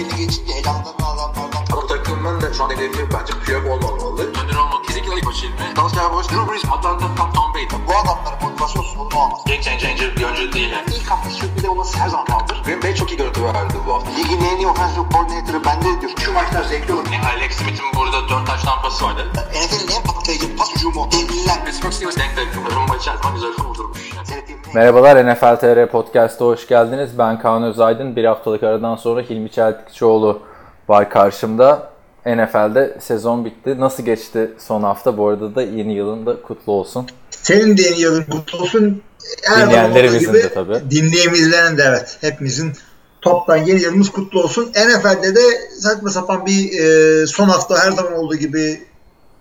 belli 0.00 0.16
geçince 0.16 0.52
elanlarını 0.52 1.06
alanlardan. 1.06 1.64
Bu 1.72 1.86
takımın 1.86 2.40
da 2.40 2.54
şu 2.54 2.64
an 2.64 2.70
hedefi 2.70 3.08
bence 3.12 3.32
playoff 3.44 3.66
olmamalı. 3.66 4.22
Önder 4.22 4.56
olmak 4.56 4.84
kesinlikle 4.84 5.16
ilk 5.16 5.24
maçı 5.24 5.46
ilmi. 5.46 5.76
Dallas 5.76 5.94
Cowboys, 5.94 6.28
Drew 6.28 6.52
Brees, 6.52 6.64
Atlanta, 6.64 7.14
Tom, 7.16 7.32
Tom 7.32 7.54
Brady. 7.54 7.66
Bu 7.88 7.92
adamların 7.96 8.42
motivasyon 8.42 8.82
sorunu 8.82 9.18
olmaz. 9.18 9.40
Game 9.46 9.62
changer 9.62 10.16
bir 10.16 10.24
oyuncu 10.24 10.52
değil. 10.52 10.70
Yani. 10.70 10.84
İlk 10.96 11.10
hafta 11.10 11.30
sürpriz 11.30 11.64
olması 11.64 11.98
her 11.98 12.08
zaman 12.08 12.26
kaldır. 12.26 12.62
Green 12.64 12.82
Bay 12.82 12.94
çok 12.94 13.10
iyi 13.12 13.16
görüntü 13.16 13.44
verdi 13.44 13.74
bu 13.86 13.94
hafta. 13.94 14.10
Ligin 14.10 14.40
en 14.40 14.56
iyi 14.56 14.66
offensive 14.66 15.04
coordinator'ı 15.12 15.64
bende 15.64 16.00
diyor. 16.00 16.12
Şu 16.24 16.32
maçlar 16.32 16.64
zevkli 16.64 16.92
olur. 16.92 17.06
Yani 17.12 17.26
Alex 17.26 17.52
Smith'in 17.56 17.86
burada 17.96 18.28
4 18.28 18.46
taş 18.46 18.62
tampası 18.62 19.04
vardı. 19.04 19.32
NFL'in 19.34 19.96
en 19.96 20.02
patlayıcı 20.02 20.56
pas 20.56 20.74
hücumu. 20.74 21.08
Devliler. 21.12 21.64
Pittsburgh 21.64 21.92
Steelers 21.92 22.16
denk 22.16 22.36
takım. 22.36 22.76
Rumba 22.76 22.96
içerisinde 22.96 23.32
güzel 23.34 23.52
kurdurmuş. 23.52 24.12
Yani. 24.16 24.59
Merhabalar 24.74 25.26
NFL 25.26 25.56
TR 25.60 25.86
Podcast'a 25.86 26.44
hoş 26.44 26.68
geldiniz. 26.68 27.10
Ben 27.18 27.38
Kaan 27.38 27.62
Özaydın. 27.62 28.16
Bir 28.16 28.24
haftalık 28.24 28.62
aradan 28.62 28.96
sonra 28.96 29.20
Hilmi 29.20 29.50
Çeltikçioğlu 29.50 30.42
var 30.88 31.10
karşımda. 31.10 31.90
NFL'de 32.26 32.98
sezon 33.00 33.44
bitti. 33.44 33.80
Nasıl 33.80 34.02
geçti 34.02 34.50
son 34.58 34.82
hafta? 34.82 35.18
Bu 35.18 35.28
arada 35.28 35.54
da 35.54 35.62
yeni 35.62 35.94
yılın 35.94 36.26
da 36.26 36.42
kutlu 36.42 36.72
olsun. 36.72 37.06
Senin 37.30 37.76
de 37.76 37.82
yeni 37.82 38.00
yılın 38.00 38.22
kutlu 38.22 38.58
olsun. 38.58 39.02
Her 39.42 39.66
Dinleyenlerimizin 39.66 40.32
de 40.32 40.52
tabii. 40.52 40.90
Dinleyenlerin 40.90 41.78
de 41.78 41.82
evet. 41.88 42.18
Hepimizin 42.20 42.72
toptan 43.20 43.56
yeni 43.56 43.80
yılımız 43.80 44.10
kutlu 44.10 44.42
olsun. 44.42 44.70
NFL'de 44.70 45.34
de 45.34 45.40
saçma 45.78 46.10
sapan 46.10 46.46
bir 46.46 46.80
e, 46.80 47.26
son 47.26 47.48
hafta 47.48 47.84
her 47.84 47.90
zaman 47.90 48.12
olduğu 48.12 48.36
gibi 48.36 48.86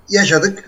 yaşadık. 0.09 0.63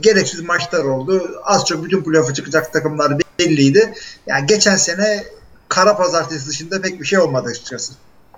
Gereksiz 0.00 0.40
maçlar 0.40 0.84
oldu. 0.84 1.40
Az 1.44 1.64
çok 1.64 1.84
bütün 1.84 2.02
playoff'a 2.02 2.34
çıkacak 2.34 2.72
takımlar 2.72 3.18
belliydi. 3.38 3.94
Yani 4.26 4.46
geçen 4.46 4.76
sene 4.76 5.24
kara 5.68 5.96
pazartesi 5.96 6.48
dışında 6.48 6.80
pek 6.80 7.00
bir 7.00 7.04
şey 7.06 7.18
olmadı 7.18 7.48
açıkçası. 7.50 7.92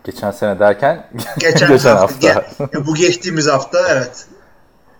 Geçen 0.04 0.30
sene 0.30 0.58
derken 0.58 1.06
Geçen, 1.38 1.68
geçen 1.68 1.96
hafta. 1.96 2.34
hafta. 2.34 2.64
ge- 2.64 2.86
bu 2.86 2.94
geçtiğimiz 2.94 3.46
hafta 3.48 3.78
evet. 3.88 4.26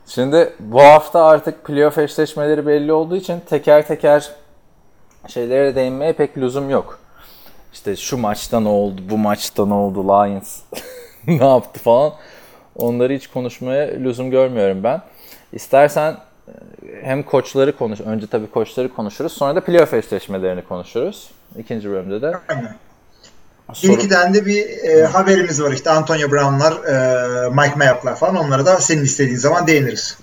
Şimdi 0.07 0.53
bu 0.61 0.83
hafta 0.83 1.25
artık 1.25 1.65
playoff 1.65 1.99
eşleşmeleri 1.99 2.67
belli 2.67 2.93
olduğu 2.93 3.17
için 3.17 3.41
teker 3.41 3.87
teker 3.89 4.31
şeylere 5.29 5.75
değinmeye 5.75 6.13
pek 6.13 6.39
lüzum 6.39 6.71
yok. 6.71 6.99
İşte 7.73 7.97
şu 7.97 8.17
maçta 8.19 8.61
ne 8.61 8.69
oldu, 8.69 9.03
bu 9.11 9.19
maçta 9.19 9.67
ne 9.67 9.75
oldu, 9.75 10.05
Lions 10.05 10.59
ne 11.27 11.47
yaptı 11.49 11.81
falan. 11.81 12.13
Onları 12.77 13.13
hiç 13.13 13.27
konuşmaya 13.27 13.87
lüzum 13.87 14.31
görmüyorum 14.31 14.85
ben. 14.85 15.03
İstersen 15.53 16.17
hem 17.03 17.23
koçları 17.23 17.77
konuş, 17.77 18.01
önce 18.01 18.27
tabii 18.27 18.51
koçları 18.51 18.95
konuşuruz. 18.95 19.33
Sonra 19.33 19.57
da 19.57 19.65
playoff 19.65 19.95
eşleşmelerini 19.95 20.63
konuşuruz. 20.65 21.31
İkinci 21.59 21.91
bölümde 21.91 22.23
de. 22.23 22.33
Aynen. 22.49 22.77
Soru- 23.73 24.35
de 24.35 24.47
bir 24.47 24.67
e, 24.67 25.05
haberimiz 25.05 25.63
var 25.63 25.73
işte 25.73 25.91
Antonio 25.91 26.31
Brown'lar, 26.31 26.73
e, 26.73 27.49
Mike 27.51 27.75
Mayock'lar 27.77 28.17
falan 28.17 28.37
onlara 28.37 28.67
da 28.67 28.79
senin 28.79 29.05
istediğin 29.05 29.37
zaman 29.37 29.67
değiniriz. 29.67 30.19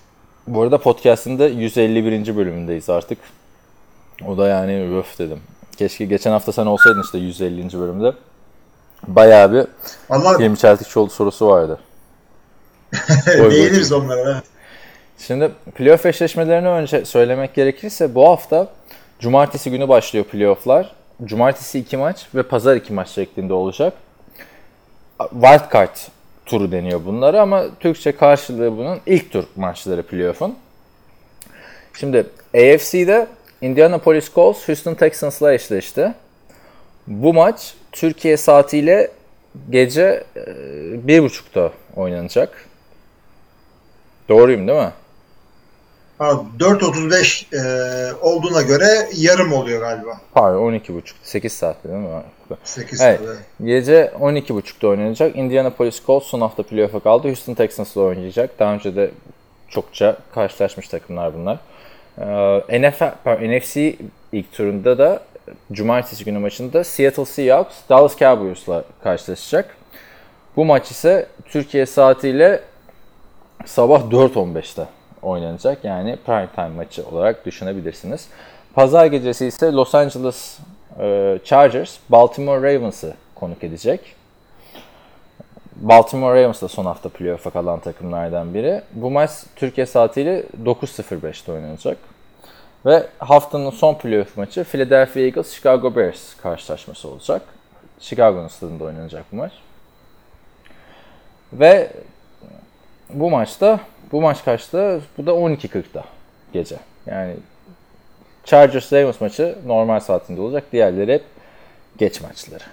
Bu 0.48 0.62
arada 0.62 0.78
podcast'ın 0.78 1.40
da 1.40 1.48
151. 1.48 2.36
bölümündeyiz 2.38 2.90
artık. 2.90 3.18
O 4.28 4.38
da 4.38 4.48
yani 4.48 4.98
öf 4.98 5.20
dedim. 5.20 5.40
Keşke 5.78 6.06
geçen 6.06 6.32
hafta 6.32 6.52
sen 6.52 6.66
olsaydın 6.66 7.04
işte 7.04 7.18
150. 7.18 7.80
bölümde. 7.80 8.14
Bayağı 9.08 9.54
bir 9.54 9.68
Vallahi 10.10 10.44
Hilmi 10.44 10.58
Çeltikçioğlu 10.58 11.10
sorusu 11.10 11.48
vardı. 11.48 11.80
değiniriz 13.28 13.92
onlara. 13.92 14.32
evet. 14.32 14.44
Şimdi 15.18 15.52
playoff 15.76 16.06
eşleşmelerini 16.06 16.68
önce 16.68 17.06
söylemek 17.06 17.54
gerekirse 17.54 18.16
bu 18.16 18.28
hafta 18.28 18.68
cumartesi 19.20 19.72
günü 19.72 19.88
başlıyor 19.88 20.26
playofflar. 20.26 20.92
Cumartesi 21.24 21.80
2 21.80 21.98
maç 21.98 22.28
ve 22.36 22.44
pazar 22.44 22.76
2 22.76 22.94
maç 22.94 23.10
şeklinde 23.10 23.54
olacak. 23.54 23.94
Wild 25.20 25.74
card 25.74 25.96
turu 26.46 26.72
deniyor 26.72 27.06
bunlara 27.06 27.42
ama 27.42 27.66
Türkçe 27.80 28.12
karşılığı 28.12 28.78
bunun 28.78 29.00
ilk 29.06 29.32
tur 29.32 29.44
maçları 29.56 30.04
playoff'un. 30.04 30.56
Şimdi 31.94 32.26
AFC'de 32.56 33.28
Indianapolis 33.62 34.34
Colts 34.34 34.68
Houston 34.68 34.94
Texans'la 34.94 35.54
eşleşti. 35.54 36.14
Bu 37.08 37.34
maç 37.34 37.74
Türkiye 37.92 38.38
saatiyle 38.38 39.12
gece 39.70 40.24
e, 40.36 40.40
1.30'da 40.40 41.72
oynanacak. 41.96 42.68
Doğruyum 44.30 44.68
değil 44.68 44.80
mi? 44.80 44.92
Ha, 46.18 46.46
4.35 46.60 47.56
e, 47.56 48.14
olduğuna 48.22 48.62
göre 48.62 49.10
yarım 49.16 49.54
oluyor 49.54 49.82
galiba. 49.82 50.18
Pardon 50.34 50.74
12.30. 50.74 51.02
8 51.24 51.54
saat 51.54 51.84
değil 51.84 51.96
mi? 51.96 52.08
8 52.64 53.02
Evet. 53.02 53.20
evet. 53.26 53.38
Gece 53.64 54.12
12.30'da 54.20 54.88
oynanacak. 54.88 55.36
Indianapolis 55.36 56.06
Colts 56.06 56.26
son 56.28 56.42
hafta 56.42 56.64
playoff'a 56.64 57.00
kaldı. 57.00 57.28
Houston 57.28 57.54
Texans'la 57.54 58.02
oynayacak. 58.02 58.60
Daha 58.60 58.74
önce 58.74 58.96
de 58.96 59.12
çokça 59.70 60.18
karşılaşmış 60.34 60.88
takımlar 60.88 61.34
bunlar. 61.34 61.60
Ee, 62.70 62.82
NFL, 62.82 63.12
pardon, 63.24 63.58
NFC 63.58 63.96
ilk 64.32 64.52
turunda 64.52 64.98
da 64.98 65.24
cumartesi 65.72 66.26
günü 66.26 66.40
maçında 66.40 66.84
Seattle 66.84 67.26
Seahawks 67.26 67.76
Dallas 67.90 68.18
Cowboys'la 68.18 68.84
karşılaşacak. 69.04 69.78
Bu 70.56 70.66
maç 70.66 70.92
ise 70.92 71.28
Türkiye 71.46 71.86
saatiyle 71.86 72.62
sabah 73.66 74.02
4.15'te 74.02 74.97
oynanacak. 75.22 75.84
Yani 75.84 76.18
prime 76.26 76.48
time 76.56 76.70
maçı 76.70 77.08
olarak 77.08 77.46
düşünebilirsiniz. 77.46 78.28
Pazar 78.74 79.06
gecesi 79.06 79.46
ise 79.46 79.72
Los 79.72 79.96
Angeles 79.96 80.60
e, 81.00 81.40
Chargers 81.44 81.98
Baltimore 82.10 82.76
Ravens'ı 82.76 83.14
konuk 83.36 83.64
edecek. 83.64 84.16
Baltimore 85.76 86.42
Ravens 86.42 86.62
da 86.62 86.68
son 86.68 86.86
hafta 86.86 87.10
playoff'a 87.10 87.50
kalan 87.50 87.80
takımlardan 87.80 88.54
biri. 88.54 88.82
Bu 88.94 89.12
maç 89.12 89.32
Türkiye 89.56 89.86
saatiyle 89.86 90.44
9.05'te 90.64 91.52
oynanacak. 91.52 91.98
Ve 92.86 93.08
haftanın 93.20 93.70
son 93.70 93.94
playoff 93.94 94.38
maçı 94.38 94.64
Philadelphia 94.64 95.20
Eagles 95.20 95.54
Chicago 95.54 95.96
Bears 95.96 96.36
karşılaşması 96.36 97.10
olacak. 97.10 97.42
Chicago'nun 98.00 98.48
stadında 98.48 98.84
oynanacak 98.84 99.26
bu 99.32 99.36
maç. 99.36 99.52
Ve 101.54 101.92
bu 103.10 103.30
maçta 103.30 103.80
bu 104.12 104.22
maç 104.22 104.46
kaçta? 104.46 105.00
Bu 105.18 105.26
da 105.26 105.32
12.40'da 105.32 106.04
gece. 106.54 106.80
Yani 107.06 107.36
Chargers 108.46 108.94
Ravens 108.94 109.22
maçı 109.22 109.58
normal 109.66 110.00
saatinde 110.00 110.42
olacak. 110.42 110.64
Diğerleri 110.72 111.14
hep 111.14 111.24
geç 111.98 112.22
maçları. 112.22 112.64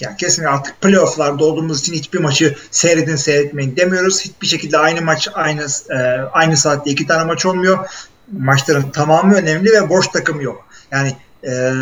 Yani 0.00 0.16
kesin 0.16 0.44
artık 0.44 0.80
playoff'larda 0.80 1.44
olduğumuz 1.44 1.80
için 1.80 1.92
hiçbir 1.92 2.18
maçı 2.18 2.56
seyredin 2.70 3.16
seyretmeyin 3.16 3.76
demiyoruz. 3.76 4.20
Hiçbir 4.20 4.46
şekilde 4.46 4.78
aynı 4.78 5.02
maç 5.02 5.28
aynı 5.34 5.66
e, 5.90 5.96
aynı 6.32 6.56
saatte 6.56 6.90
iki 6.90 7.06
tane 7.06 7.24
maç 7.24 7.46
olmuyor. 7.46 7.90
Maçların 8.32 8.90
tamamı 8.90 9.34
önemli 9.34 9.72
ve 9.72 9.88
boş 9.88 10.08
takım 10.08 10.40
yok. 10.40 10.66
Yani 10.90 11.16
e, 11.44 11.72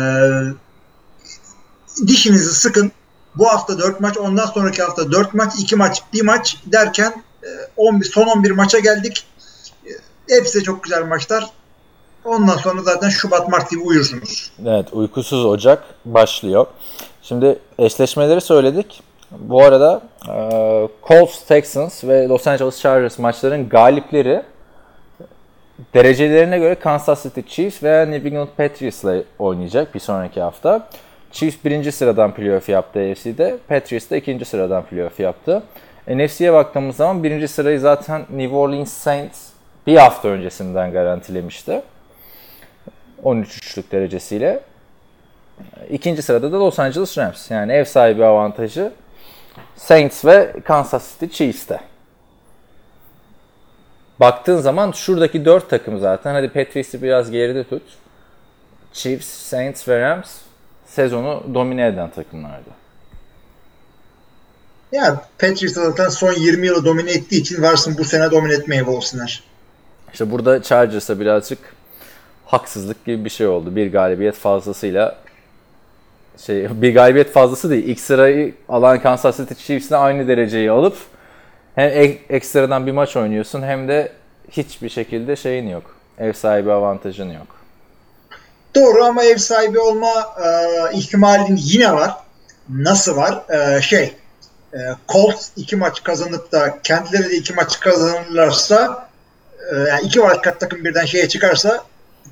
dişinizi 2.07 2.53
sıkın. 2.53 2.91
Bu 3.35 3.47
hafta 3.47 3.79
4 3.79 3.99
maç, 3.99 4.17
ondan 4.17 4.45
sonraki 4.45 4.83
hafta 4.83 5.11
4 5.11 5.33
maç, 5.33 5.53
2 5.59 5.75
maç, 5.75 6.03
1 6.13 6.21
maç 6.21 6.57
derken 6.65 7.23
11, 7.77 8.05
son 8.05 8.27
11 8.27 8.51
maça 8.51 8.79
geldik. 8.79 9.25
E, 9.85 9.91
hepsi 10.35 10.59
de 10.59 10.63
çok 10.63 10.83
güzel 10.83 11.05
maçlar. 11.05 11.49
Ondan 12.25 12.57
sonra 12.57 12.81
zaten 12.81 13.09
Şubat, 13.09 13.49
Mart 13.49 13.71
gibi 13.71 13.81
uyursunuz. 13.81 14.51
Evet, 14.67 14.87
uykusuz 14.91 15.45
Ocak 15.45 15.83
başlıyor. 16.05 16.65
Şimdi 17.21 17.59
eşleşmeleri 17.79 18.41
söyledik. 18.41 19.03
Bu 19.31 19.63
arada 19.63 20.01
e, 20.29 20.35
Colts, 21.07 21.45
Texans 21.45 22.03
ve 22.03 22.27
Los 22.27 22.47
Angeles 22.47 22.79
Chargers 22.79 23.19
maçların 23.19 23.69
galipleri 23.69 24.43
derecelerine 25.93 26.59
göre 26.59 26.75
Kansas 26.75 27.23
City 27.23 27.41
Chiefs 27.47 27.83
veya 27.83 28.05
New 28.05 28.29
England 28.29 28.49
Patriots 28.57 29.03
ile 29.03 29.23
oynayacak 29.39 29.95
bir 29.95 29.99
sonraki 29.99 30.41
hafta. 30.41 30.87
Chiefs 31.31 31.65
birinci 31.65 31.91
sıradan 31.91 32.33
playoff 32.33 32.69
yaptı 32.69 32.99
AFC'de. 32.99 33.57
Patriots 33.67 34.09
da 34.09 34.15
ikinci 34.15 34.45
sıradan 34.45 34.83
playoff 34.83 35.19
yaptı. 35.19 35.63
NFC'ye 36.07 36.53
baktığımız 36.53 36.95
zaman 36.95 37.23
birinci 37.23 37.47
sırayı 37.47 37.79
zaten 37.79 38.25
New 38.29 38.55
Orleans 38.55 38.93
Saints 38.93 39.49
bir 39.87 39.97
hafta 39.97 40.27
öncesinden 40.27 40.91
garantilemişti. 40.91 41.81
13-3'lük 43.23 43.91
derecesiyle. 43.91 44.59
İkinci 45.89 46.21
sırada 46.21 46.51
da 46.51 46.59
Los 46.59 46.79
Angeles 46.79 47.17
Rams. 47.17 47.51
Yani 47.51 47.71
ev 47.73 47.85
sahibi 47.85 48.25
avantajı 48.25 48.91
Saints 49.75 50.25
ve 50.25 50.53
Kansas 50.63 51.11
City 51.11 51.37
Chiefs'te. 51.37 51.79
Baktığın 54.19 54.57
zaman 54.57 54.91
şuradaki 54.91 55.45
dört 55.45 55.69
takım 55.69 55.99
zaten. 55.99 56.33
Hadi 56.33 56.49
Patriots'ı 56.49 57.01
biraz 57.01 57.31
geride 57.31 57.63
tut. 57.63 57.83
Chiefs, 58.93 59.27
Saints 59.27 59.87
ve 59.87 60.01
Rams 60.01 60.37
sezonu 60.85 61.43
domine 61.53 61.87
eden 61.87 62.09
takımlardı. 62.09 62.82
Ya 64.93 65.21
Patriots 65.39 65.73
zaten 65.73 66.09
son 66.09 66.33
20 66.33 66.67
yılı 66.67 66.85
domine 66.85 67.11
ettiği 67.11 67.41
için 67.41 67.61
varsın 67.61 67.97
bu 67.97 68.03
sene 68.05 68.31
domine 68.31 68.53
etmeye 68.53 68.83
olsunlar. 68.83 69.43
İşte 70.13 70.31
burada 70.31 70.63
Chargers'a 70.63 71.19
birazcık 71.19 71.59
haksızlık 72.45 73.05
gibi 73.05 73.25
bir 73.25 73.29
şey 73.29 73.47
oldu. 73.47 73.75
Bir 73.75 73.91
galibiyet 73.91 74.35
fazlasıyla 74.35 75.15
şey 76.45 76.81
bir 76.81 76.93
galibiyet 76.93 77.31
fazlası 77.31 77.69
değil. 77.69 77.83
İlk 77.87 77.99
sırayı 77.99 78.53
alan 78.69 79.01
Kansas 79.01 79.37
City 79.37 79.53
Chiefs'le 79.53 79.91
aynı 79.91 80.27
dereceyi 80.27 80.71
alıp 80.71 80.97
hem 81.75 81.89
ek- 81.89 82.21
ekstradan 82.29 82.87
bir 82.87 82.91
maç 82.91 83.15
oynuyorsun 83.17 83.61
hem 83.61 83.87
de 83.87 84.11
hiçbir 84.49 84.89
şekilde 84.89 85.35
şeyin 85.35 85.67
yok. 85.69 85.95
Ev 86.17 86.33
sahibi 86.33 86.71
avantajın 86.71 87.29
yok. 87.29 87.47
Doğru 88.75 89.03
ama 89.03 89.23
ev 89.23 89.37
sahibi 89.37 89.79
olma 89.79 90.11
e, 90.45 90.97
ihtimalin 90.97 91.59
yine 91.61 91.93
var. 91.93 92.13
Nasıl 92.69 93.15
var? 93.17 93.43
E, 93.49 93.81
şey 93.81 94.13
e, 94.73 94.79
Colts 95.09 95.49
iki 95.55 95.75
maç 95.75 96.03
kazanıp 96.03 96.51
da 96.51 96.81
kendileri 96.83 97.29
de 97.29 97.35
iki 97.35 97.53
maç 97.53 97.79
kazanırlarsa 97.79 99.09
e, 99.71 99.75
yani 99.77 100.01
iki 100.01 100.19
wildcard 100.19 100.59
takım 100.59 100.85
birden 100.85 101.05
şeye 101.05 101.27
çıkarsa 101.27 101.83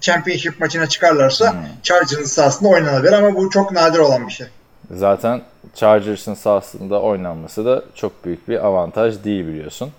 championship 0.01 0.59
maçına 0.59 0.89
çıkarlarsa 0.89 1.55
Chargers'ın 1.83 2.23
sahasında 2.23 2.69
oynanabilir 2.69 3.13
ama 3.13 3.35
bu 3.35 3.49
çok 3.49 3.71
nadir 3.71 3.99
olan 3.99 4.27
bir 4.27 4.33
şey. 4.33 4.47
Zaten 4.91 5.41
Chargers'ın 5.75 6.33
sahasında 6.33 7.01
oynanması 7.01 7.65
da 7.65 7.83
çok 7.95 8.25
büyük 8.25 8.47
bir 8.47 8.65
avantaj 8.65 9.23
değil 9.23 9.47
biliyorsun. 9.47 9.91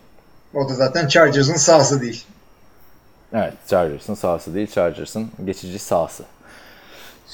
O 0.55 0.69
da 0.69 0.75
zaten 0.75 1.09
Chargers'ın 1.09 1.56
sahası 1.56 2.00
değil. 2.00 2.25
Evet, 3.35 3.53
Chargers'ın 3.69 4.15
sahası 4.15 4.55
değil, 4.55 4.71
Chargers'ın 4.71 5.31
geçici 5.44 5.79
sahası. 5.79 6.25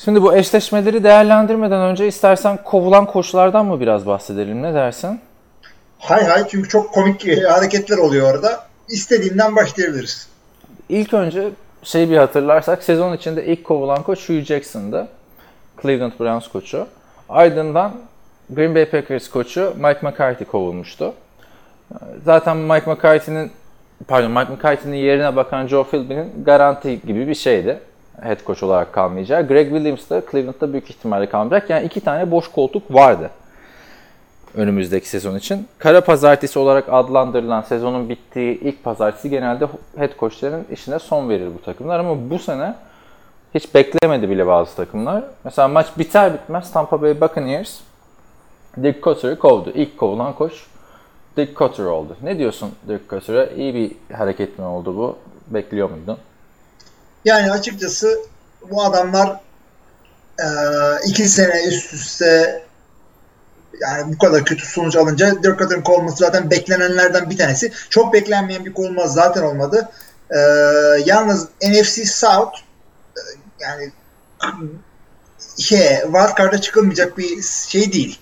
Şimdi 0.05 0.23
bu 0.23 0.37
eşleşmeleri 0.37 1.05
değerlendirmeden 1.05 1.81
önce 1.81 2.09
istersen 2.09 2.59
kovulan 2.65 3.07
koçlardan 3.07 3.67
mı 3.67 3.81
biraz 3.81 4.07
bahsedelim 4.07 4.63
ne 4.63 4.75
dersin? 4.75 5.21
Hay 5.99 6.25
hay 6.25 6.49
çünkü 6.49 6.69
çok 6.69 6.93
komik 6.93 7.29
e, 7.29 7.41
hareketler 7.41 7.99
oluyor 7.99 8.35
orada. 8.35 8.67
İstediğinden 8.89 9.57
başlayabiliriz. 9.57 10.29
İlk 10.89 11.15
önce 11.15 11.49
şey 11.83 12.11
bir 12.11 12.17
hatırlarsak 12.17 12.83
sezon 12.83 13.17
içinde 13.17 13.47
ilk 13.47 13.65
kovulan 13.65 14.03
koç 14.03 14.29
Hugh 14.29 14.45
Jackson'dı. 14.45 15.09
Cleveland 15.83 16.13
Browns 16.21 16.49
koçu. 16.49 16.87
Ardından 17.29 17.93
Green 18.51 18.75
Bay 18.75 18.85
Packers 18.85 19.31
koçu 19.31 19.75
Mike 19.77 20.01
McCarthy 20.03 20.51
kovulmuştu. 20.51 21.15
Zaten 22.25 22.57
Mike 22.57 22.91
McCarthy'nin 22.91 23.51
pardon 24.09 24.31
Mike 24.31 24.53
McCarthy'nin 24.53 24.97
yerine 24.97 25.37
bakan 25.37 25.67
Joe 25.67 25.85
Philby'nin 25.85 26.45
garanti 26.45 27.01
gibi 27.07 27.29
bir 27.29 27.35
şeydi. 27.35 27.81
Head 28.23 28.47
coach 28.47 28.63
olarak 28.63 28.93
kalmayacağı. 28.93 29.49
Greg 29.49 29.69
Williams 29.69 30.11
da 30.11 30.23
Cleveland'da 30.31 30.73
büyük 30.73 30.91
ihtimalle 30.91 31.29
kalmayacak. 31.29 31.71
Yani 31.71 31.87
iki 31.87 32.01
tane 32.01 32.31
boş 32.31 32.49
koltuk 32.49 32.95
vardı 32.95 33.31
önümüzdeki 34.55 35.09
sezon 35.09 35.37
için. 35.37 35.69
Kara 35.79 36.01
pazartesi 36.01 36.59
olarak 36.59 36.85
adlandırılan 36.89 37.63
sezonun 37.63 38.09
bittiği 38.09 38.61
ilk 38.61 38.85
pazartesi 38.85 39.31
genelde 39.31 39.67
head 39.97 40.19
coachların 40.19 40.65
işine 40.71 40.99
son 40.99 41.29
verir 41.29 41.51
bu 41.59 41.63
takımlar 41.63 42.01
ama 42.01 42.31
bu 42.31 42.39
sene 42.39 42.75
hiç 43.55 43.75
beklemedi 43.75 44.31
bile 44.31 44.47
bazı 44.47 44.77
takımlar. 44.77 45.25
Mesela 45.45 45.69
maç 45.69 45.87
biter 45.99 46.35
bitmez 46.35 46.73
Tampa 46.73 47.03
Bay 47.03 47.21
Buccaneers 47.21 47.81
Dick 48.83 49.03
Cotter'ı 49.03 49.39
kovdu. 49.39 49.71
İlk 49.75 49.99
kovulan 49.99 50.33
koç 50.33 50.67
Dick 51.37 51.57
Cotter 51.57 51.85
oldu. 51.85 52.17
Ne 52.23 52.39
diyorsun 52.39 52.71
Dick 52.89 53.11
Cotter'a? 53.11 53.47
İyi 53.47 53.75
bir 53.75 54.15
hareket 54.17 54.59
mi 54.59 54.65
oldu 54.65 54.97
bu? 54.97 55.17
Bekliyor 55.55 55.91
muydun? 55.91 56.17
Yani 57.29 57.53
açıkçası 57.53 58.19
bu 58.71 58.85
adamlar 58.85 59.41
e, 60.41 60.47
iki 61.07 61.29
sene 61.29 61.65
üst 61.65 61.95
üste 61.95 62.63
yani 63.81 64.13
bu 64.13 64.19
kadar 64.19 64.45
kötü 64.45 64.67
sonuç 64.67 64.97
alınca 64.97 65.43
Dirk 65.43 65.59
Cutter'ın 65.59 65.83
kovulması 65.83 66.17
zaten 66.17 66.51
beklenenlerden 66.51 67.31
bir 67.31 67.39
tanesi. 67.39 67.73
Çok 67.91 68.13
beklenmeyen 68.13 68.65
bir 68.65 68.73
kovulma 68.73 69.07
zaten 69.07 69.43
olmadı. 69.43 69.89
E, 70.31 70.39
yalnız 71.07 71.49
NFC 71.63 72.07
South 72.07 72.59
e, 73.17 73.21
yani 73.61 73.93
şey 75.59 76.01
wildcard'a 76.03 76.61
çıkılmayacak 76.61 77.19
bir 77.19 77.43
şey 77.69 77.93
değil. 77.93 78.21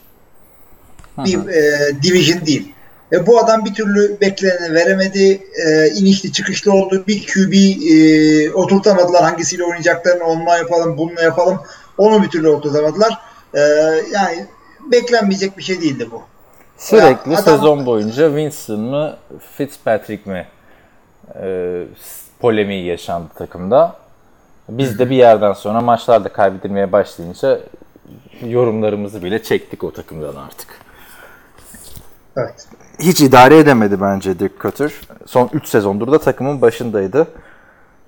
Bir 1.19 1.49
e, 1.49 1.93
division 2.02 2.47
değil. 2.47 2.75
E, 3.12 3.26
bu 3.26 3.38
adam 3.38 3.64
bir 3.64 3.75
türlü 3.75 4.20
bekleneni 4.20 4.75
veremedi. 4.75 5.43
E, 5.67 5.88
inişli 5.88 6.32
çıkışlı 6.32 6.73
oldu. 6.73 7.05
Bir 7.06 7.26
QB 7.26 7.53
e, 7.55 8.53
oturtamadılar. 8.53 9.23
Hangisiyle 9.23 9.64
oynayacaklarını 9.64 10.25
onunla 10.25 10.56
yapalım, 10.58 10.99
bununla 10.99 11.23
yapalım. 11.23 11.61
Onu 11.99 12.23
bir 12.23 12.29
türlü 12.29 12.49
oturtamadılar. 12.49 13.19
E, 13.55 13.61
yani 14.12 14.47
beklenmeyecek 14.93 15.58
bir 15.58 15.62
şey 15.62 15.81
değildi 15.81 16.08
bu. 16.11 16.23
Sürekli 16.79 17.32
Ya 17.32 17.38
adam- 17.38 17.55
sezon 17.56 17.87
boyunca 17.87 18.29
Winston 18.29 18.81
mı 18.81 19.17
Fitzpatrick 19.56 20.31
mi 20.31 20.47
e, 21.43 21.82
polemiği 22.41 22.85
yaşandı 22.85 23.29
takımda. 23.38 23.97
Biz 24.69 24.99
de 24.99 25.11
bir 25.11 25.17
yerden 25.17 25.52
sonra 25.52 25.81
maçlarda 25.81 26.29
kaybedilmeye 26.29 26.93
başlayınca 26.93 27.61
yorumlarımızı 28.44 29.25
bile 29.25 29.43
çektik 29.43 29.85
o 29.85 29.93
takımdan 29.93 30.37
artık. 30.37 30.69
Evet. 32.37 32.67
Hiç 32.99 33.21
idare 33.21 33.59
edemedi 33.59 34.01
bence 34.01 34.39
Dirk 34.39 34.61
Cutter. 34.63 34.93
Son 35.27 35.51
3 35.53 35.69
sezondur 35.69 36.13
da 36.13 36.19
takımın 36.19 36.61
başındaydı. 36.63 37.27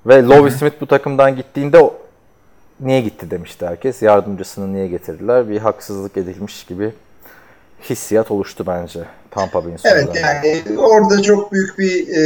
Ve 0.07 0.23
Lovie 0.23 0.51
Smith 0.51 0.75
bu 0.81 0.87
takımdan 0.87 1.37
gittiğinde 1.37 1.91
niye 2.81 3.01
gitti 3.01 3.31
demişti 3.31 3.67
herkes. 3.67 4.03
Yardımcısını 4.03 4.73
niye 4.73 4.87
getirdiler? 4.89 5.49
Bir 5.49 5.59
haksızlık 5.59 6.17
edilmiş 6.17 6.65
gibi 6.67 6.93
hissiyat 7.91 8.31
oluştu 8.31 8.65
bence 8.67 9.01
Tampa 9.31 9.65
Bay'in 9.65 9.79
Evet 9.85 10.09
yani 10.23 10.63
orada 10.79 11.23
çok 11.23 11.53
büyük 11.53 11.79
bir 11.79 12.09
e, 12.09 12.21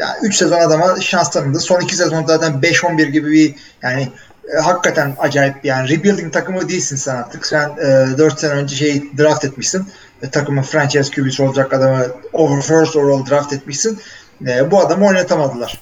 yani 0.00 0.18
3 0.22 0.36
sezon 0.36 0.60
adama 0.60 1.00
şans 1.00 1.30
tanındı. 1.30 1.60
Son 1.60 1.80
2 1.80 1.96
sezon 1.96 2.24
zaten 2.24 2.52
5-11 2.52 3.02
gibi 3.10 3.30
bir 3.30 3.54
yani 3.82 4.08
e, 4.56 4.60
hakikaten 4.60 5.14
acayip 5.18 5.64
bir- 5.64 5.68
yani 5.68 5.88
rebuilding 5.88 6.32
takımı 6.32 6.68
değilsin 6.68 6.96
sen 6.96 7.16
artık. 7.16 7.46
Sen 7.46 7.68
e, 7.68 8.18
4 8.18 8.40
sene 8.40 8.52
önce 8.52 8.76
şey 8.76 9.02
draft 9.18 9.44
etmişsin. 9.44 9.86
E, 10.22 10.30
takımın 10.30 10.62
franchise 10.62 11.10
QB'si 11.14 11.42
olacak 11.42 11.72
adamı 11.72 12.06
over 12.32 12.60
first 12.60 12.96
overall 12.96 13.26
draft 13.30 13.52
etmişsin. 13.52 13.98
E, 14.46 14.70
bu 14.70 14.80
adamı 14.80 15.06
oynatamadılar. 15.06 15.80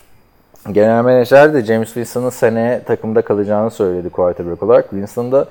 Genel 0.73 1.05
menajer 1.05 1.55
de 1.55 1.65
James 1.65 1.89
Winston'ın 1.89 2.31
seneye 2.31 2.83
takımda 2.83 3.23
kalacağını 3.23 3.71
söyledi 3.71 4.11
quarterback 4.11 4.63
olarak. 4.63 4.91
Winston 4.91 5.33
da 5.33 5.49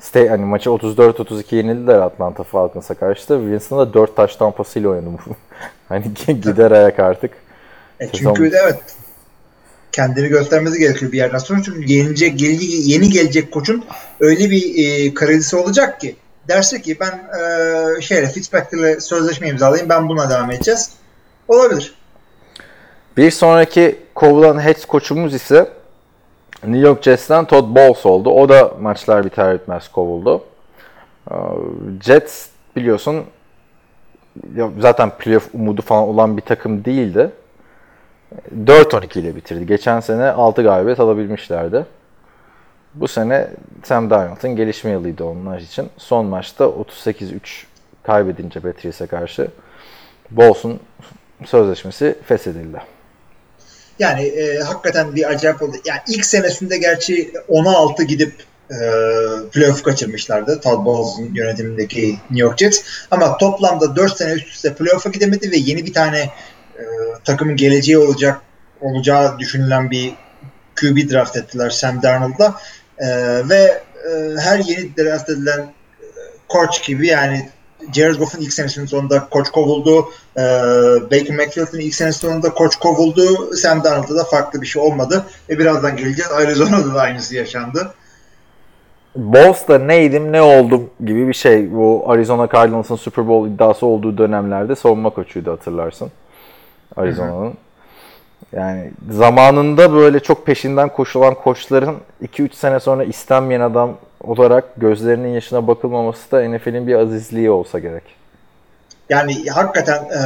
stay, 0.00 0.28
hani 0.28 0.44
maçı 0.44 0.70
34-32 0.70 1.54
yenildiler 1.54 1.98
Atlanta 1.98 2.42
Falcons'a 2.42 2.94
karşı 2.94 3.28
da 3.28 3.38
Winston 3.38 3.78
da 3.78 3.94
4 3.94 4.16
taş 4.16 4.36
tampasıyla 4.36 4.88
oynadı. 4.88 5.08
hani 5.88 6.04
gider 6.26 6.70
ayak 6.70 6.98
artık. 6.98 7.30
E, 8.00 8.06
Sezon- 8.06 8.34
çünkü 8.34 8.50
evet 8.64 8.78
kendini 9.92 10.28
göstermesi 10.28 10.78
gerekiyor 10.78 11.12
bir 11.12 11.16
yerden 11.16 11.38
sonra. 11.38 11.62
Çünkü 11.64 11.92
yenilecek, 11.92 12.40
yeni, 12.40 13.10
gelecek 13.10 13.52
koçun 13.52 13.84
öyle 14.20 14.50
bir 14.50 14.62
e, 14.76 15.14
kredisi 15.14 15.56
olacak 15.56 16.00
ki 16.00 16.16
derse 16.48 16.82
ki 16.82 16.96
ben 17.00 17.30
e, 17.40 18.00
şeyle 18.00 18.26
Fitzpatrick'le 18.26 19.02
sözleşme 19.02 19.48
imzalayayım 19.48 19.88
ben 19.88 20.08
buna 20.08 20.30
devam 20.30 20.50
edeceğiz. 20.50 20.92
Olabilir. 21.48 21.94
Bir 23.16 23.30
sonraki 23.30 23.98
kovulan 24.14 24.64
head 24.64 24.86
koçumuz 24.86 25.34
ise 25.34 25.68
New 26.64 26.88
York 26.88 27.02
Jets'ten 27.02 27.44
Todd 27.44 27.74
Bowles 27.76 28.06
oldu. 28.06 28.30
O 28.30 28.48
da 28.48 28.72
maçlar 28.80 29.24
biter 29.24 29.54
bitmez 29.54 29.88
kovuldu. 29.88 30.44
Ee, 31.30 31.34
Jets 32.04 32.46
biliyorsun 32.76 33.24
zaten 34.78 35.10
playoff 35.18 35.54
umudu 35.54 35.82
falan 35.82 36.02
olan 36.02 36.36
bir 36.36 36.42
takım 36.42 36.84
değildi. 36.84 37.30
4-12 38.64 39.18
ile 39.18 39.36
bitirdi. 39.36 39.66
Geçen 39.66 40.00
sene 40.00 40.30
6 40.30 40.62
galibiyet 40.62 41.00
alabilmişlerdi. 41.00 41.86
Bu 43.00 43.08
sene 43.08 43.48
Sam 43.84 44.10
Darnold'un 44.10 44.56
gelişme 44.56 44.90
yılıydı 44.90 45.24
onlar 45.24 45.60
için. 45.60 45.88
Son 45.98 46.26
maçta 46.26 46.64
38-3 46.64 47.38
kaybedince 48.02 48.60
Patriots'e 48.60 49.06
karşı 49.06 49.48
Bowles'un 50.30 50.80
sözleşmesi 51.46 52.18
feshedildi. 52.26 52.78
Yani 53.98 54.22
e, 54.22 54.58
hakikaten 54.58 55.14
bir 55.14 55.30
acayip 55.30 55.62
oldu. 55.62 55.76
Yani 55.84 56.00
ilk 56.08 56.24
senesinde 56.24 56.78
gerçi 56.78 57.32
10'a 57.48 57.76
6 57.76 58.02
gidip 58.02 58.32
e, 58.70 58.76
playoff 59.52 59.82
kaçırmışlardı. 59.82 60.60
Todd 60.60 60.84
Bowles'un 60.84 61.34
yönetimindeki 61.34 62.08
New 62.10 62.46
York 62.46 62.58
Jets. 62.58 62.80
Ama 63.10 63.36
toplamda 63.38 63.96
4 63.96 64.16
sene 64.16 64.32
üst 64.32 64.48
üste 64.48 64.74
playoff'a 64.74 65.10
gidemedi 65.10 65.50
ve 65.50 65.56
yeni 65.56 65.86
bir 65.86 65.92
tane 65.92 66.18
e, 66.78 66.82
takımın 67.24 67.56
geleceği 67.56 67.98
olacak 67.98 68.40
olacağı 68.80 69.38
düşünülen 69.38 69.90
bir 69.90 70.14
QB 70.80 71.10
draft 71.12 71.36
ettiler 71.36 71.70
Sam 71.70 72.02
Darnold'la. 72.02 72.60
E, 72.98 73.08
ve 73.48 73.82
e, 74.10 74.36
her 74.38 74.58
yeni 74.58 74.96
draft 74.96 75.30
edilen 75.30 75.60
e, 75.60 76.06
koç 76.48 76.86
gibi 76.86 77.06
yani 77.06 77.48
Jared 77.92 78.16
Goff'un 78.16 78.40
ilk 78.40 78.52
senesinin 78.52 78.86
sonunda 78.86 79.28
koç 79.28 79.50
kovuldu. 79.50 80.08
Ee, 80.36 80.40
Baker 81.02 81.36
Mayfield'ın 81.36 81.78
ilk 81.78 81.94
senesinin 81.94 82.30
sonunda 82.30 82.54
koç 82.54 82.76
kovuldu. 82.76 83.54
Sam 83.56 83.84
Darnold'da 83.84 84.16
da 84.16 84.24
farklı 84.24 84.62
bir 84.62 84.66
şey 84.66 84.82
olmadı. 84.82 85.24
Ve 85.48 85.58
birazdan 85.58 85.96
geleceğiz. 85.96 86.32
Arizona'da 86.32 86.94
da 86.94 87.00
aynısı 87.00 87.34
yaşandı. 87.34 87.94
Bowles'da 89.16 89.78
neydim 89.78 90.32
ne 90.32 90.42
oldum 90.42 90.90
gibi 91.04 91.28
bir 91.28 91.34
şey. 91.34 91.72
Bu 91.72 92.04
Arizona 92.06 92.48
Cardinals'ın 92.52 92.96
Super 92.96 93.28
Bowl 93.28 93.54
iddiası 93.54 93.86
olduğu 93.86 94.18
dönemlerde 94.18 94.76
savunma 94.76 95.10
koçuydu 95.10 95.52
hatırlarsın. 95.52 96.10
Arizona'nın. 96.96 97.54
Yani 98.52 98.90
zamanında 99.10 99.92
böyle 99.92 100.20
çok 100.20 100.46
peşinden 100.46 100.88
koşulan 100.88 101.34
koçların 101.34 101.96
2-3 102.22 102.54
sene 102.54 102.80
sonra 102.80 103.04
istenmeyen 103.04 103.60
adam 103.60 103.96
olarak 104.20 104.64
gözlerinin 104.76 105.28
yaşına 105.28 105.66
bakılmaması 105.66 106.30
da 106.30 106.48
NFL'in 106.48 106.86
bir 106.86 106.94
azizliği 106.94 107.50
olsa 107.50 107.78
gerek. 107.78 108.02
Yani 109.08 109.50
hakikaten 109.50 110.04
e, 110.04 110.22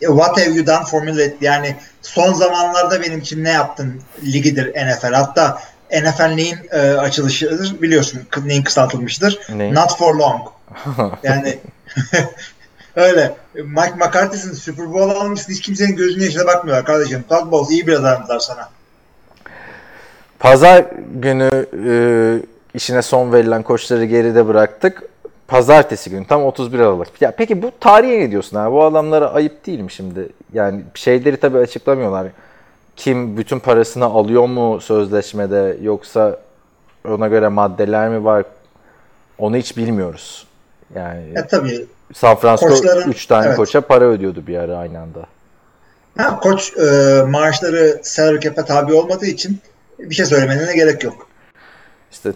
what 0.00 0.38
have 0.38 0.54
you 0.54 0.66
done 0.66 0.84
for 0.84 1.02
millet? 1.02 1.42
Yani 1.42 1.76
son 2.02 2.32
zamanlarda 2.32 3.02
benim 3.02 3.18
için 3.18 3.44
ne 3.44 3.50
yaptın 3.50 4.02
ligidir 4.22 4.86
NFL. 4.86 5.12
Hatta 5.12 5.58
NFL 5.90 6.34
neyin 6.34 6.58
e, 6.70 6.78
açılışıdır 6.78 7.82
biliyorsun. 7.82 8.22
Neyin 8.44 8.62
kısaltılmıştır. 8.62 9.40
Neyin? 9.54 9.74
Not 9.74 9.98
for 9.98 10.14
long. 10.14 10.40
Yani 11.22 11.58
öyle. 12.96 13.34
Mike 13.54 13.94
McCarthy'sin 13.96 14.52
Super 14.52 14.92
Bowl 14.92 15.20
almışsın. 15.20 15.52
Hiç 15.52 15.60
kimsenin 15.60 15.96
gözünün 15.96 16.24
yaşına 16.24 16.46
bakmıyorlar 16.46 16.84
kardeşim. 16.86 17.24
Todd 17.28 17.50
Bowles 17.52 17.70
iyi 17.70 17.86
bir 17.86 17.92
adamlar 17.92 18.38
sana. 18.38 18.68
Pazar 20.38 20.84
günü 21.14 21.66
e, 21.88 21.94
işine 22.74 23.02
son 23.02 23.32
verilen 23.32 23.62
koçları 23.62 24.04
geride 24.04 24.48
bıraktık. 24.48 25.02
Pazartesi 25.48 26.10
günü 26.10 26.26
tam 26.26 26.44
31 26.44 26.78
Aralık. 26.78 27.22
Ya 27.22 27.34
peki 27.36 27.62
bu 27.62 27.70
tarihe 27.80 28.20
ne 28.20 28.30
diyorsun 28.30 28.56
abi? 28.56 28.72
Bu 28.72 28.84
adamlara 28.84 29.32
ayıp 29.32 29.66
değil 29.66 29.80
mi 29.80 29.90
şimdi? 29.90 30.28
Yani 30.52 30.82
şeyleri 30.94 31.36
tabii 31.36 31.58
açıklamıyorlar. 31.58 32.26
Kim 32.96 33.36
bütün 33.36 33.58
parasını 33.58 34.04
alıyor 34.04 34.46
mu 34.46 34.80
sözleşmede 34.80 35.76
yoksa 35.82 36.38
ona 37.08 37.28
göre 37.28 37.48
maddeler 37.48 38.08
mi 38.08 38.24
var? 38.24 38.44
Onu 39.38 39.56
hiç 39.56 39.76
bilmiyoruz. 39.76 40.46
Yani 40.94 41.22
E 41.36 41.46
tabii. 41.46 41.86
San 42.14 42.36
Francisco 42.36 42.74
koçların- 42.74 43.08
3 43.10 43.26
tane 43.26 43.46
evet. 43.46 43.56
koça 43.56 43.80
para 43.80 44.04
ödüyordu 44.04 44.46
bir 44.46 44.58
ara 44.58 44.76
aynı 44.76 45.00
anda. 45.00 45.20
Ha, 46.18 46.40
koç 46.40 46.72
e, 46.76 47.22
maaşları 47.28 48.00
salary 48.02 48.40
cap'e 48.40 48.64
tabi 48.64 48.94
olmadığı 48.94 49.26
için 49.26 49.60
bir 49.98 50.14
şey 50.14 50.26
söylemelerine 50.26 50.74
gerek 50.74 51.04
yok. 51.04 51.26
İşte 52.12 52.32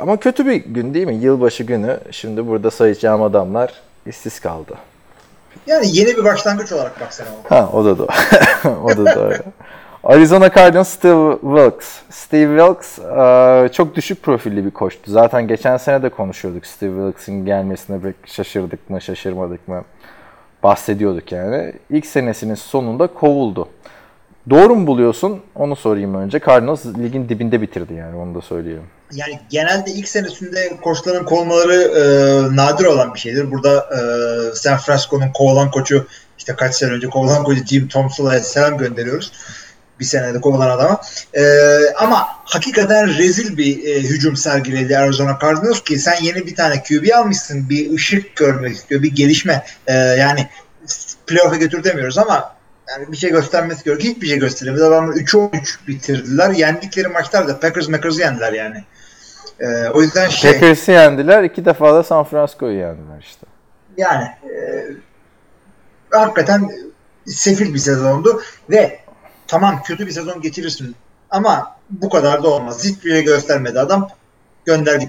ama 0.00 0.16
kötü 0.16 0.46
bir 0.46 0.54
gün 0.54 0.94
değil 0.94 1.06
mi? 1.06 1.14
Yılbaşı 1.14 1.64
günü. 1.64 1.98
Şimdi 2.10 2.46
burada 2.46 2.70
sayacağım 2.70 3.22
adamlar 3.22 3.72
işsiz 4.06 4.40
kaldı. 4.40 4.74
Yani 5.66 5.96
yeni 5.96 6.16
bir 6.16 6.24
başlangıç 6.24 6.72
olarak 6.72 7.00
baksana. 7.00 7.28
Ha 7.48 7.70
o 7.72 7.84
da 7.84 7.98
doğru. 7.98 8.08
o 8.84 8.88
da 8.88 9.14
doğru. 9.14 9.34
Arizona 10.04 10.50
Cardinals 10.50 10.88
Steve 10.88 11.38
Wilkes. 11.42 11.88
Steve 12.10 12.58
Wilkes 12.58 12.98
eee, 12.98 13.68
çok 13.72 13.94
düşük 13.94 14.22
profilli 14.22 14.64
bir 14.64 14.70
koçtu. 14.70 15.10
Zaten 15.10 15.48
geçen 15.48 15.76
sene 15.76 16.02
de 16.02 16.08
konuşuyorduk 16.08 16.66
Steve 16.66 16.90
Wilkes'in 16.90 17.46
gelmesine 17.46 18.00
pek 18.00 18.14
şaşırdık 18.26 18.90
mı 18.90 19.00
şaşırmadık 19.00 19.68
mı 19.68 19.84
bahsediyorduk 20.62 21.32
yani. 21.32 21.72
İlk 21.90 22.06
senesinin 22.06 22.54
sonunda 22.54 23.06
kovuldu. 23.06 23.68
Doğru 24.50 24.74
mu 24.74 24.86
buluyorsun? 24.86 25.40
Onu 25.54 25.76
sorayım 25.76 26.14
önce. 26.14 26.40
Cardinals 26.46 26.86
ligin 26.86 27.28
dibinde 27.28 27.60
bitirdi 27.62 27.94
yani 27.94 28.16
onu 28.16 28.34
da 28.34 28.40
söyleyelim. 28.40 28.84
Yani 29.12 29.40
genelde 29.50 29.90
ilk 29.90 30.08
senesinde 30.08 30.76
koçların 30.82 31.24
kovmaları 31.24 31.74
e, 31.74 32.02
nadir 32.56 32.84
olan 32.84 33.14
bir 33.14 33.18
şeydir. 33.18 33.50
Burada 33.50 33.76
e, 33.78 34.00
San 34.54 34.78
Francisco'nun 34.78 35.32
kovulan 35.34 35.70
koçu 35.70 36.06
işte 36.38 36.54
kaç 36.56 36.74
sene 36.74 36.90
önce 36.92 37.08
kovulan 37.08 37.44
koçu 37.44 37.64
Jim 37.64 37.88
Thompson'a 37.88 38.38
selam 38.38 38.78
gönderiyoruz. 38.78 39.32
Bir 40.02 40.06
senede 40.06 40.40
kovulan 40.40 40.70
adama. 40.70 41.00
E, 41.34 41.42
ama 41.98 42.28
hakikaten 42.44 43.18
rezil 43.18 43.56
bir 43.56 43.84
e, 43.84 44.00
hücum 44.00 44.36
sergiledi 44.36 44.98
Arizona 44.98 45.38
Cardinals 45.42 45.80
ki 45.80 45.98
sen 45.98 46.22
yeni 46.22 46.46
bir 46.46 46.54
tane 46.54 46.82
QB 46.82 47.14
almışsın. 47.16 47.68
Bir 47.70 47.94
ışık 47.94 48.36
görmek 48.36 48.76
istiyor. 48.76 49.02
Bir 49.02 49.14
gelişme. 49.14 49.64
E, 49.86 49.94
yani 49.94 50.48
playoff'a 51.26 51.56
götür 51.56 51.84
demiyoruz 51.84 52.18
ama 52.18 52.54
yani 52.88 53.12
bir 53.12 53.16
şey 53.16 53.30
göstermesi 53.30 53.84
gerekiyor. 53.84 54.14
Hiçbir 54.14 54.26
şey 54.26 54.38
gösteremedi. 54.38 54.84
Adamlar 54.84 55.14
3'e 55.14 55.38
13 55.38 55.78
bitirdiler. 55.88 56.50
Yendikleri 56.50 57.08
maçlarda 57.08 57.60
Packers 57.60 57.88
Mackers'ı 57.88 58.20
yendiler 58.20 58.52
yani. 58.52 58.84
Ee, 59.60 59.88
o 59.88 60.02
yüzden 60.02 60.28
şey 60.28 60.52
Packers'ı 60.52 60.92
yendiler. 60.92 61.42
iki 61.42 61.64
defa 61.64 61.94
da 61.94 62.02
San 62.02 62.24
Francisco'yu 62.24 62.78
yendiler 62.78 63.18
işte. 63.20 63.46
yani 63.96 64.24
e, 64.24 64.84
hakikaten 66.10 66.70
sefil 67.26 67.74
bir 67.74 67.78
sezondu 67.78 68.42
ve 68.70 69.01
tamam 69.52 69.82
kötü 69.84 70.06
bir 70.06 70.12
sezon 70.12 70.40
geçirirsin 70.40 70.94
ama 71.30 71.76
bu 71.90 72.08
kadar 72.08 72.42
da 72.42 72.48
olmaz. 72.48 72.84
Hiçbir 72.84 73.24
göstermedi 73.24 73.80
adam. 73.80 74.08
Gönder. 74.64 75.08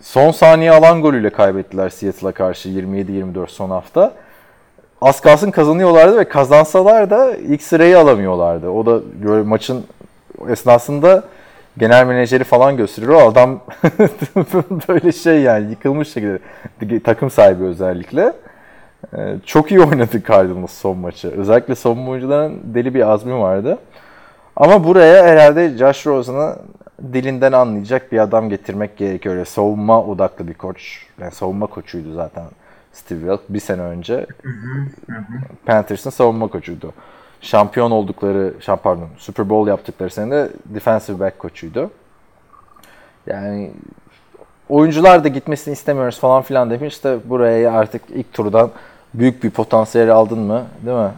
Son 0.00 0.30
saniye 0.30 0.72
alan 0.72 1.02
golüyle 1.02 1.30
kaybettiler 1.30 1.88
Seattle'a 1.88 2.32
karşı 2.32 2.68
27-24 2.68 3.48
son 3.48 3.70
hafta. 3.70 4.14
Az 5.00 5.20
kalsın 5.20 5.50
kazanıyorlardı 5.50 6.18
ve 6.18 6.28
kazansalar 6.28 7.10
da 7.10 7.36
ilk 7.36 7.62
sırayı 7.62 7.98
alamıyorlardı. 7.98 8.68
O 8.68 8.86
da 8.86 9.00
maçın 9.44 9.84
esnasında 10.48 11.24
genel 11.78 12.06
menajeri 12.06 12.44
falan 12.44 12.76
gösteriyor. 12.76 13.22
O 13.22 13.28
adam 13.28 13.60
böyle 14.88 15.12
şey 15.12 15.40
yani 15.40 15.70
yıkılmış 15.70 16.08
şekilde 16.12 17.00
takım 17.04 17.30
sahibi 17.30 17.64
özellikle. 17.64 18.32
Ee, 19.16 19.36
Çok 19.46 19.70
iyi 19.70 19.80
oynadı 19.80 20.22
Cardinals 20.28 20.72
son 20.72 20.98
maçı. 20.98 21.28
Özellikle 21.28 21.74
savunma 21.74 22.10
oyuncuların 22.10 22.60
deli 22.64 22.94
bir 22.94 23.10
azmi 23.10 23.38
vardı. 23.38 23.78
Ama 24.56 24.84
buraya 24.84 25.24
herhalde 25.24 25.68
Josh 25.68 26.06
Rosen'ı 26.06 26.56
dilinden 27.12 27.52
anlayacak 27.52 28.12
bir 28.12 28.18
adam 28.18 28.48
getirmek 28.48 28.96
gerekiyor. 28.96 29.34
Öyle 29.34 29.44
savunma 29.44 30.02
odaklı 30.04 30.48
bir 30.48 30.54
koç. 30.54 31.06
Yani 31.20 31.32
savunma 31.32 31.66
koçuydu 31.66 32.14
zaten 32.14 32.44
Steve 32.92 33.20
Wilk 33.20 33.40
bir 33.48 33.60
sene 33.60 33.82
önce. 33.82 34.26
Panthers'ın 35.66 36.10
savunma 36.10 36.48
koçuydu. 36.48 36.92
Şampiyon 37.40 37.90
oldukları, 37.90 38.54
pardon, 38.82 39.08
Super 39.18 39.48
Bowl 39.48 39.68
yaptıkları 39.68 40.10
sene 40.10 40.30
de 40.30 40.48
defensive 40.64 41.20
back 41.20 41.38
koçuydu. 41.38 41.90
Yani 43.26 43.70
oyuncular 44.68 45.24
da 45.24 45.28
gitmesini 45.28 45.72
istemiyoruz 45.72 46.20
falan 46.20 46.42
filan 46.42 46.70
demiş. 46.70 46.94
İşte 46.94 47.18
buraya 47.24 47.72
artık 47.72 48.02
ilk 48.14 48.32
turdan 48.32 48.70
büyük 49.14 49.44
bir 49.44 49.50
potansiyel 49.50 50.10
aldın 50.10 50.38
mı, 50.38 50.66
değil 50.86 50.96
mi? 50.96 51.10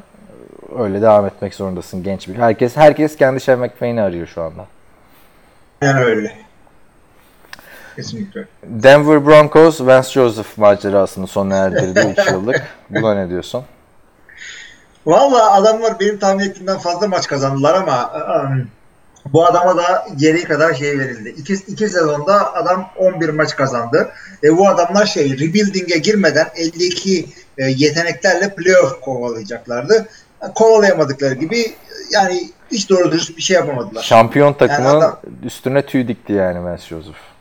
Öyle 0.79 1.03
devam 1.03 1.27
etmek 1.27 1.55
zorundasın 1.55 2.03
genç 2.03 2.29
bir. 2.29 2.35
Herkes 2.35 2.77
herkes 2.77 3.17
kendi 3.17 3.41
Sean 3.41 3.59
McVay'ini 3.59 4.03
arıyor 4.03 4.27
şu 4.27 4.43
anda. 4.43 4.67
Yani 5.83 6.05
öyle. 6.05 6.33
Kesinlikle. 7.97 8.45
Denver 8.63 9.27
Broncos 9.27 9.81
Vance 9.81 10.09
Joseph 10.09 10.59
macerasını 10.59 11.27
sona 11.27 11.57
erdirdi 11.57 12.15
3 12.21 12.31
yıllık. 12.31 12.63
Buna 12.91 13.15
ne 13.15 13.31
diyorsun? 13.31 13.65
Valla 15.07 15.53
adamlar 15.53 16.01
benim 16.01 16.19
tahmin 16.19 16.45
ettiğimden 16.45 16.79
fazla 16.79 17.09
maç 17.09 17.27
kazandılar 17.27 17.75
ama 17.75 18.13
ım, 18.41 18.69
bu 19.33 19.47
adama 19.47 19.77
da 19.77 20.07
gereği 20.17 20.45
kadar 20.45 20.75
şey 20.75 20.99
verildi. 20.99 21.29
İki, 21.29 21.53
iki 21.55 21.89
sezonda 21.89 22.55
adam 22.55 22.91
11 22.97 23.29
maç 23.29 23.57
kazandı. 23.57 24.11
E, 24.45 24.57
bu 24.57 24.69
adamlar 24.69 25.07
şey 25.07 25.33
rebuilding'e 25.33 25.99
girmeden 25.99 26.47
52 26.57 27.27
e, 27.59 27.65
yeteneklerle 27.65 28.55
playoff 28.55 29.01
kovalayacaklardı. 29.01 30.07
Kovalayamadıkları 30.55 31.35
gibi 31.35 31.75
yani 32.11 32.51
hiç 32.73 32.91
doğru 32.91 33.13
dürüst 33.13 33.37
bir 33.37 33.43
şey 33.43 33.57
yapamadılar. 33.57 34.03
Şampiyon 34.03 34.53
takımın 34.53 34.89
adam- 34.91 35.21
üstüne 35.45 35.87
tüy 35.87 36.09
dikti 36.09 36.33
yani 36.33 36.65
Vance 36.65 36.83
Joseph. 36.83 37.34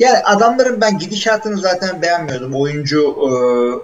Yani 0.00 0.18
adamların 0.18 0.80
ben 0.80 0.98
gidişatını 0.98 1.58
zaten 1.58 2.02
beğenmiyordum 2.02 2.54
oyuncu 2.54 3.16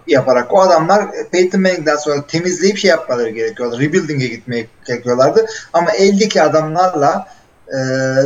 e, 0.07 0.13
yaparak. 0.13 0.53
O 0.55 0.61
adamlar 0.61 1.03
e, 1.03 1.29
Peyton 1.33 1.61
Manning'den 1.61 1.97
sonra 1.97 2.27
temizleyip 2.27 2.79
şey 2.79 2.91
yapmaları 2.91 3.31
gerekiyordu. 3.31 3.81
Rebuilding'e 3.81 4.27
gitmeye 4.27 4.67
gerekiyorlardı. 4.87 5.47
Ama 5.73 5.91
eldeki 5.91 6.43
adamlarla 6.43 7.29
e, 7.69 7.79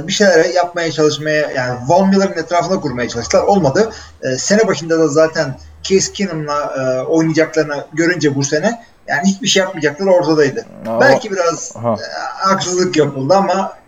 bir 0.06 0.12
şeyler 0.12 0.44
yapmaya 0.44 0.92
çalışmaya 0.92 1.50
yani 1.50 1.78
Von 1.88 2.08
Miller'ın 2.08 2.32
etrafına 2.42 2.80
kurmaya 2.80 3.08
çalıştılar. 3.08 3.42
Olmadı. 3.42 3.92
E, 4.22 4.36
sene 4.36 4.66
başında 4.66 4.98
da 4.98 5.08
zaten 5.08 5.56
Case 5.82 6.12
Keenum'la 6.12 6.74
e, 6.78 7.06
oynayacaklarını 7.06 7.84
görünce 7.92 8.34
bu 8.34 8.44
sene 8.44 8.84
yani 9.06 9.22
hiçbir 9.24 9.48
şey 9.48 9.62
yapmayacakları 9.62 10.10
ortadaydı. 10.10 10.66
Ama- 10.86 11.00
Belki 11.00 11.32
biraz 11.32 11.72
Aha. 11.76 11.92
e, 11.92 12.06
haksızlık 12.48 12.96
yapıldı 12.96 13.34
ama 13.34 13.79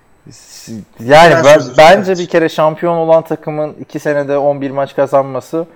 Yani 1.00 1.34
ben- 1.44 1.60
bence 1.78 2.12
bir 2.18 2.26
kere 2.26 2.48
şampiyon 2.48 2.96
olan 2.96 3.22
takımın 3.22 3.74
2 3.80 3.98
senede 3.98 4.38
11 4.38 4.70
maç 4.70 4.96
kazanması 4.96 5.66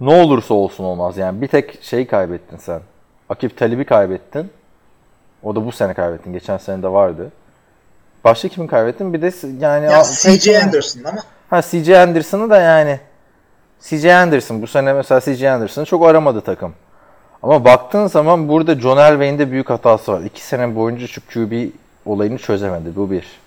ne 0.00 0.14
olursa 0.14 0.54
olsun 0.54 0.84
olmaz. 0.84 1.16
Yani 1.16 1.42
bir 1.42 1.48
tek 1.48 1.78
şeyi 1.82 2.06
kaybettin 2.06 2.56
sen. 2.56 2.80
Akip 3.28 3.56
Talib'i 3.58 3.84
kaybettin. 3.84 4.50
O 5.42 5.56
da 5.56 5.66
bu 5.66 5.72
sene 5.72 5.94
kaybettin. 5.94 6.32
Geçen 6.32 6.56
sene 6.56 6.82
de 6.82 6.88
vardı. 6.88 7.32
Başka 8.24 8.48
kimi 8.48 8.66
kaybettin? 8.66 9.12
Bir 9.12 9.22
de 9.22 9.32
yani 9.60 9.84
ya 9.84 10.04
CJ 10.04 10.48
Anderson 10.48 11.04
ama 11.04 11.22
Ha 11.50 11.62
CJ 11.62 11.88
Anderson'ı 11.90 12.50
da 12.50 12.60
yani 12.60 13.00
CJ 13.80 14.04
Anderson 14.04 14.62
bu 14.62 14.66
sene 14.66 14.92
mesela 14.92 15.20
CJ 15.20 15.42
Anderson'ı 15.42 15.84
çok 15.84 16.06
aramadı 16.06 16.40
takım. 16.40 16.74
Ama 17.42 17.64
baktığın 17.64 18.06
zaman 18.06 18.48
burada 18.48 18.74
John 18.74 18.96
Elway'in 18.98 19.38
de 19.38 19.50
büyük 19.50 19.70
hatası 19.70 20.12
var. 20.12 20.20
İki 20.20 20.42
sene 20.44 20.76
boyunca 20.76 21.06
şu 21.06 21.20
QB 21.26 21.70
olayını 22.06 22.38
çözemedi. 22.38 22.96
Bu 22.96 23.10
bir. 23.10 23.43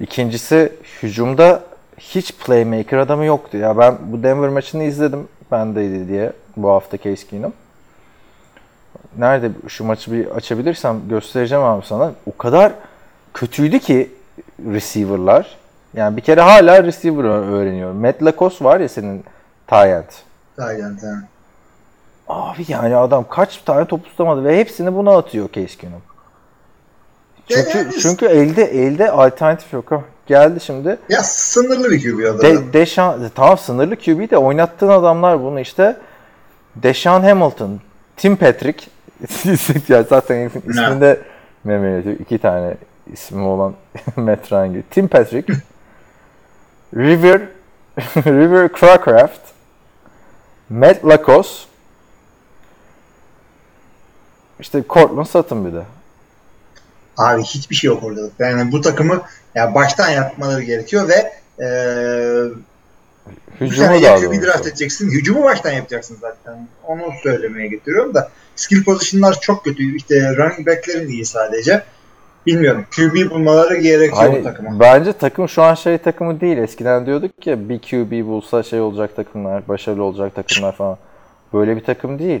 İkincisi 0.00 0.72
hücumda 1.02 1.62
hiç 1.98 2.32
playmaker 2.32 2.98
adamı 2.98 3.24
yoktu. 3.24 3.56
Ya 3.56 3.78
ben 3.78 3.96
bu 4.00 4.22
Denver 4.22 4.48
maçını 4.48 4.82
izledim. 4.84 5.28
Bendeydi 5.52 6.08
diye 6.08 6.32
bu 6.56 6.68
hafta 6.70 6.98
Case 6.98 7.26
Keenum. 7.26 7.52
Nerede 9.18 9.50
şu 9.68 9.84
maçı 9.84 10.12
bir 10.12 10.26
açabilirsem 10.26 11.08
göstereceğim 11.08 11.64
abi 11.64 11.86
sana. 11.86 12.12
O 12.26 12.36
kadar 12.36 12.72
kötüydü 13.34 13.78
ki 13.78 14.10
receiver'lar. 14.72 15.56
Yani 15.94 16.16
bir 16.16 16.22
kere 16.22 16.40
hala 16.40 16.84
receiver 16.84 17.24
öğreniyor. 17.24 17.92
Matt 17.92 18.22
Lacoste 18.22 18.64
var 18.64 18.80
ya 18.80 18.88
senin 18.88 19.24
Tyent. 19.66 20.22
Tamam. 21.00 21.22
Abi 22.28 22.64
yani 22.68 22.96
adam 22.96 23.24
kaç 23.30 23.56
tane 23.56 23.84
top 23.84 24.04
tutamadı 24.04 24.44
ve 24.44 24.58
hepsini 24.58 24.94
buna 24.94 25.16
atıyor 25.16 25.48
Case 25.52 25.76
Keenum. 25.76 26.02
Çünkü, 27.48 27.78
Yani- 27.78 27.92
çünkü 28.00 28.26
elde 28.26 28.64
elde 28.64 29.10
alternatif 29.10 29.72
yok. 29.72 29.90
Ha, 29.90 30.00
Geldi 30.26 30.60
şimdi. 30.60 30.98
Ya 31.08 31.22
sınırlı 31.22 31.90
bir 31.90 32.02
QB 32.02 32.24
adam. 32.24 32.40
De, 32.40 32.72
Deşan, 32.72 33.30
tamam 33.34 33.58
sınırlı 33.58 33.96
QB 33.96 34.30
de 34.30 34.36
oynattığın 34.38 34.88
adamlar 34.88 35.40
bunu 35.42 35.60
işte 35.60 35.96
Deshaun 36.76 37.22
Hamilton, 37.22 37.80
Tim 38.16 38.36
Patrick 38.36 38.86
ya 39.88 40.02
zaten 40.02 40.50
isminde 40.68 41.20
meme 41.64 42.02
iki 42.20 42.38
tane 42.38 42.74
ismi 43.12 43.42
olan 43.42 43.74
Matt 44.16 44.52
Ryan. 44.52 44.82
Tim 44.90 45.08
Patrick 45.08 45.52
River 46.96 47.40
River 48.16 48.68
Cracraft 48.80 49.40
Matt 50.70 51.04
Lacoste 51.04 51.68
işte 54.60 54.82
Cortland 54.88 55.26
Sutton 55.26 55.64
bir 55.66 55.72
de. 55.72 55.82
Abi 57.16 57.42
hiçbir 57.42 57.74
şey 57.74 57.88
yok 57.88 58.02
orada. 58.02 58.20
Yani 58.38 58.72
bu 58.72 58.80
takımı 58.80 59.22
ya 59.54 59.74
baştan 59.74 60.08
yapmaları 60.10 60.62
gerekiyor 60.62 61.08
ve 61.08 61.32
e, 61.64 61.68
bir 63.60 63.66
Hücumu 63.66 64.02
da 64.02 64.16
QB 64.16 64.42
draft 64.42 64.66
edeceksin. 64.66 65.10
Hücumu 65.10 65.44
baştan 65.44 65.72
yapacaksın 65.72 66.18
zaten. 66.20 66.68
Onu 66.86 67.02
söylemeye 67.22 67.68
getiriyorum 67.68 68.14
da 68.14 68.28
skill 68.56 68.84
pozisyonlar 68.84 69.40
çok 69.40 69.64
kötü. 69.64 69.96
İşte 69.96 70.36
running 70.36 70.66
back'lerin 70.66 71.08
iyi 71.08 71.26
sadece. 71.26 71.82
Bilmiyorum. 72.46 72.84
QB 72.96 73.30
bulmaları 73.30 73.76
gerekiyor 73.76 74.16
bu 74.16 74.32
Hani 74.32 74.42
takıma. 74.42 74.80
bence 74.80 75.12
takım 75.12 75.48
şu 75.48 75.62
an 75.62 75.74
şey 75.74 75.98
takımı 75.98 76.40
değil. 76.40 76.58
Eskiden 76.58 77.06
diyorduk 77.06 77.46
ya 77.46 77.68
bir 77.68 77.78
QB 77.78 78.26
bulsa 78.26 78.62
şey 78.62 78.80
olacak 78.80 79.16
takımlar, 79.16 79.68
başarılı 79.68 80.02
olacak 80.02 80.34
takımlar 80.34 80.76
falan. 80.76 80.98
Böyle 81.52 81.76
bir 81.76 81.84
takım 81.84 82.18
değil. 82.18 82.40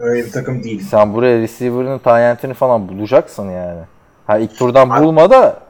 Öyle 0.00 0.24
bir 0.26 0.32
takım 0.32 0.64
değil. 0.64 0.86
Sen 0.90 1.14
buraya 1.14 1.38
receiver'ını, 1.38 1.98
tayyentini 1.98 2.54
falan 2.54 2.88
bulacaksın 2.88 3.50
yani. 3.50 3.80
Ha 4.26 4.38
ilk 4.38 4.58
turdan 4.58 4.90
Abi- 4.90 5.04
bulma 5.04 5.30
da 5.30 5.60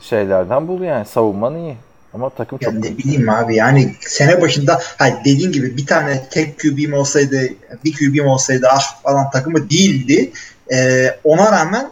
şeylerden 0.00 0.68
bul 0.68 0.82
yani. 0.82 1.06
Savunman 1.06 1.56
iyi. 1.56 1.76
Ama 2.14 2.30
takım 2.30 2.58
Ya 2.62 2.70
çok 2.70 2.78
ne 2.80 2.98
bileyim 2.98 3.28
abi 3.28 3.56
yani 3.56 3.94
sene 4.00 4.42
başında 4.42 4.80
ha 4.98 5.06
dediğin 5.24 5.52
gibi 5.52 5.76
bir 5.76 5.86
tane 5.86 6.28
tek 6.30 6.60
QB'm 6.60 6.92
olsaydı 6.92 7.40
bir 7.84 7.92
QB'm 7.96 8.26
olsaydı 8.26 8.66
ah 8.70 9.02
falan 9.02 9.30
takımı 9.30 9.70
değildi. 9.70 10.32
Ee, 10.72 11.16
ona 11.24 11.52
rağmen 11.52 11.90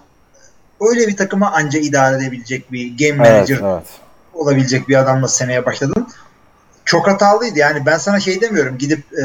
öyle 0.81 1.09
bir 1.09 1.17
takıma 1.17 1.53
anca 1.53 1.79
idare 1.79 2.17
edebilecek 2.17 2.73
bir 2.73 2.87
game 2.99 3.29
Evet, 3.29 3.49
manager 3.51 3.61
evet. 3.75 3.87
olabilecek 4.35 4.89
bir 4.89 4.97
adamla 4.97 5.29
seneye 5.29 5.67
başladın. 5.67 6.09
Çok 6.85 7.09
hatalıydı 7.09 7.59
yani 7.59 7.87
ben 7.87 7.99
sana 7.99 8.21
şey 8.21 8.41
demiyorum 8.41 8.79
gidip 8.79 8.99
e, 9.13 9.25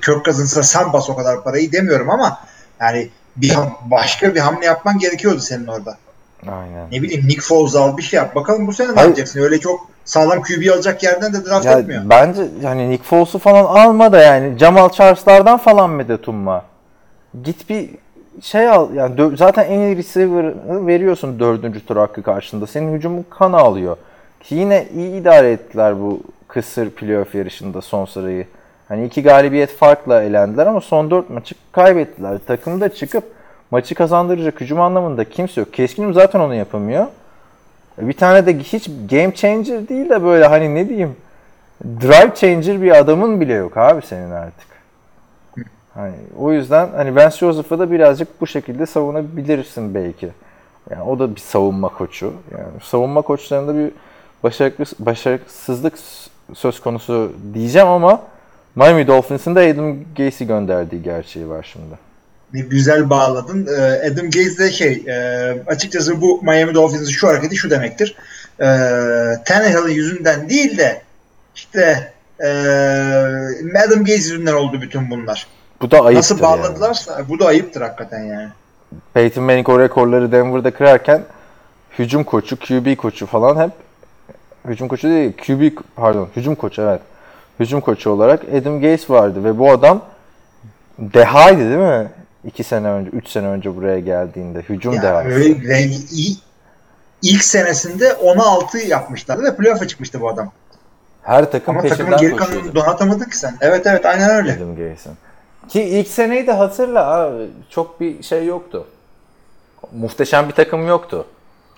Kirk 0.00 0.24
Cousins'a 0.24 0.62
sen 0.62 0.92
bas 0.92 1.10
o 1.10 1.16
kadar 1.16 1.44
parayı 1.44 1.72
demiyorum 1.72 2.10
ama 2.10 2.40
yani 2.80 3.08
bir 3.36 3.56
başka 3.90 4.34
bir 4.34 4.40
hamle 4.40 4.66
yapman 4.66 4.98
gerekiyordu 4.98 5.40
senin 5.40 5.66
orada. 5.66 5.96
Aynen. 6.48 6.86
Ne 6.92 7.02
bileyim 7.02 7.28
Nick 7.28 7.40
Foles 7.40 7.76
al 7.76 7.96
bir 7.96 8.02
şey 8.02 8.16
yap. 8.16 8.34
Bakalım 8.34 8.66
bu 8.66 8.72
sene 8.72 8.88
ne 8.88 8.94
Hayır. 8.94 9.08
yapacaksın? 9.08 9.40
Öyle 9.40 9.58
çok 9.60 9.88
sağlam 10.04 10.42
QB 10.42 10.70
alacak 10.74 11.02
yerden 11.02 11.32
de 11.32 11.44
draft 11.44 11.66
Ya 11.66 11.72
etmiyor. 11.78 12.02
bence 12.04 12.42
hani 12.62 12.90
Nick 12.90 13.04
Foles'u 13.04 13.38
falan 13.38 13.64
alma 13.64 14.12
da 14.12 14.18
yani 14.22 14.58
Jamal 14.58 14.88
Charles'lardan 14.88 15.58
falan 15.58 15.90
medet 15.90 16.28
umma. 16.28 16.64
Git 17.44 17.70
bir 17.70 17.90
şey 18.42 18.68
al 18.68 18.94
yani 18.94 19.16
dö- 19.16 19.36
zaten 19.36 19.64
en 19.64 19.78
iyi 19.80 19.96
receiver'ı 19.96 20.86
veriyorsun 20.86 21.40
dördüncü 21.40 21.86
tur 21.86 21.96
hakkı 21.96 22.22
karşında. 22.22 22.66
Senin 22.66 22.94
hücumun 22.96 23.26
kan 23.30 23.52
alıyor. 23.52 23.96
Ki 24.42 24.54
yine 24.54 24.86
iyi 24.96 25.20
idare 25.20 25.52
ettiler 25.52 26.00
bu 26.00 26.20
kısır 26.48 26.90
playoff 26.90 27.34
yarışında 27.34 27.80
son 27.82 28.04
sırayı. 28.04 28.46
Hani 28.88 29.06
iki 29.06 29.22
galibiyet 29.22 29.70
farkla 29.70 30.22
elendiler 30.22 30.66
ama 30.66 30.80
son 30.80 31.10
dört 31.10 31.30
maçı 31.30 31.54
kaybettiler. 31.72 32.38
Takımda 32.46 32.88
çıkıp 32.88 33.24
maçı 33.70 33.94
kazandıracak 33.94 34.60
hücum 34.60 34.80
anlamında 34.80 35.24
kimse 35.24 35.60
yok. 35.60 35.72
Keskinim 35.72 36.14
zaten 36.14 36.40
onu 36.40 36.54
yapamıyor. 36.54 37.06
Bir 37.98 38.12
tane 38.12 38.46
de 38.46 38.58
hiç 38.58 38.90
game 39.10 39.34
changer 39.34 39.88
değil 39.88 40.10
de 40.10 40.22
böyle 40.22 40.46
hani 40.46 40.74
ne 40.74 40.88
diyeyim 40.88 41.16
drive 41.84 42.34
changer 42.34 42.82
bir 42.82 42.96
adamın 42.96 43.40
bile 43.40 43.54
yok 43.54 43.76
abi 43.76 44.02
senin 44.02 44.30
artık. 44.30 44.66
Hani 45.94 46.14
o 46.38 46.52
yüzden 46.52 46.88
hani 46.96 47.16
Vance 47.16 47.36
Joseph'ı 47.36 47.78
da 47.78 47.90
birazcık 47.90 48.40
bu 48.40 48.46
şekilde 48.46 48.86
savunabilirsin 48.86 49.94
belki. 49.94 50.28
Yani 50.90 51.02
o 51.02 51.18
da 51.18 51.34
bir 51.34 51.40
savunma 51.40 51.88
koçu. 51.88 52.32
Yani 52.52 52.66
savunma 52.82 53.22
koçlarında 53.22 53.74
bir 53.74 53.90
başarısızlık 54.98 55.94
söz 56.54 56.80
konusu 56.80 57.32
diyeceğim 57.54 57.88
ama 57.88 58.22
Miami 58.76 59.06
Dolphins'in 59.06 59.54
de 59.54 59.60
Adam 59.60 59.96
Gase'i 60.16 60.46
gönderdiği 60.46 61.02
gerçeği 61.02 61.48
var 61.48 61.68
şimdi. 61.72 61.98
Ne 62.54 62.60
güzel 62.60 63.10
bağladın. 63.10 63.66
Ee, 63.66 64.10
Adam 64.12 64.30
Gaze 64.30 64.58
de 64.58 64.70
şey 64.70 64.92
e, 65.06 65.16
açıkçası 65.66 66.20
bu 66.20 66.42
Miami 66.42 66.74
Dolphins'in 66.74 67.12
şu 67.12 67.28
hareketi 67.28 67.56
şu 67.56 67.70
demektir. 67.70 68.14
Ee, 68.60 68.64
Tannehill'in 69.44 69.94
yüzünden 69.94 70.48
değil 70.48 70.78
de 70.78 71.02
işte 71.54 72.12
e, 72.40 72.48
Adam 73.86 73.98
Gaze 74.04 74.12
yüzünden 74.12 74.54
oldu 74.54 74.82
bütün 74.82 75.10
bunlar. 75.10 75.46
Bu 75.80 75.90
da 75.90 75.96
ayıptır 76.00 76.18
Nasıl 76.18 76.34
yani. 76.34 76.42
bağladılarsa 76.42 77.24
bu 77.28 77.38
da 77.38 77.46
ayıptır 77.46 77.80
hakikaten 77.80 78.24
yani. 78.24 78.48
Peyton 79.14 79.44
Manning 79.44 79.68
o 79.68 79.80
rekorları 79.80 80.32
Denver'da 80.32 80.70
kırarken 80.70 81.22
hücum 81.98 82.24
koçu, 82.24 82.56
QB 82.58 82.96
koçu 82.96 83.26
falan 83.26 83.64
hep 83.64 83.70
hücum 84.68 84.88
koçu 84.88 85.08
değil, 85.08 85.32
QB 85.46 85.78
pardon, 85.96 86.28
hücum 86.36 86.54
koçu 86.54 86.82
evet. 86.82 87.00
Hücum 87.60 87.80
koçu 87.80 88.10
olarak 88.10 88.42
Adam 88.60 88.80
Gase 88.80 89.12
vardı 89.14 89.44
ve 89.44 89.58
bu 89.58 89.70
adam 89.70 90.02
dehaydı 90.98 91.58
değil 91.60 91.78
mi? 92.02 92.08
2 92.44 92.64
sene 92.64 92.88
önce, 92.88 93.10
3 93.10 93.28
sene 93.28 93.46
önce 93.48 93.76
buraya 93.76 93.98
geldiğinde 94.00 94.58
hücum 94.60 94.92
Yani 94.92 95.02
dehası. 95.02 95.28
öyle, 95.28 95.68
ve 95.68 95.82
i- 96.12 96.36
ilk 97.22 97.44
senesinde 97.44 98.08
10'a 98.12 98.42
6 98.46 98.78
yapmışlardı 98.78 99.42
ve 99.42 99.56
playoff'a 99.56 99.86
çıkmıştı 99.88 100.20
bu 100.20 100.28
adam. 100.28 100.52
Her 101.22 101.50
takım 101.52 101.78
Ama 101.78 101.88
takımın 101.88 102.10
peşinden 102.10 102.18
geri 102.28 102.36
kalanını 102.36 102.54
koşuyordu. 102.56 102.80
donatamadın 102.80 103.24
ki 103.24 103.36
sen. 103.38 103.56
Evet 103.60 103.86
evet 103.86 104.06
aynen 104.06 104.30
öyle. 104.30 104.52
Adam 104.56 104.76
Gase'in. 104.76 105.16
Ki 105.68 105.82
ilk 105.82 106.08
seneyi 106.08 106.46
de 106.46 106.52
hatırla 106.52 107.06
abi. 107.06 107.46
Çok 107.70 108.00
bir 108.00 108.22
şey 108.22 108.46
yoktu. 108.46 108.86
Muhteşem 109.92 110.48
bir 110.48 110.52
takım 110.54 110.86
yoktu. 110.88 111.26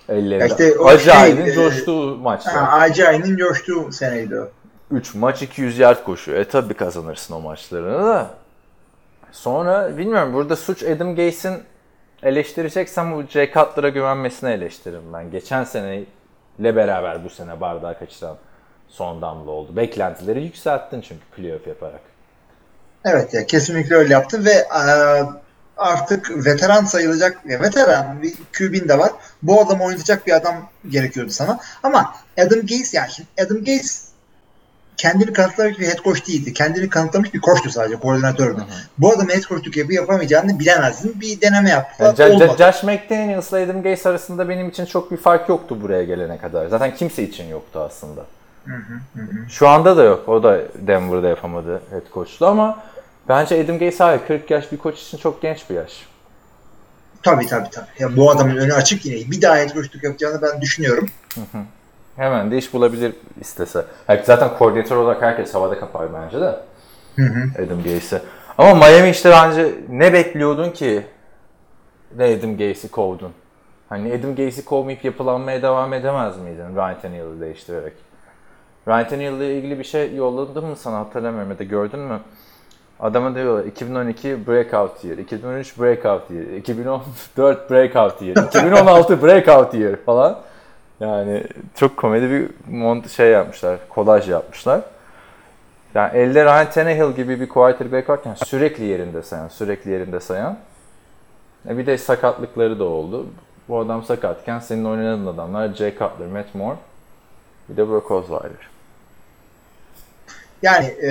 Ellerinde. 0.09 0.45
İşte 0.47 0.79
o 0.79 0.85
Acayip 0.87 1.37
şey, 1.43 1.49
e, 1.51 1.53
coştuğu 1.55 2.15
maçlar. 2.17 2.53
Ha, 2.55 2.77
Acayip'in 2.77 3.37
coştuğu 3.37 3.91
seneydi 3.91 4.39
o. 4.39 4.49
3 4.91 5.15
maç 5.15 5.41
200 5.41 5.77
yard 5.79 6.03
koşuyor. 6.03 6.37
E 6.37 6.47
tabi 6.47 6.73
kazanırsın 6.73 7.33
o 7.33 7.39
maçlarını 7.39 8.05
da. 8.05 8.29
Sonra 9.31 9.97
bilmiyorum 9.97 10.33
burada 10.33 10.55
suç 10.55 10.83
Adam 10.83 11.15
Gase'in 11.15 11.63
eleştireceksem 12.23 13.15
bu 13.15 13.23
Jay 13.23 13.51
Cutler'a 13.53 13.89
güvenmesine 13.89 14.53
eleştiririm 14.53 15.13
ben. 15.13 15.31
Geçen 15.31 15.63
seneyle 15.63 16.75
beraber 16.75 17.23
bu 17.23 17.29
sene 17.29 17.61
bardağı 17.61 17.99
kaçıran 17.99 18.37
son 18.87 19.21
damla 19.21 19.51
oldu. 19.51 19.75
Beklentileri 19.75 20.43
yükselttin 20.43 21.01
çünkü 21.01 21.25
playoff 21.35 21.67
yaparak. 21.67 22.01
Evet 23.05 23.33
ya 23.33 23.45
kesinlikle 23.45 23.95
öyle 23.95 24.13
yaptı 24.13 24.45
ve 24.45 24.51
e, 24.51 24.83
artık 25.77 26.45
veteran 26.45 26.85
sayılacak 26.85 27.45
veteran 27.45 28.21
bir 28.21 28.33
QB'in 28.57 28.89
de 28.89 28.99
var. 28.99 29.11
Bu 29.41 29.61
adamı 29.61 29.83
oynatacak 29.83 30.27
bir 30.27 30.33
adam 30.33 30.69
gerekiyordu 30.89 31.31
sana. 31.31 31.59
Ama 31.83 32.15
Adam 32.37 32.59
Gaze 32.61 32.97
yani 32.97 33.11
Adam 33.45 33.63
Gaze 33.63 34.08
kendini 34.99 35.33
kanıtlamış 35.33 35.79
bir 35.79 35.87
head 35.87 36.03
coach 36.03 36.27
değildi. 36.27 36.53
Kendini 36.53 36.89
kanıtlamış 36.89 37.33
bir 37.33 37.41
koçtu 37.41 37.69
sadece, 37.69 37.95
koordinatördü. 37.95 38.63
Bu 38.97 39.13
adamın 39.13 39.29
head 39.29 39.41
coachluk 39.41 39.77
yapı 39.77 39.93
yapamayacağını 39.93 40.59
bilemezdin. 40.59 41.21
Bir 41.21 41.41
deneme 41.41 41.69
yaptı. 41.69 42.03
Yani 42.03 42.17
Ja- 42.17 42.33
olmadı. 42.33 42.55
Josh 42.57 42.83
McDaniels'la 42.83 43.57
Adam 43.57 43.83
Gase 43.83 44.09
arasında 44.09 44.49
benim 44.49 44.69
için 44.69 44.85
çok 44.85 45.11
bir 45.11 45.17
fark 45.17 45.49
yoktu 45.49 45.81
buraya 45.81 46.03
gelene 46.03 46.37
kadar. 46.37 46.67
Zaten 46.67 46.95
kimse 46.95 47.23
için 47.23 47.47
yoktu 47.47 47.79
aslında. 47.79 48.25
Şu 49.49 49.67
anda 49.67 49.97
da 49.97 50.03
yok. 50.03 50.29
O 50.29 50.43
da 50.43 50.59
Denver'da 50.75 51.27
yapamadı 51.27 51.81
head 51.89 52.13
coach'lu 52.13 52.47
ama 52.47 52.83
bence 53.29 53.63
Adam 53.63 53.79
Gase 53.79 54.03
hayır 54.03 54.21
40 54.27 54.51
yaş 54.51 54.71
bir 54.71 54.77
koç 54.77 54.99
için 55.01 55.17
çok 55.17 55.41
genç 55.41 55.69
bir 55.69 55.75
yaş. 55.75 56.05
Tabii 57.23 57.47
tabii 57.47 57.69
tabii. 57.69 57.85
Ya 57.99 58.17
bu 58.17 58.31
adamın 58.31 58.57
önü 58.57 58.73
açık 58.73 59.05
yine. 59.05 59.31
Bir 59.31 59.41
daha 59.41 59.55
head 59.55 59.73
coachluk 59.73 60.03
yapacağını 60.03 60.41
ben 60.41 60.61
düşünüyorum. 60.61 61.09
Hemen 62.19 62.51
de 62.51 62.57
iş 62.57 62.73
bulabilir 62.73 63.13
istese. 63.41 63.85
Yani 64.07 64.19
zaten 64.23 64.57
koordinatör 64.57 64.95
olarak 64.95 65.21
herkes 65.21 65.53
havada 65.53 65.79
kapar 65.79 66.13
bence 66.13 66.41
de. 66.41 66.59
Adam 67.65 67.83
Gase'i. 67.83 68.19
Ama 68.57 68.75
Miami 68.75 69.09
işte 69.09 69.29
bence 69.31 69.73
ne 69.89 70.13
bekliyordun 70.13 70.69
ki 70.69 71.03
ne 72.17 72.23
Adam 72.23 72.57
Gase'i 72.57 72.91
kovdun? 72.91 73.31
Hani 73.89 74.13
Adam 74.13 74.35
Gase'i 74.35 74.65
kovmayıp 74.65 75.05
yapılanmaya 75.05 75.61
devam 75.61 75.93
edemez 75.93 76.37
miydin 76.37 76.75
Ryan 76.75 77.01
Tannehill'i 77.01 77.41
değiştirerek? 77.41 77.93
Ryan 78.87 79.07
Tannehill'le 79.07 79.57
ilgili 79.57 79.79
bir 79.79 79.83
şey 79.83 80.15
yolladım 80.15 80.65
mı 80.65 80.75
sana 80.75 80.99
hatırlamıyorum 80.99 81.51
ya 81.51 81.59
da 81.59 81.63
gördün 81.63 81.99
mü? 81.99 82.19
Adama 82.99 83.35
diyorlar 83.35 83.65
2012 83.65 84.47
breakout 84.47 85.03
year, 85.03 85.17
2013 85.17 85.79
breakout 85.79 86.31
year, 86.31 86.45
2014 86.45 87.69
breakout 87.69 88.21
year, 88.21 88.47
2016 88.47 89.21
breakout 89.21 89.73
year 89.73 89.95
falan. 90.05 90.39
Yani 90.99 91.43
çok 91.75 91.97
komedi 91.97 92.29
bir 92.29 92.49
mont 92.73 93.09
şey 93.09 93.31
yapmışlar, 93.31 93.79
kolaj 93.89 94.29
yapmışlar. 94.29 94.81
Yani 95.95 96.17
elde 96.17 96.45
Ryan 96.45 96.69
Tannehill 96.69 97.15
gibi 97.15 97.39
bir 97.39 97.49
quarterback 97.49 98.09
varken 98.09 98.33
sürekli 98.33 98.83
yerinde 98.83 99.23
sayan, 99.23 99.47
sürekli 99.47 99.91
yerinde 99.91 100.19
sayan. 100.19 100.57
E 101.69 101.77
bir 101.77 101.85
de 101.85 101.97
sakatlıkları 101.97 102.79
da 102.79 102.83
oldu. 102.83 103.27
Bu 103.69 103.79
adam 103.79 104.03
sakatken 104.03 104.59
senin 104.59 104.85
oynadığın 104.85 105.27
adamlar 105.27 105.73
Jay 105.73 105.91
Cutler, 105.91 106.27
Matt 106.27 106.55
Moore, 106.55 106.77
bir 107.69 107.77
de 107.77 107.87
Brock 107.87 108.11
Osweiler. 108.11 108.69
Yani, 110.61 110.85
e, 110.85 111.09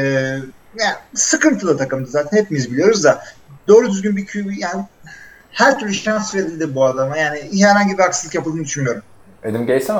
yani 0.74 0.94
sıkıntılı 1.14 1.76
takımdı 1.76 2.10
zaten 2.10 2.38
hepimiz 2.38 2.72
biliyoruz 2.72 3.04
da 3.04 3.24
doğru 3.68 3.90
düzgün 3.90 4.16
bir 4.16 4.26
QB 4.26 4.58
yani 4.58 4.84
her 5.50 5.78
türlü 5.78 5.94
şans 5.94 6.34
verildi 6.34 6.74
bu 6.74 6.84
adama. 6.84 7.16
Yani 7.16 7.62
herhangi 7.62 7.98
bir 7.98 8.02
aksilik 8.02 8.34
yapıldığını 8.34 8.64
düşünmüyorum. 8.64 9.02
Adam 9.44 9.66
Gase 9.66 9.92
mi? 9.92 9.98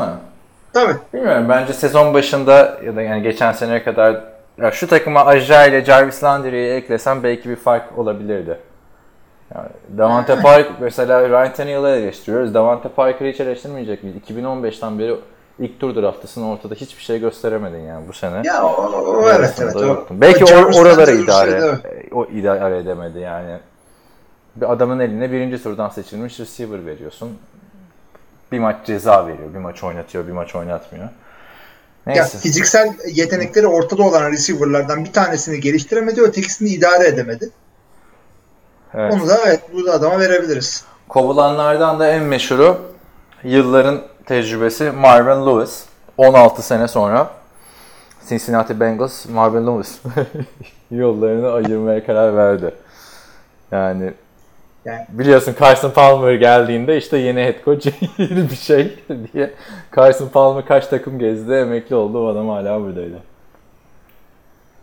Tabii. 0.73 0.95
Bilmiyorum. 1.15 1.47
Bence 1.49 1.73
sezon 1.73 2.15
başında 2.15 2.79
ya 2.85 2.97
da 2.97 3.03
yani 3.03 3.23
geçen 3.23 3.53
seneye 3.53 3.83
kadar 3.83 4.25
ya 4.59 4.71
şu 4.71 4.87
takıma 4.89 5.25
Aja 5.27 5.67
ile 5.67 5.85
Jarvis 5.85 6.25
Landry'i 6.25 6.71
eklesem 6.75 7.23
belki 7.23 7.49
bir 7.51 7.57
fark 7.57 7.99
olabilirdi. 7.99 8.59
Yani 9.55 9.69
Davante 9.99 10.37
Park 10.43 10.71
mesela 10.81 11.29
Ryan 11.29 11.53
Tannehill'ı 11.53 11.89
eleştiriyoruz. 11.89 12.55
Davante 12.55 12.89
Parker'ı 12.89 13.29
hiç 13.29 13.41
eleştirmeyecek 13.41 14.05
miyiz? 14.05 14.19
2015'ten 14.31 14.99
beri 14.99 15.17
ilk 15.59 15.81
tur 15.81 16.03
draftasının 16.03 16.47
ortada 16.47 16.75
hiçbir 16.75 17.03
şey 17.03 17.21
gösteremedin 17.21 17.79
yani 17.79 18.09
bu 18.09 18.13
sene. 18.13 18.43
Ya 18.45 18.65
o, 18.65 18.69
o 18.69 19.29
evet 19.31 19.55
evet. 19.63 19.77
O. 19.77 20.07
Belki 20.11 20.45
o 20.45 20.49
or- 20.49 20.99
Landry 20.99 21.23
idare 21.23 21.51
şeydi, 21.51 22.09
o 22.13 22.25
idare 22.27 22.79
edemedi 22.79 23.19
yani. 23.19 23.57
Bir 24.57 24.73
adamın 24.73 24.99
eline 24.99 25.33
birinci 25.33 25.63
turdan 25.63 25.89
seçilmiş 25.89 26.41
receiver 26.41 26.87
veriyorsun. 26.87 27.39
Bir 28.53 28.59
maç 28.59 28.77
ceza 28.87 29.27
veriyor, 29.27 29.55
bir 29.55 29.59
maç 29.59 29.85
oynatıyor, 29.85 30.27
bir 30.27 30.33
maç 30.33 30.55
oynatmıyor. 30.55 31.05
Ya 31.05 31.11
Neyse. 32.07 32.39
fiziksel 32.39 32.93
yetenekleri 33.07 33.67
ortada 33.67 34.03
olan 34.03 34.33
receiver'lardan 34.33 35.05
bir 35.05 35.13
tanesini 35.13 35.61
geliştiremedi, 35.61 36.21
ötekisini 36.23 36.69
idare 36.69 37.09
edemedi. 37.09 37.51
Evet. 38.95 39.13
Onu 39.13 39.29
da 39.29 39.39
evet 39.47 39.61
bu 39.73 39.87
da 39.87 39.93
adama 39.93 40.21
verebiliriz. 40.21 40.85
Kovulanlardan 41.09 42.01
da 42.01 42.09
en 42.09 42.23
meşhuru 42.23 42.79
yılların 43.45 44.03
tecrübesi 44.27 44.91
Marvin 44.91 45.47
Lewis. 45.47 45.85
16 46.17 46.63
sene 46.63 46.89
sonra 46.89 47.31
Cincinnati 48.29 48.81
Bengals 48.81 49.27
Marvin 49.27 49.67
Lewis 49.67 49.99
yollarını 50.91 51.53
ayırmaya 51.53 52.07
karar 52.07 52.37
verdi. 52.37 52.75
Yani 53.73 54.13
Yani- 54.85 55.07
biliyorsun 55.09 55.55
Carson 55.61 55.91
Palmer 55.91 56.35
geldiğinde 56.35 56.97
işte 56.97 57.17
yeni 57.17 57.41
head 57.41 57.65
coach 57.65 57.87
yeni 58.19 58.51
bir 58.51 58.57
şey 58.57 58.99
diye 59.33 59.55
Carson 59.97 60.29
Palmer 60.29 60.67
kaç 60.67 60.87
takım 60.87 61.19
gezdi 61.19 61.53
emekli 61.53 61.95
oldu 61.97 62.27
o 62.27 62.29
adam 62.29 62.49
hala 62.49 62.81
buradaydı. 62.81 63.19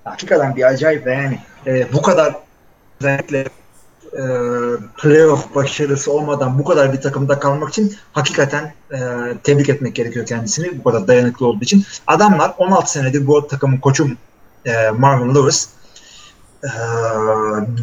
Hakikaten 0.03 0.55
bir 0.55 0.63
acayip 0.63 1.07
yani 1.07 1.39
e, 1.67 1.93
bu 1.93 2.01
kadar 2.01 2.35
özellikle 3.01 3.45
e, 4.13 4.23
playoff 4.97 5.55
başarısı 5.55 6.11
olmadan 6.11 6.59
bu 6.59 6.63
kadar 6.63 6.93
bir 6.93 7.01
takımda 7.01 7.39
kalmak 7.39 7.69
için 7.69 7.95
hakikaten 8.13 8.73
e, 8.91 8.97
tebrik 9.43 9.69
etmek 9.69 9.95
gerekiyor 9.95 10.25
kendisini 10.25 10.79
bu 10.79 10.83
kadar 10.83 11.07
dayanıklı 11.07 11.47
olduğu 11.47 11.63
için. 11.63 11.85
Adamlar 12.07 12.53
16 12.57 12.91
senedir 12.91 13.27
bu 13.27 13.47
takımın 13.47 13.77
koçu 13.77 14.07
e, 14.65 14.89
Marvin 14.89 15.35
Lewis 15.35 15.69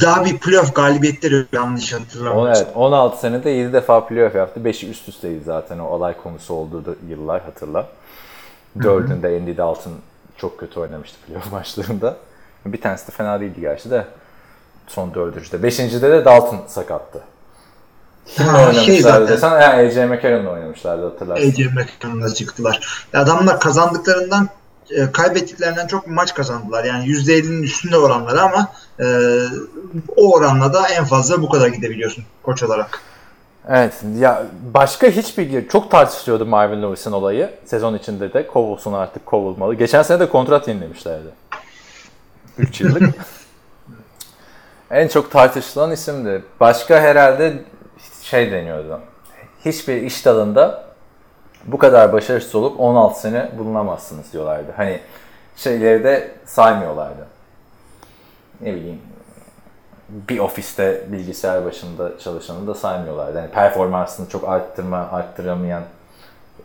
daha 0.01 0.25
bir 0.25 0.38
playoff 0.38 0.75
galibiyetleri 0.75 1.47
yanlış 1.53 1.92
hatırlamıyorsam. 1.92 2.64
evet, 2.66 2.77
16 2.77 3.21
senede 3.21 3.51
7 3.51 3.73
defa 3.73 4.07
playoff 4.07 4.35
yaptı. 4.35 4.61
5'i 4.61 4.90
üst 4.90 5.09
üsteydi 5.09 5.40
zaten 5.45 5.79
o 5.79 5.85
olay 5.87 6.16
konusu 6.23 6.55
olduğu 6.55 6.85
da 6.87 6.90
yıllar 7.09 7.42
hatırla. 7.42 7.87
Dördünde 8.83 9.27
Andy 9.27 9.57
Dalton 9.57 9.92
çok 10.37 10.59
kötü 10.61 10.81
oynamıştı 10.81 11.18
playoff 11.27 11.53
maçlarında. 11.53 12.16
Bir 12.66 12.81
tanesi 12.81 13.09
de 13.09 13.12
fena 13.12 13.40
değildi 13.40 13.61
gerçi 13.61 13.90
de. 13.90 14.05
Son 14.87 15.14
dördüncüde. 15.14 15.62
Beşincide 15.62 16.11
de 16.12 16.25
Dalton 16.25 16.61
sakattı. 16.68 17.21
Kimle 18.27 18.51
Ha, 18.51 18.73
şey 18.73 18.81
oynamışlardı 18.81 19.03
zaten. 19.03 19.29
desen? 19.29 19.49
Ha, 19.51 19.57
AJ 19.57 19.97
McCarron'la 19.97 20.51
oynamışlardı 20.51 21.05
hatırlarsın. 21.05 21.49
AJ 21.49 21.59
McConnell'a 21.59 22.35
çıktılar. 22.35 23.07
Adamlar 23.14 23.61
kazandıklarından 23.61 24.49
e, 24.96 25.12
kaybettiklerinden 25.12 25.87
çok 25.87 26.07
maç 26.07 26.35
kazandılar. 26.35 26.85
Yani 26.85 27.05
%50'nin 27.05 27.62
üstünde 27.62 27.96
oranları 27.98 28.40
ama 28.40 28.72
e, 29.00 29.07
o 30.16 30.33
oranla 30.33 30.74
da 30.74 30.88
en 30.88 31.05
fazla 31.05 31.42
bu 31.42 31.48
kadar 31.48 31.68
gidebiliyorsun 31.68 32.24
koç 32.42 32.62
olarak. 32.62 33.00
Evet 33.68 33.92
ya 34.18 34.46
başka 34.74 35.07
hiçbir 35.07 35.68
çok 35.68 35.90
tartışılıyordu 35.90 36.46
Marvin 36.46 36.83
Lewis'in 36.83 37.12
olayı. 37.12 37.50
Sezon 37.64 37.94
içinde 37.94 38.33
de 38.33 38.46
kovulsun 38.46 38.92
artık 38.92 39.26
kovulmalı. 39.26 39.74
Geçen 39.74 40.02
sene 40.02 40.20
de 40.20 40.28
kontrat 40.28 40.68
yenilemişlerdi. 40.68 41.28
3 42.59 42.81
yıllık. 42.81 43.02
en 44.90 45.09
çok 45.09 45.31
tartışılan 45.31 45.90
isimdi. 45.92 46.42
Başka 46.61 47.00
herhalde 47.00 47.64
şey 48.22 48.52
deniyordu. 48.52 49.00
Hiçbir 49.64 50.02
iş 50.02 50.24
dalında 50.24 50.91
bu 51.66 51.79
kadar 51.79 52.12
başarısız 52.12 52.55
olup 52.55 52.81
16 52.81 53.20
sene 53.20 53.51
bulunamazsınız 53.59 54.33
diyorlardı. 54.33 54.72
Hani 54.77 55.01
şeyleri 55.57 56.05
de 56.05 56.31
saymıyorlardı. 56.44 57.27
Ne 58.61 58.75
bileyim 58.75 59.01
bir 60.09 60.38
ofiste 60.38 61.07
bilgisayar 61.12 61.64
başında 61.64 62.18
çalışanı 62.18 62.66
da 62.66 62.75
saymıyorlardı. 62.75 63.38
Yani 63.38 63.51
performansını 63.51 64.29
çok 64.29 64.48
arttırma, 64.48 64.96
arttıramayan 64.96 65.83
e, 65.83 66.64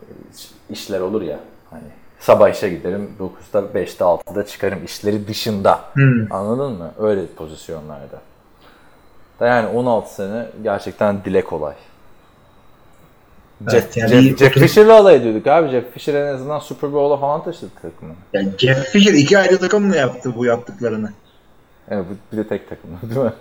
işler 0.70 1.00
olur 1.00 1.22
ya. 1.22 1.38
Hani 1.70 1.82
sabah 2.20 2.50
işe 2.50 2.68
giderim, 2.68 3.16
9'da, 3.20 3.78
5'te, 3.78 4.04
6'da 4.04 4.46
çıkarım 4.46 4.84
işleri 4.84 5.28
dışında. 5.28 5.80
Hmm. 5.92 6.32
Anladın 6.32 6.72
mı? 6.72 6.90
Öyle 6.98 7.26
pozisyonlarda. 7.26 8.20
Da 9.40 9.46
yani 9.46 9.68
16 9.68 10.14
sene 10.14 10.46
gerçekten 10.62 11.24
dile 11.24 11.44
kolay. 11.44 11.74
Jeff, 13.70 13.96
yani 13.96 14.10
Jeff, 14.10 14.38
Jeff 14.38 14.54
Fisher'la 14.54 14.96
alay 14.96 15.16
ediyorduk 15.16 15.46
abi. 15.46 15.70
Jeff 15.70 15.92
Fisher 15.94 16.14
en 16.14 16.34
azından 16.34 16.58
Super 16.58 16.92
Bowl'a 16.92 17.16
falan 17.16 17.44
taşıdı 17.44 17.70
takımı. 17.82 18.14
Yani 18.32 18.48
Jeff 18.58 18.88
Fisher 18.88 19.12
iki 19.12 19.38
ayrı 19.38 19.58
takımla 19.58 19.96
yaptı 19.96 20.36
bu 20.36 20.44
yaptıklarını. 20.44 21.12
Evet, 21.90 22.04
bir 22.32 22.36
de 22.36 22.48
tek 22.48 22.68
takım 22.68 22.90
değil 23.10 23.20
mi? 23.20 23.32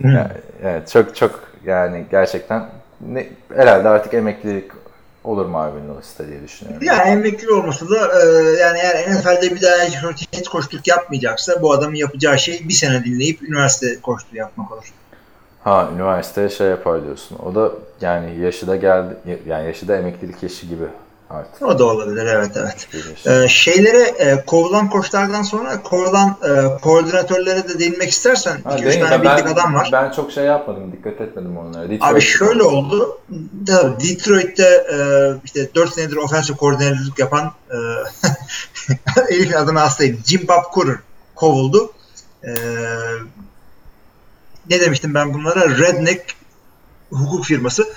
Yani, 0.00 0.30
evet 0.62 0.88
çok 0.88 1.16
çok 1.16 1.48
yani 1.64 2.04
gerçekten 2.10 2.68
ne, 3.00 3.28
herhalde 3.54 3.88
artık 3.88 4.14
emeklilik 4.14 4.70
olur 5.24 5.46
Marvin 5.46 5.88
Lewis'te 5.88 6.28
diye 6.28 6.42
düşünüyorum. 6.42 6.82
Yani 6.86 7.10
emekli 7.10 7.52
olması 7.52 7.90
da 7.90 8.22
e, 8.22 8.26
yani 8.60 8.78
eğer 8.78 9.10
NFL'de 9.10 9.54
bir 9.54 9.62
daha 9.62 9.72
head 9.72 10.44
koçluk 10.50 10.88
yapmayacaksa 10.88 11.62
bu 11.62 11.72
adamın 11.72 11.94
yapacağı 11.94 12.38
şey 12.38 12.60
bir 12.68 12.74
sene 12.74 13.04
dinleyip 13.04 13.42
üniversite 13.42 14.00
koçluğu 14.00 14.36
yapmak 14.36 14.72
olur. 14.72 14.92
Ha 15.64 15.88
üniversiteye 15.94 16.48
şey 16.48 16.66
yapar 16.68 17.04
diyorsun. 17.04 17.38
O 17.46 17.54
da 17.54 17.70
yani 18.00 18.40
yaşı 18.40 18.66
da 18.66 18.76
geldi 18.76 19.16
yani 19.46 19.66
yaşı 19.66 19.88
da 19.88 19.96
emeklilik 19.96 20.42
yaşı 20.42 20.66
gibi 20.66 20.84
artık. 21.30 21.62
O 21.62 21.78
da 21.78 21.84
olabilir 21.84 22.26
evet 22.26 22.50
evet. 22.56 22.88
Ee, 23.26 23.48
şeylere 23.48 24.00
e, 24.02 24.44
kovulan 24.46 24.90
koçlardan 24.90 25.42
sonra 25.42 25.82
kovulan 25.82 26.28
e, 26.28 26.80
koordinatörlere 26.80 27.68
de 27.68 27.78
değinmek 27.78 28.10
istersen 28.10 28.58
Ha, 28.64 28.76
2-3 28.76 28.84
değil 28.84 29.02
mi? 29.02 29.08
tane 29.08 29.24
ben, 29.24 29.36
bildik 29.38 29.52
adam 29.52 29.74
var. 29.74 29.88
Ben 29.92 30.10
çok 30.10 30.32
şey 30.32 30.44
yapmadım, 30.44 30.92
dikkat 30.92 31.20
etmedim 31.20 31.58
onlara. 31.58 31.84
Abi 31.84 31.94
Detroit- 31.98 32.20
şöyle 32.20 32.62
oldu. 32.62 33.18
Detroit'te 34.00 34.86
e, 34.92 34.96
işte 35.44 35.74
4 35.74 35.94
senedir 35.94 36.16
offensive 36.16 36.56
koordinatörlük 36.56 37.18
yapan 37.18 37.52
e, 37.70 37.76
Elif'in 39.34 39.56
adını 39.56 39.78
hastayım. 39.78 40.18
Jim 40.26 40.48
Bob 40.48 40.74
Cooter 40.74 40.96
kovuldu. 41.34 41.92
E, 42.44 42.50
ne 44.70 44.80
demiştim 44.80 45.14
ben 45.14 45.34
bunlara? 45.34 45.78
Redneck 45.78 46.22
hukuk 47.10 47.44
firması. 47.44 47.88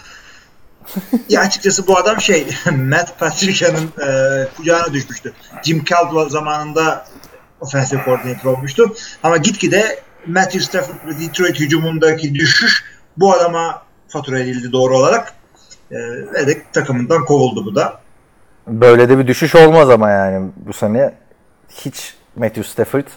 ya 1.29 1.41
açıkçası 1.41 1.87
bu 1.87 1.97
adam 1.97 2.21
şey 2.21 2.47
Matt 2.71 3.19
Patricia'nın 3.19 3.91
e, 4.07 4.47
kucağına 4.57 4.93
düşmüştü. 4.93 5.33
Jim 5.63 5.83
Caldwell 5.83 6.29
zamanında 6.29 7.05
offensive 7.61 8.03
koordinatör 8.03 8.51
olmuştu. 8.51 8.95
Ama 9.23 9.37
gitgide 9.37 9.99
Matthew 10.27 10.59
Stafford 10.59 11.19
Detroit 11.19 11.59
hücumundaki 11.59 12.35
düşüş 12.35 12.83
bu 13.17 13.33
adama 13.33 13.81
fatura 14.07 14.39
edildi 14.39 14.71
doğru 14.71 14.97
olarak. 14.97 15.33
E, 15.91 15.97
ve 16.33 16.47
de 16.47 16.61
takımından 16.73 17.25
kovuldu 17.25 17.65
bu 17.65 17.75
da. 17.75 18.01
Böyle 18.67 19.09
de 19.09 19.17
bir 19.17 19.27
düşüş 19.27 19.55
olmaz 19.55 19.89
ama 19.89 20.09
yani 20.09 20.51
bu 20.55 20.73
sene 20.73 21.13
hiç 21.69 22.13
Matthew 22.35 22.63
Stafford 22.63 23.07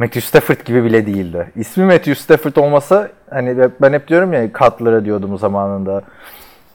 Matthew 0.00 0.20
Stafford 0.20 0.60
gibi 0.64 0.84
bile 0.84 1.06
değildi. 1.06 1.52
İsmi 1.56 1.84
Matthew 1.84 2.14
Stafford 2.14 2.56
olmasa 2.56 3.08
hani 3.30 3.68
ben 3.80 3.92
hep 3.92 4.08
diyorum 4.08 4.32
ya 4.32 4.52
Cutler'a 4.52 5.04
diyordum 5.04 5.38
zamanında. 5.38 6.02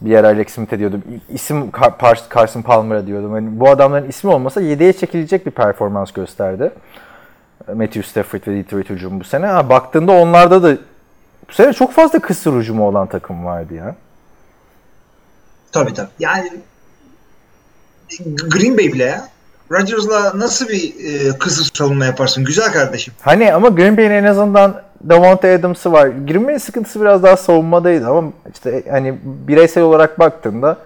Bir 0.02 0.10
yer 0.10 0.24
Alex 0.24 0.50
Smith'e 0.50 0.80
diyordum. 0.80 1.04
İsim 1.30 1.70
Car- 1.70 2.36
Carson 2.36 2.62
Palmer'a 2.62 3.08
diyordum. 3.08 3.32
Hani 3.32 3.60
bu 3.60 3.70
adamların 3.70 4.10
ismi 4.10 4.32
olmasa 4.32 4.62
7'ye 4.62 4.94
çekilecek 4.94 5.46
bir 5.46 5.52
performans 5.52 6.12
gösterdi. 6.12 6.72
Matthew 7.74 8.04
Stafford 8.04 8.48
ve 8.48 8.56
Detroit 8.56 8.90
hücumu 8.90 9.20
bu 9.20 9.24
sene. 9.24 9.46
Ha, 9.46 9.70
baktığında 9.70 10.12
onlarda 10.12 10.64
da 10.64 10.78
bu 11.50 11.54
sene 11.54 11.74
çok 11.74 11.94
fazla 11.94 12.20
kısır 12.20 12.54
hücumu 12.54 12.88
olan 12.88 13.08
takım 13.08 13.46
vardı 13.46 13.74
ya. 13.74 13.96
Tabii 15.72 15.94
tabii. 15.94 16.10
Yani 16.20 16.50
Green 18.26 18.78
Bay 18.78 18.94
bile 18.94 19.04
ya. 19.04 19.28
Rodgers'la 19.72 20.32
nasıl 20.40 20.68
bir 20.70 20.94
e, 21.06 21.38
kısır 21.38 21.72
savunma 21.78 22.06
yaparsın? 22.06 22.44
Güzel 22.44 22.72
kardeşim. 22.72 23.14
Hani 23.22 23.54
ama 23.54 23.70
Green 23.70 23.98
Bay'in 23.98 24.12
en 24.12 24.24
azından 24.24 24.82
Davante 25.10 25.54
Adams'ı 25.54 25.92
var. 25.92 26.08
Green 26.08 26.48
Bay'in 26.48 26.58
sıkıntısı 26.58 27.02
biraz 27.02 27.24
daha 27.24 27.38
savunmadaydı 27.38 28.08
ama 28.08 28.32
işte 28.54 28.84
hani 28.92 29.16
bireysel 29.24 29.84
olarak 29.84 30.20
baktığında 30.20 30.78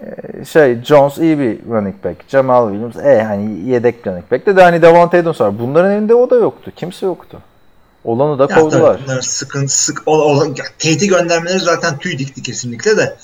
e, 0.00 0.44
şey 0.44 0.82
Jones 0.84 1.18
iyi 1.18 1.38
bir 1.38 1.58
running 1.70 2.04
back. 2.04 2.16
Jamal 2.28 2.68
Williams 2.70 2.96
e 2.96 3.22
hani 3.22 3.68
yedek 3.68 4.06
running 4.06 4.30
back 4.32 4.46
de, 4.46 4.56
de 4.56 4.62
hani 4.62 4.82
Davante 4.82 5.18
Adams 5.18 5.40
var. 5.40 5.58
Bunların 5.58 5.90
elinde 5.90 6.14
o 6.14 6.30
da 6.30 6.36
yoktu. 6.36 6.72
Kimse 6.76 7.06
yoktu. 7.06 7.38
Olanı 8.04 8.38
da 8.38 8.46
Ya 8.52 8.60
kovdular. 8.60 9.00
bunlar 9.06 9.20
sıkıntı 9.20 9.78
sık 9.82 10.02
o, 10.06 10.36
o, 10.36 10.44
ya, 10.44 10.64
Kate'i 10.82 11.08
göndermeleri 11.08 11.58
zaten 11.58 11.98
tüy 11.98 12.18
dikti 12.18 12.42
kesinlikle 12.42 12.96
de. 12.96 13.16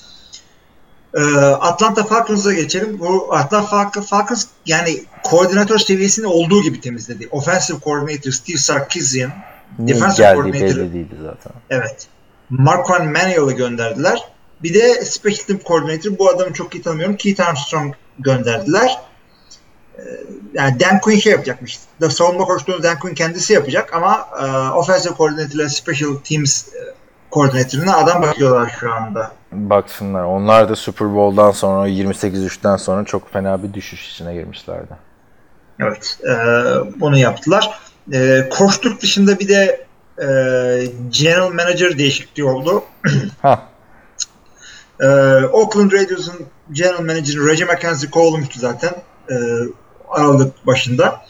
Ee, 1.13 1.21
Atlanta 1.45 2.03
Falcons'a 2.03 2.53
geçelim. 2.53 2.99
Bu 2.99 3.35
Atlanta 3.35 3.85
Falcons, 4.01 4.45
yani 4.65 5.03
koordinatör 5.23 5.77
seviyesinde 5.77 6.27
olduğu 6.27 6.61
gibi 6.61 6.81
temizledi. 6.81 7.27
Offensive 7.31 7.77
Coordinator 7.83 8.31
Steve 8.31 8.57
Sarkisian, 8.57 9.31
Niye 9.79 9.95
defensive 9.95 10.33
coordinator 10.33 10.75
belli 10.75 10.93
değildi 10.93 11.15
zaten. 11.21 11.53
evet. 11.69 12.07
Marquand 12.49 13.09
Manuel'ı 13.09 13.51
gönderdiler. 13.51 14.31
Bir 14.63 14.73
de 14.73 15.05
Special 15.05 15.45
Team 15.47 15.59
Coordinator 15.65 16.17
bu 16.19 16.29
adamı 16.29 16.53
çok 16.53 16.75
iyi 16.75 16.81
tanımıyorum. 16.81 17.15
Keith 17.15 17.47
Armstrong 17.47 17.93
gönderdiler. 18.19 18.97
Ee, 19.97 20.01
yani 20.53 20.79
Dan 20.79 20.99
Quinn 20.99 21.19
şey 21.19 21.31
yapacakmış. 21.31 21.79
Da 22.01 22.09
savunma 22.09 22.45
koçluğunu 22.45 22.83
Dan 22.83 22.99
Quinn 22.99 23.15
kendisi 23.15 23.53
yapacak 23.53 23.93
ama 23.93 24.27
e, 24.41 24.45
Offensive 24.73 25.13
Coordinator 25.17 25.55
ile 25.55 25.69
Special 25.69 26.15
Teams 26.29 26.67
e, 26.67 26.79
koordinatörüne 27.31 27.91
adam 27.93 28.21
bakıyorlar 28.21 28.77
şu 28.79 28.93
anda. 28.93 29.31
Baksınlar. 29.51 30.23
Onlar 30.23 30.69
da 30.69 30.75
Super 30.75 31.15
Bowl'dan 31.15 31.51
sonra 31.51 31.89
28-3'ten 31.89 32.75
sonra 32.75 33.05
çok 33.05 33.33
fena 33.33 33.63
bir 33.63 33.73
düşüş 33.73 34.11
içine 34.11 34.33
girmişlerdi. 34.33 34.93
Evet. 35.79 36.19
E, 36.23 36.33
bunu 36.99 37.17
yaptılar. 37.17 37.79
E, 38.13 38.49
koçluk 38.49 39.01
dışında 39.01 39.39
bir 39.39 39.47
de 39.47 39.85
e, 40.17 40.27
General 41.09 41.49
Manager 41.49 41.97
değişikliği 41.97 42.43
oldu. 42.43 42.83
Ha. 43.41 43.67
Ee, 45.01 45.07
Oakland 45.51 45.91
Raiders'ın 45.91 46.45
General 46.71 46.99
Manager'ı 46.99 47.47
Reggie 47.47 47.65
McKenzie 47.65 48.09
kovulmuştu 48.09 48.59
zaten 48.59 48.91
e, 49.29 49.35
Aralık 50.09 50.67
başında. 50.67 51.25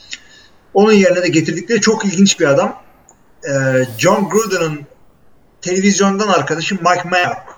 Onun 0.73 0.91
yerine 0.91 1.23
de 1.23 1.27
getirdikleri 1.27 1.81
çok 1.81 2.05
ilginç 2.05 2.39
bir 2.39 2.45
adam. 2.45 2.81
Ee, 3.49 3.85
John 3.97 4.29
Gruden'ın 4.29 4.79
televizyondan 5.61 6.27
arkadaşı 6.27 6.75
Mike 6.75 7.09
Mayock. 7.09 7.50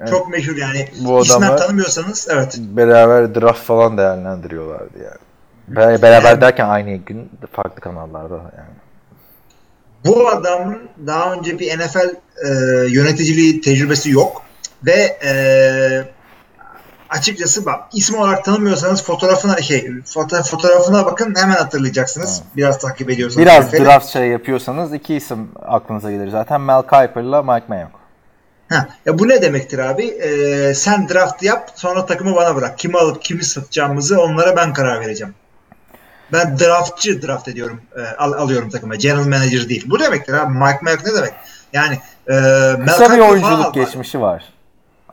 Evet. 0.00 0.08
Çok 0.10 0.28
meşhur 0.28 0.56
yani. 0.56 0.88
Bu 1.00 1.18
adamlar- 1.18 1.56
tanımıyorsanız 1.58 2.28
evet. 2.30 2.56
Beraber 2.58 3.34
draft 3.34 3.60
falan 3.60 3.98
değerlendiriyorlardı 3.98 4.98
yani. 4.98 5.18
Be- 5.68 6.02
Beraber 6.02 6.40
derken 6.40 6.68
aynı 6.68 6.96
gün 6.96 7.30
farklı 7.52 7.80
kanallarda 7.80 8.34
yani. 8.34 8.80
Bu 10.06 10.28
adamın 10.28 10.78
daha 11.06 11.32
önce 11.32 11.58
bir 11.58 11.78
NFL 11.78 12.14
e, 12.44 12.48
yöneticiliği 12.88 13.60
tecrübesi 13.60 14.10
yok 14.10 14.42
ve 14.86 15.18
e, 15.24 15.32
açıkçası 17.10 17.66
bak 17.66 17.80
ismi 17.92 18.18
olarak 18.18 18.44
tanımıyorsanız 18.44 19.04
fotoğrafına 19.04 19.56
şey 19.62 19.90
foto, 20.04 20.42
fotoğrafına 20.42 21.06
bakın 21.06 21.34
hemen 21.38 21.54
hatırlayacaksınız. 21.56 22.42
Biraz 22.56 22.78
takip 22.78 23.10
ediyorsanız. 23.10 23.46
Biraz 23.46 23.66
NFL'i. 23.66 23.84
draft 23.84 24.06
şey 24.06 24.28
yapıyorsanız 24.28 24.92
iki 24.94 25.14
isim 25.14 25.48
aklınıza 25.62 26.10
gelir 26.10 26.28
zaten. 26.28 26.60
Mel 26.60 26.82
Kiper'la 26.82 27.42
Mike 27.42 27.66
Mayock. 27.68 27.99
Ha, 28.70 28.88
ya 29.06 29.18
bu 29.18 29.28
ne 29.28 29.42
demektir 29.42 29.78
abi? 29.78 30.06
E, 30.06 30.74
sen 30.74 31.08
draft 31.08 31.42
yap 31.42 31.70
sonra 31.74 32.06
takımı 32.06 32.34
bana 32.36 32.56
bırak. 32.56 32.78
Kimi 32.78 32.98
alıp 32.98 33.22
kimi 33.22 33.44
satacağımızı 33.44 34.20
onlara 34.20 34.56
ben 34.56 34.72
karar 34.72 35.00
vereceğim. 35.00 35.34
Ben 36.32 36.58
draftçı 36.58 37.22
draft 37.22 37.48
ediyorum. 37.48 37.80
e, 37.96 38.16
al, 38.16 38.32
alıyorum 38.32 38.70
takıma. 38.70 38.94
General 38.94 39.24
manager 39.26 39.68
değil. 39.68 39.84
Bu 39.86 40.00
demektir 40.00 40.32
abi. 40.34 40.52
Mike 40.52 40.78
Mayock 40.82 41.06
ne 41.06 41.14
demek? 41.14 41.32
Yani 41.72 41.94
e, 42.28 42.34
Kısa 42.86 43.12
bir 43.14 43.18
oyunculuk 43.18 43.74
geçmişi 43.74 44.20
var. 44.20 44.44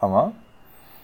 Ama 0.02 0.34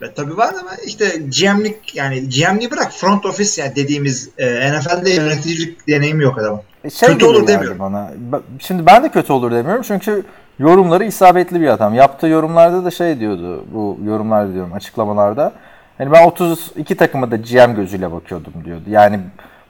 E, 0.02 0.14
tabii 0.14 0.38
var 0.38 0.54
ama 0.62 0.72
işte 0.86 1.06
GM'lik 1.08 1.96
yani 1.96 2.30
GM'liği 2.30 2.72
bırak 2.72 2.92
front 2.94 3.26
office 3.26 3.62
yani 3.62 3.76
dediğimiz 3.76 4.30
e, 4.38 4.72
NFL'de 4.72 5.10
yöneticilik 5.10 5.88
deneyimi 5.88 6.24
yok 6.24 6.38
adamın. 6.38 6.62
şey 6.94 7.10
Kötü 7.10 7.26
olur 7.26 7.48
demiyorum. 7.48 7.80
Bana. 7.80 8.12
Ba- 8.32 8.42
Şimdi 8.60 8.86
ben 8.86 9.04
de 9.04 9.10
kötü 9.12 9.34
olur 9.34 9.52
demiyorum 9.52 9.84
çünkü 9.88 10.24
yorumları 10.60 11.04
isabetli 11.06 11.62
bir 11.62 11.68
adam. 11.68 11.94
Yaptığı 11.94 12.28
yorumlarda 12.28 12.86
da 12.86 12.92
şey 12.92 13.20
diyordu. 13.20 13.66
Bu 13.74 13.98
yorumlarda 14.06 14.54
diyorum 14.54 14.74
açıklamalarda. 14.74 15.52
Hani 15.98 16.12
ben 16.12 16.28
32 16.28 16.98
takıma 16.98 17.32
da 17.32 17.36
GM 17.36 17.76
gözüyle 17.76 18.12
bakıyordum 18.12 18.54
diyordu. 18.66 18.84
Yani 18.88 19.20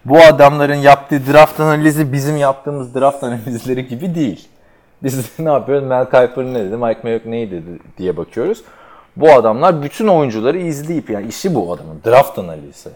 bu 0.05 0.17
adamların 0.17 0.75
yaptığı 0.75 1.33
draft 1.33 1.59
analizi 1.59 2.13
bizim 2.13 2.37
yaptığımız 2.37 2.95
draft 2.95 3.23
analizleri 3.23 3.87
gibi 3.87 4.15
değil. 4.15 4.47
Biz 5.03 5.29
ne 5.39 5.49
yapıyoruz? 5.49 5.87
Mel 5.87 6.05
Kiper 6.05 6.45
ne 6.45 6.59
dedi? 6.59 6.77
Mike 6.77 6.99
Mayock 7.03 7.25
ne 7.25 7.51
dedi 7.51 7.79
diye 7.97 8.17
bakıyoruz. 8.17 8.63
Bu 9.15 9.31
adamlar 9.31 9.83
bütün 9.83 10.07
oyuncuları 10.07 10.57
izleyip 10.57 11.09
yani 11.09 11.27
işi 11.27 11.55
bu 11.55 11.73
adamın 11.73 12.01
draft 12.05 12.39
analizi. 12.39 12.89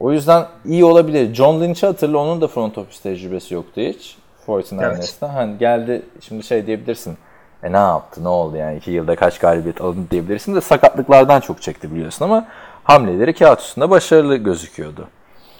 O 0.00 0.12
yüzden 0.12 0.46
iyi 0.64 0.84
olabilir. 0.84 1.34
John 1.34 1.60
Lynch'i 1.60 1.86
hatırla 1.86 2.18
onun 2.18 2.40
da 2.40 2.48
front 2.48 2.78
office 2.78 3.02
tecrübesi 3.02 3.54
yoktu 3.54 3.80
hiç. 3.80 4.16
49ers'ta. 4.46 5.34
Hani 5.34 5.58
geldi 5.58 6.02
şimdi 6.20 6.42
şey 6.42 6.66
diyebilirsin. 6.66 7.16
E 7.62 7.72
ne 7.72 7.76
yaptı 7.76 8.24
ne 8.24 8.28
oldu 8.28 8.56
yani 8.56 8.76
iki 8.76 8.90
yılda 8.90 9.16
kaç 9.16 9.38
galibiyet 9.38 9.80
alındı 9.80 10.10
diyebilirsin 10.10 10.54
de 10.54 10.60
sakatlıklardan 10.60 11.40
çok 11.40 11.62
çekti 11.62 11.94
biliyorsun 11.94 12.24
ama 12.24 12.48
hamleleri 12.84 13.34
kağıt 13.34 13.60
üstünde 13.60 13.90
başarılı 13.90 14.36
gözüküyordu. 14.36 15.08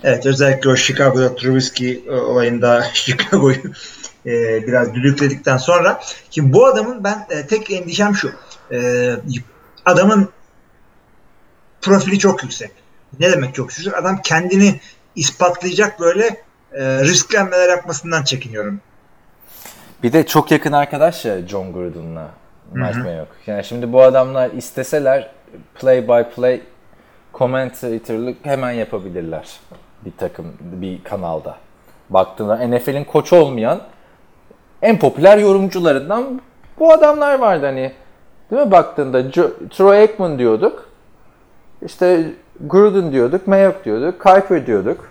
Evet 0.03 0.27
özellikle 0.27 0.71
o 0.71 0.77
Chicago'da 0.77 1.35
Trubisky 1.35 2.05
e, 2.09 2.13
olayında 2.13 2.83
Chicago'yu 2.95 3.73
e, 4.27 4.67
biraz 4.67 4.95
düdükledikten 4.95 5.57
sonra. 5.57 6.01
Şimdi 6.31 6.53
bu 6.53 6.67
adamın 6.67 7.05
ben 7.05 7.27
e, 7.31 7.47
tek 7.47 7.71
endişem 7.71 8.15
şu. 8.15 8.31
E, 8.73 9.11
adamın 9.85 10.29
profili 11.81 12.19
çok 12.19 12.43
yüksek. 12.43 12.71
Ne 13.21 13.33
demek 13.33 13.55
çok 13.55 13.71
yüksek? 13.71 13.95
Adam 13.95 14.23
kendini 14.23 14.81
ispatlayacak 15.17 16.01
böyle 16.01 16.46
e, 16.79 17.01
riskli 17.05 17.39
hamleler 17.39 17.69
yapmasından 17.69 18.23
çekiniyorum. 18.23 18.81
Bir 20.03 20.13
de 20.13 20.27
çok 20.27 20.51
yakın 20.51 20.73
arkadaş 20.73 21.25
ya 21.25 21.49
John 21.49 21.73
Gruden'la 21.73 22.29
Mike 22.73 22.99
Mayock. 22.99 23.29
Yani 23.47 23.65
şimdi 23.65 23.93
bu 23.93 24.03
adamlar 24.03 24.51
isteseler 24.51 25.31
play 25.75 26.09
by 26.09 26.23
play 26.37 26.61
commentator'lık 27.35 28.37
hemen 28.47 28.71
yapabilirler 28.73 29.51
bir 30.05 30.13
takım 30.19 30.53
bir 30.61 31.05
kanalda. 31.05 31.57
Baktığında 32.11 32.57
NFL'in 32.69 33.05
koçu 33.05 33.37
olmayan 33.37 33.81
en 34.83 34.99
popüler 34.99 35.39
yorumcularından 35.39 36.41
bu 36.79 36.93
adamlar 36.93 37.39
vardı 37.39 37.67
hani. 37.67 37.93
Değil 38.51 38.63
mi 38.63 38.71
baktığında 38.71 39.21
Jo- 39.21 39.69
Troy 39.71 39.99
Aikman 39.99 40.39
diyorduk. 40.39 40.89
İşte 41.83 42.25
Gruden 42.61 43.13
diyorduk, 43.13 43.47
Mayock 43.47 43.85
diyorduk, 43.85 44.21
Kuiper 44.23 44.67
diyorduk. 44.67 45.11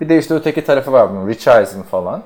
Bir 0.00 0.08
de 0.08 0.18
işte 0.18 0.34
öteki 0.34 0.64
tarafı 0.64 0.92
var 0.92 1.10
bunun, 1.10 1.28
Rich 1.28 1.48
Eisen 1.48 1.82
falan. 1.82 2.22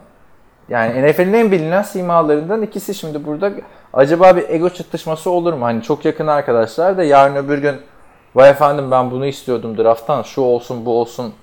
Yani 0.68 1.10
NFL'in 1.10 1.32
en 1.32 1.52
bilinen 1.52 1.82
simalarından 1.82 2.62
ikisi 2.62 2.94
şimdi 2.94 3.26
burada. 3.26 3.52
Acaba 3.92 4.36
bir 4.36 4.48
ego 4.48 4.70
çatışması 4.70 5.30
olur 5.30 5.52
mu? 5.52 5.64
Hani 5.64 5.82
çok 5.82 6.04
yakın 6.04 6.26
arkadaşlar 6.26 6.96
da 6.96 7.04
yarın 7.04 7.36
öbür 7.36 7.58
gün 7.58 7.76
vay 8.34 8.50
efendim 8.50 8.90
ben 8.90 9.10
bunu 9.10 9.26
istiyordum 9.26 9.78
drafttan 9.78 10.22
şu 10.22 10.40
olsun 10.40 10.86
bu 10.86 11.00
olsun 11.00 11.34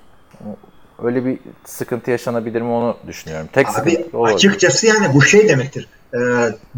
öyle 1.04 1.24
bir 1.24 1.38
sıkıntı 1.64 2.10
yaşanabilir 2.10 2.62
mi 2.62 2.70
onu 2.70 2.96
düşünüyorum. 3.06 3.48
Tek 3.52 3.68
Abi 3.68 4.06
olabilir. 4.12 4.34
açıkçası 4.34 4.86
yani 4.86 5.14
bu 5.14 5.22
şey 5.22 5.48
demektir. 5.48 5.88
E, 6.14 6.18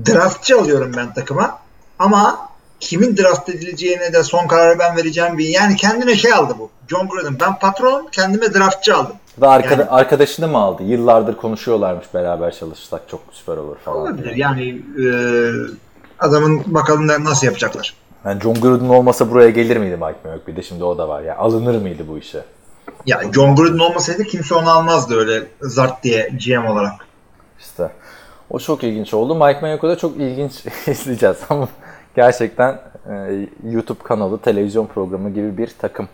draftçı 0.06 0.58
alıyorum 0.58 0.92
ben 0.96 1.14
takıma 1.14 1.58
ama 1.98 2.48
kimin 2.80 3.16
draft 3.16 3.48
edileceğine 3.48 4.12
de 4.12 4.22
son 4.22 4.46
kararı 4.46 4.78
ben 4.78 4.96
vereceğim 4.96 5.38
bir 5.38 5.46
yani 5.46 5.76
kendine 5.76 6.16
şey 6.16 6.32
aldı 6.32 6.54
bu. 6.58 6.70
John 6.88 7.08
Gruden 7.08 7.40
ben 7.40 7.58
patronum 7.58 8.08
kendime 8.12 8.54
draftçı 8.54 8.96
aldım. 8.96 9.16
Da 9.40 9.50
arkada, 9.50 9.82
Yani- 9.82 9.90
arkadaşını 9.90 10.48
mı 10.48 10.58
aldı? 10.58 10.82
Yıllardır 10.82 11.36
konuşuyorlarmış 11.36 12.14
beraber 12.14 12.54
çalışsak 12.54 13.02
çok 13.08 13.20
süper 13.32 13.56
olur 13.56 13.76
falan. 13.76 13.98
Olabilir 13.98 14.36
yani 14.36 14.68
e, 14.98 15.06
adamın 16.18 16.62
bakalım 16.66 17.06
nasıl 17.06 17.46
yapacaklar. 17.46 17.94
Yani 18.24 18.40
John 18.40 18.54
Gruden 18.54 18.88
olmasa 18.88 19.30
buraya 19.30 19.50
gelir 19.50 19.76
miydi 19.76 19.96
Mike 19.96 20.18
Mayock? 20.24 20.46
Bir 20.48 20.56
de 20.56 20.62
şimdi 20.62 20.84
o 20.84 20.98
da 20.98 21.08
var. 21.08 21.22
Ya 21.22 21.36
alınır 21.36 21.80
mıydı 21.82 22.02
bu 22.08 22.18
işe? 22.18 22.44
Ya 23.06 23.20
John 23.34 23.56
Gruden 23.56 23.78
olmasaydı 23.78 24.24
kimse 24.24 24.54
onu 24.54 24.70
almazdı 24.70 25.14
öyle 25.16 25.42
zart 25.60 26.02
diye 26.02 26.28
GM 26.46 26.66
olarak. 26.66 26.92
İşte 27.60 27.90
o 28.50 28.58
çok 28.58 28.84
ilginç 28.84 29.14
oldu. 29.14 29.34
Mike 29.34 29.60
Mayock'u 29.60 29.88
da 29.88 29.98
çok 29.98 30.16
ilginç 30.16 30.64
izleyeceğiz 30.86 31.36
ama 31.50 31.68
gerçekten 32.16 32.80
e, 33.10 33.46
YouTube 33.70 34.02
kanalı, 34.04 34.38
televizyon 34.38 34.86
programı 34.86 35.30
gibi 35.30 35.58
bir 35.58 35.70
takım 35.78 36.08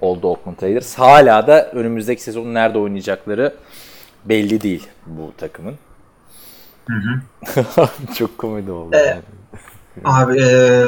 oldu 0.00 0.28
Oakland 0.28 0.62
Raiders. 0.62 0.94
Hala 0.94 1.46
da 1.46 1.70
önümüzdeki 1.70 2.22
sezon 2.22 2.54
nerede 2.54 2.78
oynayacakları 2.78 3.54
belli 4.24 4.60
değil 4.60 4.88
bu 5.06 5.32
takımın. 5.38 5.74
çok 8.18 8.38
komedi 8.38 8.70
oldu. 8.70 8.96
E, 8.96 8.98
yani. 8.98 9.22
Abi 10.04 10.42
e, 10.42 10.84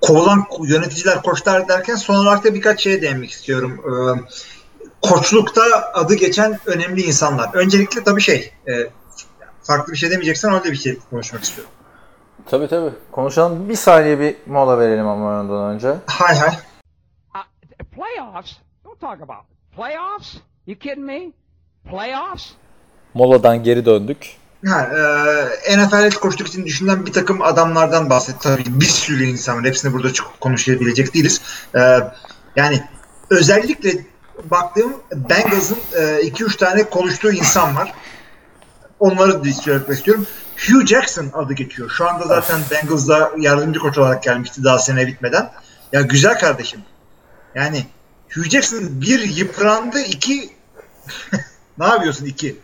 kovulan 0.00 0.44
yöneticiler, 0.62 1.22
koçlar 1.22 1.68
derken 1.68 1.94
son 1.94 2.14
olarak 2.14 2.44
da 2.44 2.54
birkaç 2.54 2.80
şeye 2.80 3.02
değinmek 3.02 3.30
istiyorum. 3.30 3.80
E, 3.84 3.92
koçlukta 5.02 5.62
adı 5.94 6.14
geçen 6.14 6.58
önemli 6.66 7.02
insanlar. 7.02 7.50
Öncelikle 7.54 8.04
tabii 8.04 8.20
şey, 8.20 8.52
e, 8.68 8.72
farklı 9.62 9.92
bir 9.92 9.98
şey 9.98 10.10
demeyeceksen 10.10 10.54
öyle 10.54 10.72
bir 10.72 10.76
şey 10.76 10.98
konuşmak 11.10 11.44
istiyorum. 11.44 11.72
Tabii 12.50 12.68
tabii. 12.68 12.90
Konuşalım. 13.12 13.68
Bir 13.68 13.74
saniye 13.74 14.20
bir 14.20 14.36
mola 14.46 14.78
verelim 14.78 15.06
ama 15.06 15.40
ondan 15.40 15.74
önce. 15.74 15.94
Hay 16.06 16.36
hay. 16.36 16.58
Playoffs? 17.98 18.52
Don't 18.84 19.00
talk 19.00 19.20
about 19.22 19.44
playoffs. 19.76 20.36
You 20.66 20.76
kidding 20.76 21.06
me? 21.06 21.32
Playoffs? 21.90 22.54
Moladan 23.14 23.64
geri 23.64 23.86
döndük. 23.86 24.36
Ha, 24.66 24.88
e, 25.68 25.78
NFL 25.78 26.10
koçluk 26.10 26.48
için 26.48 26.66
düşünülen 26.66 27.06
bir 27.06 27.12
takım 27.12 27.42
adamlardan 27.42 28.10
bahset. 28.10 28.40
Tabii 28.40 28.62
bir 28.66 28.86
sürü 28.86 29.24
insan 29.24 29.58
var. 29.58 29.64
Hepsini 29.64 29.92
burada 29.92 30.08
konuşabilecek 30.40 31.14
değiliz. 31.14 31.42
E, 31.74 31.80
yani 32.56 32.82
özellikle 33.30 33.90
baktığım 34.50 34.92
Bengals'ın 35.12 35.78
2-3 35.96 36.56
tane 36.56 36.84
konuştuğu 36.84 37.32
insan 37.32 37.76
var. 37.76 37.92
Onları 39.00 39.44
da 39.44 39.52
söylemek 39.52 39.88
istiyorum. 39.88 40.26
Hugh 40.56 40.86
Jackson 40.86 41.30
adı 41.34 41.52
geçiyor. 41.52 41.90
Şu 41.90 42.08
anda 42.08 42.24
zaten 42.24 42.60
Bengals'da 42.70 43.32
yardımcı 43.38 43.80
koç 43.80 43.98
olarak 43.98 44.22
gelmişti 44.22 44.64
daha 44.64 44.78
sene 44.78 45.06
bitmeden. 45.06 45.50
Ya 45.92 46.00
güzel 46.00 46.38
kardeşim. 46.38 46.80
Yani 47.58 47.84
Hugh 48.34 48.44
Jackson 48.50 48.80
bir 49.00 49.20
yıprandı, 49.36 50.00
iki 50.00 50.50
ne 51.78 51.86
yapıyorsun 51.86 52.26
iki? 52.26 52.56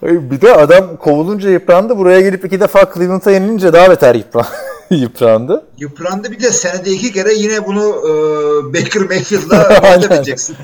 Hayır, 0.00 0.30
bir 0.30 0.40
de 0.40 0.54
adam 0.54 0.96
kovulunca 0.96 1.50
yıprandı. 1.50 1.98
Buraya 1.98 2.20
gelip 2.20 2.44
iki 2.44 2.60
defa 2.60 2.90
Cleveland'a 2.94 3.30
yenilince 3.30 3.72
daha 3.72 3.90
beter 3.90 4.14
yıpran 4.14 4.46
yıprandı. 4.90 5.64
Yıprandı 5.78 6.30
bir 6.32 6.40
de 6.42 6.50
senede 6.50 6.90
iki 6.90 7.12
kere 7.12 7.32
yine 7.34 7.66
bunu 7.66 7.84
e, 7.88 8.10
Baker 8.74 9.02
Mayfield'la 9.02 9.56
yapabileceksin. 9.72 10.56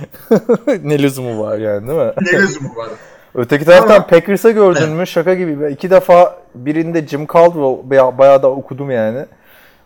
ne 0.83 1.03
lüzumu 1.03 1.43
var 1.43 1.59
yani 1.59 1.89
değil 1.89 1.99
mi? 1.99 2.13
ne 2.21 2.33
lüzumu 2.33 2.77
var? 2.77 2.89
Öteki 3.35 3.65
taraftan 3.65 3.95
Ama- 3.95 4.07
Packers'a 4.07 4.51
gördün 4.51 4.89
mü 4.91 5.07
şaka 5.07 5.35
gibi. 5.35 5.73
İki 5.73 5.91
defa 5.91 6.39
birinde 6.55 7.07
Jim 7.07 7.27
Caldwell 7.27 7.91
baya- 7.91 8.19
bayağı 8.19 8.43
da 8.43 8.51
okudum 8.51 8.91
yani. 8.91 9.27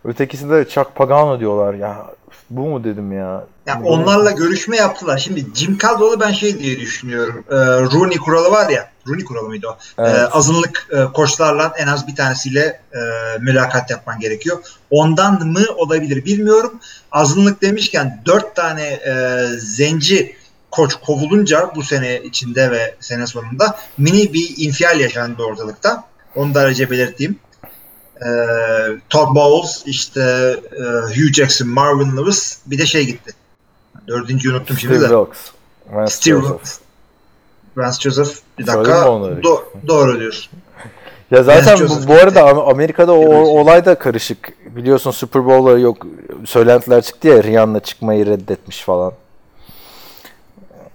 Ötekisinde 0.07 0.57
de 0.57 0.69
Chuck 0.69 0.95
Pagano 0.95 1.41
diyorlar. 1.41 1.75
Ya 1.75 2.07
bu 2.51 2.61
mu 2.61 2.85
dedim 2.85 3.13
ya. 3.13 3.45
Yani 3.67 3.89
onlarla 3.89 4.31
görüşme 4.31 4.77
yaptılar. 4.77 5.19
Şimdi 5.19 5.47
Jim 5.55 5.79
Caldwell'ı 5.79 6.21
ben 6.21 6.33
şey 6.33 6.59
diye 6.59 6.81
düşünüyorum. 6.81 7.45
E, 7.51 7.57
Rooney 7.81 8.19
kuralı 8.19 8.51
var 8.51 8.69
ya. 8.71 8.91
Rooney 9.09 9.25
kuralı 9.25 9.49
mıydı 9.49 9.67
o? 9.69 9.77
Evet. 9.99 10.15
E, 10.15 10.27
azınlık 10.27 10.89
e, 10.93 11.13
koçlarla 11.13 11.73
en 11.79 11.87
az 11.87 12.07
bir 12.07 12.17
tanesiyle 12.17 12.81
e, 12.93 12.99
mülakat 13.41 13.91
yapman 13.91 14.21
gerekiyor. 14.21 14.59
Ondan 14.91 15.47
mı 15.47 15.61
olabilir 15.77 16.25
bilmiyorum. 16.25 16.81
Azınlık 17.13 17.63
demişken 17.63 18.23
dört 18.27 18.57
tane 18.57 18.83
e, 18.83 19.43
zenci 19.59 20.37
koç 20.71 20.95
kovulunca 20.95 21.71
bu 21.77 21.83
sene 21.83 22.23
içinde 22.23 22.71
ve 22.71 22.95
sene 23.01 23.27
sonunda 23.27 23.79
mini 23.99 24.33
bir 24.33 24.55
infial 24.57 25.01
yaşandı 25.01 25.43
ortalıkta. 25.43 26.05
Onu 26.37 26.55
da 26.55 26.61
ayrıca 26.61 26.91
belirteyim. 26.91 27.39
E, 28.21 28.29
Todd 29.11 29.35
Bowles, 29.35 29.83
işte 29.87 30.21
e, 30.73 30.83
Hugh 30.85 31.33
Jackson, 31.33 31.69
Marvin 31.69 32.17
Lewis 32.17 32.59
bir 32.67 32.79
de 32.79 32.87
şey 32.87 33.07
gitti. 33.07 33.33
Dördüncüyü 34.09 34.55
unuttum 34.55 34.79
şimdi 34.79 34.95
Steve 34.95 35.11
de. 35.11 35.15
Wilkes. 35.15 35.53
Vance 35.93 36.13
Steve 36.13 36.41
Joseph. 36.41 36.81
Vance 37.77 37.97
Joseph. 38.01 38.31
Bir 38.59 38.67
dakika. 38.67 38.93
Do- 38.93 39.63
doğru 39.89 40.21
diyorsun. 40.21 40.53
Ya 41.31 41.43
zaten 41.43 41.89
bu, 41.89 42.09
bu 42.09 42.15
arada 42.15 42.45
Amerika'da 42.67 43.13
o 43.13 43.21
Gitti. 43.21 43.35
olay 43.35 43.85
da 43.85 43.95
karışık. 43.95 44.53
Biliyorsun 44.77 45.11
Super 45.11 45.47
Bowl'ları 45.47 45.81
yok 45.81 46.07
söylentiler 46.45 47.03
çıktı 47.03 47.29
ya 47.29 47.43
Rihanna 47.43 47.81
çıkmayı 47.81 48.27
reddetmiş 48.27 48.83
falan. 48.83 49.13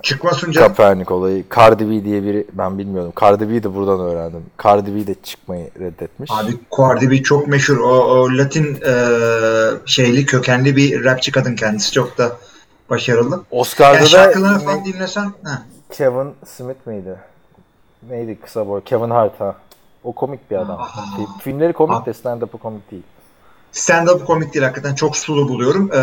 Çıkma 0.04 0.34
sunca 0.34 0.62
Kaepernick 0.62 1.12
olayı. 1.12 1.44
Cardi 1.56 1.90
B 1.90 2.04
diye 2.06 2.24
biri 2.24 2.48
ben 2.54 2.78
bilmiyordum. 2.78 3.14
Cardi 3.22 3.50
B'yi 3.50 3.64
de 3.64 3.76
buradan 3.76 4.00
öğrendim. 4.00 4.46
Cardi 4.64 4.96
B 4.96 5.08
de 5.08 5.16
çıkmayı 5.24 5.70
reddetmiş. 5.80 6.32
Abi 6.32 6.52
Cardi 6.78 7.12
B 7.12 7.24
çok 7.24 7.48
meşhur. 7.48 7.78
O, 7.78 7.90
o 7.90 8.38
Latin 8.38 8.76
e, 8.86 8.94
şeyli 9.86 10.26
kökenli 10.26 10.76
bir 10.76 11.04
rapçi 11.04 11.32
kadın 11.32 11.56
kendisi. 11.56 11.92
Çok 11.92 12.18
da 12.18 12.32
başarılı. 12.90 13.44
Oscar'da 13.52 14.06
şarkılarını 14.06 14.56
da 14.56 14.60
falan 14.60 14.86
dinlesen 14.86 15.34
ha. 15.44 15.62
Kevin 15.92 16.34
Smith 16.46 16.88
miydi? 16.88 17.16
Neydi 18.10 18.38
kısa 18.42 18.68
boy? 18.68 18.82
Kevin 18.84 19.10
Hart 19.10 19.40
ha. 19.40 19.56
O 20.04 20.12
komik 20.12 20.52
bir 20.52 20.56
adam. 20.56 20.78
Fi- 21.18 21.40
Filmleri 21.42 21.74
komik 21.74 22.06
de 22.06 22.14
stand-up'ı 22.14 22.58
komik 22.58 22.92
değil. 22.92 23.04
stand-up 23.74 24.26
komik 24.26 24.54
değil 24.54 24.66
hakikaten 24.66 24.96
çok 24.96 25.18
sulu 25.18 25.50
buluyorum. 25.50 25.92
Ee, 25.94 26.00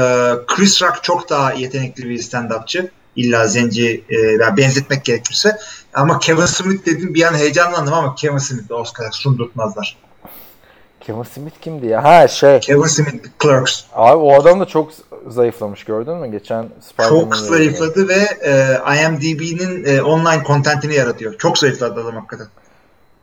Chris 0.46 0.82
Rock 0.82 1.02
çok 1.02 1.30
daha 1.30 1.52
yetenekli 1.52 2.08
bir 2.08 2.18
stand-upçı. 2.18 2.88
İlla 3.18 3.46
zenci 3.46 4.04
e, 4.08 4.16
yani 4.16 4.56
benzetmek 4.56 5.04
gerekirse. 5.04 5.58
Ama 5.94 6.18
Kevin 6.18 6.46
Smith 6.46 6.86
dedim 6.86 7.14
bir 7.14 7.22
an 7.22 7.34
heyecanlandım 7.34 7.94
ama 7.94 8.14
Kevin 8.14 8.38
Smith'le 8.38 8.70
Oscar 8.70 9.10
sundurtmazlar. 9.10 9.96
Kevin 11.00 11.22
Smith 11.22 11.60
kimdi 11.60 11.86
ya? 11.86 12.04
Ha 12.04 12.28
şey. 12.28 12.60
Kevin 12.60 12.86
Smith 12.86 13.26
Clerks. 13.42 13.84
Abi 13.92 14.16
o 14.16 14.40
adam 14.40 14.60
da 14.60 14.64
çok 14.64 14.92
zayıflamış 15.28 15.84
gördün 15.84 16.16
mü? 16.16 16.30
Geçen 16.30 16.68
Spider-Man'ı 16.80 17.20
Çok 17.20 17.36
zayıfladı 17.36 18.08
ve 18.08 18.28
e, 18.42 18.78
IMDb'nin 19.04 19.84
e, 19.84 20.02
online 20.02 20.42
kontentini 20.42 20.94
yaratıyor. 20.94 21.38
Çok 21.38 21.58
zayıfladı 21.58 22.00
adam 22.00 22.14
hakikaten. 22.14 22.46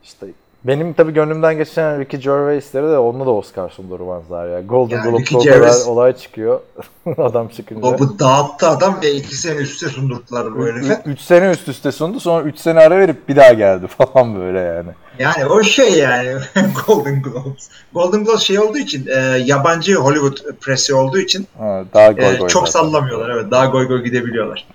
İşte 0.04 0.26
benim 0.66 0.92
tabii 0.92 1.12
gönlümden 1.12 1.56
geçen 1.56 2.00
Ricky 2.00 2.22
Gervais'leri 2.22 2.84
de 2.90 2.98
onunla 2.98 3.26
da 3.26 3.30
Oscar 3.30 3.68
sundurmazlar 3.70 4.48
ya. 4.48 4.60
Golden 4.60 4.96
Ya 4.96 5.02
Globe'da 5.04 5.44
Gervais- 5.44 5.88
olay 5.88 6.16
çıkıyor. 6.16 6.60
adam 7.18 7.48
çıkınca. 7.48 7.86
O 7.86 7.98
bu 7.98 8.18
dağıttı 8.18 8.68
adam 8.68 8.98
ve 9.02 9.12
iki 9.14 9.36
sene 9.36 9.56
üstte 9.56 9.88
sundurttular 9.88 10.54
bu 10.58 10.66
herife. 10.66 11.02
3 11.06 11.20
sene 11.20 11.50
üst 11.50 11.68
üste 11.68 11.92
sundu 11.92 12.20
sonra 12.20 12.44
3 12.44 12.58
sene 12.58 12.80
ara 12.80 12.98
verip 12.98 13.28
bir 13.28 13.36
daha 13.36 13.52
geldi 13.52 13.86
falan 13.98 14.36
böyle 14.40 14.58
yani. 14.60 14.90
Yani 15.18 15.46
o 15.46 15.62
şey 15.62 15.98
yani 15.98 16.34
Golden 16.86 17.22
Globes. 17.22 17.68
Golden 17.94 18.24
Globes 18.24 18.40
şey 18.40 18.58
olduğu 18.58 18.78
için 18.78 19.06
e, 19.06 19.14
yabancı 19.44 19.94
Hollywood 19.94 20.36
presi 20.60 20.94
olduğu 20.94 21.18
için 21.18 21.46
Ha, 21.58 21.84
daha 21.94 22.12
goy 22.12 22.24
e, 22.34 22.36
goy 22.36 22.48
çok 22.48 22.68
zaten. 22.68 22.80
sallamıyorlar. 22.80 23.30
Evet 23.30 23.50
daha 23.50 23.66
goy 23.66 23.88
goy 23.88 24.02
gidebiliyorlar. 24.04 24.66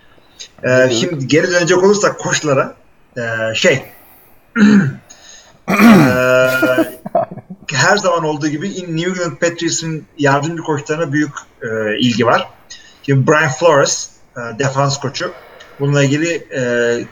E, 0.63 0.89
şimdi 0.89 1.27
geri 1.27 1.51
dönecek 1.51 1.83
olursak 1.83 2.19
koçlara 2.19 2.75
e, 3.17 3.21
şey 3.55 3.83
e, 5.71 5.75
her 7.73 7.97
zaman 7.97 8.23
olduğu 8.23 8.47
gibi 8.47 8.69
New 8.69 9.09
England 9.09 9.37
Patriots'ın 9.37 10.05
yardımcı 10.17 10.63
koçlarına 10.63 11.13
büyük 11.13 11.31
e, 11.61 11.99
ilgi 11.99 12.25
var. 12.25 12.49
Şimdi 13.03 13.27
Brian 13.27 13.49
Flores 13.49 14.09
e, 14.37 14.59
defans 14.59 14.99
koçu 14.99 15.31
bununla 15.79 16.03
ilgili 16.03 16.47
e, 16.55 16.61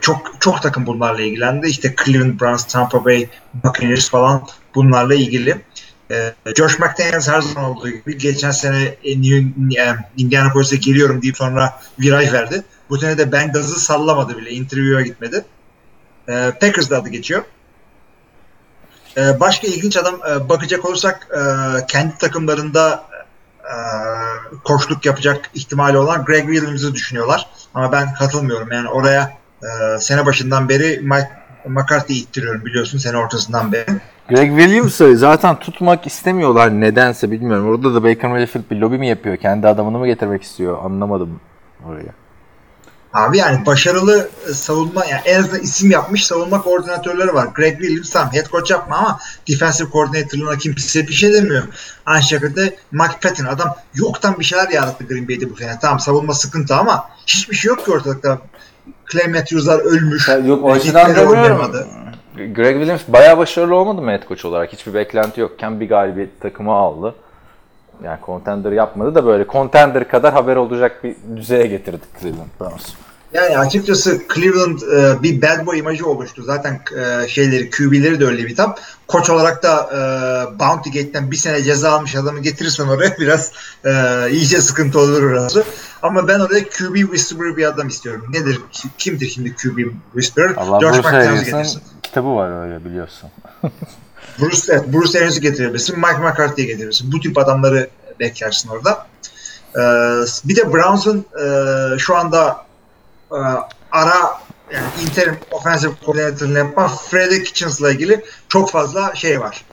çok 0.00 0.32
çok 0.40 0.62
takım 0.62 0.86
bunlarla 0.86 1.22
ilgilendi. 1.22 1.66
İşte 1.66 1.94
Cleveland 2.04 2.40
Browns, 2.40 2.64
Tampa 2.64 3.04
Bay 3.04 3.28
Buccaneers 3.64 4.10
falan 4.10 4.46
bunlarla 4.74 5.14
ilgili. 5.14 5.56
E, 6.10 6.34
Josh 6.56 6.78
McDaniels 6.78 7.28
her 7.28 7.40
zaman 7.40 7.70
olduğu 7.70 7.88
gibi 7.88 8.18
geçen 8.18 8.50
sene 8.50 8.94
e, 9.04 9.22
New, 9.22 9.82
e, 9.82 9.94
Indianapolis'e 10.16 10.76
geliyorum 10.76 11.22
deyip 11.22 11.36
sonra 11.36 11.80
viraj 12.00 12.32
verdi. 12.32 12.62
Bu 12.90 12.98
sene 12.98 13.18
de 13.18 13.32
Bengals'ı 13.32 13.80
sallamadı 13.80 14.36
bile. 14.36 14.50
Interview'a 14.50 15.00
gitmedi. 15.00 15.44
E, 16.28 16.52
Packers'da 16.60 16.98
adı 16.98 17.08
geçiyor. 17.08 17.42
E, 19.16 19.40
başka 19.40 19.66
ilginç 19.66 19.96
adam 19.96 20.14
e, 20.14 20.48
bakacak 20.48 20.84
olursak 20.84 21.28
e, 21.30 21.40
kendi 21.86 22.18
takımlarında 22.18 23.04
e, 23.64 23.74
yapacak 25.04 25.50
ihtimali 25.54 25.98
olan 25.98 26.24
Greg 26.24 26.46
Williams'ı 26.46 26.94
düşünüyorlar. 26.94 27.46
Ama 27.74 27.92
ben 27.92 28.14
katılmıyorum. 28.14 28.72
Yani 28.72 28.88
oraya 28.88 29.32
e, 29.62 29.98
sene 29.98 30.26
başından 30.26 30.68
beri 30.68 31.00
Mike 31.02 31.30
McCarthy'yi 31.66 32.22
ittiriyorum 32.22 32.64
biliyorsun 32.64 32.98
sene 32.98 33.16
ortasından 33.16 33.72
beri. 33.72 33.86
Greg 34.28 34.58
Williams'ı 34.58 35.16
zaten 35.16 35.58
tutmak 35.58 36.06
istemiyorlar 36.06 36.80
nedense 36.80 37.30
bilmiyorum. 37.30 37.68
Orada 37.68 37.94
da 37.94 38.04
Baker 38.04 38.30
Mayfield 38.30 38.70
bir 38.70 38.76
lobi 38.76 38.98
mi 38.98 39.08
yapıyor? 39.08 39.36
Kendi 39.36 39.68
adamını 39.68 39.98
mı 39.98 40.06
getirmek 40.06 40.42
istiyor? 40.42 40.84
Anlamadım 40.84 41.40
oraya. 41.88 42.19
Abi 43.14 43.38
yani 43.38 43.66
başarılı 43.66 44.28
e, 44.48 44.52
savunma 44.52 45.04
yani 45.04 45.20
en 45.24 45.40
azından 45.40 45.60
isim 45.60 45.90
yapmış 45.90 46.26
savunma 46.26 46.62
koordinatörleri 46.62 47.34
var. 47.34 47.48
Greg 47.54 47.78
Williams 47.80 48.10
tamam 48.10 48.32
head 48.32 48.46
coach 48.50 48.70
yapma 48.70 48.96
ama 48.96 49.18
defensive 49.48 49.88
coordinator'ına 49.90 50.56
kimse 50.56 51.08
bir 51.08 51.12
şey 51.12 51.32
demiyor. 51.32 51.62
Aynı 52.06 52.22
şekilde 52.22 52.76
Mike 52.92 53.18
Patton 53.22 53.44
adam 53.44 53.76
yoktan 53.94 54.38
bir 54.38 54.44
şeyler 54.44 54.68
yarattı 54.68 55.04
Green 55.04 55.28
Bay'de 55.28 55.50
bu 55.50 55.56
sene. 55.56 55.78
Tamam 55.82 56.00
savunma 56.00 56.34
sıkıntı 56.34 56.74
ama 56.74 57.08
hiçbir 57.26 57.56
şey 57.56 57.68
yok 57.68 57.84
ki 57.84 57.90
ortalıkta. 57.90 58.38
Clay 59.12 59.26
Matthews'lar 59.26 59.80
ölmüş. 59.80 60.28
Yok 60.28 60.64
o 60.64 60.68
Yani 60.68 60.80
açıdan 60.80 61.08
hiçbiri 61.08 61.16
demiyorum. 61.16 61.72
Greg 62.36 62.76
Williams 62.76 63.02
bayağı 63.08 63.38
başarılı 63.38 63.74
olmadı 63.74 64.02
mı 64.02 64.10
head 64.10 64.28
coach 64.28 64.44
olarak? 64.44 64.72
Hiçbir 64.72 64.94
beklenti 64.94 65.40
yokken 65.40 65.80
bir 65.80 65.88
galibiyet 65.88 66.40
takımı 66.40 66.72
aldı. 66.72 67.14
Yani 68.04 68.18
contender 68.26 68.72
yapmadı 68.72 69.14
da 69.14 69.26
böyle 69.26 69.46
contender 69.46 70.08
kadar 70.08 70.32
haber 70.32 70.56
olacak 70.56 71.04
bir 71.04 71.16
düzeye 71.36 71.66
getirdik 71.66 72.20
Cleveland 72.20 72.50
Browns. 72.60 72.92
Yani 73.32 73.58
açıkçası 73.58 74.22
Cleveland 74.34 74.80
e, 74.80 75.22
bir 75.22 75.42
bad 75.42 75.66
boy 75.66 75.78
imajı 75.78 76.06
oluştu. 76.06 76.42
Zaten 76.42 76.80
e, 76.96 77.28
şeyleri, 77.28 77.70
QB'leri 77.70 78.20
de 78.20 78.26
öyle 78.26 78.44
bir 78.44 78.56
tam. 78.56 78.74
Koç 79.08 79.30
olarak 79.30 79.62
da 79.62 79.90
e, 79.92 79.98
Bounty 80.58 80.90
Gate'den 80.90 81.30
bir 81.30 81.36
sene 81.36 81.62
ceza 81.62 81.92
almış 81.92 82.16
adamı 82.16 82.40
getirirsen 82.40 82.88
oraya 82.88 83.16
biraz 83.20 83.52
e, 83.84 83.90
iyice 84.30 84.60
sıkıntı 84.60 85.00
olur 85.00 85.22
orası. 85.22 85.64
Ama 86.02 86.28
ben 86.28 86.40
oraya 86.40 86.64
QB 86.64 86.96
Whisperer 86.96 87.56
bir 87.56 87.64
adam 87.64 87.88
istiyorum. 87.88 88.26
Nedir? 88.32 88.60
Kimdir 88.98 89.28
şimdi 89.28 89.56
QB 89.56 89.78
Whisperer? 90.12 90.54
Allah 90.56 90.80
Josh 90.80 91.04
Bruce 91.04 91.80
kitabı 92.02 92.34
var 92.34 92.62
öyle 92.62 92.84
biliyorsun. 92.84 93.30
Bruce, 94.40 94.92
Bruce 94.92 95.18
Arians'ı 95.18 95.40
getirebilirsin. 95.40 95.96
Mike 95.96 96.18
McCarthy'yi 96.18 96.66
getirebilirsin. 96.66 97.12
Bu 97.12 97.20
tip 97.20 97.38
adamları 97.38 97.90
beklersin 98.20 98.68
orada. 98.68 99.06
Ee, 99.76 99.80
bir 100.44 100.56
de 100.56 100.72
Browns'un 100.72 101.26
e, 101.42 101.98
şu 101.98 102.16
anda 102.16 102.66
e, 103.32 103.38
ara 103.92 104.40
yani 104.72 104.86
interim 105.02 105.38
offensive 105.50 105.92
coordinator'ını 106.04 106.58
yapan 106.58 106.90
Freddie 107.10 107.42
Kitchens'la 107.42 107.90
ilgili 107.90 108.24
çok 108.48 108.70
fazla 108.70 109.14
şey 109.14 109.40
var. 109.40 109.64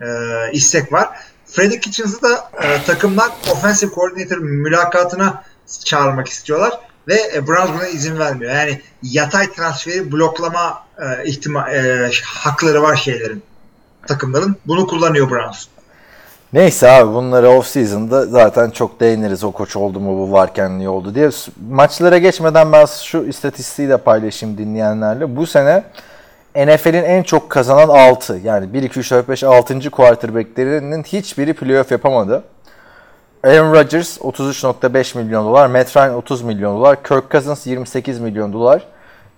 E, 0.00 0.06
istek 0.52 0.92
var. 0.92 1.08
Freddie 1.46 1.80
Kitchens'ı 1.80 2.22
da 2.22 2.50
e, 2.62 2.82
takımlar 2.82 3.30
offensive 3.52 3.94
coordinator 3.94 4.38
mülakatına 4.38 5.44
çağırmak 5.84 6.28
istiyorlar 6.28 6.80
ve 7.08 7.30
e, 7.34 7.46
Browns 7.46 7.70
buna 7.74 7.86
izin 7.86 8.18
vermiyor. 8.18 8.52
Yani 8.52 8.82
yatay 9.02 9.52
transferi 9.52 10.12
bloklama 10.12 10.84
e, 10.98 11.24
ihtima 11.24 11.70
e, 11.70 12.10
hakları 12.24 12.82
var 12.82 12.96
şeylerin 12.96 13.42
takımların. 14.06 14.56
Bunu 14.66 14.86
kullanıyor 14.86 15.30
Browns. 15.30 15.66
Neyse 16.52 16.90
abi 16.90 17.14
bunları 17.14 17.48
off 17.48 17.66
season'da 17.66 18.26
zaten 18.26 18.70
çok 18.70 19.00
değiniriz 19.00 19.44
o 19.44 19.50
koç 19.50 19.76
oldu 19.76 20.00
mu 20.00 20.18
bu 20.18 20.32
varken 20.32 20.78
niye 20.78 20.88
oldu 20.88 21.14
diye. 21.14 21.30
Maçlara 21.70 22.18
geçmeden 22.18 22.72
ben 22.72 22.86
şu 22.86 23.24
istatistiği 23.24 23.88
de 23.88 23.96
paylaşayım 23.96 24.58
dinleyenlerle. 24.58 25.36
Bu 25.36 25.46
sene 25.46 25.84
NFL'in 26.56 27.04
en 27.04 27.22
çok 27.22 27.50
kazanan 27.50 27.88
6 27.88 28.40
yani 28.44 28.72
1 28.72 28.82
2 28.82 29.00
3 29.00 29.10
4 29.10 29.28
5 29.28 29.44
6. 29.44 29.90
quarterback'lerinin 29.90 31.02
hiçbiri 31.02 31.54
playoff 31.54 31.90
yapamadı. 31.90 32.42
Aaron 33.44 33.72
Rodgers 33.72 34.18
33.5 34.18 35.18
milyon 35.18 35.46
dolar, 35.46 35.66
Matt 35.66 35.96
Ryan 35.96 36.14
30 36.14 36.42
milyon 36.42 36.76
dolar, 36.76 37.02
Kirk 37.02 37.30
Cousins 37.30 37.66
28 37.66 38.20
milyon 38.20 38.52
dolar, 38.52 38.82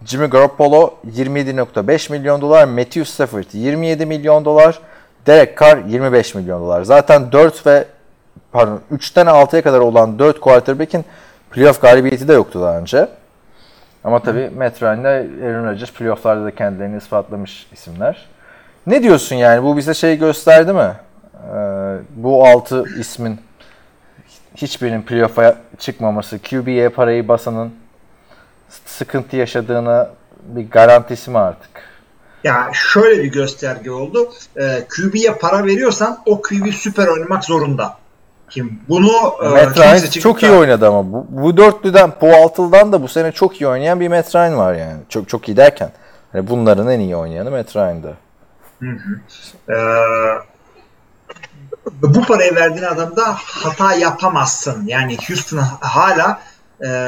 Jimmy 0.05 0.27
Garoppolo 0.27 0.95
27.5 1.17 2.13
milyon 2.13 2.41
dolar, 2.41 2.65
Matthew 2.65 3.05
Stafford 3.05 3.45
27 3.53 4.07
milyon 4.07 4.45
dolar, 4.45 4.79
Derek 5.27 5.59
Carr 5.59 5.79
25 5.87 6.35
milyon 6.35 6.61
dolar. 6.61 6.83
Zaten 6.83 7.33
4 7.33 7.67
ve 7.67 7.85
pardon 8.53 8.81
3'ten 8.93 9.27
6'ya 9.27 9.63
kadar 9.63 9.81
olan 9.81 10.19
4 10.19 10.41
quarterback'in 10.41 11.05
playoff 11.51 11.81
galibiyeti 11.81 12.29
de 12.29 12.33
yoktu 12.33 12.61
daha 12.61 12.79
önce. 12.79 13.09
Ama 14.05 14.23
tabii 14.23 14.51
Matt 14.51 14.83
Ryan 14.83 15.01
ile 15.01 15.09
Aaron 15.47 15.67
Rodgers 15.67 15.93
playofflarda 15.93 16.45
da 16.45 16.55
kendilerini 16.55 16.97
ispatlamış 16.97 17.67
isimler. 17.73 18.27
Ne 18.87 19.03
diyorsun 19.03 19.37
yani? 19.37 19.63
Bu 19.63 19.77
bize 19.77 19.95
şey 19.95 20.19
gösterdi 20.19 20.73
mi? 20.73 20.81
Ee, 20.81 21.97
bu 22.17 22.47
6 22.47 22.85
ismin 23.01 23.41
hiçbirinin 24.57 25.03
playoff'a 25.03 25.57
çıkmaması, 25.79 26.39
QB'ye 26.39 26.89
parayı 26.89 27.29
basanın 27.29 27.73
sıkıntı 28.99 29.37
yaşadığını 29.37 30.09
bir 30.43 30.71
garantisi 30.71 31.31
mi 31.31 31.39
artık? 31.39 31.71
Ya 32.45 32.71
şöyle 32.73 33.23
bir 33.23 33.33
gösterge 33.33 33.91
oldu. 33.91 34.33
Ee, 34.57 34.87
QB'ye 34.97 35.35
para 35.35 35.65
veriyorsan 35.65 36.19
o 36.27 36.43
QB 36.43 36.73
süper 36.73 37.07
oynamak 37.07 37.45
zorunda. 37.45 37.97
Şimdi 38.49 38.73
bunu 38.89 39.13
e, 39.43 39.49
Matt 39.49 39.75
kimse 39.75 39.83
Ryan 39.83 40.21
çok 40.21 40.43
iyi 40.43 40.53
oynadı 40.53 40.89
ama 40.89 41.13
bu, 41.13 41.27
bu 41.29 41.57
dörtlüden 41.57 42.13
bu 42.21 42.35
altıdan 42.35 42.93
da 42.93 43.03
bu 43.03 43.09
sene 43.09 43.33
çok 43.33 43.61
iyi 43.61 43.69
oynayan 43.69 44.01
bir 44.01 44.09
Matt 44.09 44.35
Ryan 44.35 44.59
var 44.59 44.75
yani. 44.75 45.01
Çok 45.09 45.29
çok 45.29 45.49
iyi 45.49 45.57
derken 45.57 45.91
hani 46.33 46.49
bunların 46.49 46.89
en 46.89 47.01
iyi 47.01 47.17
oynayanı 47.17 47.51
Matt 47.51 47.77
Ryan'dı. 47.77 48.17
Ee, 49.69 49.75
bu 52.03 52.23
parayı 52.23 52.55
verdiğin 52.55 52.85
adamda 52.85 53.35
hata 53.39 53.95
yapamazsın. 53.95 54.87
Yani 54.87 55.17
Houston 55.29 55.59
hala 55.81 56.31
e, 56.31 56.58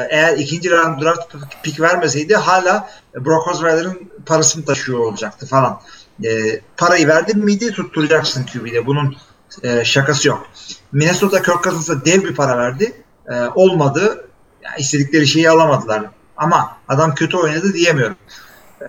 eğer 0.09 0.37
ikinci 0.37 0.71
round 0.71 1.01
draft 1.01 1.35
pick 1.63 1.81
vermeseydi 1.81 2.35
hala 2.35 2.89
Brock 3.15 3.47
Osweiler'ın 3.47 4.11
parasını 4.25 4.65
taşıyor 4.65 4.99
olacaktı 4.99 5.45
falan. 5.45 5.81
E, 6.23 6.59
parayı 6.77 7.07
verdin 7.07 7.45
miydi 7.45 7.71
tutturacaksın 7.71 8.45
QB'de. 8.45 8.85
Bunun 8.85 9.15
e, 9.63 9.85
şakası 9.85 10.27
yok. 10.27 10.47
Minnesota 10.91 11.41
Kirk 11.41 11.63
Cousins'a 11.63 12.05
dev 12.05 12.23
bir 12.23 12.35
para 12.35 12.57
verdi. 12.57 12.93
E, 13.29 13.33
olmadı. 13.55 14.25
Yani 14.63 14.75
istedikleri 14.79 15.27
şeyi 15.27 15.49
alamadılar. 15.49 16.03
Ama 16.37 16.77
adam 16.87 17.15
kötü 17.15 17.37
oynadı 17.37 17.73
diyemiyorum. 17.73 18.15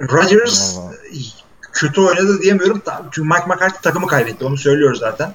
Rodgers 0.01 0.77
Vallahi. 0.77 0.97
kötü 1.73 2.01
oynadı 2.01 2.43
diyemiyorum. 2.43 2.83
Çünkü 3.11 3.29
Mike 3.29 3.47
McCarthy 3.47 3.81
takımı 3.83 4.07
kaybetti. 4.07 4.45
Onu 4.45 4.57
söylüyoruz 4.57 4.99
zaten. 4.99 5.35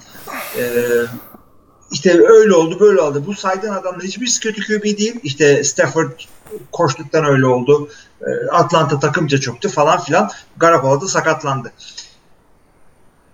Ee, 0.57 0.81
işte 1.91 2.27
öyle 2.27 2.53
oldu 2.53 2.79
böyle 2.79 3.01
oldu. 3.01 3.23
Bu 3.27 3.33
saydığın 3.33 3.73
adamlar 3.73 4.01
hiçbirisi 4.01 4.39
kötü 4.39 4.61
QB 4.67 4.83
değil. 4.83 5.19
İşte 5.23 5.63
Stafford 5.63 6.11
koştuktan 6.71 7.25
öyle 7.25 7.45
oldu. 7.45 7.89
Ee, 8.21 8.25
Atlanta 8.51 8.99
takımca 8.99 9.37
çöktü 9.37 9.69
falan 9.69 9.99
filan. 9.99 10.29
Garoppolo 10.57 11.01
da 11.01 11.07
sakatlandı. 11.07 11.71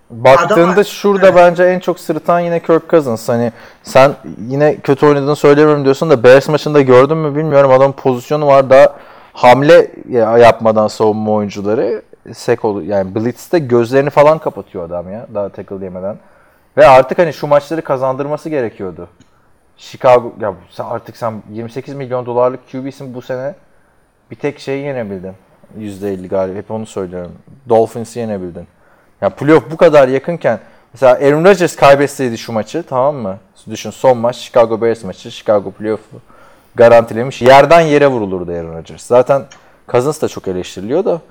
Baktığında 0.09 0.71
Adam- 0.71 0.85
şurada 0.85 1.25
Evet. 1.25 1.35
bence 1.35 1.63
en 1.63 1.79
çok 1.79 1.99
sırıtan 1.99 2.39
yine 2.39 2.59
Kirk 2.59 2.89
Cousins. 2.89 3.29
Hani 3.29 3.51
sen 3.83 4.15
yine 4.49 4.75
kötü 4.75 5.05
oynadığını 5.05 5.35
söylemiyorum 5.35 5.83
diyorsun 5.83 6.09
da 6.09 6.23
Bears 6.23 6.47
maçında 6.49 6.81
gördün 6.81 7.17
mü 7.17 7.35
bilmiyorum. 7.35 7.71
Adamın 7.71 7.91
pozisyonu 7.93 8.47
var 8.47 8.69
daha 8.69 8.95
hamle 9.33 9.91
ya- 10.09 10.37
yapmadan 10.37 10.87
savunma 10.87 11.31
oyuncuları 11.31 12.01
sek 12.33 12.65
olu 12.65 12.83
yani 12.83 13.15
blitz'te 13.15 13.59
gözlerini 13.59 14.09
falan 14.09 14.37
kapatıyor 14.39 14.85
adam 14.85 15.11
ya 15.11 15.27
daha 15.33 15.49
tackle 15.49 15.83
yemeden. 15.85 16.17
Ve 16.77 16.87
artık 16.87 17.17
hani 17.17 17.33
şu 17.33 17.47
maçları 17.47 17.81
kazandırması 17.81 18.49
gerekiyordu. 18.49 19.09
Chicago 19.77 20.33
ya 20.39 20.53
sen 20.71 20.85
artık 20.85 21.17
sen 21.17 21.43
28 21.51 21.93
milyon 21.93 22.25
dolarlık 22.25 22.71
QB'sin 22.71 23.13
bu 23.13 23.21
sene 23.21 23.55
bir 24.31 24.35
tek 24.35 24.59
şeyi 24.59 24.85
yenebildin. 24.85 25.33
%50 25.79 26.27
galip. 26.27 26.57
Hep 26.57 26.71
onu 26.71 26.85
söylüyorum. 26.85 27.31
Dolphins'i 27.69 28.19
yenebildin. 28.19 28.67
Ya 29.21 29.29
playoff 29.29 29.71
bu 29.71 29.77
kadar 29.77 30.07
yakınken 30.07 30.59
mesela 30.93 31.13
Aaron 31.13 31.45
Rodgers 31.45 31.75
kaybetseydi 31.75 32.37
şu 32.37 32.51
maçı 32.51 32.83
tamam 32.83 33.15
mı? 33.15 33.37
Düşün 33.69 33.89
son 33.89 34.17
maç 34.17 34.35
Chicago 34.35 34.81
Bears 34.81 35.03
maçı. 35.03 35.31
Chicago 35.31 35.71
playoff'u 35.71 36.21
garantilemiş. 36.75 37.41
Yerden 37.41 37.81
yere 37.81 38.07
vurulurdu 38.07 38.51
Aaron 38.51 38.77
Rodgers. 38.77 39.05
Zaten 39.05 39.45
Cousins 39.87 40.21
da 40.21 40.27
çok 40.27 40.47
eleştiriliyor 40.47 41.05
da 41.05 41.21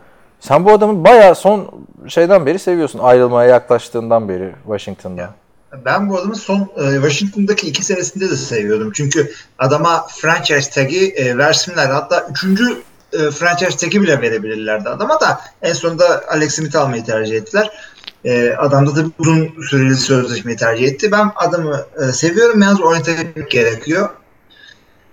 sen 0.43 0.64
bu 0.64 0.72
adamı 0.72 1.05
bayağı 1.05 1.34
son 1.34 1.70
şeyden 2.09 2.47
beri 2.47 2.59
seviyorsun. 2.59 2.99
Ayrılmaya 2.99 3.51
yaklaştığından 3.51 4.28
beri 4.28 4.55
Washington'da. 4.64 5.34
Ben 5.84 6.11
bu 6.11 6.18
adamı 6.18 6.36
son 6.36 6.61
e, 6.76 6.93
Washington'daki 6.93 7.68
iki 7.68 7.84
senesinde 7.84 8.30
de 8.30 8.36
seviyordum. 8.36 8.93
Çünkü 8.95 9.32
adama 9.59 10.07
franchise 10.16 10.70
tag'i 10.70 11.09
e, 11.09 11.38
versinler. 11.38 11.90
Hatta 11.90 12.26
üçüncü 12.30 12.82
e, 13.12 13.30
franchise 13.30 13.76
tag'i 13.76 14.03
bile 14.03 14.20
verebilirlerdi 14.20 14.88
adama 14.88 15.20
da 15.20 15.40
en 15.62 15.72
sonunda 15.72 16.24
Alex 16.28 16.55
Smith 16.55 16.76
almayı 16.76 17.05
tercih 17.05 17.36
ettiler. 17.36 17.70
E, 18.24 18.53
adam 18.53 18.86
da 18.86 19.01
uzun 19.18 19.55
süreli 19.70 19.97
sözleşmeyi 19.97 20.57
tercih 20.57 20.88
etti. 20.88 21.12
Ben 21.12 21.30
adamı 21.36 21.86
e, 22.03 22.12
seviyorum. 22.12 22.62
Yalnız 22.62 22.80
oynatabilmek 22.80 23.51
gerekiyor. 23.51 24.09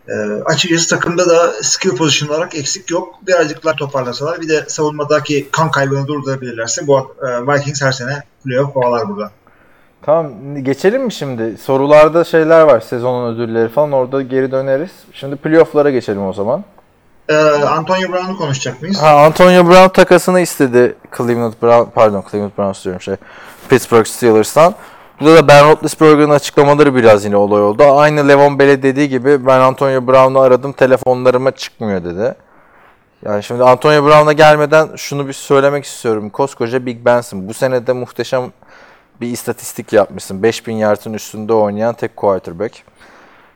E, 0.10 0.44
açıkçası 0.46 0.90
takımda 0.90 1.30
da 1.30 1.54
skill 1.62 1.96
position 1.96 2.30
olarak 2.30 2.56
eksik 2.56 2.92
yok. 2.92 3.16
Birazcıklar 3.28 3.78
toparlasalar 3.78 4.42
bir 4.42 4.50
de 4.50 4.66
savunmadaki 4.68 5.50
kan 5.52 5.72
kaybını 5.72 6.08
durdurabilirlerse 6.08 6.88
bu 6.88 7.16
e, 7.22 7.28
Vikings 7.48 7.82
her 7.82 7.92
sene 7.92 8.24
playoff 8.46 8.74
kovalar 8.74 9.10
burada. 9.10 9.32
Tamam 10.02 10.34
geçelim 10.64 11.04
mi 11.04 11.14
şimdi? 11.14 11.58
Sorularda 11.58 12.24
şeyler 12.24 12.62
var 12.62 12.80
sezonun 12.80 13.36
ödülleri 13.36 13.70
falan 13.70 13.92
orada 13.92 14.22
geri 14.22 14.52
döneriz. 14.52 14.92
Şimdi 15.14 15.36
playoff'lara 15.36 15.90
geçelim 15.90 16.26
o 16.26 16.34
zaman. 16.34 16.64
Ee, 17.30 17.36
Antonio 17.68 18.12
Brown'u 18.12 18.38
konuşacak 18.38 18.82
mıyız? 18.82 19.02
Ha, 19.02 19.26
Antonio 19.26 19.68
Brown 19.68 19.90
takasını 19.90 20.40
istedi 20.40 20.96
Cleveland 21.18 21.54
Brown 21.62 21.92
pardon 21.96 22.24
Cleveland 22.32 22.52
Browns 22.58 22.84
diyorum 22.86 23.02
şey 23.02 23.16
Pittsburgh 23.70 24.06
Steelers'tan. 24.06 24.76
Burada 25.20 25.36
da 25.36 25.48
Ben 25.48 25.70
Roethlisberger'ın 25.70 26.30
açıklamaları 26.30 26.96
biraz 26.96 27.26
yine 27.26 27.38
olay 27.38 27.62
oldu. 27.62 27.84
Aynı 27.84 28.28
Levon 28.28 28.60
Bell'e 28.60 28.84
dediği 28.84 29.10
gibi 29.10 29.46
ben 29.46 29.60
Antonio 29.60 30.08
Brown'u 30.08 30.40
aradım 30.40 30.74
telefonlarıma 30.74 31.52
çıkmıyor 31.52 32.04
dedi. 32.04 32.36
Yani 33.26 33.44
şimdi 33.44 33.64
Antonio 33.64 34.06
Brown'a 34.06 34.34
gelmeden 34.34 34.90
şunu 34.96 35.28
bir 35.28 35.34
söylemek 35.34 35.86
istiyorum. 35.86 36.30
Koskoca 36.30 36.86
Big 36.86 37.06
Ben'sin. 37.06 37.50
Bu 37.50 37.54
sene 37.54 37.88
de 37.88 37.94
muhteşem 37.94 38.52
bir 39.22 39.28
istatistik 39.28 39.94
yapmışsın. 39.94 40.44
5000 40.44 40.74
yardın 40.74 41.14
üstünde 41.14 41.54
oynayan 41.54 41.94
tek 41.94 42.18
quarterback. 42.18 42.84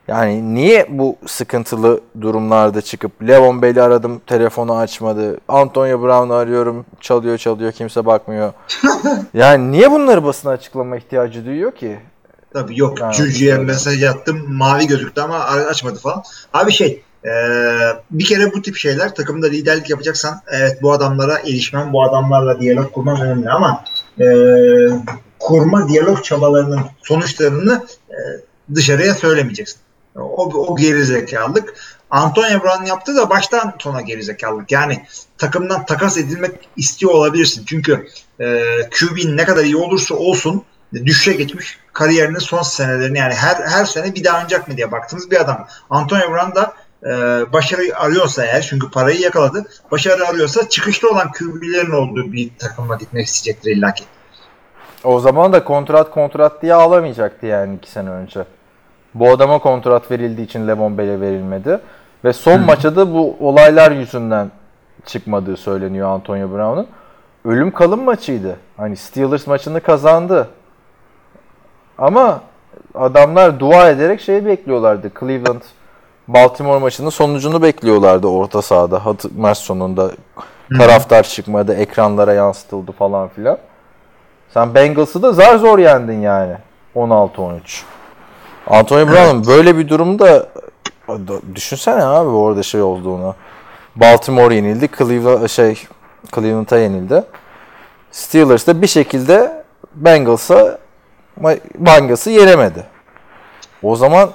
Yani 0.08 0.54
niye 0.56 0.88
bu 0.89 1.18
sıkıntılı 1.26 2.01
durumlarda 2.22 2.82
çıkıp 2.82 3.12
Levon 3.28 3.62
Bell'i 3.62 3.82
aradım 3.82 4.22
telefonu 4.28 4.78
açmadı. 4.78 5.38
Antonio 5.47 6.01
Brown'u 6.01 6.34
arıyorum 6.34 6.86
çalıyor 7.01 7.38
çalıyor 7.38 7.72
kimse 7.72 8.06
bakmıyor. 8.06 8.54
yani 9.34 9.72
niye 9.72 9.91
bunları 9.91 10.24
basına 10.24 10.51
açıklama 10.51 10.97
ihtiyacı 10.97 11.45
duyuyor 11.45 11.72
ki? 11.72 11.99
Tabii 12.54 12.80
yok. 12.80 12.97
Juju'ya 13.14 13.56
öyle. 13.56 13.66
mesaj 13.66 14.04
attım. 14.04 14.54
Mavi 14.54 14.88
gözüktü 14.88 15.22
ama 15.22 15.39
açmadı 15.43 15.99
falan. 15.99 16.24
Abi 16.54 16.72
şey 16.72 17.04
Ee, 17.26 17.30
bir 18.12 18.26
kere 18.26 18.54
bu 18.54 18.62
tip 18.62 18.76
şeyler 18.76 19.16
takımda 19.16 19.47
liderlik 19.47 19.89
yapacaksan 19.89 20.41
evet 20.51 20.82
bu 20.82 20.91
adamlara 20.93 21.39
erişmem, 21.39 21.93
bu 21.93 22.04
adamlarla 22.04 22.60
diyalog 22.62 22.91
kurmam 22.91 23.22
önemli 23.22 23.49
ama 23.49 23.84
e, 24.20 24.26
kurma 25.39 25.89
diyalog 25.89 26.24
çabalarının 26.24 26.80
sonuçlarını 27.04 27.86
e, 28.10 28.18
dışarıya 28.76 29.16
söylemeyeceksin. 29.16 29.80
O, 30.16 30.45
o 30.45 30.76
gerizekalılık. 30.76 31.74
Antonio 32.09 32.64
Brown 32.64 32.86
yaptı 32.86 33.16
da 33.16 33.30
baştan 33.30 33.74
sona 33.80 34.01
gerizekalılık. 34.01 34.72
Yani 34.72 35.05
takımdan 35.38 35.86
takas 35.86 36.18
edilmek 36.18 36.51
istiyor 36.78 37.14
olabilirsin. 37.14 37.66
Çünkü 37.66 38.07
e, 38.39 38.61
QB'nin 38.99 39.38
ne 39.38 39.45
kadar 39.45 39.64
iyi 39.64 39.78
olursa 39.78 40.16
olsun 40.16 40.64
düşüşe 40.93 41.34
geçmiş 41.34 41.78
kariyerinin 41.93 42.39
son 42.39 42.61
senelerini 42.61 43.18
yani 43.18 43.34
her 43.34 43.55
her 43.55 43.86
sene 43.86 44.16
bir 44.16 44.24
daha 44.24 44.36
oynayacak 44.36 44.68
mı 44.68 44.78
diye 44.78 44.91
baktığımız 44.91 45.32
bir 45.32 45.41
adam. 45.41 45.68
Antonio 45.89 46.32
Brown 46.32 46.55
da 46.55 46.74
e, 47.03 47.11
başarı 47.53 47.82
arıyorsa 47.95 48.45
eğer 48.45 48.61
çünkü 48.61 48.91
parayı 48.91 49.20
yakaladı. 49.20 49.66
Başarı 49.91 50.28
arıyorsa 50.28 50.70
çıkışta 50.70 51.07
olan 51.07 51.32
QB'lerin 51.32 51.91
olduğu 51.91 52.34
bir 52.34 52.51
takıma 52.59 52.95
gitmek 52.95 53.26
isteyecektir 53.28 53.72
illaki. 53.72 54.03
O 55.03 55.20
zaman 55.20 55.53
da 55.53 55.64
kontrat 55.64 56.11
kontrat 56.11 56.61
diye 56.61 56.74
ağlamayacaktı 56.74 57.45
yani 57.45 57.76
iki 57.76 57.91
sene 57.91 58.09
önce. 58.09 58.45
Bu 59.16 59.30
adama 59.30 59.59
kontrat 59.59 60.11
verildiği 60.11 60.47
için 60.47 60.68
Levon 60.68 60.97
Bell'e 60.97 61.22
verilmedi. 61.22 61.80
Ve 62.24 62.34
son 62.34 62.61
maça 62.61 62.95
da 62.95 63.14
bu 63.14 63.36
olaylar 63.39 63.91
yüzünden 63.91 64.51
çıkmadığı 65.05 65.57
söyleniyor 65.57 66.09
Antonio 66.09 66.51
Brown'un. 66.51 66.88
Ölüm 67.45 67.72
kalım 67.72 68.03
maçıydı. 68.03 68.57
Hani 68.78 68.95
Steelers 68.97 69.47
maçını 69.47 69.82
kazandı. 69.82 70.47
Ama 71.97 72.41
adamlar 72.95 73.59
dua 73.59 73.89
ederek 73.89 74.22
şeyi 74.22 74.45
bekliyorlardı. 74.45 75.11
Cleveland 75.20 75.61
Baltimore 76.28 76.80
maçının 76.80 77.09
sonucunu 77.09 77.61
bekliyorlardı 77.61 78.28
orta 78.28 78.61
sahada. 78.61 79.01
Maç 79.38 79.57
sonunda 79.57 80.11
taraftar 80.78 81.24
çıkmadı, 81.24 81.74
ekranlara 81.74 82.34
yansıtıldı 82.34 82.91
falan 82.91 83.28
filan. 83.28 83.57
Sen 84.53 84.76
Bengals'ı 84.76 85.22
da 85.22 85.32
zar 85.32 85.55
zor 85.55 85.80
yendin 85.80 86.22
yani. 86.22 86.55
16-13. 86.95 87.84
Antonio 88.68 89.07
Brown'un 89.07 89.36
evet. 89.36 89.47
böyle 89.47 89.78
bir 89.78 89.89
durumda 89.89 90.49
düşünsene 91.55 92.03
abi 92.03 92.30
orada 92.30 92.64
şey 92.64 92.82
olduğunu. 92.82 93.36
Baltimore 93.95 94.55
yenildi, 94.55 94.89
Cleveland 94.97 95.47
şey 95.47 95.88
Cleveland'a 96.36 96.78
yenildi. 96.78 97.24
Steelers 98.11 98.68
da 98.68 98.82
bir 98.82 98.88
şekilde 98.88 99.64
Bengals'a 99.95 100.80
Bengals'ı 101.76 102.30
yenemedi. 102.30 102.84
O 103.84 103.95
zaman 103.95 104.32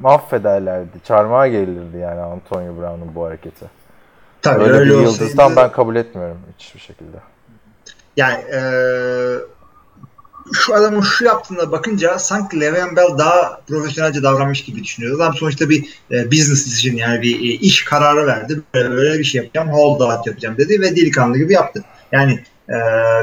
mahvederlerdi. 0.00 1.00
Çarmıha 1.04 1.48
gelirdi 1.48 1.96
yani 1.96 2.20
Antonio 2.20 2.76
Brown'un 2.76 3.14
bu 3.14 3.24
hareketi. 3.24 3.66
Tabii 4.42 4.64
öyle, 4.64 4.72
öyle 4.72 4.90
bir 4.90 5.00
yıldızdan 5.00 5.50
olsaydı... 5.50 5.56
ben 5.56 5.72
kabul 5.72 5.96
etmiyorum 5.96 6.38
hiçbir 6.58 6.80
şekilde. 6.80 7.16
Yani 8.16 8.44
ee, 8.52 9.34
şu 10.52 10.74
adamın 10.74 11.00
şu 11.00 11.24
yaptığına 11.24 11.72
bakınca 11.72 12.18
sanki 12.18 12.60
Le'Veon 12.60 12.96
Bell 12.96 13.18
daha 13.18 13.60
profesyonelce 13.68 14.22
davranmış 14.22 14.64
gibi 14.64 14.84
düşünüyor. 14.84 15.16
Adam 15.16 15.34
sonuçta 15.34 15.68
bir 15.68 15.84
e, 16.10 16.30
business 16.30 16.66
decision 16.66 16.96
yani 16.96 17.22
bir 17.22 17.40
e, 17.40 17.52
iş 17.52 17.84
kararı 17.84 18.26
verdi. 18.26 18.60
Böyle, 18.74 18.90
böyle 18.90 19.18
bir 19.18 19.24
şey 19.24 19.42
yapacağım, 19.42 19.68
hold 19.68 20.00
out 20.00 20.26
yapacağım 20.26 20.56
dedi 20.58 20.80
ve 20.80 20.96
delikanlı 20.96 21.38
gibi 21.38 21.52
yaptı. 21.52 21.84
Yani 22.12 22.44
e, 22.68 22.74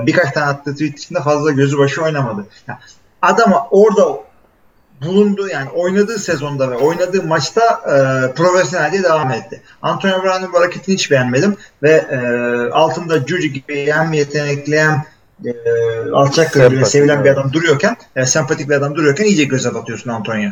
birkaç 0.05 0.33
tane 0.33 0.45
attığı 0.45 0.73
tweet 0.73 0.99
içinde 0.99 1.21
fazla 1.21 1.51
gözü 1.51 1.77
başı 1.77 2.01
oynamadı. 2.01 2.45
Yani 2.67 2.79
adama 3.21 3.67
orada 3.71 4.25
bulunduğu 5.01 5.47
yani 5.47 5.69
oynadığı 5.69 6.19
sezonda 6.19 6.71
ve 6.71 6.75
oynadığı 6.75 7.23
maçta 7.23 7.61
e, 7.61 7.95
profesyonelce 8.33 9.03
devam 9.03 9.31
etti. 9.31 9.61
Antonio 9.81 10.23
Brown'un 10.23 10.53
bu 10.53 10.59
hareketini 10.59 10.95
hiç 10.95 11.11
beğenmedim 11.11 11.55
ve 11.83 11.91
e, 11.91 12.17
altında 12.71 13.19
Juju 13.19 13.47
gibi 13.47 13.91
hem 13.91 14.13
yetenekli 14.13 14.79
hem 14.79 15.05
e, 15.45 15.51
alçak 16.13 16.53
gönüllü 16.53 16.85
sevilen 16.85 17.23
bir 17.23 17.29
adam 17.29 17.53
duruyorken 17.53 17.97
e, 18.15 18.25
sempatik 18.25 18.69
bir 18.69 18.75
adam 18.75 18.95
duruyorken 18.95 19.25
iyice 19.25 19.43
göze 19.43 19.73
batıyorsun 19.73 20.09
Antonio. 20.09 20.49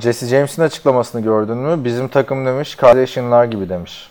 Jesse 0.00 0.26
James'in 0.26 0.62
açıklamasını 0.62 1.20
gördün 1.20 1.56
mü? 1.56 1.84
Bizim 1.84 2.08
takım 2.08 2.46
demiş 2.46 2.74
kardeşinler 2.74 3.44
gibi 3.44 3.68
demiş. 3.68 4.10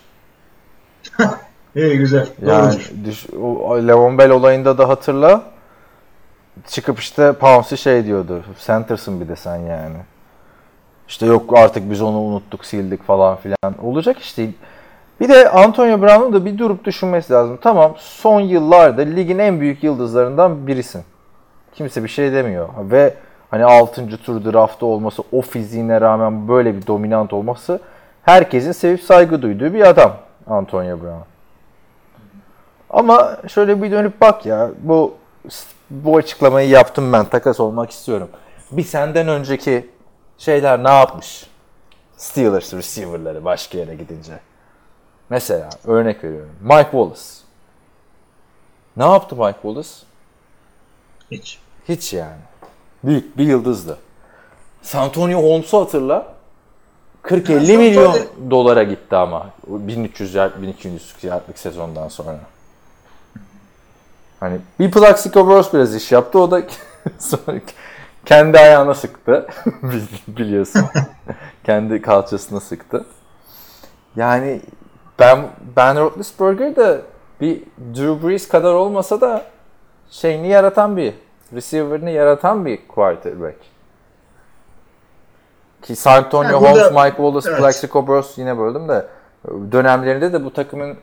İyi 1.75 1.97
güzel. 1.97 2.27
Yani 2.45 2.79
düş, 3.05 3.25
o, 3.41 3.77
Levon 3.87 4.17
Bell 4.17 4.29
olayında 4.29 4.77
da 4.77 4.89
hatırla 4.89 5.43
çıkıp 6.67 6.99
işte 6.99 7.33
Pouncy 7.33 7.75
şey 7.75 8.05
diyordu. 8.05 8.43
Center'sın 8.65 9.21
bir 9.21 9.27
de 9.27 9.35
sen 9.35 9.55
yani. 9.55 9.97
İşte 11.07 11.25
yok 11.25 11.57
artık 11.57 11.91
biz 11.91 12.01
onu 12.01 12.17
unuttuk, 12.17 12.65
sildik 12.65 13.03
falan 13.03 13.37
filan. 13.37 13.85
Olacak 13.85 14.19
işte. 14.19 14.49
Bir 15.19 15.29
de 15.29 15.49
Antonio 15.49 16.01
Brown'un 16.01 16.33
da 16.33 16.45
bir 16.45 16.57
durup 16.57 16.85
düşünmesi 16.85 17.33
lazım. 17.33 17.59
Tamam 17.61 17.93
son 17.97 18.41
yıllarda 18.41 19.01
ligin 19.01 19.39
en 19.39 19.59
büyük 19.59 19.83
yıldızlarından 19.83 20.67
birisin. 20.67 21.03
Kimse 21.75 22.03
bir 22.03 22.09
şey 22.09 22.33
demiyor. 22.33 22.69
Ve 22.79 23.13
hani 23.51 23.65
6. 23.65 24.17
tur 24.17 24.53
draftta 24.53 24.85
olması, 24.85 25.23
o 25.31 25.41
fiziğine 25.41 26.01
rağmen 26.01 26.47
böyle 26.47 26.75
bir 26.75 26.87
dominant 26.87 27.33
olması 27.33 27.79
herkesin 28.23 28.71
sevip 28.71 29.01
saygı 29.01 29.41
duyduğu 29.41 29.73
bir 29.73 29.87
adam 29.87 30.17
Antonio 30.47 31.01
Brown. 31.01 31.23
Ama 32.89 33.37
şöyle 33.47 33.83
bir 33.83 33.91
dönüp 33.91 34.21
bak 34.21 34.45
ya 34.45 34.69
bu 34.79 35.13
bu 35.89 36.17
açıklamayı 36.17 36.69
yaptım 36.69 37.13
ben 37.13 37.25
takas 37.25 37.59
olmak 37.59 37.91
istiyorum. 37.91 38.29
Bir 38.71 38.83
senden 38.83 39.27
önceki 39.27 39.89
şeyler 40.37 40.83
ne 40.83 40.89
yapmış? 40.89 41.47
Steelers 42.17 42.73
receiver'ları 42.73 43.45
başka 43.45 43.77
yere 43.77 43.95
gidince. 43.95 44.33
Mesela 45.29 45.69
örnek 45.85 46.23
veriyorum. 46.23 46.51
Mike 46.61 46.91
Wallace. 46.91 47.21
Ne 48.97 49.03
yaptı 49.03 49.35
Mike 49.35 49.59
Wallace? 49.61 49.89
Hiç. 51.31 51.59
Hiç 51.89 52.13
yani. 52.13 52.41
Büyük 53.03 53.37
bir 53.37 53.43
yıldızdı. 53.43 53.97
Santonio 54.81 55.43
Holmes'u 55.43 55.81
hatırla. 55.81 56.35
40-50 57.23 57.77
milyon 57.77 58.17
dolara 58.49 58.83
gitti 58.83 59.15
ama 59.15 59.49
1300 59.67 60.33
yard 60.33 60.61
1200 60.61 61.13
yardlık 61.23 61.59
sezondan 61.59 62.07
sonra. 62.07 62.39
Hani 64.39 64.59
bir 64.79 64.91
Plaxico 64.91 65.47
Burst 65.47 65.73
biraz 65.73 65.95
iş 65.95 66.11
yaptı. 66.11 66.39
O 66.39 66.51
da 66.51 66.61
sonra 67.19 67.59
kendi 68.25 68.59
ayağına 68.59 68.93
sıktı. 68.93 69.47
Biliyorsun. 70.27 70.85
kendi 71.63 72.01
kalçasına 72.01 72.59
sıktı. 72.59 73.05
Yani 74.15 74.61
ben 75.19 75.39
Ben 75.75 75.99
Roethlisberger 75.99 76.75
de 76.75 77.01
bir 77.41 77.63
Drew 77.95 78.27
Brees 78.27 78.47
kadar 78.47 78.73
olmasa 78.73 79.21
da 79.21 79.43
şeyini 80.09 80.47
yaratan 80.47 80.97
bir 80.97 81.13
receiver'ını 81.53 82.09
yaratan 82.09 82.65
bir 82.65 82.87
quarterback. 82.87 83.57
Ki 85.81 85.95
San 85.95 86.17
Antonio 86.17 86.51
yani 86.51 86.55
Holmes, 86.55 86.91
Mike 86.91 87.15
Wallace, 87.15 87.49
evet. 87.49 87.59
Plaxico 87.59 88.07
Burst 88.07 88.37
yine 88.37 88.57
böldüm 88.57 88.89
de 88.89 89.05
dönemlerinde 89.71 90.33
de 90.33 90.45
bu 90.45 90.53
takımın 90.53 90.97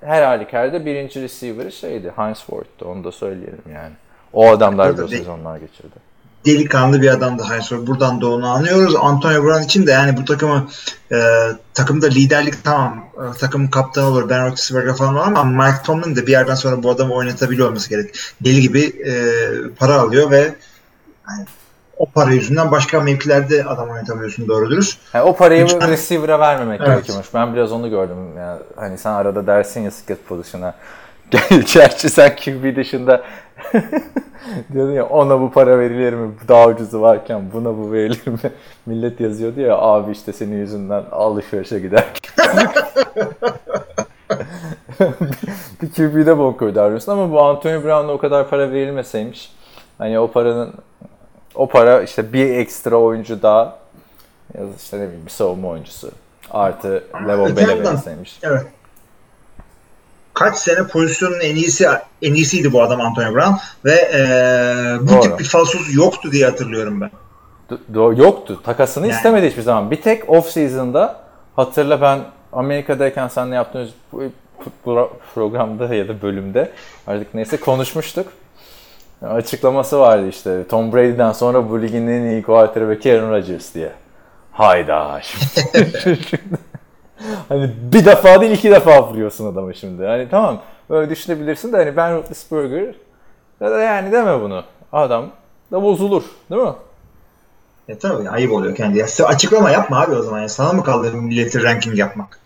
her 0.00 0.22
halükarda 0.22 0.86
birinci 0.86 1.22
receiver'ı 1.22 1.72
şeydi. 1.72 2.12
Heinz 2.16 2.38
Ward'tu. 2.38 2.88
Onu 2.88 3.04
da 3.04 3.12
söyleyelim 3.12 3.62
yani. 3.74 3.92
O 4.32 4.48
adamlar 4.48 4.98
bu 4.98 5.08
sezonlar 5.08 5.56
geçirdi. 5.56 6.05
Delikanlı 6.46 7.02
bir 7.02 7.08
adamdı 7.08 7.42
Heinz. 7.50 7.86
Buradan 7.86 8.20
da 8.20 8.30
onu 8.30 8.48
anlıyoruz. 8.48 8.96
Antonio 8.96 9.44
Brown 9.44 9.62
için 9.62 9.86
de 9.86 9.90
yani 9.90 10.16
bu 10.16 10.24
takımı 10.24 10.68
e, 11.12 11.16
takımda 11.74 12.06
liderlik 12.06 12.64
tamam 12.64 13.04
e, 13.14 13.38
takımın 13.38 13.66
kaptanı 13.66 14.06
olur. 14.06 14.28
Ben 14.28 14.46
Roethlisberger 14.46 14.96
falan 14.96 15.14
ama 15.14 15.44
Mike 15.44 15.82
Tomlin 15.82 16.16
de 16.16 16.26
bir 16.26 16.32
yerden 16.32 16.54
sonra 16.54 16.82
bu 16.82 16.90
adamı 16.90 17.14
oynatabiliyor 17.14 17.68
olması 17.68 17.90
gerek. 17.90 18.14
Deli 18.40 18.60
gibi 18.60 18.82
e, 18.84 19.12
para 19.78 19.94
alıyor 19.94 20.30
ve 20.30 20.54
yani, 21.30 21.46
o 21.96 22.06
para 22.06 22.30
yüzünden 22.30 22.70
başka 22.70 23.00
mevkilerde 23.00 23.64
adam 23.64 23.90
oynatabiliyorsun 23.90 24.48
doğru 24.48 24.70
dürüst. 24.70 24.98
Yani 25.14 25.24
o 25.24 25.36
parayı 25.36 25.64
Üç, 25.64 25.74
receiver'a 25.74 26.40
vermemek 26.40 26.80
evet. 26.80 26.90
gerekiyormuş. 26.90 27.26
Ben 27.34 27.54
biraz 27.54 27.72
onu 27.72 27.90
gördüm. 27.90 28.16
Yani 28.38 28.60
hani 28.76 28.98
sen 28.98 29.10
arada 29.10 29.46
dersin 29.46 29.80
ya 29.80 29.90
skill 29.90 30.16
pozisyona. 30.28 30.74
Gerçi 31.74 32.10
sen 32.10 32.36
QB 32.36 32.76
dışında 32.76 33.22
diyordun 34.72 34.92
ya 34.92 35.06
ona 35.06 35.40
bu 35.40 35.50
para 35.50 35.78
verilir 35.78 36.12
mi? 36.12 36.30
Daha 36.48 36.68
ucuzu 36.68 37.00
varken 37.00 37.42
buna 37.52 37.78
bu 37.78 37.92
verilir 37.92 38.26
mi? 38.26 38.38
Millet 38.86 39.20
yazıyordu 39.20 39.60
ya 39.60 39.78
abi 39.78 40.12
işte 40.12 40.32
senin 40.32 40.56
yüzünden 40.56 41.02
alışverişe 41.12 41.80
gider. 41.80 42.04
bir 45.82 45.90
QB'de 45.90 46.38
bok 46.38 46.58
koydu 46.58 47.00
ama 47.06 47.32
bu 47.32 47.42
Antonio 47.42 47.82
Brown'a 47.82 48.12
o 48.12 48.18
kadar 48.18 48.48
para 48.48 48.72
verilmeseymiş. 48.72 49.52
Hani 49.98 50.18
o 50.18 50.30
paranın 50.30 50.74
o 51.54 51.68
para 51.68 52.02
işte 52.02 52.32
bir 52.32 52.54
ekstra 52.54 52.96
oyuncu 52.96 53.42
daha 53.42 53.78
ya 54.54 54.64
işte 54.76 54.96
ne 54.98 55.02
bileyim 55.02 55.26
bir 55.26 55.30
savunma 55.30 55.68
oyuncusu 55.68 56.10
artı 56.50 57.04
Levon 57.28 57.56
Bell'e 57.56 57.84
verilseymiş. 57.84 58.38
Evet. 58.42 58.66
Kaç 60.36 60.56
sene 60.56 60.86
pozisyonun 60.86 61.40
en 61.40 61.56
iyisi 61.56 61.86
en 62.22 62.34
iyisiydi 62.34 62.72
bu 62.72 62.82
adam 62.82 63.00
Antonio 63.00 63.34
Brown 63.34 63.54
ve 63.84 63.92
e, 63.92 64.20
bu 65.00 65.08
Doğru. 65.08 65.20
tip 65.20 65.38
bir 65.38 65.44
falsosu 65.44 65.92
yoktu 65.92 66.32
diye 66.32 66.44
hatırlıyorum 66.44 67.00
ben. 67.00 67.10
Do- 67.94 68.18
yoktu. 68.18 68.60
Takasını 68.64 69.06
yani. 69.06 69.16
istemedi 69.16 69.46
hiçbir 69.46 69.62
zaman. 69.62 69.90
Bir 69.90 70.02
tek 70.02 70.30
off 70.30 70.50
season'da 70.50 71.20
hatırla 71.56 72.00
ben 72.00 72.20
Amerika'dayken 72.52 73.28
seninle 73.28 73.54
yaptığımız 73.54 73.90
programda 75.34 75.94
ya 75.94 76.08
da 76.08 76.22
bölümde 76.22 76.70
artık 77.06 77.34
neyse 77.34 77.56
konuşmuştuk. 77.56 78.26
Açıklaması 79.22 79.98
vardı 79.98 80.28
işte 80.28 80.68
Tom 80.68 80.92
Brady'den 80.92 81.32
sonra 81.32 81.70
bu 81.70 81.82
ligin 81.82 82.06
en 82.06 82.22
iyi 82.22 82.42
quarterback'i 82.42 83.12
Aaron 83.12 83.30
Rodgers 83.30 83.74
diye. 83.74 83.92
Hayda 84.52 85.20
şimdi. 85.22 86.18
hani 87.48 87.70
bir 87.92 88.04
defa 88.04 88.40
değil 88.40 88.52
iki 88.52 88.70
defa 88.70 89.08
vuruyorsun 89.08 89.52
adamı 89.52 89.74
şimdi. 89.74 90.06
Hani 90.06 90.28
tamam 90.28 90.62
böyle 90.90 91.10
düşünebilirsin 91.10 91.72
de 91.72 91.76
hani 91.76 91.96
Ben 91.96 92.14
Roethlisberger 92.14 92.94
ya 93.60 93.70
da 93.70 93.78
yani 93.78 94.12
deme 94.12 94.40
bunu. 94.40 94.64
Adam 94.92 95.30
da 95.72 95.82
bozulur 95.82 96.22
değil 96.50 96.62
mi? 96.62 96.74
E 97.88 97.98
tabii 97.98 98.30
ayıp 98.30 98.52
oluyor 98.52 98.74
kendi. 98.74 98.98
Ya, 98.98 99.06
açıklama 99.24 99.70
yapma 99.70 100.00
abi 100.00 100.14
o 100.14 100.22
zaman. 100.22 100.40
Ya. 100.40 100.48
Sana 100.48 100.72
mı 100.72 100.84
kaldı 100.84 101.12
milleti 101.12 101.62
ranking 101.62 101.98
yapmak? 101.98 102.38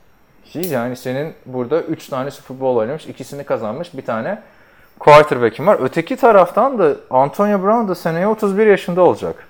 Şey 0.52 0.62
yani 0.62 0.96
senin 0.96 1.34
burada 1.46 1.82
3 1.82 2.08
tane 2.08 2.30
Super 2.30 2.60
Bowl 2.60 2.78
oynamış, 2.78 3.06
ikisini 3.06 3.44
kazanmış, 3.44 3.94
bir 3.94 4.02
tane 4.02 4.42
quarterback'in 4.98 5.66
var. 5.66 5.78
Öteki 5.82 6.16
taraftan 6.16 6.78
da 6.78 6.96
Antonio 7.10 7.62
Brown 7.62 7.88
da 7.88 7.94
seneye 7.94 8.26
31 8.26 8.66
yaşında 8.66 9.02
olacak. 9.02 9.46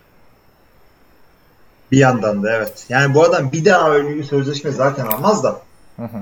Bir 1.92 1.98
yandan 1.98 2.42
da 2.42 2.52
evet. 2.52 2.86
Yani 2.88 3.14
bu 3.14 3.24
adam 3.24 3.52
bir 3.52 3.64
daha 3.64 3.90
öyle 3.90 4.08
bir 4.16 4.24
sözleşme 4.24 4.70
zaten 4.70 5.06
almaz 5.06 5.44
da. 5.44 5.56
Hı 5.96 6.02
hı. 6.02 6.18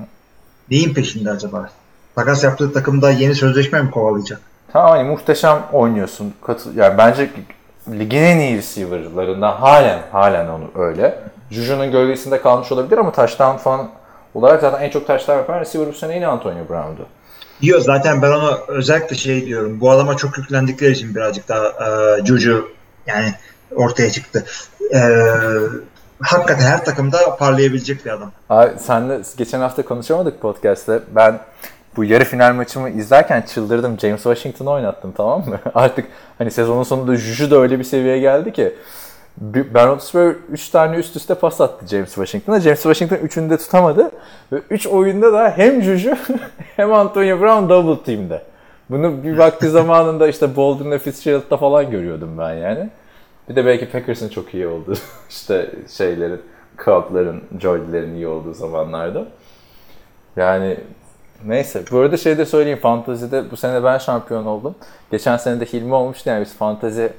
Neyin 0.71 0.95
peşinde 0.95 1.31
acaba? 1.31 1.71
Takas 2.15 2.45
yaptığı 2.45 2.73
takımda 2.73 3.11
yeni 3.11 3.35
sözleşme 3.35 3.83
mi 3.83 3.91
kovalayacak? 3.91 4.41
Tamam 4.73 4.91
hani 4.91 5.09
muhteşem 5.09 5.63
oynuyorsun. 5.73 6.35
Katı, 6.47 6.71
yani 6.77 6.99
bence 6.99 7.31
ligin 7.91 8.23
en 8.23 8.39
iyi 8.39 8.57
receiver'larından 8.57 9.53
halen 9.53 10.03
halen 10.13 10.49
onu 10.49 10.71
öyle. 10.87 11.19
Juju'nun 11.51 11.91
gölgesinde 11.91 12.43
kalmış 12.43 12.73
olabilir 12.73 12.99
ama 12.99 13.13
taştan 13.13 13.57
falan 13.57 13.91
olarak 14.35 14.61
zaten 14.61 14.83
en 14.83 14.91
çok 14.91 15.07
taşlar 15.07 15.37
yapan 15.37 15.61
receiver 15.61 15.89
bu 15.89 15.93
sene 15.93 16.15
yine 16.15 16.27
Antonio 16.27 16.69
Brown'du. 16.69 17.07
Diyor 17.63 17.81
zaten 17.81 18.23
ben 18.23 18.31
ona 18.31 18.59
özellikle 18.69 19.17
şey 19.17 19.47
diyorum. 19.47 19.81
Bu 19.81 19.91
adama 19.91 20.17
çok 20.17 20.39
yüklendikleri 20.39 20.93
için 20.93 21.15
birazcık 21.15 21.49
daha 21.49 21.67
e, 21.67 22.27
Juju 22.27 22.69
yani 23.07 23.35
ortaya 23.75 24.11
çıktı. 24.11 24.45
E, 24.95 25.01
hakikaten 26.21 26.67
her 26.67 26.85
takımda 26.85 27.37
parlayabilecek 27.37 28.05
bir 28.05 28.11
adam. 28.11 28.31
Abi 28.51 28.79
senle 28.79 29.21
geçen 29.37 29.61
hafta 29.61 29.83
konuşamadık 29.83 30.41
podcast'te. 30.41 31.01
Ben 31.15 31.41
bu 31.97 32.05
yarı 32.05 32.25
final 32.25 32.55
maçımı 32.55 32.91
izlerken 32.91 33.43
çıldırdım. 33.43 33.99
James 34.01 34.23
Washington'ı 34.23 34.71
oynattım 34.71 35.13
tamam 35.17 35.49
mı? 35.49 35.59
Artık 35.75 36.07
hani 36.39 36.51
sezonun 36.51 36.83
sonunda 36.83 37.17
Juju 37.17 37.51
da 37.51 37.57
öyle 37.57 37.79
bir 37.79 37.85
seviyeye 37.85 38.19
geldi 38.19 38.53
ki. 38.53 38.75
Ben 39.41 39.89
Roethlisberger 39.89 40.37
3 40.51 40.69
tane 40.69 40.97
üst 40.97 41.17
üste 41.17 41.35
pas 41.35 41.61
attı 41.61 41.87
James 41.87 42.15
Washington'a. 42.15 42.61
James 42.61 42.83
Washington 42.83 43.17
3'ünü 43.17 43.51
de 43.51 43.57
tutamadı. 43.59 44.11
Ve 44.53 44.57
3 44.71 44.87
oyunda 44.87 45.33
da 45.33 45.53
hem 45.57 45.83
Juju 45.83 46.15
hem 46.77 46.93
Antonio 46.93 47.41
Brown 47.41 47.69
double 47.69 48.05
team'de. 48.05 48.43
Bunu 48.91 49.23
bir 49.23 49.39
vakti 49.39 49.69
zamanında 49.71 50.29
işte 50.29 50.57
Bolden'la 50.57 50.99
Fitzgerald'da 50.99 51.57
falan 51.57 51.91
görüyordum 51.91 52.39
ben 52.39 52.55
yani. 52.55 52.91
Bir 53.49 53.57
de 53.57 53.67
belki 53.67 53.91
Packers'ın 53.91 54.29
çok 54.29 54.55
iyi 54.55 54.67
olduğu 54.67 54.95
işte 55.31 55.71
şeylerin, 55.89 56.41
Cobb'ların, 56.85 57.43
Jordy'lerin 57.61 58.15
iyi 58.15 58.27
olduğu 58.29 58.55
zamanlarda. 58.55 59.27
Yani 60.37 60.81
neyse. 61.45 61.85
Bu 61.91 61.99
arada 61.99 62.17
şey 62.17 62.39
de 62.39 62.47
söyleyeyim. 62.47 62.79
Fantazide 62.79 63.51
bu 63.51 63.57
sene 63.57 63.85
ben 63.85 63.99
şampiyon 63.99 64.47
oldum. 64.47 64.75
Geçen 65.11 65.37
sene 65.37 65.61
de 65.61 65.65
Hilmi 65.65 65.95
olmuştu. 65.95 66.31
Yani 66.31 66.41
biz 66.41 66.55
fantazi 66.55 67.13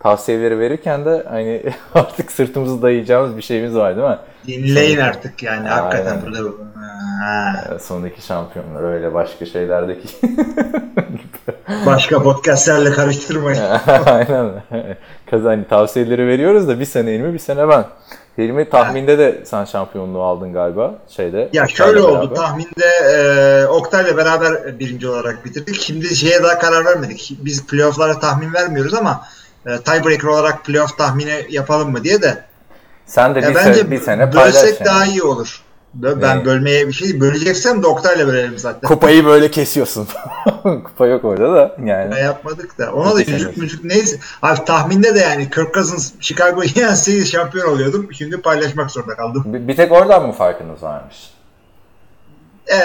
tavsiyeleri 0.00 0.58
verirken 0.58 1.04
de 1.04 1.26
hani 1.28 1.62
artık 1.94 2.32
sırtımızı 2.32 2.82
dayayacağımız 2.82 3.36
bir 3.36 3.42
şeyimiz 3.42 3.74
var 3.74 3.96
değil 3.96 4.08
mi? 4.08 4.18
Dinleyin 4.46 4.98
artık 4.98 5.42
yani 5.42 5.70
Aynen. 5.70 5.82
hakikaten 5.82 6.22
burada. 6.26 6.38
Ha. 7.20 7.78
Sondaki 7.80 8.22
şampiyonlar 8.22 8.82
öyle 8.82 9.14
başka 9.14 9.46
şeylerdeki. 9.46 10.08
Başka 11.86 12.22
podcastlerle 12.22 12.90
karıştırmayın. 12.90 13.62
Aynen. 14.06 14.50
Kazan 15.30 15.48
hani 15.48 15.68
tavsiyeleri 15.68 16.26
veriyoruz 16.26 16.68
da 16.68 16.80
bir 16.80 16.84
sene 16.84 17.12
Hilmi 17.12 17.34
bir 17.34 17.38
sene 17.38 17.68
ben. 17.68 17.84
Hilmi 18.38 18.68
tahminde 18.70 19.18
de 19.18 19.42
sen 19.44 19.64
şampiyonluğu 19.64 20.22
aldın 20.22 20.52
galiba 20.52 20.94
şeyde. 21.08 21.48
Ya 21.52 21.68
şöyle 21.68 22.00
oldu 22.00 22.34
tahminde 22.34 22.86
e, 23.12 23.66
Oktay'la 23.66 24.16
beraber 24.16 24.78
birinci 24.78 25.08
olarak 25.08 25.44
bitirdik. 25.44 25.80
Şimdi 25.80 26.16
şeye 26.16 26.42
daha 26.42 26.58
karar 26.58 26.84
vermedik. 26.84 27.38
Biz 27.40 27.66
playoff'lara 27.66 28.20
tahmin 28.20 28.54
vermiyoruz 28.54 28.94
ama 28.94 29.22
e, 29.66 29.78
tiebreaker 29.78 30.28
olarak 30.28 30.64
playoff 30.64 30.98
tahmini 30.98 31.46
yapalım 31.50 31.90
mı 31.90 32.04
diye 32.04 32.22
de. 32.22 32.44
Sen 33.06 33.34
de 33.34 33.40
Ya 33.40 33.50
bir, 33.50 33.54
bence 33.54 33.74
sene, 33.74 33.90
bir 33.90 34.00
sene 34.00 34.30
paylaş. 34.30 34.54
bölsek 34.54 34.80
yani. 34.80 34.84
daha 34.86 35.06
iyi 35.06 35.22
olur. 35.22 35.62
Ben 35.94 36.38
Ne? 36.38 36.44
bölmeye 36.44 36.88
bir 36.88 36.92
şey 36.92 37.20
böleceksem 37.20 37.82
de 37.82 37.86
Oktay'la 37.86 38.26
bölelim 38.26 38.58
zaten. 38.58 38.88
Kupayı 38.88 39.24
böyle 39.24 39.50
kesiyorsun. 39.50 40.08
Kupa 40.62 41.06
yok 41.06 41.24
orada 41.24 41.54
da 41.54 41.76
yani. 41.84 42.14
Ne 42.14 42.20
yapmadık 42.20 42.78
da. 42.78 42.92
Ona 42.92 43.14
da 43.16 43.20
yüzük 43.20 43.56
müzik 43.56 43.84
neyse. 43.84 44.18
Abi 44.42 44.64
tahminde 44.64 45.14
de 45.14 45.18
yani 45.18 45.50
Kirk 45.50 45.74
Cousins 45.74 46.12
Chicago'yu 46.20 46.68
yenseydi 46.74 47.26
şampiyon 47.26 47.72
oluyordum. 47.72 48.08
Şimdi 48.12 48.40
paylaşmak 48.40 48.90
zorunda 48.90 49.14
kaldım. 49.16 49.42
Bir, 49.46 49.68
bir 49.68 49.76
tek 49.76 49.92
oradan 49.92 50.26
mı 50.26 50.32
farkınız 50.32 50.82
varmış? 50.82 51.16
Ee, 52.66 52.76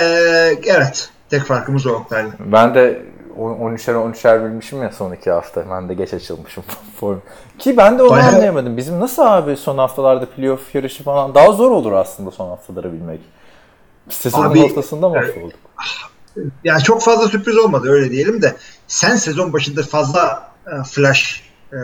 evet. 0.66 1.10
Tek 1.30 1.44
farkımız 1.44 1.88
o 1.88 1.90
Oktay'la. 1.92 2.30
Ben 2.40 2.76
de 2.76 3.02
13'er 3.40 3.94
13'er 3.94 4.46
bilmişim 4.46 4.84
ya 4.84 4.92
son 4.92 5.12
iki 5.12 5.32
hafta. 5.32 5.64
Ben 5.72 5.90
de 5.90 5.94
geç 5.94 6.14
açılmışım 6.14 6.64
form. 7.00 7.20
Ki 7.60 7.78
ben 7.78 8.00
de 8.00 8.04
onu 8.04 8.12
Bayağı- 8.12 8.28
anlayamadım. 8.36 8.78
Bizim 8.78 9.00
nasıl 9.00 9.22
abi 9.22 9.58
son 9.58 9.78
haftalarda 9.78 10.26
playoff 10.26 10.76
yarışı 10.76 11.04
falan 11.04 11.36
daha 11.36 11.52
zor 11.52 11.72
olur 11.72 11.92
aslında 11.92 12.32
son 12.32 12.50
haftaları 12.50 12.94
bilmek. 12.94 13.20
Sezonun 14.10 14.50
Abi, 14.52 14.64
ortasında 14.64 15.10
mı 15.10 15.16
evet. 15.24 15.38
olduk? 15.44 15.60
Yani 16.64 16.84
çok 16.84 17.02
fazla 17.02 17.28
sürpriz 17.28 17.58
olmadı 17.58 17.90
öyle 17.90 18.12
diyelim 18.12 18.42
de 18.42 18.56
sen 18.88 19.16
sezon 19.16 19.54
başında 19.54 19.84
fazla 19.84 20.44
e, 20.68 20.84
flash 20.84 21.44
e, 21.74 21.76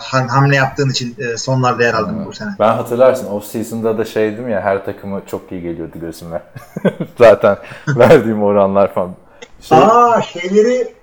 ham- 0.00 0.28
hamle 0.28 0.56
yaptığın 0.56 0.90
için 0.90 1.16
e, 1.18 1.36
sonlarda 1.36 1.82
yer 1.82 1.94
aldın 1.94 2.26
bu 2.26 2.32
sene. 2.32 2.50
Ben 2.58 2.68
hatırlarsın 2.74 3.26
off 3.26 3.44
season'da 3.44 3.98
da 3.98 4.04
şeydim 4.04 4.48
ya 4.48 4.60
her 4.60 4.84
takımı 4.84 5.22
çok 5.26 5.52
iyi 5.52 5.62
geliyordu 5.62 5.96
gözüme. 6.00 6.42
Zaten 7.18 7.56
verdiğim 7.88 8.42
oranlar 8.42 8.94
falan. 8.94 9.14
Şey, 9.60 9.78
Aa 9.78 10.22
şeyleri 10.22 10.94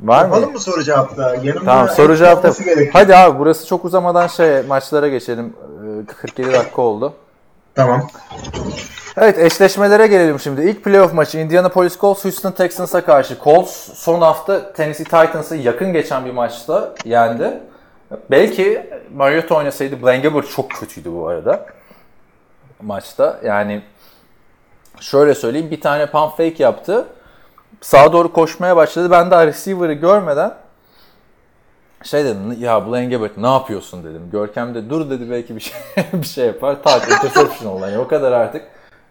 var 0.00 0.18
mı? 0.24 0.34
yapalım 0.34 0.52
mı 0.52 0.60
soru 0.60 0.82
cevapta? 0.82 1.34
Yanımda 1.34 1.64
Tamam 1.64 1.88
soru 1.88 2.08
hepsi 2.12 2.18
cevap 2.24 2.36
da. 2.36 2.40
olması 2.40 2.64
gerekiyor. 2.64 2.90
Hadi 2.92 3.16
abi 3.16 3.38
burası 3.38 3.66
çok 3.66 3.84
uzamadan 3.84 4.26
şey 4.26 4.62
maçlara 4.62 5.08
geçelim. 5.08 5.56
Ee, 6.02 6.06
47 6.06 6.52
dakika 6.52 6.82
oldu. 6.82 7.12
Tamam. 7.74 8.06
Evet 9.16 9.38
eşleşmelere 9.38 10.06
gelelim 10.06 10.40
şimdi. 10.40 10.62
İlk 10.62 10.84
playoff 10.84 11.12
maçı 11.14 11.38
Indianapolis 11.38 11.98
Colts 12.00 12.24
Houston 12.24 12.52
Texans'a 12.52 13.04
karşı. 13.04 13.36
Colts 13.44 13.70
son 13.94 14.20
hafta 14.20 14.72
Tennessee 14.72 15.04
Titans'ı 15.04 15.56
yakın 15.56 15.92
geçen 15.92 16.24
bir 16.24 16.30
maçta 16.30 16.94
yendi. 17.04 17.60
Belki 18.30 18.90
Mariota 19.14 19.54
oynasaydı 19.54 20.02
Blaine 20.02 20.22
Gabbert 20.28 20.50
çok 20.50 20.70
kötüydü 20.70 21.12
bu 21.12 21.28
arada 21.28 21.66
maçta. 22.82 23.40
Yani 23.44 23.82
şöyle 25.00 25.34
söyleyeyim 25.34 25.70
bir 25.70 25.80
tane 25.80 26.06
pump 26.10 26.30
fake 26.30 26.54
yaptı. 26.62 27.06
Sağa 27.82 28.12
doğru 28.12 28.32
koşmaya 28.32 28.76
başladı. 28.76 29.10
Ben 29.10 29.30
daha 29.30 29.46
receiver'ı 29.46 29.92
görmeden 29.92 30.54
şey 32.02 32.24
dedim 32.24 32.56
ya 32.60 32.86
Blaine 32.86 33.16
Gabbert 33.16 33.36
ne 33.36 33.46
yapıyorsun 33.46 34.04
dedim. 34.04 34.28
Görkem 34.32 34.74
de 34.74 34.90
dur 34.90 35.10
dedi 35.10 35.30
belki 35.30 35.56
bir 35.56 35.60
şey 35.60 35.74
bir 36.12 36.26
şey 36.26 36.46
yapar. 36.46 36.82
Tak 36.82 37.02
interception 37.10 37.72
oldu. 37.72 37.82
Yani 37.82 37.98
o 37.98 38.08
kadar 38.08 38.32
artık 38.32 38.62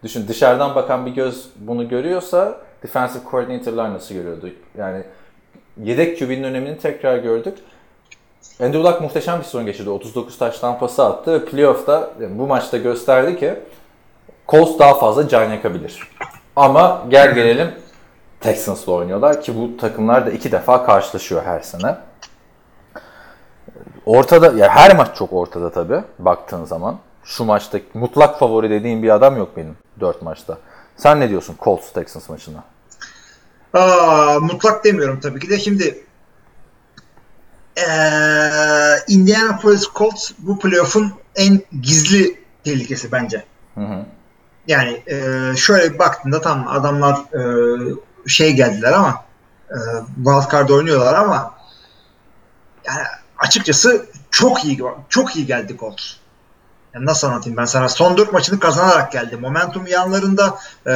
düşün 0.02 0.28
dışarıdan 0.28 0.74
bakan 0.74 1.06
bir 1.06 1.10
göz 1.10 1.48
bunu 1.56 1.88
görüyorsa 1.88 2.58
defensive 2.82 3.22
coordinator'lar 3.30 3.94
nasıl 3.94 4.14
görüyordu? 4.14 4.50
Yani 4.78 5.04
yedek 5.82 6.18
QB'nin 6.18 6.42
önemini 6.42 6.78
tekrar 6.78 7.18
gördük. 7.18 7.58
Andrew 8.60 8.88
Luck 8.88 9.00
muhteşem 9.00 9.38
bir 9.38 9.44
sezon 9.44 9.66
geçirdi. 9.66 9.90
39 9.90 10.38
taş 10.38 10.58
tampası 10.58 11.04
attı 11.04 11.32
ve 11.32 11.44
playoff'ta 11.44 12.10
yani 12.20 12.38
bu 12.38 12.46
maçta 12.46 12.76
gösterdi 12.76 13.38
ki 13.38 13.54
Colts 14.48 14.78
daha 14.78 14.94
fazla 14.94 15.28
can 15.28 15.50
yakabilir. 15.50 16.08
Ama 16.56 17.02
gel 17.08 17.34
gelelim 17.34 17.70
Texans'la 18.42 18.92
oynuyorlar 18.92 19.42
ki 19.42 19.56
bu 19.56 19.76
takımlar 19.76 20.26
da 20.26 20.30
iki 20.30 20.52
defa 20.52 20.86
karşılaşıyor 20.86 21.42
her 21.44 21.60
sene. 21.60 21.96
Ortada 24.06 24.46
ya 24.46 24.68
her 24.68 24.96
maç 24.96 25.16
çok 25.16 25.32
ortada 25.32 25.72
tabi 25.72 26.00
baktığın 26.18 26.64
zaman. 26.64 26.98
Şu 27.24 27.44
maçta 27.44 27.78
mutlak 27.94 28.38
favori 28.38 28.70
dediğim 28.70 29.02
bir 29.02 29.10
adam 29.10 29.36
yok 29.36 29.56
benim 29.56 29.76
4 30.00 30.22
maçta. 30.22 30.58
Sen 30.96 31.20
ne 31.20 31.28
diyorsun 31.28 31.56
Colts 31.60 31.92
Texans 31.92 32.28
maçına? 32.28 32.64
Aa, 33.74 34.38
mutlak 34.40 34.84
demiyorum 34.84 35.20
tabii 35.20 35.40
ki 35.40 35.50
de. 35.50 35.58
Şimdi 35.58 36.04
eee 37.76 38.98
Indianapolis 39.08 39.84
Colts 39.94 40.30
bu 40.38 40.58
playoff'un 40.58 41.12
en 41.36 41.60
gizli 41.82 42.38
tehlikesi 42.64 43.12
bence. 43.12 43.44
Hı 43.74 43.80
hı. 43.80 44.04
Yani 44.66 45.02
eee, 45.06 45.56
şöyle 45.56 45.94
bir 45.94 45.98
baktığında 45.98 46.40
tam 46.40 46.68
adamlar 46.68 47.16
eee, 47.34 47.94
şey 48.26 48.52
geldiler 48.52 48.92
ama 48.92 49.24
eee 49.70 49.76
wildcard 50.16 50.68
oynuyorlar 50.68 51.14
ama 51.14 51.54
yani 52.84 53.02
açıkçası 53.38 54.06
çok 54.30 54.64
iyi 54.64 54.80
çok 55.08 55.36
iyi 55.36 55.46
geldi 55.46 55.76
Colts. 55.80 56.12
Yani 56.94 57.06
nasıl 57.06 57.28
anlatayım 57.28 57.56
ben 57.56 57.64
sana? 57.64 57.88
Son 57.88 58.16
dört 58.16 58.32
maçını 58.32 58.60
kazanarak 58.60 59.12
geldi. 59.12 59.36
Momentum 59.36 59.86
yanlarında 59.86 60.58
e, 60.86 60.92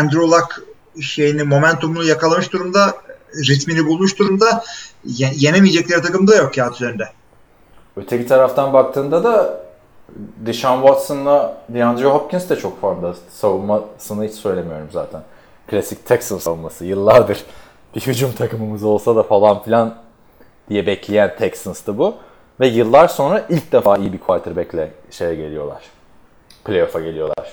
Andrew 0.00 0.26
Luck 0.26 0.62
şeyini 1.02 1.42
momentumunu 1.44 2.04
yakalamış 2.04 2.52
durumda. 2.52 2.94
Ritmini 3.48 3.86
bulmuş 3.86 4.18
durumda. 4.18 4.64
Ye- 5.04 5.32
yenemeyecekleri 5.36 6.02
takım 6.02 6.28
da 6.28 6.34
yok 6.36 6.54
kağıt 6.54 6.74
üzerinde. 6.74 7.08
Öteki 7.96 8.26
taraftan 8.26 8.72
baktığında 8.72 9.24
da 9.24 9.60
Deshaun 10.46 10.80
Watson'la 10.86 11.62
DeAndre 11.68 12.04
Hopkins 12.06 12.48
de 12.48 12.56
çok 12.56 12.80
formda. 12.80 13.14
Savunmasını 13.32 14.24
hiç 14.24 14.34
söylemiyorum 14.34 14.88
zaten. 14.92 15.22
Klasik 15.70 16.06
Texans 16.06 16.42
savunması. 16.42 16.84
Yıllardır 16.84 17.44
bir 17.94 18.00
hücum 18.00 18.32
takımımız 18.32 18.84
olsa 18.84 19.16
da 19.16 19.22
falan 19.22 19.62
filan 19.62 19.96
diye 20.68 20.86
bekleyen 20.86 21.36
Texans'tı 21.36 21.98
bu. 21.98 22.16
Ve 22.60 22.68
yıllar 22.68 23.08
sonra 23.08 23.46
ilk 23.48 23.72
defa 23.72 23.96
iyi 23.96 24.12
bir 24.12 24.18
quarterback'le 24.18 24.88
şeye 25.10 25.34
geliyorlar. 25.34 25.82
Playoff'a 26.64 27.00
geliyorlar. 27.00 27.52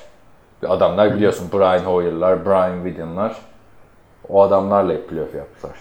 Adamlar 0.68 1.15
biliyorsun 1.15 1.49
Brian 1.53 1.80
Hoyer'lar, 1.80 2.45
Brian 2.45 2.84
William'lar. 2.84 3.36
O 4.30 4.41
adamlarla 4.41 4.93
hep 4.93 5.09
playoff 5.09 5.36
yaptılar. 5.36 5.76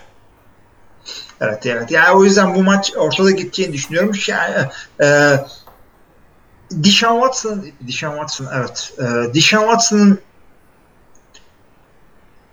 Evet 1.40 1.66
evet. 1.66 1.90
Yani 1.90 2.16
o 2.16 2.24
yüzden 2.24 2.54
bu 2.54 2.62
maç 2.62 2.92
ortada 2.96 3.30
gideceğini 3.30 3.72
düşünüyorum. 3.72 4.12
Yani, 4.28 4.68
e, 5.02 5.36
Deshaun 6.70 7.20
Watson, 7.20 7.66
Deshaun 7.80 8.12
Watson 8.12 8.46
evet. 8.54 8.94
E, 8.98 9.34
Deshaun 9.34 9.62
Watson'ın 9.62 10.20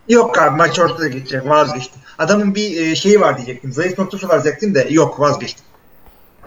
yok 0.09 0.37
abi 0.37 0.57
maç 0.57 0.79
ortada 0.79 1.07
gidecek 1.07 1.45
vazgeçtim. 1.45 2.01
Adamın 2.17 2.55
bir 2.55 2.81
e, 2.81 2.95
şeyi 2.95 3.21
var 3.21 3.37
diyecektim. 3.37 3.73
Zayıf 3.73 3.99
noktası 3.99 4.29
var 4.29 4.43
diyecektim 4.43 4.75
de 4.75 4.87
yok 4.89 5.19
vazgeçtim. 5.19 5.65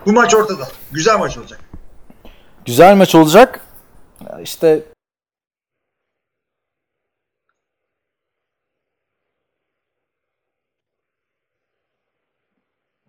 Bu 0.07 0.12
maç 0.12 0.34
ortada. 0.34 0.68
Güzel 0.92 1.18
maç 1.18 1.38
olacak. 1.38 1.61
Güzel 2.66 2.96
maç 2.96 3.14
olacak. 3.14 3.61
İşte 4.42 4.82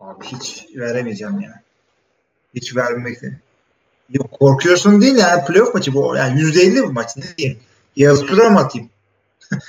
Abi 0.00 0.24
hiç 0.24 0.66
veremeyeceğim 0.76 1.40
ya. 1.40 1.62
Hiç 2.54 2.76
vermekten. 2.76 3.38
Yok 4.10 4.30
korkuyorsun 4.30 5.00
değil 5.00 5.16
ya. 5.16 5.44
Playoff 5.44 5.74
maçı 5.74 5.94
bu. 5.94 6.16
Yani 6.16 6.40
%50 6.40 6.82
bu 6.82 6.92
maç. 6.92 7.16
Ne 7.16 7.24
diyeyim? 7.38 7.60
Yağız 7.96 8.26
Turan 8.26 8.52
mı 8.52 8.58
atayım? 8.58 8.90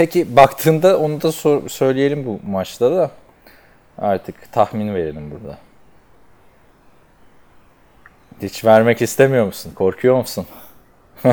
Peki 0.00 0.36
baktığında 0.36 0.98
onu 0.98 1.22
da 1.22 1.32
sor- 1.32 1.68
söyleyelim 1.68 2.26
bu 2.26 2.40
maçta 2.50 2.92
da. 2.96 3.10
Artık 3.98 4.52
tahmin 4.52 4.94
verelim 4.94 5.30
burada. 5.30 5.58
Hiç 8.42 8.64
vermek 8.64 9.02
istemiyor 9.02 9.46
musun? 9.46 9.72
Korkuyor 9.74 10.16
musun? 10.16 10.46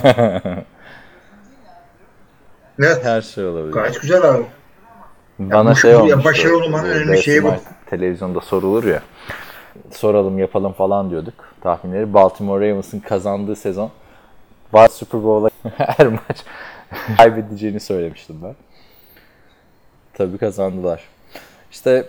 Evet. 2.79 3.05
Her 3.05 3.21
şey 3.21 3.45
olabilir. 3.45 3.73
Gayet 3.73 4.01
güzel 4.01 4.23
abi. 4.29 4.43
Bana 5.39 5.71
bu- 5.71 5.75
şey 5.75 5.91
ya 5.91 5.99
olmuş. 6.03 6.25
başarılı 6.25 6.63
olmanın 6.65 6.89
önemli 6.89 7.23
şeyi 7.23 7.43
bu. 7.43 7.53
Televizyonda 7.89 8.41
sorulur 8.41 8.83
ya. 8.83 9.01
Soralım 9.91 10.39
yapalım 10.39 10.73
falan 10.73 11.09
diyorduk 11.09 11.33
tahminleri. 11.61 12.13
Baltimore 12.13 12.69
Ravens'ın 12.69 12.99
kazandığı 12.99 13.55
sezon 13.55 13.91
Super 14.91 15.23
Bowl'a 15.23 15.49
her 15.77 16.07
maç 16.07 16.43
kaybedeceğini 17.17 17.79
söylemiştim 17.79 18.35
ben. 18.43 18.55
Tabii 20.13 20.37
kazandılar. 20.37 21.01
İşte 21.71 22.05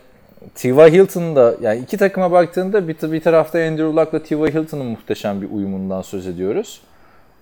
T.Y. 0.55 0.93
Hilton'un 0.93 1.37
da 1.37 1.55
yani 1.61 1.81
iki 1.81 1.97
takıma 1.97 2.31
baktığında 2.31 2.89
bir, 2.89 3.13
bir 3.13 3.21
tarafta 3.21 3.59
Andrew 3.59 4.01
Luck'la 4.01 4.23
T.Y. 4.23 4.39
Hilton'un 4.39 4.87
muhteşem 4.87 5.43
bir 5.43 5.51
uyumundan 5.51 6.03
söz 6.03 6.27
ediyoruz. 6.27 6.81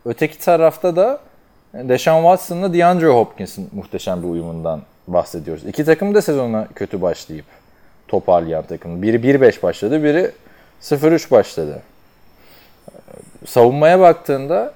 Öteki 0.05 0.39
tarafta 0.39 0.97
da 0.97 1.21
Deshaun 1.75 2.23
Watson'la 2.23 2.75
DeAndre 2.75 3.07
Hopkins'in 3.07 3.69
muhteşem 3.73 4.23
bir 4.23 4.29
uyumundan 4.29 4.83
bahsediyoruz. 5.07 5.65
İki 5.65 5.85
takım 5.85 6.15
da 6.15 6.23
sezona 6.23 6.69
kötü 6.75 7.03
başlayıp 7.03 7.45
toparlayan 8.09 8.65
takım. 8.65 9.03
Biri 9.03 9.17
1-5 9.17 9.63
başladı, 9.63 10.03
biri 10.03 10.31
0-3 10.83 11.31
başladı. 11.31 11.83
Savunmaya 13.47 14.01
baktığında 14.01 14.73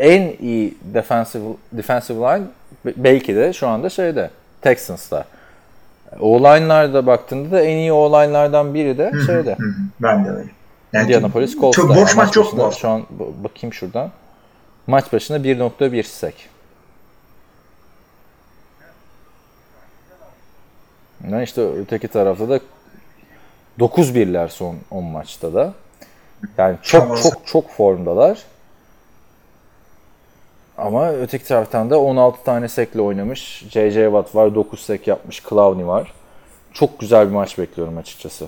en 0.00 0.32
iyi 0.40 0.74
defensive, 0.84 1.44
defensive 1.72 2.18
line 2.18 2.44
belki 2.96 3.36
de 3.36 3.52
şu 3.52 3.68
anda 3.68 3.88
şeyde 3.90 4.30
Texans'ta. 4.62 5.24
O-line'larda 6.20 7.06
baktığında 7.06 7.50
da 7.50 7.60
en 7.62 7.76
iyi 7.76 7.92
O-line'lardan 7.92 8.74
biri 8.74 8.98
de 8.98 9.12
şeyde. 9.26 9.56
Ben 10.00 10.24
de 10.24 10.30
öyle. 10.30 10.48
Yani 10.92 11.04
Indianapolis 11.04 11.58
Colts'ta. 11.58 11.82
Çok 11.82 11.90
boş 11.96 12.16
maç 12.16 12.36
başına- 12.36 12.68
bu. 12.68 12.72
Şu 12.72 12.88
an 12.88 13.02
bakayım 13.44 13.72
şuradan. 13.72 14.10
Maç 14.86 15.12
başına 15.12 15.36
1.1 15.44 16.02
sek. 16.02 16.48
Yani 21.30 21.42
işte 21.44 21.62
öteki 21.62 22.08
tarafta 22.08 22.48
da 22.48 22.60
9 23.78 24.14
birler 24.14 24.48
son 24.48 24.76
10 24.90 25.04
maçta 25.04 25.54
da. 25.54 25.72
Yani 26.58 26.76
çok 26.82 27.22
çok 27.22 27.46
çok 27.46 27.70
formdalar. 27.70 28.38
Ama 30.78 31.12
öteki 31.12 31.44
taraftan 31.44 31.90
da 31.90 32.00
16 32.00 32.44
tane 32.44 32.68
sekle 32.68 33.00
oynamış. 33.00 33.64
J.J. 33.70 34.04
Watt 34.04 34.34
var, 34.34 34.54
9 34.54 34.80
sek 34.80 35.06
yapmış. 35.06 35.42
Clowney 35.48 35.86
var. 35.86 36.12
Çok 36.72 37.00
güzel 37.00 37.28
bir 37.28 37.32
maç 37.32 37.58
bekliyorum 37.58 37.98
açıkçası. 37.98 38.46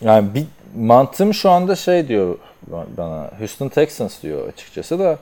Yani 0.00 0.34
bir 0.34 0.46
mantığım 0.76 1.34
şu 1.34 1.50
anda 1.50 1.76
şey 1.76 2.08
diyor 2.08 2.38
bana. 2.96 3.30
Houston 3.38 3.68
Texans 3.68 4.22
diyor 4.22 4.48
açıkçası 4.48 4.98
da. 4.98 5.18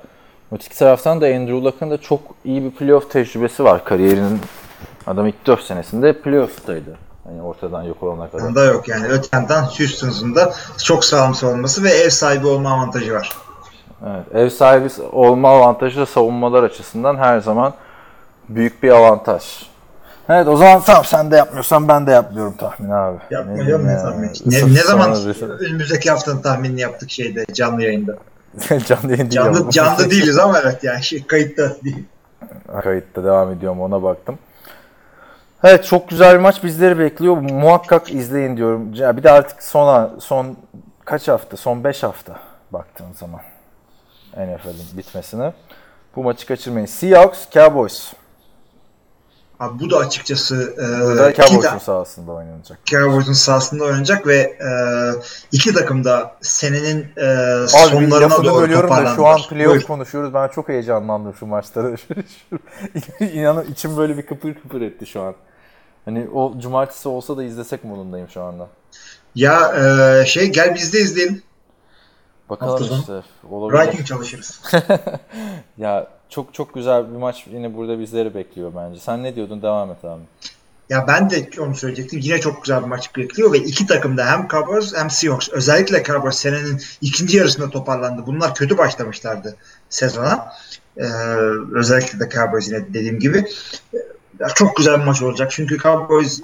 Öteki 0.52 0.78
taraftan 0.78 1.20
da 1.20 1.26
Andrew 1.26 1.64
Luck'ın 1.64 1.90
da 1.90 1.98
çok 1.98 2.20
iyi 2.44 2.64
bir 2.64 2.70
playoff 2.70 3.10
tecrübesi 3.10 3.64
var. 3.64 3.84
Kariyerinin 3.84 4.40
adam 5.06 5.26
ilk 5.26 5.46
4 5.46 5.62
senesinde 5.62 6.20
playoff'taydı. 6.20 7.07
Hani 7.28 7.42
ortadan 7.42 7.82
yok 7.82 8.02
olana 8.02 8.30
kadar. 8.30 8.44
Bunda 8.44 8.64
yok 8.64 8.88
yani. 8.88 9.06
Öte 9.06 9.28
yandan 9.32 9.62
Houston'un 9.62 10.34
da 10.34 10.52
çok 10.84 11.04
sağlam 11.04 11.34
savunması 11.34 11.84
ve 11.84 11.90
ev 11.90 12.08
sahibi 12.08 12.46
olma 12.46 12.72
avantajı 12.72 13.14
var. 13.14 13.32
Evet, 14.06 14.34
ev 14.34 14.50
sahibi 14.50 14.88
olma 15.12 15.48
avantajı 15.48 16.00
da 16.00 16.06
savunmalar 16.06 16.62
açısından 16.62 17.16
her 17.16 17.40
zaman 17.40 17.74
büyük 18.48 18.82
bir 18.82 18.90
avantaj. 18.90 19.42
Evet 20.28 20.48
o 20.48 20.56
zaman 20.56 20.82
tamam 20.86 21.04
sen 21.04 21.30
de 21.30 21.36
yapmıyorsan 21.36 21.88
ben 21.88 22.06
de 22.06 22.10
yapmıyorum 22.10 22.54
tahmin 22.56 22.90
abi. 22.90 23.18
Diyeyim 23.30 23.86
ne 23.86 23.92
ya? 23.92 24.02
tahmin. 24.02 24.32
Ne, 24.46 24.74
ne 24.74 24.82
zaman 24.82 25.16
önümüzdeki 25.60 26.10
haftanın 26.10 26.42
tahminini 26.42 26.80
yaptık 26.80 27.10
şeyde 27.10 27.44
canlı 27.52 27.82
yayında. 27.82 28.16
canlı 28.86 29.10
yayın 29.10 29.18
değil 29.18 29.30
Canlı, 29.30 29.70
canlı 29.70 30.10
değiliz 30.10 30.38
ama 30.38 30.58
evet 30.58 30.84
yani 30.84 31.02
şey 31.02 31.26
kayıtta 31.26 31.76
değil. 31.84 32.04
Kayıtta 32.82 33.24
devam 33.24 33.52
ediyorum 33.52 33.80
ona 33.80 34.02
baktım. 34.02 34.38
Evet 35.64 35.84
çok 35.84 36.08
güzel 36.08 36.34
bir 36.34 36.40
maç 36.40 36.64
bizleri 36.64 36.98
bekliyor. 36.98 37.36
Muhakkak 37.36 38.12
izleyin 38.12 38.56
diyorum. 38.56 38.94
Ya 38.94 39.16
bir 39.16 39.22
de 39.22 39.30
artık 39.30 39.62
sona 39.62 40.10
son 40.20 40.56
kaç 41.04 41.28
hafta? 41.28 41.56
Son 41.56 41.84
5 41.84 42.02
hafta 42.02 42.40
baktığın 42.70 43.12
zaman 43.12 43.40
NFL'in 44.36 44.98
bitmesine. 44.98 45.52
Bu 46.16 46.22
maçı 46.22 46.46
kaçırmayın. 46.46 46.86
Seahawks, 46.86 47.50
Cowboys. 47.50 48.12
Abi 49.60 49.80
bu 49.80 49.90
da 49.90 49.96
açıkçası 49.96 50.74
Bu 50.76 51.18
da 51.18 51.30
e, 51.30 51.34
Cowboys'un 51.34 51.78
sahasında 51.78 52.32
oynanacak. 52.32 52.86
Cowboys'un 52.86 53.32
sahasında 53.32 53.84
oynayacak 53.84 54.26
ve 54.26 54.36
e, 54.36 54.70
iki 55.52 55.74
takım 55.74 56.04
da 56.04 56.36
senenin 56.40 57.06
e, 57.16 57.26
Abi 57.26 57.68
sonlarına 57.68 58.44
doğru 58.44 58.62
bölüyorum 58.62 58.90
da 58.90 59.14
şu 59.16 59.26
an 59.26 59.40
playoff 59.50 59.86
konuşuyoruz. 59.86 60.34
Ben 60.34 60.48
çok 60.48 60.68
heyecanlandım 60.68 61.34
şu 61.34 61.46
maçlara. 61.46 61.96
İnanın 63.20 63.64
içim 63.64 63.96
böyle 63.96 64.16
bir 64.16 64.26
kıpır 64.26 64.54
kıpır 64.54 64.80
etti 64.80 65.06
şu 65.06 65.22
an. 65.22 65.34
Hani 66.04 66.28
o 66.34 66.54
cumartesi 66.60 67.08
olsa 67.08 67.36
da 67.36 67.44
izlesek 67.44 67.84
modundayım 67.84 68.28
şu 68.28 68.42
anda. 68.42 68.68
Ya 69.34 69.74
e, 69.76 70.26
şey 70.26 70.52
gel 70.52 70.74
biz 70.74 70.92
de 70.92 71.00
izleyelim. 71.00 71.42
Bakalım 72.50 72.72
Hafta 72.72 72.86
sonu. 72.86 73.00
işte. 73.00 73.22
Olabilir. 73.50 73.80
Writing 73.82 74.06
çalışırız. 74.08 74.60
Ya 75.78 76.06
çok 76.28 76.54
çok 76.54 76.74
güzel 76.74 77.10
bir 77.12 77.16
maç 77.16 77.46
yine 77.52 77.76
burada 77.76 77.98
bizleri 77.98 78.34
bekliyor 78.34 78.72
bence. 78.76 79.00
Sen 79.00 79.22
ne 79.22 79.36
diyordun? 79.36 79.62
Devam 79.62 79.90
et 79.90 80.04
abi. 80.04 80.22
Ya 80.90 81.04
ben 81.08 81.30
de 81.30 81.48
onu 81.60 81.74
söyleyecektim. 81.74 82.20
Yine 82.22 82.40
çok 82.40 82.64
güzel 82.64 82.82
bir 82.82 82.86
maç 82.88 83.16
bekliyor 83.16 83.52
ve 83.52 83.58
iki 83.58 83.86
takım 83.86 84.16
da 84.16 84.26
hem 84.26 84.48
Cowboys 84.48 84.94
hem 84.96 85.10
Seahawks. 85.10 85.48
Özellikle 85.48 86.02
Cowboys 86.02 86.36
senenin 86.36 86.80
ikinci 87.00 87.36
yarısında 87.36 87.70
toparlandı. 87.70 88.22
Bunlar 88.26 88.54
kötü 88.54 88.78
başlamışlardı 88.78 89.56
sezona. 89.88 90.52
Ee, 90.96 91.04
özellikle 91.74 92.20
de 92.20 92.28
Cowboys 92.28 92.68
yine 92.68 92.88
dediğim 92.88 93.18
gibi. 93.18 93.44
Ya 94.40 94.48
çok 94.48 94.76
güzel 94.76 95.00
bir 95.00 95.04
maç 95.04 95.22
olacak. 95.22 95.50
Çünkü 95.50 95.78
Cowboys 95.78 96.40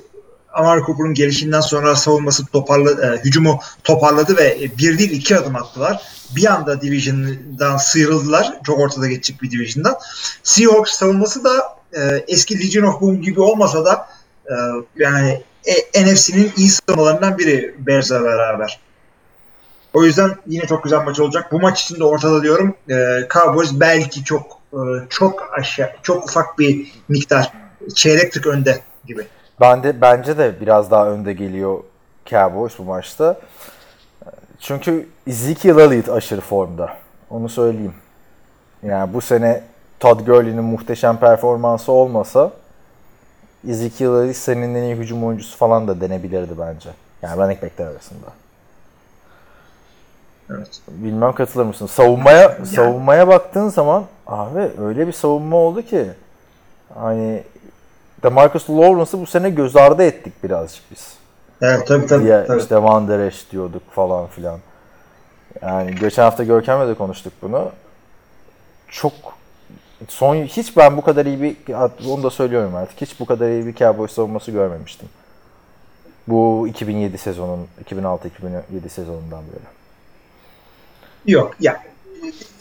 Amari 0.54 0.82
Cooper'ın 0.82 1.14
gelişinden 1.14 1.60
sonra 1.60 1.96
savunması 1.96 2.46
toparladı, 2.46 3.06
e, 3.06 3.24
hücumu 3.24 3.60
toparladı 3.84 4.36
ve 4.36 4.70
bir 4.78 4.98
değil 4.98 5.10
iki 5.10 5.36
adım 5.36 5.56
attılar. 5.56 6.02
Bir 6.36 6.46
anda 6.46 6.80
division'dan 6.80 7.76
sıyrıldılar. 7.76 8.58
Çok 8.66 8.78
ortada 8.78 9.08
geçecek 9.08 9.42
bir 9.42 9.50
division'dan. 9.50 9.96
Seahawks 10.42 10.92
savunması 10.94 11.44
da 11.44 11.76
e, 11.92 12.24
eski 12.28 12.60
Legion 12.60 12.88
of 12.88 13.00
Boom 13.00 13.22
gibi 13.22 13.40
olmasa 13.40 13.84
da 13.84 14.08
e, 14.46 14.54
yani 14.96 15.42
e, 15.94 16.04
NFC'nin 16.04 16.52
iyi 16.56 16.70
savunmalarından 16.70 17.38
biri 17.38 17.74
Bears'la 17.78 18.24
beraber. 18.24 18.80
O 19.92 20.04
yüzden 20.04 20.36
yine 20.46 20.66
çok 20.66 20.84
güzel 20.84 21.04
maç 21.04 21.20
olacak. 21.20 21.52
Bu 21.52 21.60
maç 21.60 21.82
için 21.82 21.96
de 21.96 22.04
ortada 22.04 22.42
diyorum. 22.42 22.74
E, 22.90 23.28
Cowboys 23.32 23.70
belki 23.72 24.24
çok 24.24 24.58
e, 24.72 24.80
çok 25.10 25.58
aşağı, 25.58 25.90
çok 26.02 26.24
ufak 26.24 26.58
bir 26.58 26.92
miktar 27.08 27.63
çeyrek 27.94 28.32
tık 28.32 28.46
önde 28.46 28.80
gibi. 29.06 29.26
Ben 29.60 29.82
de 29.82 30.00
bence 30.00 30.38
de 30.38 30.60
biraz 30.60 30.90
daha 30.90 31.08
önde 31.08 31.32
geliyor 31.32 31.78
Cowboys 32.26 32.78
bu 32.78 32.82
maçta. 32.82 33.40
Çünkü 34.60 35.08
Ezekiel 35.26 35.78
Elliott 35.78 36.08
aşırı 36.08 36.40
formda. 36.40 36.96
Onu 37.30 37.48
söyleyeyim. 37.48 37.94
Yani 38.82 39.14
bu 39.14 39.20
sene 39.20 39.62
Todd 40.00 40.26
Gurley'nin 40.26 40.64
muhteşem 40.64 41.16
performansı 41.16 41.92
olmasa 41.92 42.50
Ezekiel 43.68 44.08
Elliott 44.08 44.36
senin 44.36 44.74
en 44.74 44.82
iyi 44.82 44.94
hücum 44.94 45.24
oyuncusu 45.24 45.56
falan 45.56 45.88
da 45.88 46.00
denebilirdi 46.00 46.52
bence. 46.58 46.90
Yani 47.22 47.40
running 47.40 47.62
backler 47.62 47.86
arasında. 47.86 48.26
Evet. 50.50 50.80
Bilmem 50.88 51.32
katılır 51.32 51.64
mısın? 51.64 51.86
Savunmaya 51.86 52.58
savunmaya 52.64 53.28
baktığın 53.28 53.68
zaman 53.68 54.04
abi 54.26 54.70
öyle 54.82 55.06
bir 55.06 55.12
savunma 55.12 55.56
oldu 55.56 55.82
ki 55.82 56.06
hani 56.94 57.42
Demarcus 58.24 58.70
Lawrence'ı 58.70 59.20
bu 59.20 59.26
sene 59.26 59.50
göz 59.50 59.76
ardı 59.76 60.02
ettik 60.02 60.44
birazcık 60.44 60.82
biz. 60.90 61.14
Evet 61.62 61.86
tabii 61.86 62.06
tabii. 62.06 62.24
diye 62.24 62.44
tabii. 62.46 62.60
işte 62.60 62.82
Van 62.82 63.08
Der 63.08 63.18
Esch 63.18 63.50
diyorduk 63.50 63.82
falan 63.90 64.26
filan. 64.26 64.60
Yani 65.62 65.94
geçen 65.94 66.22
hafta 66.22 66.44
Görkem'le 66.44 66.88
de 66.88 66.94
konuştuk 66.94 67.32
bunu. 67.42 67.70
Çok 68.88 69.12
son 70.08 70.34
hiç 70.34 70.76
ben 70.76 70.96
bu 70.96 71.02
kadar 71.02 71.26
iyi 71.26 71.42
bir 71.42 71.56
onu 72.08 72.22
da 72.22 72.30
söylüyorum 72.30 72.74
artık. 72.74 73.00
Hiç 73.00 73.20
bu 73.20 73.26
kadar 73.26 73.48
iyi 73.48 73.66
bir 73.66 73.74
Cowboys 73.74 74.12
savunması 74.12 74.50
görmemiştim. 74.50 75.08
Bu 76.26 76.68
2007 76.68 77.18
sezonun 77.18 77.66
2006-2007 77.84 78.88
sezonundan 78.88 79.42
beri. 79.52 79.64
Yok 81.26 81.54
ya 81.60 81.82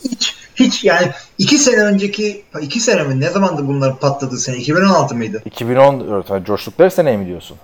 hiç 0.04 0.43
hiç 0.56 0.84
yani 0.84 1.12
iki 1.38 1.58
sene 1.58 1.84
önceki 1.84 2.46
iki 2.62 2.80
sene 2.80 3.04
mi 3.04 3.20
ne 3.20 3.30
zamandı 3.30 3.68
bunların 3.68 3.98
patladığı 4.00 4.38
sene 4.38 4.56
2016 4.58 5.16
mıydı? 5.16 5.42
2010 5.46 6.24
yani 6.30 6.46
coştukları 6.46 6.92
sene 6.92 7.18
mi 7.18 7.26
diyorsun? 7.26 7.58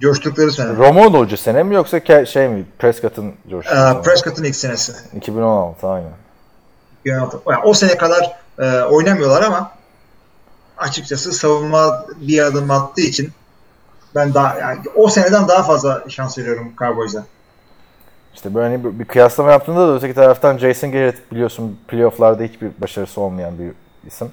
Coştukları 0.00 0.52
sene. 0.52 0.76
Romo 0.76 1.12
Hoca 1.18 1.36
sene 1.36 1.62
mi 1.62 1.74
yoksa 1.74 1.98
ke- 1.98 2.26
şey 2.26 2.48
mi 2.48 2.64
Prescott'ın 2.78 3.34
sene 3.48 3.98
Ee? 3.98 4.02
Prescott'ın 4.02 4.44
ilk 4.44 4.56
senesi. 4.56 4.92
2016 5.16 5.88
aynen. 5.88 6.10
2016. 7.04 7.40
Yani 7.50 7.62
o 7.64 7.74
sene 7.74 7.96
kadar 7.96 8.36
e, 8.58 8.82
oynamıyorlar 8.82 9.42
ama 9.42 9.72
açıkçası 10.78 11.32
savunma 11.32 12.06
bir 12.16 12.42
adım 12.42 12.70
attığı 12.70 13.00
için 13.00 13.30
ben 14.14 14.34
daha 14.34 14.58
yani 14.58 14.78
o 14.94 15.08
seneden 15.08 15.48
daha 15.48 15.62
fazla 15.62 16.04
şans 16.08 16.38
veriyorum 16.38 16.72
Cowboys'a. 16.78 17.24
İşte 18.34 18.54
böyle 18.54 18.84
bir, 18.84 18.98
bir 18.98 19.04
kıyaslama 19.04 19.50
yaptığında 19.50 19.88
da 19.88 19.94
öteki 19.94 20.14
taraftan 20.14 20.58
Jason 20.58 20.92
Garrett 20.92 21.32
biliyorsun 21.32 21.78
playofflarda 21.88 22.42
hiçbir 22.42 22.70
başarısı 22.78 23.20
olmayan 23.20 23.58
bir 23.58 23.72
isim. 24.06 24.32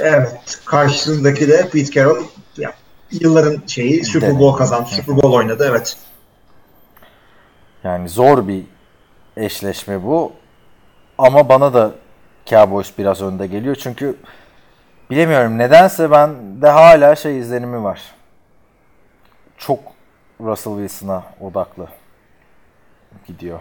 Evet. 0.00 0.60
Karşısındaki 0.64 1.48
de 1.48 1.68
Pete 1.72 1.90
Carroll 1.90 2.24
ya, 2.56 2.72
yılların 3.10 3.62
şeyi 3.66 4.04
Super 4.04 4.38
Bowl 4.38 4.58
kazandı. 4.58 4.88
Super 4.88 5.16
Bowl 5.16 5.32
oynadı 5.32 5.66
evet. 5.70 5.96
Yani 7.84 8.08
zor 8.08 8.48
bir 8.48 8.64
eşleşme 9.36 10.04
bu. 10.04 10.32
Ama 11.18 11.48
bana 11.48 11.74
da 11.74 11.90
Cowboys 12.46 12.92
biraz 12.98 13.22
önde 13.22 13.46
geliyor. 13.46 13.76
Çünkü 13.76 14.16
bilemiyorum 15.10 15.58
nedense 15.58 16.10
ben 16.10 16.62
de 16.62 16.68
hala 16.68 17.16
şey 17.16 17.38
izlenimi 17.38 17.84
var. 17.84 18.00
Çok 19.58 19.78
Russell 20.40 20.72
Wilson'a 20.72 21.24
odaklı 21.40 21.88
gidiyor. 23.26 23.58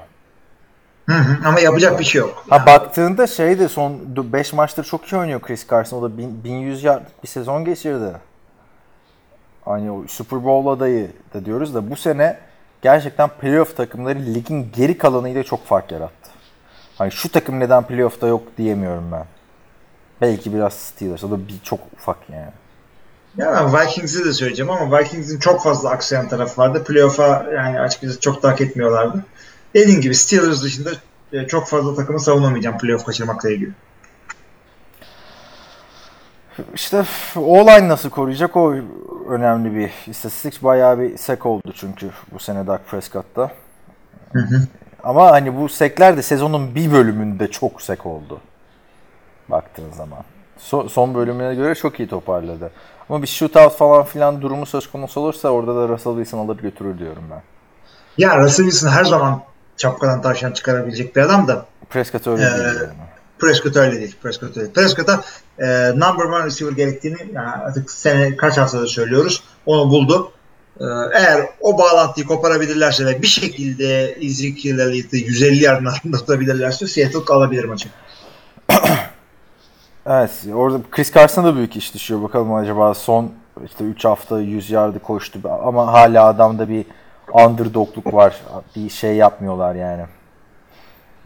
Hı 1.09 1.15
hı, 1.15 1.47
ama 1.47 1.59
yapacak 1.59 1.99
bir 1.99 2.03
şey 2.03 2.21
yok. 2.21 2.45
Ha 2.49 2.65
baktığında 2.65 3.27
şey 3.27 3.59
de 3.59 3.67
son 3.67 3.99
5 4.33 4.53
maçtır 4.53 4.83
çok 4.83 5.07
iyi 5.13 5.17
oynuyor 5.17 5.41
Chris 5.41 5.69
Carson. 5.69 5.97
O 5.97 6.01
da 6.01 6.17
bin- 6.17 6.43
1100 6.43 6.83
yardlık 6.83 7.23
bir 7.23 7.27
sezon 7.27 7.65
geçirdi. 7.65 8.11
Hani 9.65 9.91
o 9.91 10.03
Super 10.07 10.43
Bowl 10.43 10.69
adayı 10.69 11.11
da 11.33 11.45
diyoruz 11.45 11.75
da 11.75 11.89
bu 11.91 11.95
sene 11.95 12.39
gerçekten 12.81 13.29
playoff 13.29 13.77
takımları 13.77 14.19
ligin 14.19 14.71
geri 14.75 14.97
kalanıyla 14.97 15.43
çok 15.43 15.65
fark 15.65 15.91
yarattı. 15.91 16.29
Hani 16.97 17.11
şu 17.11 17.31
takım 17.31 17.59
neden 17.59 17.83
playoff'ta 17.83 18.27
yok 18.27 18.43
diyemiyorum 18.57 19.11
ben. 19.11 19.25
Belki 20.21 20.53
biraz 20.53 20.73
Steelers. 20.73 21.23
O 21.23 21.31
da 21.31 21.47
bir 21.47 21.59
çok 21.63 21.79
ufak 21.93 22.17
yani. 22.29 22.51
Ya 23.37 23.73
Vikings'i 23.73 24.25
de 24.25 24.33
söyleyeceğim 24.33 24.71
ama 24.71 24.99
Vikings'in 24.99 25.39
çok 25.39 25.63
fazla 25.63 25.89
aksayan 25.89 26.27
tarafı 26.27 26.61
vardı. 26.61 26.83
Playoff'a 26.83 27.45
yani 27.55 27.79
açıkçası 27.79 28.19
çok 28.19 28.43
da 28.43 28.49
hak 28.49 28.61
etmiyorlardı. 28.61 29.25
Dediğim 29.75 30.01
gibi 30.01 30.15
Steelers 30.15 30.63
dışında 30.63 30.89
e, 31.33 31.47
çok 31.47 31.67
fazla 31.67 31.95
takımı 31.95 32.19
savunamayacağım 32.19 32.77
playoff 32.77 33.05
kaçırmakla 33.05 33.49
ilgili. 33.49 33.71
İşte 36.73 37.05
O-line 37.35 37.87
nasıl 37.87 38.09
koruyacak 38.09 38.55
o 38.57 38.75
önemli 39.29 39.75
bir 39.75 39.91
istatistik. 40.11 40.63
Bayağı 40.63 40.99
bir 40.99 41.17
sek 41.17 41.45
oldu 41.45 41.73
çünkü 41.75 42.09
bu 42.31 42.39
sene 42.39 42.67
Dak 42.67 42.87
Prescott'ta. 42.87 43.51
Ama 45.03 45.31
hani 45.31 45.57
bu 45.57 45.69
sekler 45.69 46.17
de 46.17 46.21
sezonun 46.21 46.75
bir 46.75 46.91
bölümünde 46.91 47.51
çok 47.51 47.81
sek 47.81 48.05
oldu. 48.05 48.39
Baktığın 49.49 49.91
zaman. 49.91 50.23
So- 50.59 50.89
son 50.89 51.15
bölümüne 51.15 51.55
göre 51.55 51.75
çok 51.75 51.99
iyi 51.99 52.09
toparladı. 52.09 52.71
Ama 53.09 53.21
bir 53.21 53.27
shootout 53.27 53.77
falan 53.77 54.03
filan 54.03 54.41
durumu 54.41 54.65
söz 54.65 54.91
konusu 54.91 55.21
olursa 55.21 55.49
orada 55.49 55.75
da 55.75 55.87
Russell 55.87 56.13
Wilson 56.13 56.39
alır 56.45 56.57
götürür 56.57 56.99
diyorum 56.99 57.23
ben. 57.31 57.41
Ya 58.17 58.39
Russell 58.39 58.65
Wilson 58.65 58.89
her 58.89 59.03
zaman 59.05 59.41
çapkadan 59.77 60.21
tavşan 60.21 60.51
çıkarabilecek 60.51 61.15
bir 61.15 61.21
adam 61.21 61.47
da 61.47 61.65
Prescott 61.89 62.27
öyle 62.27 62.41
Ee, 62.43 62.45
değil 62.45 62.63
yani. 62.63 62.89
Prescott 63.39 63.75
öyle 63.75 63.99
değil. 63.99 64.15
Prescott 64.23 64.57
öyle. 64.57 64.71
Prescott'a 64.71 65.23
e, 65.59 65.91
number 65.91 66.25
one 66.25 66.45
receiver 66.45 66.71
gerektiğini 66.71 67.17
yani 67.33 67.49
artık 67.49 67.91
sene 67.91 68.37
kaç 68.37 68.57
haftadır 68.57 68.87
söylüyoruz. 68.87 69.43
Onu 69.65 69.89
buldu. 69.89 70.31
E, 70.79 70.85
eğer 71.13 71.49
o 71.61 71.77
bağlantıyı 71.77 72.27
koparabilirlerse 72.27 73.05
ve 73.05 73.21
bir 73.21 73.27
şekilde 73.27 74.11
Ezekiel 74.21 74.79
Elliott'ı 74.79 75.17
150 75.17 75.63
yardın 75.63 75.85
altında 75.85 76.17
tutabilirlerse 76.17 76.87
Seattle 76.87 77.33
alabilir 77.33 77.63
maçı. 77.63 77.89
Evet 80.07 80.31
orada 80.53 80.79
Chris 80.91 81.13
Carson'a 81.13 81.47
da 81.47 81.55
büyük 81.55 81.75
iş 81.75 81.93
düşüyor. 81.93 82.23
Bakalım 82.23 82.53
acaba 82.53 82.93
son 82.93 83.31
işte 83.65 83.83
3 83.83 84.05
hafta 84.05 84.39
100 84.39 84.69
yardı 84.69 84.99
koştu 84.99 85.39
ama 85.63 85.93
hala 85.93 86.25
adamda 86.25 86.69
bir 86.69 86.85
underdogluk 87.33 88.13
var. 88.13 88.41
Bir 88.75 88.89
şey 88.89 89.15
yapmıyorlar 89.15 89.75
yani. 89.75 90.03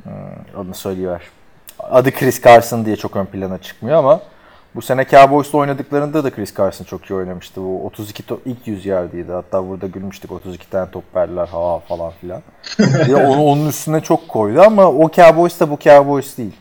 Hmm, 0.04 0.14
onu 0.62 0.74
söyleyiver. 0.74 1.22
Adı 1.80 2.12
Chris 2.12 2.43
Carson 2.43 2.86
diye 2.86 2.95
çok 2.95 3.16
ön 3.16 3.26
plana 3.26 3.58
çıkmıyor 3.58 3.97
ama 3.97 4.22
bu 4.76 4.82
sene 4.82 5.06
Cowboys'la 5.06 5.58
oynadıklarında 5.58 6.24
da 6.24 6.32
Chris 6.32 6.58
Carson 6.58 6.86
çok 6.86 7.06
iyi 7.06 7.14
oynamıştı. 7.14 7.62
Bu 7.62 7.86
32 7.86 8.24
to- 8.24 8.39
ilk 8.45 8.68
100 8.68 8.86
yardıydı. 8.86 9.34
Hatta 9.34 9.68
burada 9.70 9.88
gülmüştük 9.88 10.32
32 10.32 10.70
tane 10.70 10.91
top 10.91 11.16
verdiler 11.16 11.47
ha 11.47 11.80
falan 11.80 12.12
filan. 12.22 12.41
Ve 12.80 13.16
onu 13.16 13.43
onun 13.43 13.70
üstüne 13.70 14.02
çok 14.02 14.28
koydu 14.28 14.62
ama 14.62 14.86
o 14.86 15.12
Cowboys 15.12 15.60
da 15.60 15.70
bu 15.70 15.80
Cowboys 15.80 16.38
değil. 16.38 16.56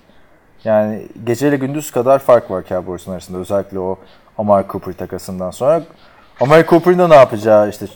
Yani 0.64 1.06
geceyle 1.24 1.56
gündüz 1.56 1.90
kadar 1.90 2.18
fark 2.18 2.50
var 2.50 2.64
Cowboys'un 2.68 3.12
arasında. 3.12 3.38
Özellikle 3.38 3.78
o 3.78 3.98
Amari 4.38 4.66
Cooper 4.68 4.92
takasından 4.92 5.50
sonra. 5.50 5.82
Amari 6.40 6.66
Cooper'ın 6.66 6.98
da 6.98 7.08
ne 7.08 7.14
yapacağı 7.14 7.68
işte 7.68 7.86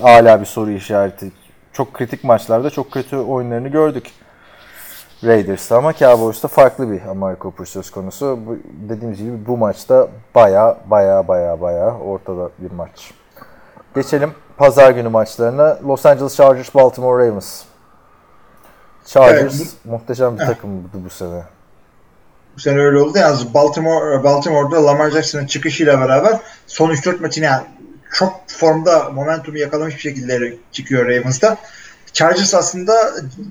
hala 0.00 0.40
bir 0.40 0.46
soru 0.46 0.70
işareti. 0.70 1.32
Çok 1.72 1.94
kritik 1.94 2.24
maçlarda 2.24 2.70
çok 2.70 2.90
kötü 2.90 3.16
oyunlarını 3.16 3.68
gördük. 3.68 4.10
Raiders'ta 5.24 5.76
ama 5.76 5.92
Cowboys'ta 5.92 6.48
farklı 6.48 6.90
bir 6.90 7.02
Amari 7.02 7.36
Cooper 7.40 7.64
söz 7.64 7.90
konusu. 7.90 8.38
Bu, 8.46 8.56
dediğimiz 8.88 9.18
gibi 9.18 9.46
bu 9.46 9.56
maçta 9.56 10.08
baya 10.34 10.78
baya 10.86 11.28
baya 11.28 11.60
baya 11.60 11.98
ortada 11.98 12.50
bir 12.58 12.70
maç. 12.70 13.10
Geçelim 13.94 14.34
pazar 14.56 14.90
günü 14.90 15.08
maçlarına. 15.08 15.78
Los 15.86 16.06
Angeles 16.06 16.36
Chargers, 16.36 16.74
Baltimore 16.74 17.26
Ravens. 17.26 17.62
Chargers 19.06 19.60
Evet, 19.60 19.72
muhteşem 19.84 20.36
bir 20.38 20.42
Heh. 20.42 20.46
takımdı 20.46 20.88
bu 21.04 21.10
sene. 21.10 21.42
Bu 22.56 22.60
sene 22.60 22.78
öyle 22.78 22.98
oldu. 22.98 23.18
Yalnız 23.18 23.54
Baltimore, 23.54 24.24
Baltimore'da 24.24 24.86
Lamar 24.86 25.10
Jackson'ın 25.10 25.46
çıkışıyla 25.46 26.00
beraber 26.00 26.40
son 26.66 26.90
3-4 26.90 27.20
maçını 27.20 27.44
yani 27.44 27.62
çok 28.12 28.40
formda 28.48 29.10
momentumu 29.10 29.58
yakalamış 29.58 29.94
bir 29.94 30.00
şekilde 30.00 30.54
çıkıyor 30.72 31.06
Ravens'da. 31.06 31.56
Chargers 32.12 32.54
aslında 32.54 32.92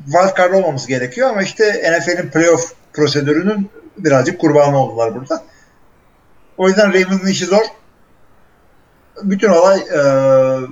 wild 0.06 0.54
olmamız 0.54 0.88
gerekiyor 0.88 1.30
ama 1.30 1.42
işte 1.42 1.92
NFL'in 1.92 2.30
playoff 2.30 2.74
prosedürünün 2.94 3.70
birazcık 3.98 4.40
kurbanı 4.40 4.78
oldular 4.78 5.16
burada. 5.16 5.44
O 6.58 6.68
yüzden 6.68 6.94
Ravens'ın 6.94 7.28
işi 7.28 7.46
zor. 7.46 7.64
Bütün 9.24 9.50
olay 9.50 9.80
eee, 9.80 10.68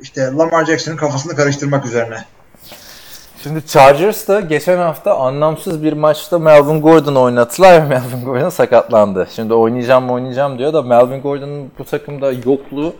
işte 0.00 0.22
Lamar 0.22 0.64
Jackson'ın 0.64 0.96
kafasını 0.96 1.36
karıştırmak 1.36 1.86
üzerine. 1.86 2.24
Şimdi 3.42 3.66
Chargers 3.66 4.28
da 4.28 4.40
geçen 4.40 4.78
hafta 4.78 5.18
anlamsız 5.18 5.82
bir 5.82 5.92
maçta 5.92 6.38
Melvin 6.38 6.82
Gordon 6.82 7.14
oynattılar 7.14 7.82
ve 7.82 7.88
Melvin 7.88 8.24
Gordon 8.24 8.48
sakatlandı. 8.48 9.28
Şimdi 9.36 9.54
oynayacağım 9.54 10.04
mı 10.04 10.12
oynayacağım 10.12 10.58
diyor 10.58 10.72
da 10.72 10.82
Melvin 10.82 11.22
Gordon'un 11.22 11.70
bu 11.78 11.84
takımda 11.84 12.32
yokluğu 12.32 12.94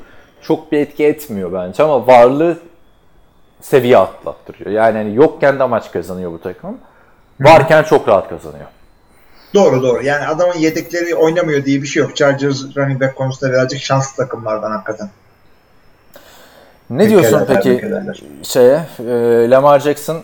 çok 0.46 0.72
bir 0.72 0.78
etki 0.78 1.04
etmiyor 1.04 1.52
bence 1.52 1.82
ama 1.82 2.06
varlığı 2.06 2.58
seviye 3.60 3.98
atlattırıyor. 3.98 4.70
Yani 4.70 4.98
hani 4.98 5.14
yokken 5.14 5.58
de 5.58 5.64
maç 5.64 5.92
kazanıyor 5.92 6.32
bu 6.32 6.40
takım. 6.40 6.78
Varken 7.40 7.82
çok 7.82 8.08
rahat 8.08 8.28
kazanıyor. 8.28 8.66
Doğru 9.54 9.82
doğru. 9.82 10.02
Yani 10.02 10.26
adamın 10.26 10.54
yedekleri 10.54 11.14
oynamıyor 11.14 11.64
diye 11.64 11.82
bir 11.82 11.86
şey 11.86 12.02
yok. 12.02 12.16
Chargers 12.16 12.76
running 12.76 13.00
back 13.00 13.16
konusunda 13.16 13.52
birazcık 13.52 13.80
şanslı 13.80 14.24
takımlardan 14.24 14.70
hakikaten. 14.70 15.10
Ne 16.90 17.08
diyorsun 17.08 17.44
peki 17.48 17.62
tebrik 17.62 17.84
ederler. 17.84 18.22
şeye? 18.42 18.80
e, 18.98 19.50
Lamar 19.50 19.80
Jackson 19.80 20.22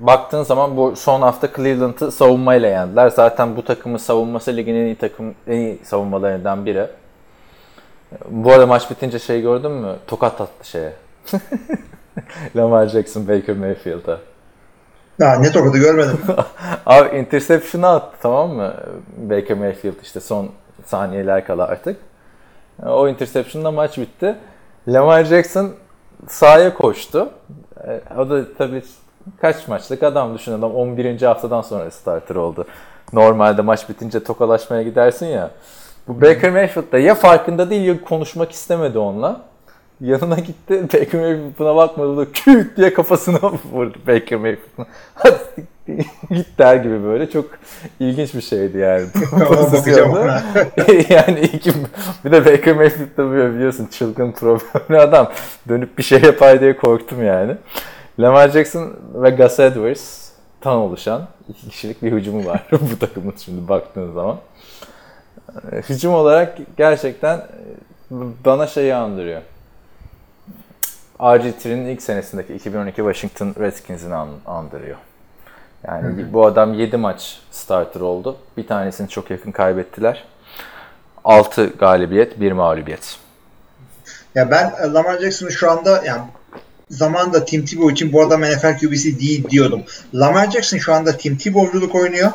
baktığın 0.00 0.42
zaman 0.42 0.76
bu 0.76 0.96
son 0.96 1.22
hafta 1.22 1.48
Cleveland'ı 1.56 2.12
savunmayla 2.12 2.68
yendiler. 2.68 3.08
Zaten 3.08 3.56
bu 3.56 3.64
takımın 3.64 3.98
savunması 3.98 4.56
ligin 4.56 4.74
en 4.74 4.84
iyi 4.86 4.96
takım 4.96 5.34
en 5.46 5.56
iyi 5.56 5.78
savunmalarından 5.84 6.66
biri. 6.66 6.86
Bu 8.28 8.52
arada 8.52 8.66
maç 8.66 8.90
bitince 8.90 9.18
şey 9.18 9.42
gördün 9.42 9.70
mü? 9.70 9.96
Tokat 10.06 10.40
attı 10.40 10.68
şeye. 10.68 10.92
Lamar 12.56 12.86
Jackson 12.86 13.28
Baker 13.28 13.56
Mayfield'a. 13.56 14.18
Ha, 15.20 15.34
ne 15.34 15.52
tokadı 15.52 15.78
görmedim. 15.78 16.18
Abi 16.86 17.16
interception'ı 17.18 17.88
attı 17.88 18.16
tamam 18.22 18.50
mı? 18.50 18.74
Baker 19.16 19.56
Mayfield 19.56 20.00
işte 20.02 20.20
son 20.20 20.50
saniyeler 20.86 21.46
kala 21.46 21.64
artık. 21.66 21.96
O 22.86 23.08
interception'la 23.08 23.70
maç 23.70 23.98
bitti. 23.98 24.36
Lamar 24.88 25.24
Jackson 25.24 25.70
sahaya 26.28 26.74
koştu. 26.74 27.30
E, 27.86 28.00
O 28.18 28.30
da 28.30 28.54
tabii 28.58 28.82
kaç 29.40 29.68
maçlık 29.68 30.02
adam 30.02 30.34
düşün 30.34 30.52
adam 30.52 30.74
11. 30.74 31.22
haftadan 31.22 31.62
sonra 31.62 31.90
starter 31.90 32.34
oldu. 32.34 32.66
Normalde 33.12 33.62
maç 33.62 33.88
bitince 33.88 34.24
tokalaşmaya 34.24 34.82
gidersin 34.82 35.26
ya. 35.26 35.50
Bu 36.08 36.20
Baker 36.20 36.50
Mayfield 36.50 36.92
da 36.92 36.98
ya 36.98 37.14
farkında 37.14 37.70
değil 37.70 37.82
ya 37.82 38.00
konuşmak 38.00 38.52
istemedi 38.52 38.98
onunla. 38.98 39.40
Yanına 40.00 40.34
gitti. 40.34 40.82
Baker 40.92 41.20
Mayfield 41.20 41.58
buna 41.58 41.76
bakmadı 41.76 42.16
da 42.16 42.32
küt 42.32 42.76
diye 42.76 42.94
kafasına 42.94 43.38
vurdu 43.72 43.98
Baker 44.06 44.38
Mayfield'ın. 44.38 44.86
Git 46.30 46.58
der 46.58 46.76
gibi 46.76 47.04
böyle. 47.04 47.30
Çok 47.30 47.44
ilginç 48.00 48.34
bir 48.34 48.40
şeydi 48.40 48.78
yani. 48.78 49.06
Pozisyonda. 49.48 50.42
yani 51.08 51.40
iki, 51.40 51.72
bir 52.24 52.32
de 52.32 52.44
Baker 52.44 52.76
Mayfield 52.76 53.18
de 53.18 53.18
böyle 53.30 53.54
biliyorsun 53.54 53.86
çılgın 53.86 54.32
problemli 54.32 55.00
adam. 55.00 55.32
Dönüp 55.68 55.98
bir 55.98 56.02
şey 56.02 56.22
yapar 56.22 56.60
diye 56.60 56.76
korktum 56.76 57.24
yani. 57.24 57.56
Lamar 58.18 58.48
Jackson 58.48 58.92
ve 59.14 59.30
Gus 59.30 59.60
Edwards 59.60 60.28
tan 60.60 60.76
oluşan 60.76 61.28
iki 61.48 61.68
kişilik 61.68 62.02
bir 62.02 62.12
hücumu 62.12 62.46
var 62.46 62.66
bu 62.72 62.98
takımın 62.98 63.34
şimdi 63.38 63.68
baktığın 63.68 64.12
zaman. 64.12 64.36
Ee, 65.72 65.76
Hücum 65.76 66.14
olarak 66.14 66.58
gerçekten 66.76 67.36
e, 67.38 67.44
bana 68.44 68.66
şeyi 68.66 68.94
andırıyor. 68.94 69.42
RG3'nin 71.20 71.86
ilk 71.86 72.02
senesindeki 72.02 72.54
2012 72.54 72.96
Washington 72.96 73.54
Redskins'ini 73.60 74.14
an- 74.14 74.28
andırıyor. 74.46 74.96
Yani 75.88 76.32
bu 76.32 76.46
adam 76.46 76.74
7 76.74 76.96
maç 76.96 77.40
starter 77.50 78.00
oldu. 78.00 78.36
Bir 78.56 78.66
tanesini 78.66 79.08
çok 79.08 79.30
yakın 79.30 79.52
kaybettiler. 79.52 80.24
6 81.24 81.66
galibiyet, 81.66 82.40
1 82.40 82.52
mağlubiyet. 82.52 83.16
Ya 84.34 84.50
ben 84.50 84.72
e, 84.82 84.92
Lamar 84.92 85.18
Jackson'ı 85.18 85.52
şu 85.52 85.70
anda 85.70 86.02
yani 86.06 86.22
zamanında 86.90 87.44
Tim 87.44 87.64
Tebow 87.64 87.92
için 87.92 88.12
bu 88.12 88.22
adam 88.22 88.42
NFL 88.42 88.78
QB'si 88.78 89.20
değil 89.20 89.50
diyordum. 89.50 89.82
Lamar 90.14 90.50
Jackson 90.50 90.78
şu 90.78 90.94
anda 90.94 91.16
Tim 91.16 91.36
Tebow'culuk 91.36 91.94
oynuyor. 91.94 92.30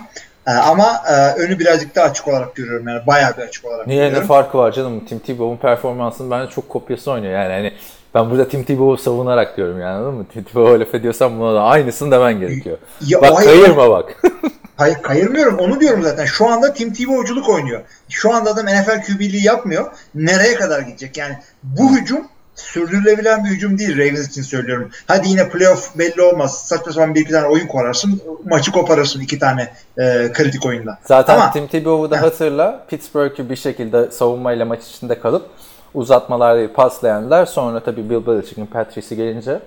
E, 0.47 0.51
ama 0.51 1.01
e, 1.09 1.13
önü 1.41 1.59
birazcık 1.59 1.95
daha 1.95 2.05
açık 2.05 2.27
olarak 2.27 2.55
görüyorum 2.55 2.87
yani 2.87 3.07
bayağı 3.07 3.37
bir 3.37 3.41
açık 3.41 3.65
olarak 3.65 3.87
Niye 3.87 4.01
ne 4.01 4.05
görüyorum. 4.05 4.27
farkı 4.27 4.57
var 4.57 4.71
canım? 4.71 5.05
Tim 5.05 5.19
Tebow'un 5.19 5.57
performansının 5.57 6.31
bence 6.31 6.51
çok 6.51 6.69
kopyası 6.69 7.11
oynuyor. 7.11 7.33
Yani 7.33 7.53
hani 7.53 7.73
ben 8.15 8.29
burada 8.29 8.47
Tim 8.49 8.63
Tebow'u 8.63 8.97
savunarak 8.97 9.57
diyorum 9.57 9.81
yani 9.81 9.91
anladın 9.97 10.13
mı? 10.13 10.25
Tim 10.33 10.43
Tebow'a 10.43 10.79
laf 10.79 10.95
ediyorsam 10.95 11.39
buna 11.39 11.55
da 11.55 11.61
aynısını 11.63 12.11
demen 12.11 12.39
gerekiyor. 12.39 12.77
Ya, 13.05 13.21
bak 13.21 13.31
hayır- 13.35 13.49
kayırma 13.49 13.89
bak. 13.89 14.21
Hayır 14.77 14.95
kayırmıyorum 15.01 15.57
onu 15.59 15.79
diyorum 15.79 16.03
zaten. 16.03 16.25
Şu 16.25 16.47
anda 16.47 16.73
Tim 16.73 16.93
Tebow'culuk 16.93 17.49
oynuyor. 17.49 17.81
Şu 18.09 18.33
anda 18.33 18.51
adam 18.51 18.65
NFL 18.65 19.01
QB'liği 19.07 19.43
yapmıyor. 19.45 19.91
Nereye 20.15 20.55
kadar 20.55 20.79
gidecek? 20.81 21.17
Yani 21.17 21.37
bu 21.63 21.97
hücum 21.97 22.27
sürdürülebilen 22.57 23.45
bir 23.45 23.49
hücum 23.49 23.77
değil 23.79 23.97
Ravens 23.97 24.27
için 24.27 24.41
söylüyorum. 24.41 24.91
Hadi 25.07 25.29
yine 25.29 25.49
playoff 25.49 25.97
belli 25.97 26.21
olmaz. 26.21 26.67
Saçma 26.67 26.91
sapan 26.91 27.15
bir 27.15 27.21
iki 27.21 27.31
tane 27.31 27.47
oyun 27.47 27.67
korarsın. 27.67 28.21
Maçı 28.45 28.71
koparırsın 28.71 29.21
iki 29.21 29.39
tane 29.39 29.73
e, 29.97 30.31
kritik 30.33 30.65
oyunda. 30.65 30.99
Zaten 31.03 31.33
Ama 31.33 31.51
Tim 31.51 31.67
Tebow'u 31.67 32.11
da 32.11 32.21
hatırla. 32.21 32.85
Pittsburgh'ü 32.89 33.49
bir 33.49 33.55
şekilde 33.55 34.11
savunmayla 34.11 34.65
maç 34.65 34.79
içinde 34.87 35.19
kalıp 35.19 35.49
uzatmalarda 35.93 36.73
paslayanlar. 36.73 37.45
Sonra 37.45 37.83
tabii 37.83 38.09
Bill 38.09 38.27
Belichick'in 38.27 38.65
Patrice'i 38.65 39.17
gelince 39.17 39.59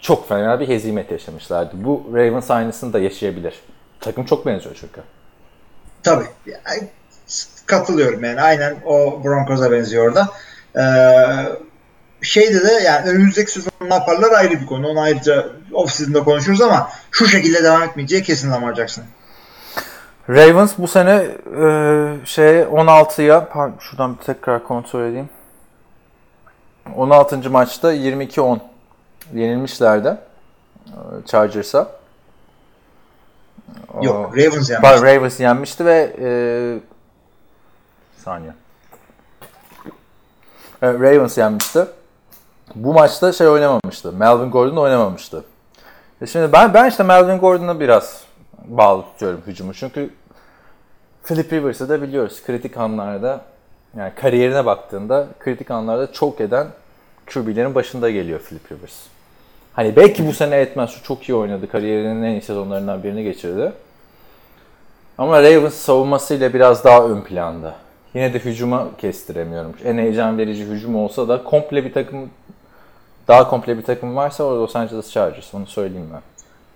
çok 0.00 0.28
fena 0.28 0.60
bir 0.60 0.68
hezimet 0.68 1.10
yaşamışlardı. 1.10 1.70
Bu 1.74 2.10
Ravens 2.14 2.50
aynısını 2.50 2.92
da 2.92 2.98
yaşayabilir. 2.98 3.54
Takım 4.00 4.24
çok 4.24 4.46
benziyor 4.46 4.76
çünkü. 4.80 5.00
tabii 6.02 6.26
katılıyorum 7.66 8.24
yani. 8.24 8.40
Aynen 8.40 8.76
o 8.86 9.24
Broncos'a 9.24 9.72
benziyor 9.72 10.08
orada. 10.08 10.28
Ee, 10.76 10.82
şeyde 12.22 12.64
de 12.64 12.72
yani 12.72 13.10
önümüzdeki 13.10 13.50
sezon 13.50 13.70
ne 13.80 13.94
yaparlar 13.94 14.32
ayrı 14.32 14.60
bir 14.60 14.66
konu. 14.66 14.88
Onu 14.88 15.00
ayrıca 15.00 15.46
off-season'da 15.72 16.24
konuşuruz 16.24 16.60
ama 16.60 16.90
şu 17.10 17.26
şekilde 17.26 17.64
devam 17.64 17.82
etmeyeceği 17.82 18.22
kesin 18.22 18.50
Lamar 18.50 18.74
Jackson. 18.74 19.04
Ravens 20.28 20.72
bu 20.78 20.88
sene 20.88 21.10
e, 21.12 21.66
şey 22.24 22.60
16'ya 22.60 23.48
pardon, 23.48 23.76
şuradan 23.80 24.18
bir 24.18 24.22
tekrar 24.22 24.64
kontrol 24.64 25.04
edeyim. 25.04 25.28
16. 26.96 27.50
maçta 27.50 27.94
22-10 27.94 28.58
yenilmişlerdi 29.34 30.08
e, 30.86 31.26
Chargers'a. 31.26 31.98
Yok 34.02 34.36
Ravens 34.36 34.70
yani. 34.70 34.82
Pardon, 34.82 35.02
Ravens 35.06 35.40
yenmişti 35.40 35.84
ve 35.84 36.16
e, 36.20 36.28
saniye. 38.24 38.52
Evet, 40.82 41.00
Ravens 41.00 41.38
yenmişti. 41.38 41.86
Bu 42.74 42.92
maçta 42.92 43.32
şey 43.32 43.48
oynamamıştı. 43.48 44.12
Melvin 44.12 44.50
Gordon 44.50 44.76
oynamamıştı. 44.76 45.44
E 46.22 46.26
şimdi 46.26 46.52
ben 46.52 46.74
ben 46.74 46.88
işte 46.88 47.02
Melvin 47.02 47.38
Gordon'a 47.38 47.80
biraz 47.80 48.24
bağlı 48.64 49.02
tutuyorum 49.02 49.42
hücumu. 49.46 49.74
Çünkü 49.74 50.10
Philip 51.24 51.52
Rivers'ı 51.52 51.88
da 51.88 52.02
biliyoruz. 52.02 52.42
Kritik 52.46 52.76
anlarda 52.76 53.40
yani 53.96 54.12
kariyerine 54.14 54.66
baktığında 54.66 55.26
kritik 55.40 55.70
anlarda 55.70 56.12
çok 56.12 56.40
eden 56.40 56.66
QB'lerin 57.26 57.74
başında 57.74 58.10
geliyor 58.10 58.40
Philip 58.40 58.72
Rivers. 58.72 58.96
Hani 59.72 59.96
belki 59.96 60.26
bu 60.26 60.32
sene 60.32 60.56
etmez. 60.56 60.90
Şu 60.90 61.02
çok 61.02 61.28
iyi 61.28 61.34
oynadı. 61.34 61.68
Kariyerinin 61.70 62.22
en 62.22 62.30
iyi 62.30 62.42
sezonlarından 62.42 63.02
birini 63.02 63.24
geçirdi. 63.24 63.72
Ama 65.18 65.42
Ravens 65.42 65.74
savunmasıyla 65.74 66.54
biraz 66.54 66.84
daha 66.84 67.08
ön 67.08 67.20
planda. 67.20 67.74
Yine 68.14 68.34
de 68.34 68.38
hücuma 68.38 68.88
kestiremiyorum. 68.98 69.72
En 69.84 69.98
heyecan 69.98 70.38
verici 70.38 70.64
hücum 70.64 70.96
olsa 70.96 71.28
da 71.28 71.44
komple 71.44 71.84
bir 71.84 71.92
takım 71.92 72.30
daha 73.28 73.48
komple 73.48 73.78
bir 73.78 73.82
takım 73.82 74.16
varsa 74.16 74.44
o 74.44 74.56
Los 74.56 74.76
Angeles 74.76 75.10
Chargers. 75.10 75.54
Onu 75.54 75.66
söyleyeyim 75.66 76.08
ben. 76.12 76.22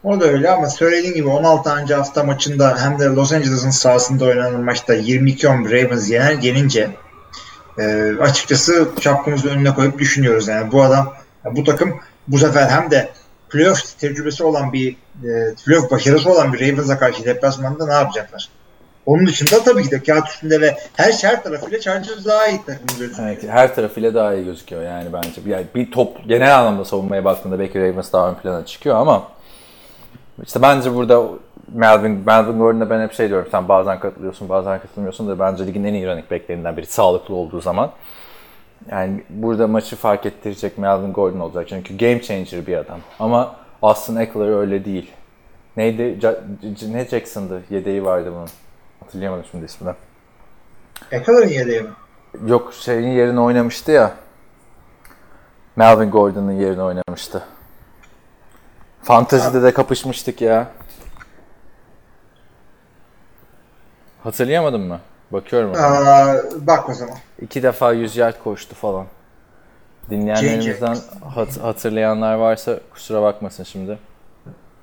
O 0.05 0.21
da 0.21 0.25
öyle 0.25 0.51
ama 0.51 0.69
söylediğin 0.69 1.15
gibi 1.15 1.29
16. 1.29 1.95
hafta 1.95 2.25
maçında 2.25 2.77
hem 2.79 2.99
de 2.99 3.05
Los 3.05 3.33
Angeles'ın 3.33 3.71
sahasında 3.71 4.25
oynanan 4.25 4.61
maçta 4.61 4.95
22-10 4.95 5.65
Ravens 5.65 6.11
yener, 6.11 6.33
yenince 6.33 6.91
e, 7.79 8.13
açıkçası 8.21 8.89
şapkamızı 9.01 9.49
önüne 9.49 9.75
koyup 9.75 9.99
düşünüyoruz. 9.99 10.49
Yani 10.49 10.73
bu 10.73 10.83
adam, 10.83 11.15
bu 11.45 11.65
takım 11.65 12.01
bu 12.29 12.39
sefer 12.39 12.71
hem 12.71 12.91
de 12.91 13.11
playoff 13.51 13.99
tecrübesi 13.99 14.45
olan 14.45 14.73
bir 14.73 14.97
e, 15.25 15.55
playoff 15.67 15.91
başarısı 15.91 16.31
olan 16.31 16.53
bir 16.53 16.61
Ravens'a 16.61 16.99
karşı 16.99 17.25
deplasmanda 17.25 17.87
ne 17.87 17.93
yapacaklar? 17.93 18.49
Onun 19.07 19.27
dışında 19.27 19.65
tabii 19.65 19.83
ki 19.83 19.91
de 19.91 20.03
kağıt 20.03 20.29
üstünde 20.29 20.61
ve 20.61 20.77
her 20.97 21.13
şey 21.13 21.31
her 21.31 21.43
tarafıyla 21.43 21.81
Chargers 21.81 22.27
daha 22.27 22.47
iyi 22.47 22.61
takım 22.67 22.87
gözüküyor. 22.99 23.29
Evet, 23.29 23.45
her 23.49 23.75
tarafıyla 23.75 24.15
daha 24.15 24.35
iyi 24.35 24.45
gözüküyor 24.45 24.83
yani 24.83 25.13
bence. 25.13 25.41
Yani 25.47 25.67
bir 25.75 25.91
top 25.91 26.29
genel 26.29 26.59
anlamda 26.59 26.85
savunmaya 26.85 27.25
baktığında 27.25 27.59
belki 27.59 27.81
Ravens 27.81 28.13
daha 28.13 28.31
ön 28.31 28.35
plana 28.35 28.67
çıkıyor 28.67 28.97
ama 28.97 29.29
işte 30.43 30.63
bence 30.63 30.95
burada 30.95 31.23
Melvin, 31.73 32.23
Melvin 32.27 32.59
Gordon'a 32.59 32.91
ben 32.91 33.03
hep 33.03 33.13
şey 33.13 33.29
diyorum 33.29 33.49
sen 33.51 33.69
bazen 33.69 34.01
katılıyorsun 34.01 34.49
bazen 34.49 34.81
katılmıyorsun 34.81 35.29
da 35.29 35.39
bence 35.39 35.67
ligin 35.67 35.85
en 35.85 35.95
iyi 35.95 36.07
running 36.07 36.31
backlerinden 36.31 36.77
biri 36.77 36.87
sağlıklı 36.87 37.35
olduğu 37.35 37.61
zaman. 37.61 37.91
Yani 38.91 39.23
burada 39.31 39.67
maçı 39.67 39.97
fark 39.97 40.27
ettirecek 40.27 40.79
Melvin 40.79 41.13
Gordon 41.13 41.41
olacak 41.41 41.67
çünkü 41.69 41.97
game 41.97 42.23
changer 42.23 42.67
bir 42.67 42.77
adam. 42.77 42.99
Ama 43.19 43.57
Austin 43.83 44.17
Eckler 44.17 44.61
öyle 44.61 44.85
değil. 44.85 45.11
Neydi? 45.77 46.19
Ne 46.93 47.05
Jackson'dı? 47.05 47.63
Yedeği 47.71 48.05
vardı 48.05 48.33
bunun. 48.35 48.49
Hatırlayamadım 49.03 49.45
şimdi 49.51 49.65
ismini. 49.65 49.95
Eckler'ın 51.11 51.49
yedeği 51.49 51.81
mi? 51.83 51.91
Yok 52.47 52.75
şeyin 52.75 53.09
yerine 53.09 53.41
oynamıştı 53.41 53.93
ya. 53.93 54.13
Melvin 55.77 56.11
Gordon'ın 56.11 56.53
yerine 56.53 56.83
oynamıştı. 56.83 57.43
Fantezide 59.03 59.63
de 59.63 59.73
kapışmıştık 59.75 60.41
ya. 60.41 60.69
Hatırlayamadın 64.25 64.81
mı? 64.81 65.01
Bakıyorum. 65.31 65.73
Aa, 65.77 66.35
bak 66.61 66.89
o 66.89 66.95
zaman. 66.95 67.17
İki 67.41 67.63
defa 67.63 67.93
100 67.93 68.17
yard 68.17 68.39
koştu 68.45 68.75
falan. 68.75 69.07
Dinleyenlerimizden 70.11 70.97
hat- 71.35 71.59
hatırlayanlar 71.59 72.35
varsa 72.35 72.81
kusura 72.93 73.23
bakmasın 73.23 73.65
şimdi. 73.65 73.99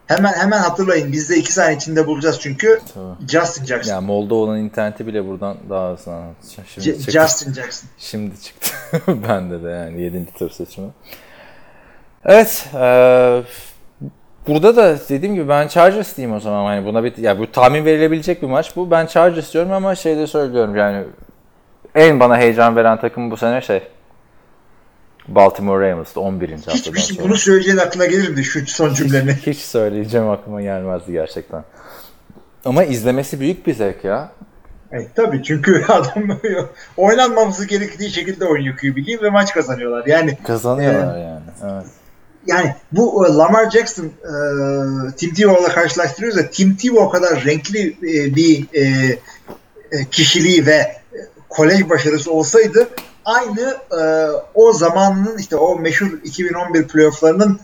Hemen 0.09 0.33
hemen 0.33 0.59
hatırlayın. 0.59 1.11
Biz 1.11 1.29
de 1.29 1.35
iki 1.37 1.53
saniye 1.53 1.75
içinde 1.77 2.07
bulacağız 2.07 2.39
çünkü. 2.39 2.79
Tabii. 2.93 3.27
Justin 3.31 3.65
Jackson. 3.65 3.93
Ya 3.93 4.01
Molda 4.01 4.35
olan 4.35 4.57
interneti 4.59 5.07
bile 5.07 5.27
buradan 5.27 5.57
daha 5.69 5.91
hızlı. 5.91 6.11
Şimdi 6.67 6.85
C- 6.85 6.97
çıktı. 6.97 7.11
Justin 7.11 7.53
Jackson. 7.53 7.89
Şimdi 7.97 8.41
çıktı. 8.41 8.71
Bende 9.07 9.63
de 9.63 9.69
yani 9.69 10.01
7. 10.01 10.25
tur 10.37 10.49
seçimi. 10.49 10.87
Evet. 12.25 12.65
eee, 12.73 13.43
burada 14.47 14.75
da 14.75 14.97
dediğim 15.09 15.35
gibi 15.35 15.49
ben 15.49 15.67
Chargers 15.67 16.17
diyeyim 16.17 16.35
o 16.37 16.39
zaman. 16.39 16.65
Hani 16.65 16.85
buna 16.85 17.03
bir 17.03 17.17
ya 17.17 17.39
bu 17.39 17.51
tahmin 17.51 17.85
verilebilecek 17.85 18.41
bir 18.41 18.47
maç 18.47 18.75
bu. 18.75 18.91
Ben 18.91 19.05
Chargers 19.05 19.53
diyorum 19.53 19.71
ama 19.71 19.95
şey 19.95 20.17
de 20.17 20.27
söylüyorum 20.27 20.75
yani 20.75 21.03
en 21.95 22.19
bana 22.19 22.37
heyecan 22.37 22.75
veren 22.75 22.99
takım 22.99 23.31
bu 23.31 23.37
sene 23.37 23.61
şey 23.61 23.81
Baltimore 25.35 25.91
Ravens'tı 25.91 26.19
11. 26.21 26.51
haftadan 26.51 26.73
Hiçbir 26.75 26.99
şey 26.99 27.15
sonra. 27.15 27.27
bunu 27.27 27.37
söyleyeceğin 27.37 27.77
aklına 27.77 28.05
gelir 28.05 28.29
mi 28.29 28.43
şu 28.43 28.67
son 28.67 28.93
cümleni? 28.93 29.31
Hiç 29.45 29.57
söyleyeceğim 29.57 30.29
aklıma 30.29 30.61
gelmezdi 30.61 31.11
gerçekten. 31.11 31.63
Ama 32.65 32.83
izlemesi 32.83 33.39
büyük 33.39 33.67
bir 33.67 33.73
zevk 33.73 34.03
ya. 34.03 34.31
Evet, 34.91 35.07
tabii 35.15 35.43
çünkü 35.43 35.85
adam 35.87 36.39
oynanmaması 36.97 37.65
gerektiği 37.65 38.09
şekilde 38.09 38.45
oynuyor 38.45 38.77
QB 38.77 39.23
ve 39.23 39.29
maç 39.29 39.53
kazanıyorlar. 39.53 40.05
Yani 40.05 40.37
Kazanıyorlar 40.43 41.17
yani. 41.17 41.41
Evet. 41.63 41.85
yani 42.47 42.75
bu 42.91 43.27
e, 43.27 43.33
Lamar 43.33 43.69
Jackson 43.71 44.05
e, 44.05 44.31
Tim 45.17 45.33
Tebow'la 45.33 45.69
karşılaştırıyoruz 45.69 46.39
da 46.39 46.49
Tim 46.49 46.75
Tebow 46.75 47.03
o 47.03 47.09
kadar 47.09 47.45
renkli 47.45 47.87
e, 47.87 48.35
bir 48.35 48.65
e, 48.73 48.83
e, 49.91 50.05
kişiliği 50.11 50.65
ve 50.65 50.71
e, 50.73 50.97
kolej 51.49 51.89
başarısı 51.89 52.31
olsaydı 52.31 52.87
aynı 53.29 53.77
e, 54.01 54.29
o 54.53 54.73
zamanın 54.73 55.37
işte 55.37 55.55
o 55.55 55.79
meşhur 55.79 56.07
2011 56.23 56.87
playofflarının 56.87 57.59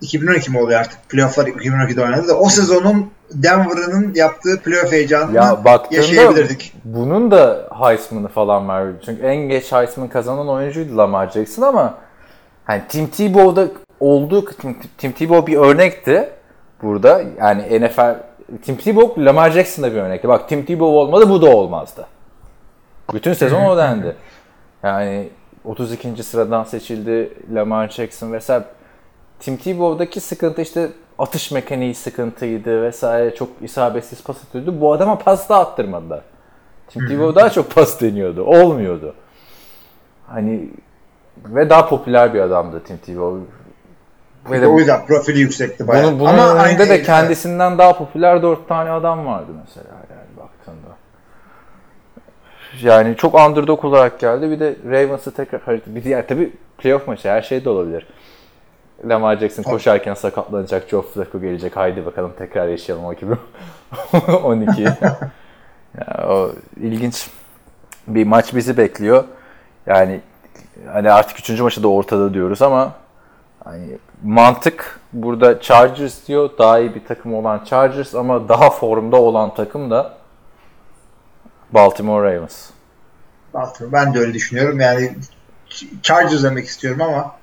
2012 0.00 0.50
mi 0.50 0.60
oluyor 0.60 0.80
artık? 0.80 1.08
Playofflar 1.08 1.46
2012'de 1.46 2.02
oynadı 2.02 2.28
da 2.28 2.38
o 2.38 2.48
sezonun 2.48 3.10
Denver'ın 3.32 4.14
yaptığı 4.14 4.60
playoff 4.60 4.92
heyecanını 4.92 5.36
Ya 5.36 5.64
baktığında 5.64 5.96
yaşayabilirdik. 5.96 6.72
bunun 6.84 7.30
da 7.30 7.68
Heisman'ı 7.82 8.28
falan 8.28 8.68
var. 8.68 8.86
Çünkü 9.04 9.22
en 9.22 9.36
geç 9.36 9.72
Heisman 9.72 10.08
kazanan 10.08 10.48
oyuncuydu 10.48 10.96
Lamar 10.96 11.30
Jackson 11.30 11.62
ama 11.62 11.94
hani 12.64 12.82
Tim 12.88 13.06
Tebow'da 13.06 13.68
olduğu 14.00 14.44
Tim, 14.44 14.76
Tim 14.98 15.12
Tebow 15.12 15.52
bir 15.52 15.58
örnekti 15.58 16.28
burada. 16.82 17.22
Yani 17.38 17.80
NFL 17.80 18.14
Tim 18.62 18.76
Tebow 18.76 19.24
Lamar 19.24 19.50
Jackson 19.50 19.82
da 19.84 19.92
bir 19.92 19.96
örnekti. 19.96 20.28
Bak 20.28 20.48
Tim 20.48 20.64
Tebow 20.64 20.86
olmadı 20.98 21.30
bu 21.30 21.42
da 21.42 21.46
olmazdı. 21.46 22.06
Bütün 23.12 23.32
sezon 23.32 23.64
o 23.64 23.76
dendi. 23.76 24.16
Yani 24.84 25.28
32. 25.64 26.22
sıradan 26.22 26.64
seçildi 26.64 27.32
Lamar 27.54 27.88
Jackson 27.88 28.32
vesaire. 28.32 28.64
Tim 29.40 29.56
Tebow'daki 29.56 30.20
sıkıntı 30.20 30.62
işte 30.62 30.88
atış 31.18 31.50
mekaniği 31.50 31.94
sıkıntıydı 31.94 32.82
vesaire 32.82 33.34
çok 33.34 33.48
isabetsiz 33.62 34.24
pas 34.24 34.36
atıyordu. 34.48 34.80
Bu 34.80 34.92
adama 34.92 35.18
pas 35.18 35.48
da 35.48 35.58
attırmadılar. 35.58 36.20
Tim 36.88 37.08
Tebow 37.08 37.40
daha 37.40 37.50
çok 37.50 37.74
pas 37.74 38.00
deniyordu. 38.00 38.44
Olmuyordu. 38.44 39.14
Hani 40.26 40.68
ve 41.44 41.70
daha 41.70 41.88
popüler 41.88 42.34
bir 42.34 42.40
adamdı 42.40 42.82
Tim 42.86 42.96
Tebow. 42.96 43.40
Ve 44.50 44.60
de 44.60 44.66
o 44.66 44.78
yüzden 44.78 45.06
profili 45.06 45.40
yüksekti 45.40 45.88
bayağı. 45.88 46.06
bunun, 46.06 46.20
bunun 46.20 46.28
Ama 46.28 46.64
önünde 46.64 46.88
de 46.88 47.02
kendisinden 47.02 47.78
daha 47.78 47.98
popüler 47.98 48.42
dört 48.42 48.68
tane 48.68 48.90
adam 48.90 49.26
vardı 49.26 49.52
mesela. 49.66 49.93
Yani 52.82 53.16
çok 53.16 53.34
underdog 53.34 53.84
olarak 53.84 54.20
geldi. 54.20 54.50
Bir 54.50 54.60
de 54.60 54.76
Ravens'ı 54.84 55.30
tekrar 55.30 55.60
harita. 55.60 55.94
Bir 55.94 56.04
diğer 56.04 56.28
tabii 56.28 56.52
playoff 56.78 57.08
maçı 57.08 57.28
her 57.28 57.42
şey 57.42 57.64
de 57.64 57.70
olabilir. 57.70 58.06
Lamar 59.08 59.36
Jackson 59.36 59.62
koşarken 59.62 60.14
sakatlanacak. 60.14 60.88
Joe 60.88 61.02
Flacco 61.02 61.40
gelecek. 61.40 61.76
Haydi 61.76 62.06
bakalım 62.06 62.32
tekrar 62.38 62.68
yaşayalım 62.68 63.04
o 63.04 63.14
gibi. 63.14 63.34
12. 64.44 64.82
ya, 65.98 66.28
o 66.28 66.50
ilginç 66.80 67.30
bir 68.06 68.26
maç 68.26 68.54
bizi 68.54 68.76
bekliyor. 68.76 69.24
Yani 69.86 70.20
hani 70.92 71.12
artık 71.12 71.38
üçüncü 71.38 71.62
maçı 71.62 71.82
da 71.82 71.88
ortada 71.88 72.34
diyoruz 72.34 72.62
ama 72.62 72.92
hani 73.64 73.98
mantık 74.22 75.00
burada 75.12 75.60
Chargers 75.60 76.28
diyor. 76.28 76.50
Daha 76.58 76.78
iyi 76.78 76.94
bir 76.94 77.04
takım 77.04 77.34
olan 77.34 77.64
Chargers 77.64 78.14
ama 78.14 78.48
daha 78.48 78.70
formda 78.70 79.16
olan 79.16 79.54
takım 79.54 79.90
da 79.90 80.14
Baltimore 81.74 82.34
Ravens. 82.34 82.56
Baltimore. 83.54 83.92
Ben 83.92 84.14
de 84.14 84.18
öyle 84.18 84.34
düşünüyorum. 84.34 84.80
Yani 84.80 85.12
Chargers 86.02 86.42
demek 86.42 86.66
istiyorum 86.66 87.00
ama 87.02 87.36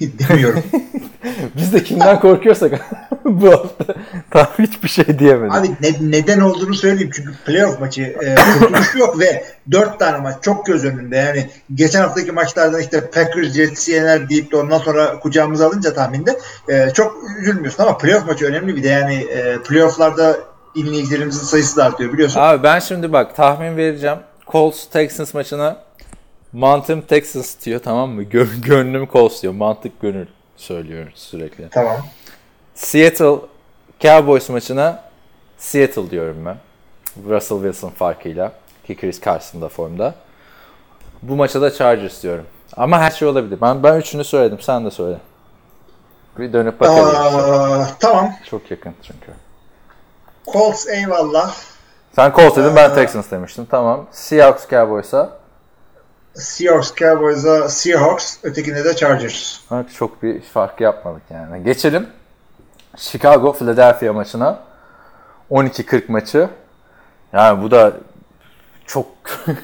demiyorum. 0.00 0.62
Biz 1.56 1.72
de 1.72 1.82
kimden 1.82 2.20
korkuyorsak 2.20 2.80
bu 3.24 3.52
hafta 3.52 3.94
tam 4.30 4.46
hiçbir 4.58 4.88
şey 4.88 5.18
diyemedim. 5.18 5.52
Abi 5.52 5.70
ne- 5.80 6.10
neden 6.10 6.40
olduğunu 6.40 6.74
söyleyeyim. 6.74 7.10
Çünkü 7.14 7.32
playoff 7.46 7.80
maçı 7.80 8.02
e, 8.02 8.34
kurtuluş 8.34 8.94
yok 8.94 9.20
ve 9.20 9.44
dört 9.70 9.98
tane 9.98 10.18
maç 10.18 10.36
çok 10.42 10.66
göz 10.66 10.84
önünde. 10.84 11.16
Yani 11.16 11.50
geçen 11.74 12.00
haftaki 12.00 12.32
maçlardan 12.32 12.80
işte 12.80 13.10
Packers, 13.10 13.52
Jets, 13.52 13.88
yener 13.88 14.28
deyip 14.28 14.52
de 14.52 14.56
ondan 14.56 14.78
sonra 14.78 15.18
kucağımıza 15.20 15.66
alınca 15.66 15.94
tahminde 15.94 16.38
e, 16.68 16.90
çok 16.90 17.16
üzülmüyorsun 17.40 17.82
ama 17.82 17.98
playoff 17.98 18.26
maçı 18.26 18.46
önemli 18.46 18.76
bir 18.76 18.82
de 18.82 18.88
yani 18.88 19.14
e, 19.14 19.58
playofflarda 19.58 20.36
dinleyicilerimizin 20.74 21.46
sayısı 21.46 21.76
da 21.76 21.84
artıyor 21.84 22.12
biliyorsun. 22.12 22.40
Abi 22.40 22.62
ben 22.62 22.78
şimdi 22.78 23.12
bak 23.12 23.36
tahmin 23.36 23.76
vereceğim. 23.76 24.18
Colts 24.46 24.86
Texans 24.86 25.34
maçına 25.34 25.76
mantığım 26.52 27.00
Texans 27.00 27.64
diyor 27.64 27.80
tamam 27.84 28.10
mı? 28.10 28.22
Gö- 28.22 28.60
gönlüm 28.66 29.08
Colts 29.12 29.42
diyor. 29.42 29.52
Mantık 29.54 30.00
gönül 30.00 30.26
söylüyor 30.56 31.06
sürekli. 31.14 31.68
Tamam. 31.70 31.96
Seattle 32.74 33.36
Cowboys 34.00 34.48
maçına 34.48 35.02
Seattle 35.58 36.10
diyorum 36.10 36.44
ben. 36.46 36.56
Russell 37.28 37.58
Wilson 37.58 37.90
farkıyla. 37.90 38.52
Ki 38.86 38.96
Chris 38.96 39.22
Carson 39.24 39.62
da 39.62 39.68
formda. 39.68 40.14
Bu 41.22 41.36
maça 41.36 41.60
da 41.62 41.70
Chargers 41.74 42.22
diyorum. 42.22 42.44
Ama 42.76 42.98
her 43.00 43.10
şey 43.10 43.28
olabilir. 43.28 43.58
Ben 43.60 43.82
ben 43.82 43.96
üçünü 43.96 44.24
söyledim. 44.24 44.60
Sen 44.60 44.84
de 44.84 44.90
söyle. 44.90 45.16
Bir 46.38 46.52
dönüp 46.52 46.80
bakalım. 46.80 47.16
Aa, 47.16 47.86
tamam. 48.00 48.30
Çok 48.50 48.70
yakın 48.70 48.94
çünkü. 49.02 49.32
Colts 50.52 50.88
eyvallah. 50.88 51.54
Sen 52.16 52.32
Colts 52.36 52.56
dedin 52.56 52.76
ben 52.76 52.94
Texans 52.94 53.30
demiştim. 53.30 53.66
Tamam. 53.70 54.06
Seahawks 54.10 54.68
Cowboys'a 54.68 55.30
Seahawks 56.34 56.94
Cowboys'a 56.94 57.68
Seahawks, 57.68 58.36
ötekinde 58.42 58.84
de 58.84 58.96
Chargers. 58.96 59.58
Bak 59.70 59.86
çok 59.94 60.22
bir 60.22 60.40
fark 60.42 60.80
yapmadık 60.80 61.22
yani. 61.30 61.64
Geçelim. 61.64 62.08
Chicago 62.96 63.52
Philadelphia 63.52 64.12
maçına. 64.12 64.58
12-40 65.50 66.02
maçı. 66.08 66.48
Yani 67.32 67.62
bu 67.62 67.70
da 67.70 67.92
çok 68.86 69.06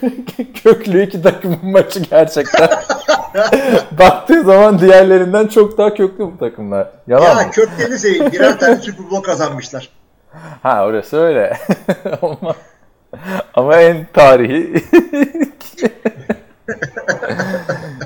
köklü 0.63 1.03
iki 1.03 1.23
takımın 1.23 1.59
maçı 1.63 2.01
gerçekten. 2.01 2.69
Baktığı 3.99 4.43
zaman 4.43 4.79
diğerlerinden 4.79 5.47
çok 5.47 5.79
daha 5.79 5.95
köklü 5.95 6.19
bu 6.19 6.39
takımlar. 6.39 6.89
Yalan 7.07 7.37
mı? 7.37 7.43
Ya 7.43 7.51
köklerini 7.51 7.99
seveyim. 7.99 8.33
Birer 8.33 8.59
tane 8.59 8.77
Super 8.77 9.11
Bowl 9.11 9.23
kazanmışlar. 9.23 9.89
Ha 10.63 10.85
orası 10.85 11.17
öyle. 11.17 11.57
Ama, 12.23 12.55
ama 13.55 13.77
en 13.77 14.07
tarihi. 14.13 14.85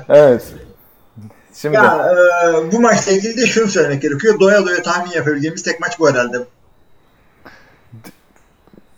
evet. 0.09 0.43
Şimdi 1.53 1.75
Ya 1.75 2.11
e, 2.43 2.71
bu 2.71 2.79
maçla 2.79 3.11
ilgili 3.11 3.37
de 3.37 3.47
şunu 3.47 3.67
söylemek 3.67 4.01
gerekiyor. 4.01 4.39
Doya 4.39 4.65
doya 4.65 4.81
tahmin 4.81 5.11
yapabileceğimiz 5.11 5.63
tek 5.63 5.79
maç 5.79 5.99
bu 5.99 6.09
herhalde. 6.09 6.37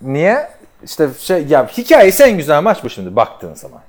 Niye? 0.01 0.49
İşte 0.83 1.09
şey 1.19 1.45
ya 1.45 1.67
hikayesi 1.67 2.23
en 2.23 2.37
güzel 2.37 2.61
maç 2.61 2.83
bu 2.83 2.89
şimdi 2.89 3.15
baktığın 3.15 3.53
zaman. 3.53 3.81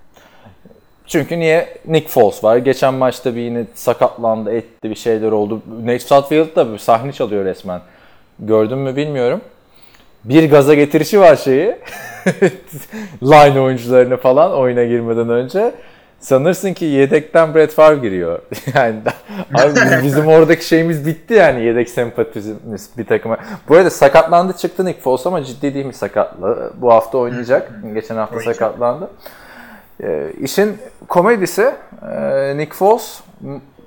Çünkü 1.07 1.39
niye? 1.39 1.79
Nick 1.87 2.09
Foles 2.09 2.45
var. 2.45 2.57
Geçen 2.57 2.95
maçta 2.95 3.35
bir 3.35 3.41
yine 3.41 3.65
sakatlandı, 3.75 4.53
etti 4.53 4.91
bir 4.91 4.95
şeyler 4.95 5.33
oldu. 5.33 5.63
Nate 5.83 5.99
Sutfield 5.99 6.57
da 6.57 6.73
bir 6.73 6.79
sahne 6.79 7.13
çalıyor 7.13 7.45
resmen. 7.45 7.81
Gördün 8.41 8.79
mü 8.79 8.97
bilmiyorum. 8.97 9.41
Bir 10.25 10.51
gaza 10.51 10.75
getirişi 10.75 11.21
var 11.21 11.37
şeyi. 11.37 11.77
Line 13.23 13.61
oyuncularını 13.61 14.17
falan 14.17 14.53
oyuna 14.53 14.85
girmeden 14.85 15.29
önce. 15.29 15.75
Sanırsın 16.21 16.75
ki 16.75 16.85
yedekten 16.85 17.55
Brett 17.55 17.73
Favre 17.73 17.99
giriyor. 17.99 18.39
yani 18.75 18.97
abi 19.55 20.05
bizim 20.05 20.27
oradaki 20.27 20.67
şeyimiz 20.67 21.07
bitti 21.07 21.35
yani 21.35 21.65
yedek 21.65 21.91
sempatizimiz 21.91 22.91
bir 22.99 23.07
takıma. 23.07 23.39
Bu 23.69 23.77
arada 23.77 23.91
sakatlandı 23.91 24.53
çıktı 24.57 24.85
Nick 24.85 25.01
Foles 25.01 25.27
ama 25.27 25.45
ciddi 25.45 25.75
değil 25.75 25.87
mi 25.87 25.95
sakatlı. 25.95 26.73
Bu 26.77 26.93
hafta 26.93 27.19
oynayacak. 27.19 27.73
Geçen 27.95 28.17
hafta 28.17 28.41
sakatlandı. 28.41 29.11
E, 30.03 30.33
işin 30.41 30.79
komedisi 31.09 31.71
e, 32.13 32.57
Nick 32.57 32.75
Foles 32.75 33.21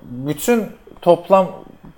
bütün 0.01 0.65
toplam 1.01 1.47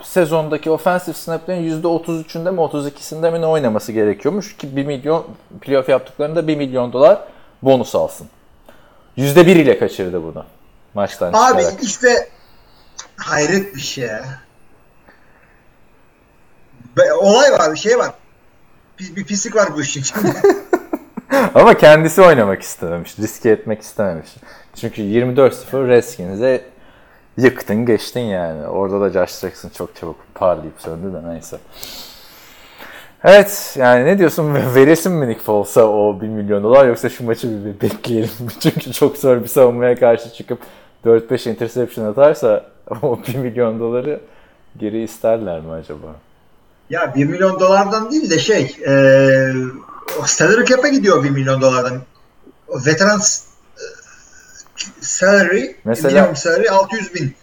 sezondaki 0.01 0.71
offensive 0.71 1.15
snap'lerin 1.15 1.81
%33'ünde 1.81 2.51
mi 2.51 2.57
32'sinde 2.59 3.31
mi 3.31 3.41
ne 3.41 3.45
oynaması 3.45 3.91
gerekiyormuş 3.91 4.57
ki 4.57 4.75
1 4.75 4.85
milyon 4.85 5.25
playoff 5.61 5.89
yaptıklarında 5.89 6.47
1 6.47 6.55
milyon 6.55 6.93
dolar 6.93 7.19
bonus 7.61 7.95
alsın. 7.95 8.27
%1 9.17 9.45
ile 9.49 9.79
kaçırdı 9.79 10.23
bunu 10.23 10.45
maçtan 10.93 11.33
Abi 11.33 11.61
çıkarak. 11.61 11.83
işte 11.83 12.29
hayret 13.17 13.75
bir 13.75 13.81
şey 13.81 14.03
ya. 14.05 14.23
Be- 16.97 17.13
olay 17.13 17.51
var, 17.51 17.73
bir 17.73 17.79
şey 17.79 17.97
var. 17.97 18.11
Bir, 18.99 19.15
bir 19.15 19.25
pislik 19.25 19.55
var 19.55 19.69
bu 19.75 19.81
işin 19.81 20.01
içinde. 20.01 20.27
Ama 21.55 21.77
kendisi 21.77 22.21
oynamak 22.21 22.61
istememiş. 22.61 23.19
Riske 23.19 23.49
etmek 23.49 23.81
istememiş. 23.81 24.29
Çünkü 24.75 25.01
24-0 25.01 25.87
Redskins'e 25.87 26.65
yıktın 27.37 27.85
geçtin 27.85 28.19
yani. 28.21 28.67
Orada 28.67 29.01
da 29.01 29.09
Josh 29.09 29.39
Jackson 29.39 29.69
çok 29.69 29.95
çabuk 29.95 30.15
parlayıp 30.35 30.73
söndü 30.77 31.13
de 31.13 31.33
neyse. 31.33 31.57
Evet 33.23 33.75
yani 33.79 34.05
ne 34.05 34.19
diyorsun 34.19 34.55
veresin 34.75 35.11
mi 35.11 35.27
Nick 35.29 35.41
Foles'a 35.43 35.83
o 35.87 36.21
1 36.21 36.27
milyon 36.27 36.63
dolar 36.63 36.87
yoksa 36.87 37.09
şu 37.09 37.25
maçı 37.25 37.65
bir, 37.65 37.81
bekleyelim 37.81 38.29
mi? 38.39 38.49
Çünkü 38.59 38.91
çok 38.93 39.17
zor 39.17 39.41
bir 39.41 39.47
savunmaya 39.47 39.99
karşı 39.99 40.33
çıkıp 40.33 40.59
4-5 41.05 41.49
interception 41.49 42.05
atarsa 42.05 42.65
o 43.01 43.19
1 43.27 43.35
milyon 43.35 43.79
doları 43.79 44.19
geri 44.79 45.03
isterler 45.03 45.61
mi 45.61 45.71
acaba? 45.71 46.07
ya 46.89 47.15
1 47.15 47.25
milyon 47.25 47.59
dolardan 47.59 48.11
değil 48.11 48.29
de 48.29 48.39
şey 48.39 48.77
o 50.21 50.23
salary 50.25 50.65
cap'e 50.65 50.89
gidiyor 50.89 51.23
1 51.23 51.29
milyon 51.29 51.61
dolardan. 51.61 51.97
O 52.67 52.77
veteran 52.85 53.17
s- 53.17 53.43
e, 53.45 53.52
salary, 55.01 55.75
Mesela- 55.85 56.13
minimum 56.19 56.35
salary 56.35 56.69
600 56.69 57.15
bin 57.15 57.35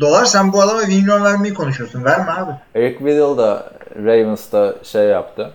dolar. 0.00 0.24
Sen 0.24 0.52
bu 0.52 0.62
adama 0.62 0.80
1 0.82 0.86
milyon 0.86 1.24
vermeyi 1.24 1.54
konuşuyorsun. 1.54 2.04
Verme 2.04 2.30
abi. 2.32 2.52
Eric 2.74 2.98
Weddle 2.98 3.36
da 3.38 3.72
Ravens'ta 4.04 4.74
şey 4.82 5.02
yaptı. 5.04 5.52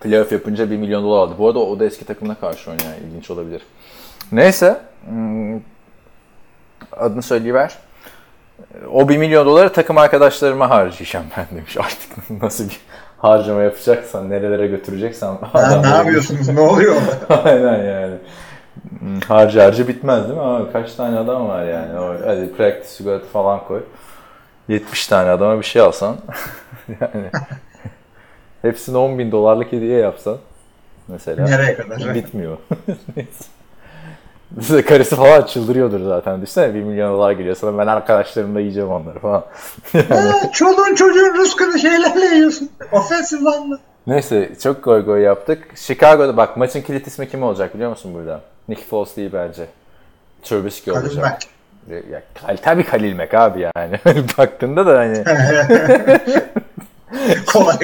Playoff 0.00 0.32
yapınca 0.32 0.70
1 0.70 0.76
milyon 0.76 1.02
dolar 1.04 1.18
aldı. 1.18 1.34
Bu 1.38 1.48
arada 1.48 1.58
o 1.58 1.80
da 1.80 1.84
eski 1.84 2.04
takımına 2.04 2.34
karşı 2.40 2.70
oynuyor. 2.70 2.88
Yani 2.88 3.06
ilginç 3.10 3.30
olabilir. 3.30 3.62
Neyse. 4.32 4.80
hmm, 5.08 5.60
Adını 6.92 7.22
söyleyiver. 7.22 7.74
O 8.92 9.08
1 9.08 9.16
milyon 9.18 9.46
doları 9.46 9.72
takım 9.72 9.98
arkadaşlarıma 9.98 10.70
harcayacağım 10.70 11.26
ben 11.36 11.46
demiş. 11.56 11.76
Artık 11.76 12.30
nasıl 12.42 12.68
bir 12.68 12.80
harcama 13.18 13.62
yapacaksan, 13.62 14.30
nerelere 14.30 14.66
götüreceksen. 14.66 15.38
Adam 15.54 15.82
ne 15.82 15.88
yapıyorsunuz? 15.96 16.48
ne 16.48 16.60
oluyor? 16.60 16.96
Aynen 17.44 17.84
yani. 17.84 18.14
Harcı 19.28 19.60
harcı 19.60 19.88
bitmez 19.88 20.24
değil 20.24 20.34
mi? 20.34 20.40
Abi 20.40 20.72
kaç 20.72 20.94
tane 20.94 21.18
adam 21.18 21.48
var 21.48 21.64
yani. 21.64 21.98
O, 22.00 22.14
hadi 22.26 22.52
practice 22.52 22.88
sigorta 22.88 23.26
falan 23.26 23.64
koy. 23.64 23.82
70 24.68 25.06
tane 25.06 25.30
adama 25.30 25.58
bir 25.58 25.64
şey 25.66 25.82
alsan. 25.82 26.16
yani 27.00 27.30
hepsine 28.62 28.96
10 28.96 29.18
bin 29.18 29.32
dolarlık 29.32 29.72
hediye 29.72 29.98
yapsan. 29.98 30.36
Mesela. 31.08 31.44
Nereye 31.44 31.76
kadar? 31.76 32.14
Bitmiyor. 32.14 32.58
Bize 34.50 34.84
karısı 34.84 35.16
falan 35.16 35.42
çıldırıyordur 35.42 36.00
zaten. 36.04 36.42
Düşünsene 36.42 36.74
1 36.74 36.82
milyon 36.82 37.14
dolar 37.14 37.32
geliyor 37.32 37.56
sana 37.56 37.78
ben 37.78 37.86
arkadaşlarımla 37.86 38.60
yiyeceğim 38.60 38.90
onları 38.90 39.18
falan. 39.18 39.44
Ha, 40.08 40.52
çoluğun 40.52 40.94
çocuğun 40.94 41.34
Ruska'da 41.34 41.78
şeylerle 41.78 42.36
yiyorsun. 42.36 42.70
Offensive 42.92 43.40
line'la. 43.40 43.78
Neyse 44.06 44.50
çok 44.62 44.84
goy 44.84 45.04
goy 45.04 45.20
yaptık. 45.22 45.76
Chicago'da 45.76 46.36
bak 46.36 46.56
maçın 46.56 46.82
kilit 46.82 47.06
ismi 47.06 47.28
kim 47.28 47.42
olacak 47.42 47.74
biliyor 47.74 47.90
musun 47.90 48.14
burada? 48.14 48.40
Nick 48.70 48.82
Foles 48.84 49.16
değil 49.16 49.30
bence. 49.32 49.66
Trubisky 50.42 50.94
Kalil 50.94 51.06
olacak. 51.06 51.24
Mack. 51.24 51.46
Ya, 52.10 52.22
Kal- 52.34 52.56
tabii 52.56 52.84
Halil 52.84 53.16
Mack 53.16 53.34
abi 53.34 53.68
yani. 53.76 53.98
Baktığında 54.38 54.86
da 54.86 54.98
hani. 54.98 55.24
Kolay 57.52 57.76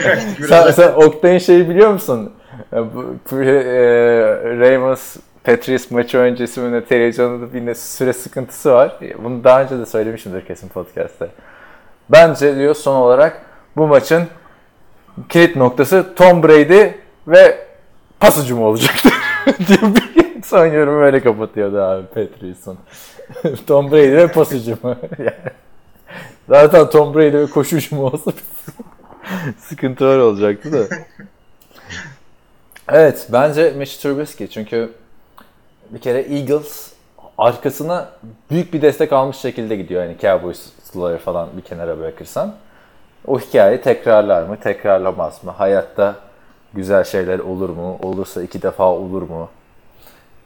sen, 0.49 0.71
sen 0.71 0.93
Oktay'ın 0.93 1.39
şeyi 1.39 1.69
biliyor 1.69 1.91
musun? 1.91 2.33
E, 2.73 2.77
Ravens 4.61 5.17
Patriots 5.45 5.91
maçı 5.91 6.19
öncesi 6.19 6.61
mi 6.61 6.85
televizyonda 6.85 7.53
bir 7.53 7.75
süre 7.75 8.13
sıkıntısı 8.13 8.73
var. 8.73 8.97
Bunu 9.19 9.45
daha 9.45 9.63
önce 9.63 9.79
de 9.79 9.87
söylemişimdir 9.87 10.47
kesin 10.47 10.69
podcast'te. 10.69 11.29
Bence 12.09 12.57
diyor 12.57 12.75
son 12.75 12.97
olarak 12.97 13.43
bu 13.77 13.87
maçın 13.87 14.25
kilit 15.29 15.57
noktası 15.57 16.07
Tom 16.17 16.43
Brady 16.43 16.89
ve 17.29 17.59
pas 18.21 18.43
hücumu 18.43 18.67
olacaktır 18.67 19.13
diye 19.69 19.79
bir 19.95 20.06
son 20.47 20.67
yorumu 20.67 21.01
böyle 21.01 21.21
kapatıyordu 21.21 21.81
abi 21.83 22.07
Patriots'ın. 22.07 22.79
Tom 23.67 23.91
Brady 23.91 24.17
ve 24.17 24.27
pas 24.27 24.51
hücumu. 24.51 24.97
Yani 25.19 25.33
Zaten 26.49 26.91
Tom 26.91 27.15
Brady 27.15 27.37
ve 27.37 27.47
koşu 27.47 27.77
hücumu 27.77 28.07
olsa 28.07 28.33
sıkıntılar 29.59 30.19
olacaktı 30.19 30.73
da. 30.73 30.97
Evet 32.89 33.29
bence 33.33 33.71
Mitch 33.71 34.03
Trubisky 34.03 34.51
çünkü 34.51 34.93
bir 35.91 35.99
kere 35.99 36.21
Eagles 36.21 36.93
arkasına 37.39 38.09
büyük 38.51 38.73
bir 38.73 38.83
destek 38.83 39.13
almış 39.13 39.37
şekilde 39.37 39.77
gidiyor. 39.77 40.03
Yani 40.03 40.17
Cowboys'ları 40.21 41.19
falan 41.19 41.49
bir 41.57 41.63
kenara 41.63 41.99
bırakırsan. 41.99 42.55
O 43.27 43.41
hikaye 43.41 43.81
tekrarlar 43.81 44.43
mı, 44.43 44.57
tekrarlamaz 44.61 45.45
mı? 45.45 45.51
Hayatta 45.51 46.17
güzel 46.75 47.05
şeyler 47.05 47.39
olur 47.39 47.69
mu? 47.69 47.99
Olursa 48.03 48.43
iki 48.43 48.63
defa 48.63 48.85
olur 48.93 49.23
mu? 49.23 49.49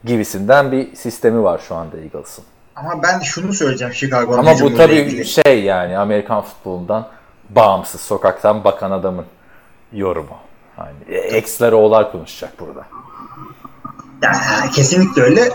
Gibisinden 0.05 0.73
bir 0.73 0.97
sistemi 0.97 1.43
var 1.43 1.61
şu 1.69 1.75
anda 1.75 1.97
Eagles'ın. 1.97 2.45
Ama 2.77 3.03
ben 3.03 3.21
şunu 3.21 3.53
söyleyeceğim 3.53 3.95
Chicago'nun 3.95 4.39
Ama 4.39 4.61
bu 4.61 4.77
tabii 4.77 4.95
ilgili. 4.95 5.25
şey 5.25 5.63
yani 5.63 5.99
Amerikan 5.99 6.43
futbolundan 6.43 7.09
bağımsız, 7.51 8.01
sokaktan 8.01 8.65
bakan 8.65 8.91
adamın 8.91 9.25
yorumu. 9.93 10.37
Hani 10.77 11.15
eksler 11.15 11.73
oğlar 11.73 12.13
konuşacak 12.13 12.61
burada. 12.61 12.87
Ya, 14.23 14.33
kesinlikle 14.75 15.23
öyle. 15.23 15.49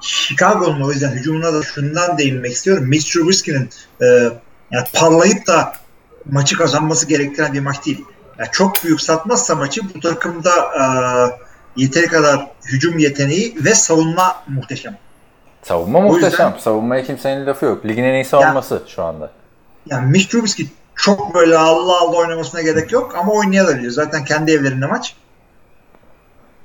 Chicago'nun 0.00 0.80
o 0.80 0.92
yüzden 0.92 1.10
hücumuna 1.10 1.52
da 1.54 1.62
şundan 1.62 2.18
değinmek 2.18 2.52
istiyorum. 2.52 2.84
Mitch 2.88 3.12
Trubisky'nin 3.12 3.70
e, 4.02 4.06
yani 4.70 4.86
parlayıp 4.94 5.46
da 5.46 5.72
maçı 6.30 6.58
kazanması 6.58 7.08
gerektiren 7.08 7.52
bir 7.52 7.60
maç 7.60 7.86
değil. 7.86 8.04
Yani 8.38 8.48
çok 8.52 8.84
büyük 8.84 9.00
satmazsa 9.00 9.54
maçı 9.54 9.80
bu 9.94 10.00
takımda 10.00 10.50
e, 10.50 10.84
yeteri 11.78 12.06
kadar 12.06 12.46
hücum 12.72 12.98
yeteneği 12.98 13.54
ve 13.64 13.74
savunma 13.74 14.36
muhteşem. 14.48 14.96
Savunma 15.62 15.98
O 15.98 16.02
muhteşem. 16.02 16.46
yüzden- 16.46 16.60
Savunmaya 16.60 17.04
kimsenin 17.04 17.46
lafı 17.46 17.64
yok. 17.66 17.84
Ligin 17.86 18.04
en 18.04 18.14
iyi 18.14 18.24
savunması 18.24 18.82
şu 18.88 19.02
anda. 19.02 19.30
Yani 19.90 20.10
Mitch 20.10 20.28
Trubisky 20.28 20.68
çok 20.94 21.34
böyle 21.34 21.58
Allah 21.58 22.00
Allah 22.00 22.16
oynamasına 22.16 22.62
gerek 22.62 22.92
yok 22.92 23.14
ama 23.16 23.32
oynayabilir. 23.32 23.90
Zaten 23.90 24.24
kendi 24.24 24.52
evlerinde 24.52 24.86
maç. 24.86 25.14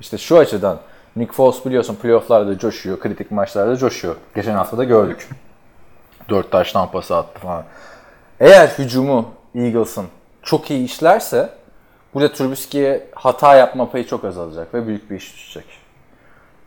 İşte 0.01 0.17
şu 0.17 0.37
açıdan 0.37 0.79
Nick 1.15 1.33
Foles 1.33 1.65
biliyorsun 1.65 1.95
playofflarda 1.95 2.59
coşuyor, 2.59 2.99
kritik 2.99 3.31
maçlarda 3.31 3.77
coşuyor. 3.77 4.15
Geçen 4.35 4.53
hafta 4.55 4.77
da 4.77 4.83
gördük. 4.83 5.29
Dört 6.29 6.51
taş 6.51 6.71
tampası 6.71 7.15
attı 7.17 7.39
falan. 7.39 7.63
Eğer 8.39 8.67
hücumu 8.67 9.29
Eagles'ın 9.55 10.05
çok 10.43 10.71
iyi 10.71 10.85
işlerse 10.85 11.49
burada 12.13 12.33
Trubisky'ye 12.33 13.07
hata 13.15 13.55
yapma 13.55 13.91
payı 13.91 14.07
çok 14.07 14.23
azalacak 14.25 14.73
ve 14.73 14.87
büyük 14.87 15.11
bir 15.11 15.15
iş 15.15 15.33
düşecek. 15.33 15.65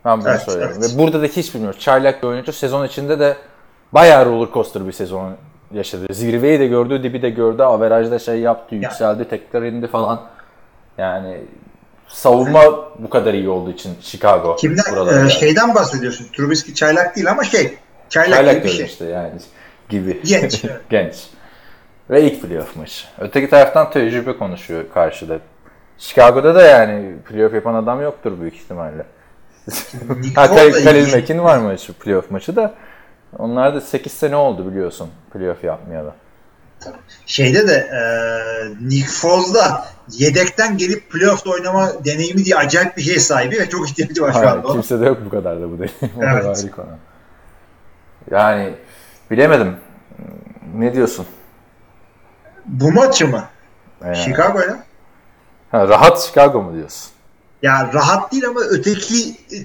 Ben 0.05 0.19
bunu 0.21 0.29
Evet, 0.29 0.41
söylüyorum. 0.41 0.75
evet. 0.79 0.93
Ve 0.93 0.97
burada 0.99 1.21
da 1.21 1.25
hiç 1.25 1.53
bilmiyorum. 1.55 1.79
Çaylak 1.79 2.23
bir 2.23 2.27
oyuncu 2.27 2.53
sezon 2.53 2.85
içinde 2.85 3.19
de 3.19 3.37
bayağı 3.91 4.25
roller 4.25 4.53
coaster 4.53 4.87
bir 4.87 4.91
sezon 4.91 5.35
yaşadı. 5.73 6.13
Zirveyi 6.13 6.59
de 6.59 6.67
gördü, 6.67 7.03
dibi 7.03 7.21
de 7.21 7.29
gördü. 7.29 7.63
Averajda 7.63 8.19
şey 8.19 8.39
yaptı, 8.39 8.75
yükseldi, 8.75 9.29
tekrar 9.29 9.61
indi 9.63 9.87
falan. 9.87 10.21
Yani 10.97 11.37
savunma 12.07 12.61
bu 12.99 13.09
kadar 13.09 13.33
iyi 13.33 13.49
olduğu 13.49 13.71
için 13.71 13.93
Chicago 14.01 14.55
Kimden? 14.55 14.83
e, 15.07 15.11
geldi. 15.11 15.31
şeyden 15.31 15.75
bahsediyorsun. 15.75 16.27
Trubisky 16.37 16.75
çaylak 16.75 17.15
değil 17.15 17.31
ama 17.31 17.43
şey. 17.43 17.77
Çaylak, 18.09 18.35
Çaylak 18.37 18.55
gibi 18.55 18.63
bir 18.63 18.69
şey. 18.69 18.85
işte 18.85 19.05
yani 19.05 19.31
gibi. 19.89 20.21
Genç. 20.25 20.63
Genç. 20.89 21.15
Ve 22.09 22.23
ilk 22.23 22.41
playoff 22.41 22.75
maçı. 22.75 23.07
Öteki 23.19 23.49
taraftan 23.49 23.91
tecrübe 23.91 24.37
konuşuyor 24.37 24.83
karşıda. 24.93 25.39
Chicago'da 25.97 26.55
da 26.55 26.61
yani 26.61 27.15
playoff 27.29 27.53
yapan 27.53 27.73
adam 27.73 28.01
yoktur 28.01 28.41
büyük 28.41 28.55
ihtimalle. 28.55 29.03
Nick 30.21 30.41
Ha, 30.41 30.47
Foles 30.47 30.73
Kal- 30.73 30.79
da 30.79 30.83
Khalil. 30.83 31.15
Mack'in 31.15 31.39
var 31.43 31.57
maçı, 31.57 31.93
playoff 31.93 32.31
maçı 32.31 32.55
da. 32.55 32.73
Onlar 33.37 33.75
da 33.75 33.81
8 33.81 34.11
sene 34.11 34.35
oldu 34.35 34.71
biliyorsun 34.71 35.09
playoff 35.33 35.63
yapmayalı. 35.63 36.13
Şeyde 37.25 37.67
de 37.67 37.73
e, 37.73 37.99
Nick 38.89 39.07
Foles 39.07 39.53
da 39.55 39.85
yedekten 40.11 40.77
gelip 40.77 41.09
playoff'ta 41.11 41.49
oynama 41.49 42.05
deneyimi 42.05 42.45
diye 42.45 42.55
acayip 42.55 42.97
bir 42.97 43.01
şey 43.01 43.19
sahibi 43.19 43.59
ve 43.59 43.69
çok 43.69 43.89
ihtiyacı 43.89 44.21
var 44.21 44.33
şu 44.33 44.39
Hayır, 44.39 44.47
anda. 44.51 44.67
ona. 44.67 44.73
kimse 44.73 44.99
de 44.99 45.05
yok 45.05 45.17
bu 45.25 45.29
kadar 45.29 45.61
da 45.61 45.71
bu 45.71 45.79
da 45.79 45.85
Evet. 46.21 46.71
konu. 46.75 46.85
Yani 48.31 48.73
bilemedim. 49.31 49.75
Ne 50.75 50.93
diyorsun? 50.93 51.25
Bu 52.67 52.91
maçı 52.91 53.27
mı? 53.27 53.43
Ee, 54.05 54.15
Chicago'ya? 54.15 54.83
ha, 55.71 55.87
rahat 55.87 56.21
Chicago 56.21 56.61
mu 56.61 56.73
diyorsun? 56.73 57.11
Ya 57.61 57.89
rahat 57.93 58.31
değil 58.31 58.47
ama 58.47 58.59
öteki 58.59 59.29
e, 59.29 59.57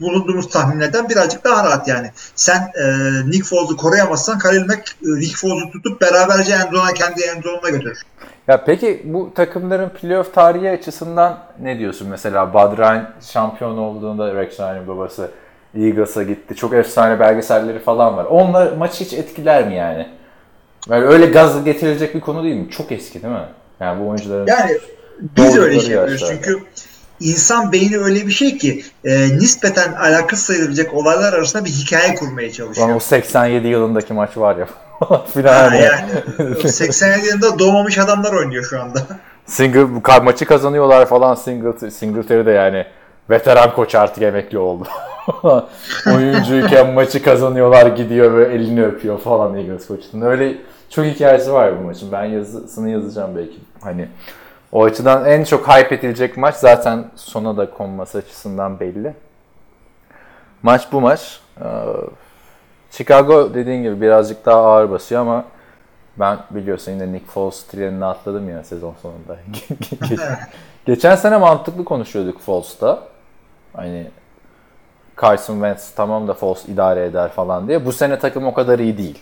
bulunduğumuz 0.00 0.48
tahminlerden 0.48 1.08
birazcık 1.08 1.44
daha 1.44 1.64
rahat 1.64 1.88
yani. 1.88 2.10
Sen 2.34 2.58
e, 2.58 2.84
Nick 3.30 3.44
Foles'u 3.44 3.76
koruyamazsan 3.76 4.38
Khalil 4.38 4.66
Mack 4.66 4.96
e, 5.02 5.06
Nick 5.06 5.36
Foles'u 5.36 5.70
tutup 5.70 6.00
beraberce 6.00 6.52
Enzo'na 6.52 6.92
kendi 6.94 7.22
Enzo'na 7.22 7.70
götürür. 7.70 8.02
Ya 8.48 8.64
peki 8.64 9.02
bu 9.04 9.32
takımların 9.34 9.88
playoff 9.88 10.34
tarihi 10.34 10.70
açısından 10.70 11.38
ne 11.62 11.78
diyorsun? 11.78 12.08
Mesela 12.08 12.54
Bud 12.54 12.78
Ryan 12.78 13.10
şampiyon 13.20 13.78
olduğunda 13.78 14.34
Rex 14.34 14.60
Ryan'ın 14.60 14.88
babası 14.88 15.30
Eagles'a 15.74 16.22
gitti. 16.22 16.54
Çok 16.54 16.74
efsane 16.74 17.20
belgeselleri 17.20 17.78
falan 17.78 18.16
var. 18.16 18.24
Onlar 18.24 18.72
maçı 18.72 19.04
hiç 19.04 19.12
etkiler 19.12 19.68
mi 19.68 19.74
yani? 19.74 20.08
Böyle 20.88 21.06
öyle 21.06 21.26
gaz 21.26 21.64
getirilecek 21.64 22.14
bir 22.14 22.20
konu 22.20 22.42
değil 22.44 22.56
mi? 22.56 22.70
Çok 22.70 22.92
eski 22.92 23.22
değil 23.22 23.34
mi? 23.34 23.48
Yani 23.80 24.00
bu 24.00 24.08
oyuncuların 24.08 24.46
Yani 24.46 24.78
biz 25.20 25.58
öyle 25.58 25.80
şey 25.80 25.94
yapıyoruz 25.94 26.24
çünkü 26.28 26.60
insan 27.20 27.72
beyni 27.72 27.98
öyle 27.98 28.26
bir 28.26 28.32
şey 28.32 28.58
ki 28.58 28.84
e, 29.04 29.38
nispeten 29.38 29.92
alakasız 29.92 30.46
sayılabilecek 30.46 30.94
olaylar 30.94 31.32
arasında 31.32 31.64
bir 31.64 31.70
hikaye 31.70 32.14
kurmaya 32.14 32.52
çalışıyor. 32.52 32.88
Lan 32.88 32.96
o 32.96 33.00
87 33.00 33.68
yılındaki 33.68 34.12
maç 34.12 34.36
var 34.36 34.56
ya 34.56 34.68
filan. 35.34 35.54
Ha, 35.54 35.70
hani. 35.70 35.82
yani 35.82 36.68
87 36.68 37.26
yılında 37.26 37.58
doğmamış 37.58 37.98
adamlar 37.98 38.32
oynuyor 38.32 38.64
şu 38.64 38.80
anda. 38.80 39.00
Single 39.46 40.20
maçı 40.22 40.44
kazanıyorlar 40.44 41.06
falan 41.06 41.34
Singletary, 41.34 41.90
Singletary 41.90 42.46
de 42.46 42.50
yani 42.50 42.86
veteran 43.30 43.74
koç 43.74 43.94
artık 43.94 44.22
emekli 44.22 44.58
oldu. 44.58 44.88
Oyuncuyken 46.06 46.90
maçı 46.92 47.22
kazanıyorlar 47.22 47.86
gidiyor 47.86 48.38
ve 48.38 48.54
elini 48.54 48.84
öpüyor 48.84 49.18
falan 49.18 49.54
Eagles 49.54 49.86
koçunun. 49.86 50.22
Öyle 50.26 50.56
çok 50.90 51.04
hikayesi 51.04 51.52
var 51.52 51.78
bu 51.80 51.84
maçın. 51.84 52.12
Ben 52.12 52.24
yazısını 52.24 52.90
yazacağım 52.90 53.36
belki. 53.36 53.56
Hani 53.80 54.08
o 54.72 54.84
açıdan 54.84 55.24
en 55.24 55.44
çok 55.44 55.68
hype 55.68 55.94
edilecek 55.94 56.36
maç 56.36 56.54
zaten 56.54 57.04
sona 57.16 57.56
da 57.56 57.70
konması 57.70 58.18
açısından 58.18 58.80
belli. 58.80 59.14
Maç 60.62 60.82
bu 60.92 61.00
maç. 61.00 61.40
Ee, 61.60 61.64
Chicago 62.90 63.54
dediğin 63.54 63.82
gibi 63.82 64.00
birazcık 64.00 64.46
daha 64.46 64.60
ağır 64.60 64.90
basıyor 64.90 65.20
ama 65.20 65.44
ben 66.16 66.38
biliyorsun 66.50 66.92
yine 66.92 67.12
Nick 67.12 67.26
Foles 67.26 67.62
trenini 67.62 68.04
atladım 68.04 68.50
ya 68.50 68.64
sezon 68.64 68.94
sonunda. 69.02 69.36
Ge- 70.02 70.38
Geçen 70.86 71.16
sene 71.16 71.36
mantıklı 71.36 71.84
konuşuyorduk 71.84 72.40
Foles'ta. 72.40 73.02
Hani 73.72 74.06
Carson 75.22 75.54
Wentz 75.54 75.90
tamam 75.90 76.28
da 76.28 76.34
Foles 76.34 76.68
idare 76.68 77.04
eder 77.04 77.28
falan 77.28 77.68
diye. 77.68 77.84
Bu 77.84 77.92
sene 77.92 78.18
takım 78.18 78.46
o 78.46 78.54
kadar 78.54 78.78
iyi 78.78 78.98
değil. 78.98 79.18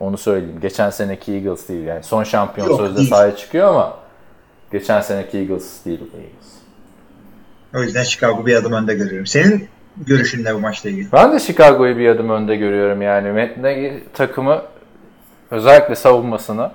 Onu 0.00 0.18
söyleyeyim. 0.18 0.58
Geçen 0.62 0.90
seneki 0.90 1.32
Eagles 1.32 1.68
değil 1.68 1.84
yani. 1.84 2.02
Son 2.02 2.24
şampiyon 2.24 2.68
Yok, 2.68 2.80
sözde 2.80 2.96
değil. 2.96 3.08
sahaya 3.10 3.36
çıkıyor 3.36 3.68
ama 3.68 3.94
geçen 4.72 5.00
seneki 5.00 5.38
Eagles 5.38 5.84
değil 5.84 6.00
bu 6.00 6.16
Eagles. 6.16 6.52
O 7.74 7.82
yüzden 7.82 8.02
Chicago 8.02 8.46
bir 8.46 8.56
adım 8.56 8.72
önde 8.72 8.94
görüyorum. 8.94 9.26
Senin 9.26 9.68
görüşün 10.06 10.44
ne 10.44 10.54
bu 10.54 10.58
maçla 10.58 10.90
ilgili? 10.90 11.12
Ben 11.12 11.32
de 11.32 11.38
Chicago'yu 11.40 11.98
bir 11.98 12.08
adım 12.08 12.30
önde 12.30 12.56
görüyorum 12.56 13.02
yani. 13.02 13.52
Nagy 13.62 13.92
takımı 14.14 14.62
özellikle 15.50 15.94
savunmasını 15.94 16.70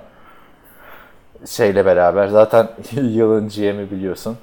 şeyle 1.46 1.86
beraber 1.86 2.28
zaten 2.28 2.68
yılın 2.92 3.48
GM'i 3.48 3.90
biliyorsun. 3.90 4.36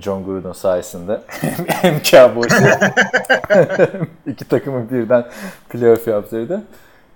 John 0.00 0.24
Gruden 0.24 0.52
sayesinde 0.52 1.20
hem 1.68 2.02
Cowboys'u 2.02 2.64
iki 4.26 4.44
takımı 4.44 4.90
birden 4.90 5.24
playoff 5.68 6.06
yaptırdı. 6.08 6.62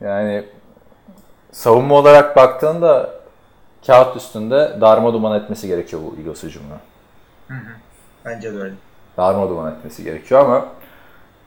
Yani 0.00 0.44
savunma 1.52 1.94
olarak 1.94 2.36
baktığında 2.36 3.10
kağıt 3.86 4.16
üstünde 4.16 4.76
darma 4.80 5.12
duman 5.12 5.40
etmesi 5.40 5.68
gerekiyor 5.68 6.02
bu 6.02 6.16
Eagles 6.18 6.42
hücumuna. 6.42 6.78
Bence 8.24 8.54
de 8.54 8.58
öyle. 8.58 8.74
darma 9.16 9.48
duman 9.48 9.72
etmesi 9.72 10.04
gerekiyor 10.04 10.40
ama 10.40 10.66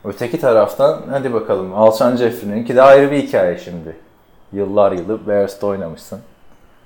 öteki 0.04 0.40
taraftan 0.40 1.02
hadi 1.10 1.34
bakalım 1.34 1.74
Alshon 1.74 2.16
Jeffrey'ninki 2.16 2.76
de 2.76 2.82
ayrı 2.82 3.12
bir 3.12 3.24
hikaye 3.24 3.58
şimdi. 3.58 3.96
Yıllar 4.54 4.92
yılı 4.92 5.28
Bears'ta 5.28 5.68
oynamışsın. 5.68 6.20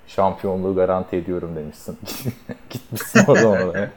Şampiyonluğu 0.08 0.76
garanti 0.76 1.16
ediyorum 1.16 1.56
demişsin. 1.56 2.00
Gitmişsin 2.70 3.24
o 3.28 3.36
zaman 3.36 3.70
oraya. 3.70 3.90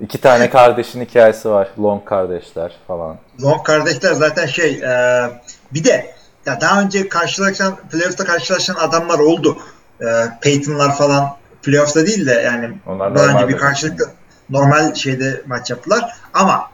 İki 0.00 0.20
tane 0.20 0.50
kardeşin 0.50 1.00
hikayesi 1.00 1.50
var. 1.50 1.68
Long 1.78 2.04
kardeşler 2.04 2.72
falan. 2.86 3.16
Long 3.42 3.62
kardeşler 3.66 4.12
zaten 4.12 4.46
şey 4.46 4.70
e, 4.70 5.24
bir 5.72 5.84
de 5.84 6.14
ya 6.46 6.60
daha 6.60 6.80
önce 6.80 7.08
karşılaşan 7.08 7.76
playoff'ta 7.90 8.24
karşılaşan 8.24 8.74
adamlar 8.74 9.18
oldu. 9.18 9.58
E, 10.00 10.06
Peyton'lar 10.40 10.96
falan 10.96 11.36
playoff'ta 11.62 12.06
değil 12.06 12.26
de 12.26 12.32
yani 12.32 12.70
Onlar 12.86 13.14
daha 13.14 13.26
önce 13.26 13.48
bir 13.48 13.56
karşılıklı 13.56 14.04
normal 14.50 14.94
şeyde 14.94 15.42
maç 15.46 15.70
yaptılar 15.70 16.16
ama 16.34 16.70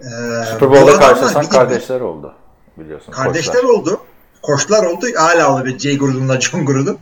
e, 0.00 0.04
Super 0.44 0.70
Bowl'da 0.70 0.98
karşılaşan 0.98 1.48
kardeşler 1.48 2.00
oldu. 2.00 2.34
Biliyorsun. 2.76 3.12
Kardeşler 3.12 3.54
koçlar. 3.54 3.68
oldu. 3.68 4.00
Koçlar 4.46 4.84
oldu. 4.84 5.06
Hala 5.16 5.54
oldu. 5.54 5.78
Jay 5.78 5.98
Gruden'la 5.98 6.40
John 6.40 6.66
Gruden. 6.66 6.96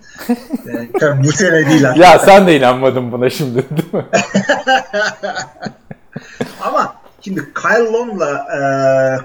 Yani, 0.67 0.91
tabii 1.01 1.25
bu 1.25 1.33
sene 1.33 1.71
değil 1.71 1.89
artık. 1.89 2.03
Ya 2.03 2.19
sen 2.19 2.47
de 2.47 2.57
inanmadın 2.57 3.13
buna 3.13 3.31
şimdi 3.31 3.55
değil 3.55 3.93
mi? 3.93 4.07
Ama 6.61 6.95
şimdi 7.21 7.49
Kyle 7.55 7.93
Long'la 7.93 8.31
e, 8.31 8.59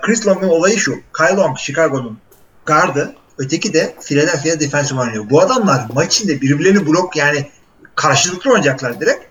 Chris 0.02 0.27
Long'un 0.27 0.49
olayı 0.49 0.77
şu. 0.77 0.95
Kyle 1.18 1.35
Long 1.35 1.57
Chicago'nun 1.57 2.18
gardı. 2.65 3.15
Öteki 3.38 3.73
de 3.73 3.95
Philadelphia 4.02 4.60
defensive 4.60 4.99
oynuyor. 4.99 5.30
Bu 5.30 5.41
adamlar 5.41 5.85
maç 5.94 6.15
içinde 6.15 6.41
birbirlerini 6.41 6.88
blok 6.88 7.15
yani 7.15 7.48
karşılıklı 7.95 8.52
oynayacaklar 8.52 8.99
direkt. 8.99 9.26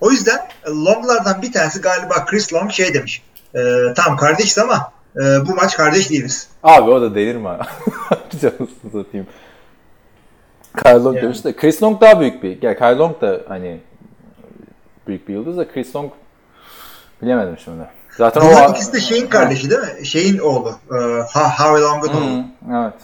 O 0.00 0.10
yüzden 0.10 0.38
e, 0.66 0.70
Long'lardan 0.70 1.42
bir 1.42 1.52
tanesi 1.52 1.80
galiba 1.80 2.24
Chris 2.24 2.52
Long 2.52 2.72
şey 2.72 2.94
demiş. 2.94 3.22
E, 3.54 3.60
tamam 3.96 4.16
kardeşiz 4.16 4.58
ama 4.58 4.92
e, 5.16 5.46
bu 5.46 5.54
maç 5.54 5.76
kardeş 5.76 6.10
değiliz. 6.10 6.48
Abi 6.62 6.90
o 6.90 7.00
da 7.00 7.14
delirme. 7.14 7.58
Canını 8.40 8.68
satayım. 8.92 9.26
Kyle 10.82 10.92
Long 10.94 11.16
Yani. 11.16 11.22
demiş 11.24 11.44
de 11.44 11.56
Chris 11.56 11.82
Long 11.82 12.00
daha 12.00 12.20
büyük 12.20 12.42
bir. 12.42 12.62
Yani 12.62 12.76
Kyle 12.76 12.96
Long 12.96 13.20
da 13.20 13.40
hani 13.48 13.80
büyük 15.06 15.28
bir 15.28 15.34
yıldız 15.34 15.56
da 15.58 15.68
Chris 15.68 15.96
Long 15.96 16.12
bilemedim 17.22 17.58
şimdi. 17.64 17.84
Zaten 18.16 18.42
Bunlar 18.42 18.68
o 18.68 18.70
ikisi 18.72 18.92
de 18.92 19.00
şeyin 19.00 19.26
kardeşi 19.26 19.70
değil 19.70 19.80
mi? 19.80 20.06
Şeyin 20.06 20.38
oğlu. 20.38 20.68
E, 20.90 20.96
Ha- 21.32 21.58
Howie 21.58 21.82
Long'un 21.82 22.08
oğlu. 22.08 22.44
Evet. 22.82 22.94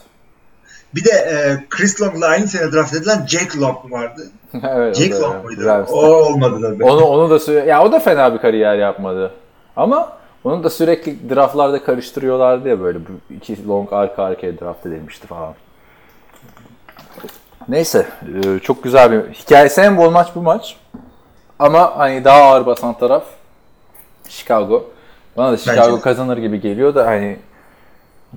Bir 0.94 1.04
de 1.04 1.10
e, 1.10 1.64
Chris 1.70 2.02
Long'la 2.02 2.26
aynı 2.26 2.48
sene 2.48 2.72
draft 2.72 2.94
edilen 2.94 3.26
Jake 3.26 3.60
Long 3.60 3.92
vardı. 3.92 4.22
evet 4.62 4.96
Jake 4.96 5.20
Long 5.20 5.44
muydu? 5.44 5.84
O 5.88 6.06
olmadı 6.06 6.58
tabii. 6.62 6.84
Onu 6.84 7.04
onu 7.04 7.30
da 7.30 7.36
sü- 7.36 7.66
ya 7.66 7.82
o 7.84 7.92
da 7.92 7.98
fena 7.98 8.34
bir 8.34 8.38
kariyer 8.38 8.76
yapmadı. 8.78 9.32
Ama 9.76 10.17
onu 10.44 10.64
da 10.64 10.70
sürekli 10.70 11.30
draftlarda 11.30 11.84
karıştırıyorlardı 11.84 12.68
ya 12.68 12.80
böyle 12.80 12.98
bu 12.98 13.34
iki 13.34 13.68
long 13.68 13.92
arka 13.92 14.22
arkaya 14.24 14.60
draft 14.60 14.86
edilmişti 14.86 15.26
falan. 15.26 15.54
Neyse 17.68 18.06
e, 18.44 18.58
çok 18.58 18.82
güzel 18.82 19.12
bir 19.12 19.34
hikayesi 19.34 19.80
en 19.80 19.96
bol 19.96 20.10
maç 20.10 20.28
bu 20.34 20.42
maç. 20.42 20.76
Ama 21.58 21.98
hani 21.98 22.24
daha 22.24 22.42
ağır 22.42 22.66
basan 22.66 22.98
taraf 22.98 23.24
Chicago. 24.28 24.90
Bana 25.36 25.52
da 25.52 25.56
Chicago 25.56 25.96
de. 25.96 26.00
kazanır 26.00 26.36
gibi 26.36 26.60
geliyor 26.60 26.94
da 26.94 27.06
hani 27.06 27.36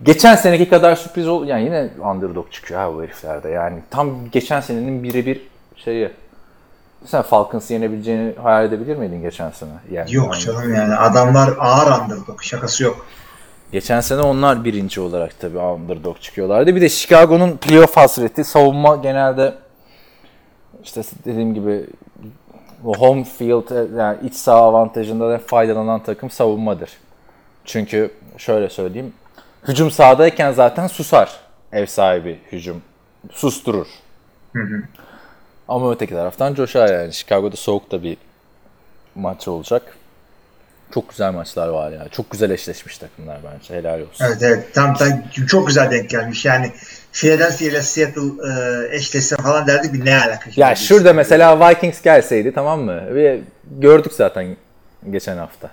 geçen 0.04 0.36
seneki 0.36 0.70
kadar 0.70 0.96
sürpriz 0.96 1.28
ol 1.28 1.48
yani 1.48 1.64
yine 1.64 1.90
underdog 2.14 2.52
çıkıyor 2.52 2.80
ha 2.80 2.94
bu 2.94 3.04
heriflerde. 3.04 3.50
Yani 3.50 3.80
tam 3.90 4.30
geçen 4.32 4.62
senenin 4.62 5.04
birebir 5.04 5.42
şeyi. 5.76 6.10
Sen 7.06 7.22
Falcons'ı 7.22 7.74
yenebileceğini 7.74 8.36
hayal 8.44 8.66
edebilir 8.66 8.96
miydin 8.96 9.22
geçen 9.22 9.52
sene? 9.52 9.70
Yani 9.92 10.16
Yok 10.16 10.34
hani 10.34 10.42
canım 10.42 10.74
yani 10.74 10.96
adamlar 10.96 11.54
ağır 11.60 12.02
underdog 12.02 12.42
şakası 12.42 12.84
yok. 12.84 13.06
Geçen 13.72 14.02
sene 14.02 14.22
onlar 14.22 14.64
birinci 14.64 15.02
olarak 15.02 15.40
tabii 15.40 15.58
underdog 15.58 16.22
çıkıyorlardı. 16.22 16.76
Bir 16.76 16.82
de 16.82 16.90
Chicago'nun 16.90 17.58
playoff 17.58 17.98
hasreti 17.98 18.44
savunma 18.44 18.96
genelde 18.96 19.54
işte 20.84 21.02
dediğim 21.26 21.54
gibi 21.54 21.86
home 22.84 23.24
field 23.24 23.98
yani 23.98 24.18
iç 24.24 24.36
saha 24.36 24.62
avantajından 24.62 25.34
en 25.34 25.40
faydalanan 25.40 26.04
takım 26.04 26.30
savunmadır. 26.30 26.90
Çünkü 27.66 28.12
şöyle 28.38 28.70
söyleyeyim. 28.70 29.14
Hücum 29.68 29.92
sahadayken 29.92 30.52
zaten 30.52 30.88
susar 30.88 31.40
ev 31.72 31.86
sahibi 31.86 32.40
hücum. 32.52 32.82
Susturur. 33.32 33.88
Ama 35.72 35.92
öteki 35.92 36.14
taraftan 36.14 36.54
coşar 36.54 36.94
yani. 36.94 37.14
Chicago'da 37.14 37.56
soğuk 37.56 37.92
da 37.92 38.04
bir 38.04 38.18
maçı 39.16 39.52
olacak. 39.52 39.98
Çok 40.94 41.10
güzel 41.10 41.34
maçlar 41.34 41.68
var 41.68 41.92
ya. 41.92 42.08
Çok 42.12 42.32
güzel 42.32 42.50
eşleşmiş 42.50 42.98
takımlar 42.98 43.38
bence. 43.44 43.76
Helal 43.76 44.02
olsun. 44.02 44.26
Evet 44.26 44.38
evet 44.42 44.74
tam, 44.74 44.94
tam 44.94 45.10
çok 45.48 45.68
güzel 45.68 45.92
denk 45.92 46.10
gelmiş. 46.10 46.46
Yani 46.46 46.72
Philadelphia 47.14 47.66
ile 47.66 47.82
Seattle 47.82 48.22
e, 48.22 48.96
eşleşse 48.96 49.36
falan 49.36 49.68
derdik 49.68 49.94
bir 49.94 50.06
ne 50.06 50.18
alaka. 50.18 50.44
şimdi 50.44 50.60
Ya 50.60 50.76
şurada 50.76 51.14
mesela 51.14 51.70
Vikings 51.70 52.02
gelseydi 52.02 52.54
tamam 52.54 52.82
mı? 52.82 53.16
Ve 53.16 53.40
gördük 53.80 54.14
zaten 54.14 54.56
geçen 55.10 55.38
hafta 55.38 55.70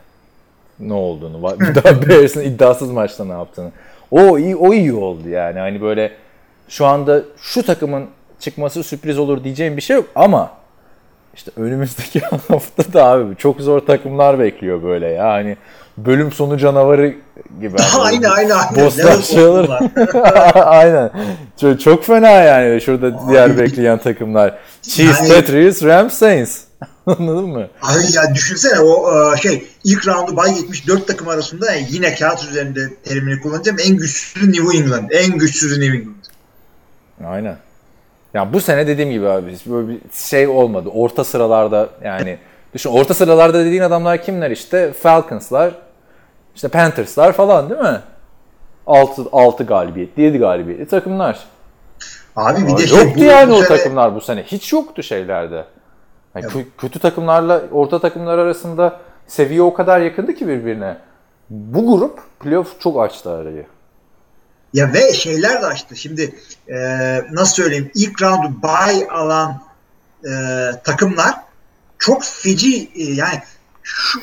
ne 0.81 0.93
olduğunu. 0.93 1.61
Bir 1.61 1.75
daha 1.75 2.09
Bears'ın 2.09 2.41
iddiasız 2.41 2.91
maçta 2.91 3.25
ne 3.25 3.33
yaptığını. 3.33 3.73
O 4.11 4.39
iyi, 4.39 4.57
o 4.57 4.73
iyi 4.73 4.93
oldu 4.93 5.29
yani. 5.29 5.59
Hani 5.59 5.83
böyle 5.83 6.13
şu 6.69 6.87
anda 6.87 7.23
şu 7.41 7.67
takımın 7.67 8.09
çıkması 8.41 8.83
sürpriz 8.83 9.19
olur 9.19 9.45
diyeceğim 9.45 9.77
bir 9.77 9.83
şey 9.83 9.97
yok 9.97 10.07
ama 10.15 10.51
işte 11.35 11.51
önümüzdeki 11.57 12.21
hafta 12.49 12.93
da 12.93 13.05
abi 13.05 13.37
çok 13.37 13.61
zor 13.61 13.81
takımlar 13.81 14.39
bekliyor 14.39 14.83
böyle 14.83 15.07
ya. 15.09 15.29
Hani 15.29 15.57
bölüm 15.97 16.33
sonu 16.33 16.59
canavarı 16.59 17.15
gibi. 17.61 17.77
Hani 17.79 18.29
aynı. 18.29 18.55
Bosslar 18.77 19.05
Level 19.05 19.23
şeyler. 19.23 19.81
Aynen. 20.67 21.11
Çok, 21.61 21.81
çok 21.81 22.05
fena 22.05 22.31
yani 22.31 22.81
şurada 22.81 23.29
diğer 23.29 23.59
bekleyen 23.59 23.99
takımlar. 23.99 24.59
Chiefs, 24.83 25.21
Yani- 25.21 25.29
Patriots, 25.29 25.83
Rams, 25.83 26.15
Saints. 26.15 26.61
Anladın 27.07 27.49
mı? 27.49 27.69
Abi 27.83 28.17
ya 28.17 28.35
düşünsene 28.35 28.81
o 28.81 29.13
e, 29.35 29.37
şey 29.37 29.67
ilk 29.85 30.09
roundu 30.09 30.37
bay 30.37 30.55
dört 30.87 31.07
takım 31.07 31.29
arasında 31.29 31.73
yani 31.73 31.87
yine 31.91 32.15
kağıt 32.15 32.45
üzerinde 32.45 32.81
terimini 33.05 33.41
kullanacağım 33.41 33.79
en 33.87 33.97
güçsüzü 33.97 34.53
New 34.53 34.79
England. 34.79 35.11
En 35.11 35.39
güçsüzü 35.39 35.81
New 35.81 35.97
England. 35.97 36.15
Aynen. 37.27 37.57
Ya 38.39 38.53
bu 38.53 38.61
sene 38.61 38.87
dediğim 38.87 39.11
gibi 39.11 39.29
abi 39.29 39.55
böyle 39.67 39.89
bir 39.89 39.99
şey 40.13 40.49
olmadı. 40.49 40.89
Orta 40.95 41.25
sıralarda 41.25 41.89
yani 42.05 42.39
düşün 42.75 42.91
orta 42.91 43.15
sıralarda 43.15 43.65
dediğin 43.65 43.83
adamlar 43.83 44.23
kimler 44.23 44.51
işte? 44.51 44.93
Falcons'lar, 44.93 45.75
işte 46.55 46.69
Panthers'lar 46.69 47.33
falan 47.33 47.71
değil 47.71 47.81
mi? 47.81 48.01
6 48.87 49.23
6 49.33 49.65
galibiyet, 49.65 50.19
7 50.19 50.39
galibiyetli 50.39 50.87
takımlar. 50.87 51.39
Abi 52.37 52.67
bir 52.67 52.77
de 52.77 52.87
şey 52.87 52.99
yoktu 52.99 53.21
bu- 53.21 53.25
yani 53.25 53.51
bu 53.51 53.55
o 53.55 53.63
sene- 53.63 53.69
takımlar 53.69 54.15
bu 54.15 54.21
sene. 54.21 54.43
Hiç 54.43 54.73
yoktu 54.73 55.03
şeylerde. 55.03 55.65
Yani 56.35 56.45
kö- 56.47 56.65
kötü 56.79 56.99
takımlarla 56.99 57.63
orta 57.73 57.99
takımlar 57.99 58.39
arasında 58.39 59.01
seviye 59.27 59.63
o 59.63 59.75
kadar 59.75 60.01
yakındı 60.01 60.35
ki 60.35 60.49
birbirine. 60.49 60.97
Bu 61.51 61.99
grup 61.99 62.21
playoff 62.41 62.81
çok 62.81 63.01
açtı 63.03 63.31
arayı. 63.31 63.67
Ya 64.73 64.93
ve 64.93 65.13
şeyler 65.13 65.63
de 65.63 65.67
açtı. 65.67 65.97
Şimdi 65.97 66.35
e, 66.69 66.77
nasıl 67.31 67.55
söyleyeyim 67.55 67.91
ilk 67.95 68.23
roundu 68.23 68.63
bay 68.63 69.07
alan 69.11 69.63
e, 70.25 70.31
takımlar 70.85 71.35
çok 71.99 72.25
feci 72.25 72.91
e, 72.95 73.03
yani 73.03 73.43
şu 73.83 74.21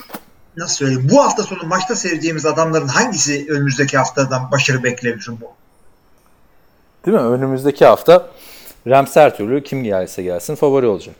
nasıl 0.57 0.75
söyleyeyim 0.75 1.07
bu 1.11 1.23
hafta 1.23 1.43
sonu 1.43 1.63
maçta 1.63 1.95
sevdiğimiz 1.95 2.45
adamların 2.45 2.87
hangisi 2.87 3.45
önümüzdeki 3.49 3.97
haftadan 3.97 4.51
başarı 4.51 4.83
beklemişim 4.83 5.37
bu? 5.41 5.53
Değil 7.05 7.17
mi? 7.17 7.23
Önümüzdeki 7.23 7.85
hafta 7.85 8.29
Rams 8.87 9.15
her 9.15 9.37
türlü 9.37 9.63
kim 9.63 9.83
gelse 9.83 10.23
gelsin 10.23 10.55
favori 10.55 10.85
olacak. 10.85 11.15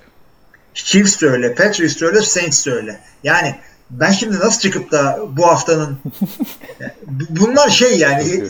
Chiefs 0.74 1.22
de 1.22 1.28
öyle, 1.28 1.56
Patriots 1.56 2.02
de 2.02 2.06
öyle, 2.06 2.22
Saints 2.22 2.66
de 2.66 2.72
öyle. 2.72 3.00
Yani 3.24 3.56
ben 3.90 4.12
şimdi 4.12 4.40
nasıl 4.40 4.60
çıkıp 4.60 4.92
da 4.92 5.20
bu 5.30 5.48
haftanın 5.48 5.98
Bu- 7.08 7.42
bunlar 7.42 7.70
şey 7.70 7.98
yani 8.00 8.44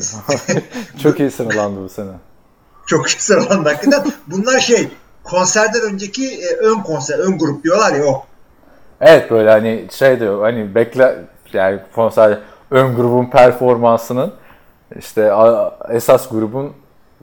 çok 1.04 1.20
iyi 1.20 1.32
sınırlandı 1.32 1.84
bu 1.84 1.90
sene. 1.90 2.12
çok 2.86 3.10
sıralandı 3.10 3.70
hakikaten. 3.70 4.12
Bunlar 4.28 4.60
şey 4.60 4.90
konserden 5.24 5.82
önceki 5.82 6.42
e, 6.42 6.56
ön 6.56 6.80
konser, 6.80 7.20
ön 7.20 7.38
grup 7.38 7.64
diyorlar 7.64 7.94
ya 7.94 8.06
o. 8.06 8.26
Evet 9.02 9.32
böyle 9.32 9.50
hani 9.50 9.88
şey 9.92 10.20
diyor 10.20 10.42
hani 10.42 10.76
bekle 10.76 11.16
yani 11.54 11.80
konser 11.96 12.40
ön 12.72 12.96
grubun 12.96 13.26
performansının 13.30 14.34
işte 15.00 15.32
esas 15.90 16.30
grubun 16.30 16.74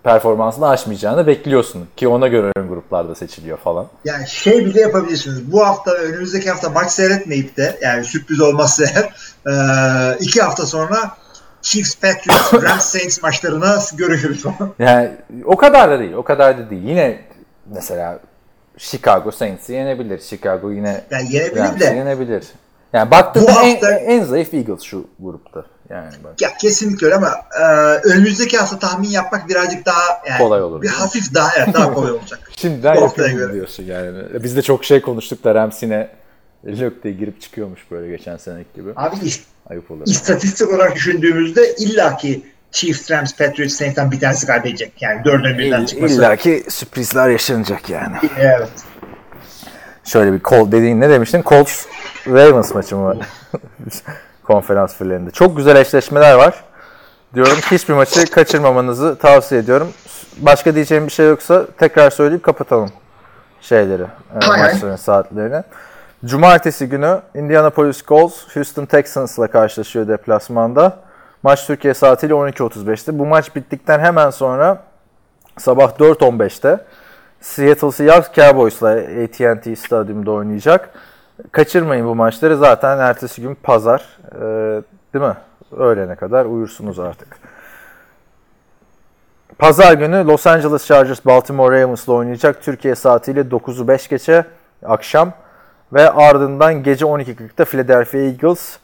performansını 0.05 0.69
aşmayacağını 0.69 1.27
bekliyorsun 1.27 1.89
ki 1.97 2.09
ona 2.09 2.29
göre 2.29 2.53
ön 2.57 2.69
gruplarda 2.69 3.15
seçiliyor 3.15 3.59
falan. 3.59 3.87
Yani 4.05 4.29
şey 4.29 4.67
bile 4.67 4.81
yapabilirsiniz. 4.81 5.53
Bu 5.53 5.67
hafta 5.67 5.93
ve 5.93 5.99
önümüzdeki 5.99 6.51
hafta 6.51 6.71
maç 6.71 6.91
seyretmeyip 6.91 7.57
de 7.57 7.79
yani 7.83 8.05
sürpriz 8.05 8.41
olmazsa 8.41 8.85
eğer 8.85 10.17
iki 10.21 10.43
hafta 10.43 10.67
sonra 10.67 10.97
Chiefs, 11.63 11.95
Patriots, 11.97 12.55
Rams, 12.71 12.85
Saints 12.85 13.23
maçlarına 13.23 13.79
görüşürüz 13.97 14.43
falan. 14.43 14.73
Yani 14.79 15.11
o 15.45 15.57
kadar 15.57 15.91
da 15.91 15.99
değil, 15.99 16.13
o 16.13 16.23
kadar 16.23 16.59
da 16.59 16.71
değil. 16.71 16.83
Yine 16.85 17.21
mesela 17.67 18.21
Chicago 18.79 19.31
Saints'i 19.31 19.73
yenebilir. 19.73 20.19
Chicago 20.21 20.71
yine 20.71 21.05
Yani 21.11 21.35
yenebilir 21.35 21.61
Rams'i 21.61 21.81
de 21.81 21.85
yenebilir. 21.85 22.45
Yani 22.93 23.11
baktığında 23.11 23.47
Bu 23.47 23.61
en, 23.67 23.73
hafta- 23.73 23.91
en 23.95 24.25
zayıf 24.25 24.55
Eagles 24.55 24.83
şu 24.83 25.07
grupta. 25.21 25.65
Yani 25.93 26.13
bak. 26.25 26.41
ya 26.43 26.51
kesinlikle 26.61 27.07
öyle 27.07 27.17
ama 27.17 27.35
e, 27.61 27.65
önümüzdeki 28.09 28.59
hafta 28.59 28.79
tahmin 28.79 29.09
yapmak 29.09 29.49
birazcık 29.49 29.87
daha 29.87 30.23
yani 30.29 30.39
Kolay 30.39 30.63
olur, 30.63 30.83
Bir 30.83 30.89
hafif 30.89 31.35
daha 31.35 31.51
evet, 31.57 31.75
daha 31.75 31.95
kolay 31.95 32.13
olacak. 32.13 32.41
Haftaya 32.49 32.95
yapıyorum 32.95 33.37
göre. 33.37 33.53
diyorsun 33.53 33.83
yani. 33.85 34.19
Biz 34.45 34.57
de 34.57 34.63
çok 34.63 34.85
şey 34.85 35.01
konuştuk 35.03 35.45
da 35.45 35.55
Rams 35.55 35.83
yine 35.83 36.09
lök 36.67 37.05
diye 37.05 37.15
girip 37.15 37.41
çıkıyormuş 37.41 37.81
böyle 37.91 38.17
geçen 38.17 38.37
seneki 38.37 38.69
gibi. 38.77 38.91
Abi 38.97 39.17
is- 39.17 39.41
Ayıp 39.71 39.91
olur. 39.91 40.03
istatistik 40.07 40.69
olarak 40.69 40.95
düşündüğümüzde 40.95 41.75
illaki 41.75 42.43
Chiefs, 42.73 43.11
Rams, 43.11 43.37
Patriots, 43.37 43.75
Saints'ten 43.75 44.11
bir 44.11 44.21
tanesi 44.21 44.47
kaybedecek. 44.47 45.03
Yani 45.03 45.25
dördün 45.25 45.59
birden 45.59 45.85
çıkması. 45.87 46.15
İlla 46.15 46.37
ki 46.37 46.65
sürprizler 46.69 47.29
yaşanacak 47.29 47.91
yani. 47.91 48.17
Evet. 48.39 48.69
Şöyle 50.05 50.33
bir 50.33 50.41
Col 50.41 50.73
dediğin 50.73 51.01
ne 51.01 51.09
demiştin? 51.11 51.43
Colts 51.43 51.85
Ravens 52.27 52.75
maçı 52.75 52.97
mı? 52.97 53.17
Konferans 54.53 54.97
finalinde. 54.97 55.31
Çok 55.31 55.57
güzel 55.57 55.77
eşleşmeler 55.77 56.35
var. 56.35 56.55
Diyorum 57.35 57.61
ki 57.61 57.71
hiçbir 57.71 57.95
maçı 57.95 58.31
kaçırmamanızı 58.31 59.19
tavsiye 59.19 59.61
ediyorum. 59.61 59.89
Başka 60.37 60.75
diyeceğim 60.75 61.07
bir 61.07 61.13
şey 61.13 61.27
yoksa 61.27 61.67
tekrar 61.79 62.11
söyleyip 62.11 62.43
kapatalım 62.43 62.91
şeyleri, 63.61 64.03
e, 64.03 64.47
maçların 64.47 64.97
saatlerini. 64.97 65.63
Cumartesi 66.25 66.89
günü 66.89 67.21
Indianapolis 67.35 68.05
Colts 68.05 68.57
Houston 68.57 68.85
Texans'la 68.87 69.47
karşılaşıyor 69.47 70.09
deplasmanda. 70.09 70.99
Maç 71.43 71.67
Türkiye 71.67 71.95
saatiyle 71.95 72.35
12.35'te. 72.35 73.19
Bu 73.19 73.27
maç 73.27 73.57
bittikten 73.57 74.01
hemen 74.01 74.31
sonra 74.31 74.83
sabah 75.59 75.91
4.15'te 75.99 76.85
Seattle 77.41 77.93
Seahawks 77.93 78.29
Cowboys'la 78.35 78.91
AT&T 79.25 79.77
Stadyum'da 79.77 80.31
oynayacak. 80.31 80.91
Kaçırmayın 81.53 82.07
bu 82.07 82.15
maçları. 82.15 82.57
Zaten 82.57 82.99
ertesi 82.99 83.43
gün 83.43 83.55
pazar. 83.55 84.19
Ee, 84.35 84.39
değil 85.15 85.25
mi? 85.25 85.37
Öğlene 85.77 86.17
kadar 86.17 86.45
uyursunuz 86.45 86.99
artık. 86.99 87.39
Pazar 89.59 89.93
günü 89.93 90.27
Los 90.27 90.47
Angeles 90.47 90.87
Chargers 90.87 91.27
Baltimore 91.27 91.83
Ravens'la 91.83 92.13
oynayacak. 92.13 92.63
Türkiye 92.63 92.95
saatiyle 92.95 93.41
9'u 93.41 93.89
5 93.89 94.09
geçe 94.09 94.45
akşam. 94.85 95.33
Ve 95.93 96.11
ardından 96.11 96.83
gece 96.83 97.05
12.40'da 97.05 97.65
Philadelphia 97.65 98.19
Eagles 98.19 98.79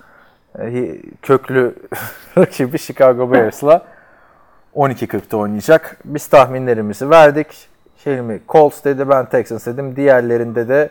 e, 0.58 0.98
köklü 1.22 1.74
rakibi 2.38 2.78
Chicago 2.78 3.32
Bears'la 3.32 3.82
12.40'da 4.76 5.36
oynayacak. 5.36 5.96
Biz 6.04 6.26
tahminlerimizi 6.26 7.10
verdik. 7.10 7.68
Hilmi 8.06 8.40
Colts 8.48 8.84
dedi, 8.84 9.08
ben 9.08 9.26
Texans 9.26 9.66
dedim. 9.66 9.96
Diğerlerinde 9.96 10.68
de 10.68 10.90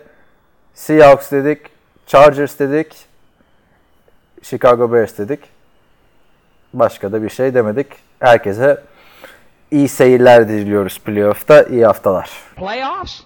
Seahawks 0.78 1.32
dedik, 1.32 1.70
Chargers 2.08 2.60
dedik, 2.60 2.96
Chicago 4.42 4.92
Bears 4.92 5.18
dedik. 5.18 5.40
Başka 6.74 7.12
da 7.12 7.24
bir 7.24 7.30
şey 7.30 7.54
demedik. 7.54 7.88
Herkese 8.20 8.84
iyi 9.72 9.88
seyirler 9.90 10.50
diliyoruz 10.50 11.00
playoff'ta. 11.00 11.64
İyi 11.64 11.86
haftalar. 11.86 12.32
Playoffs? 12.56 13.22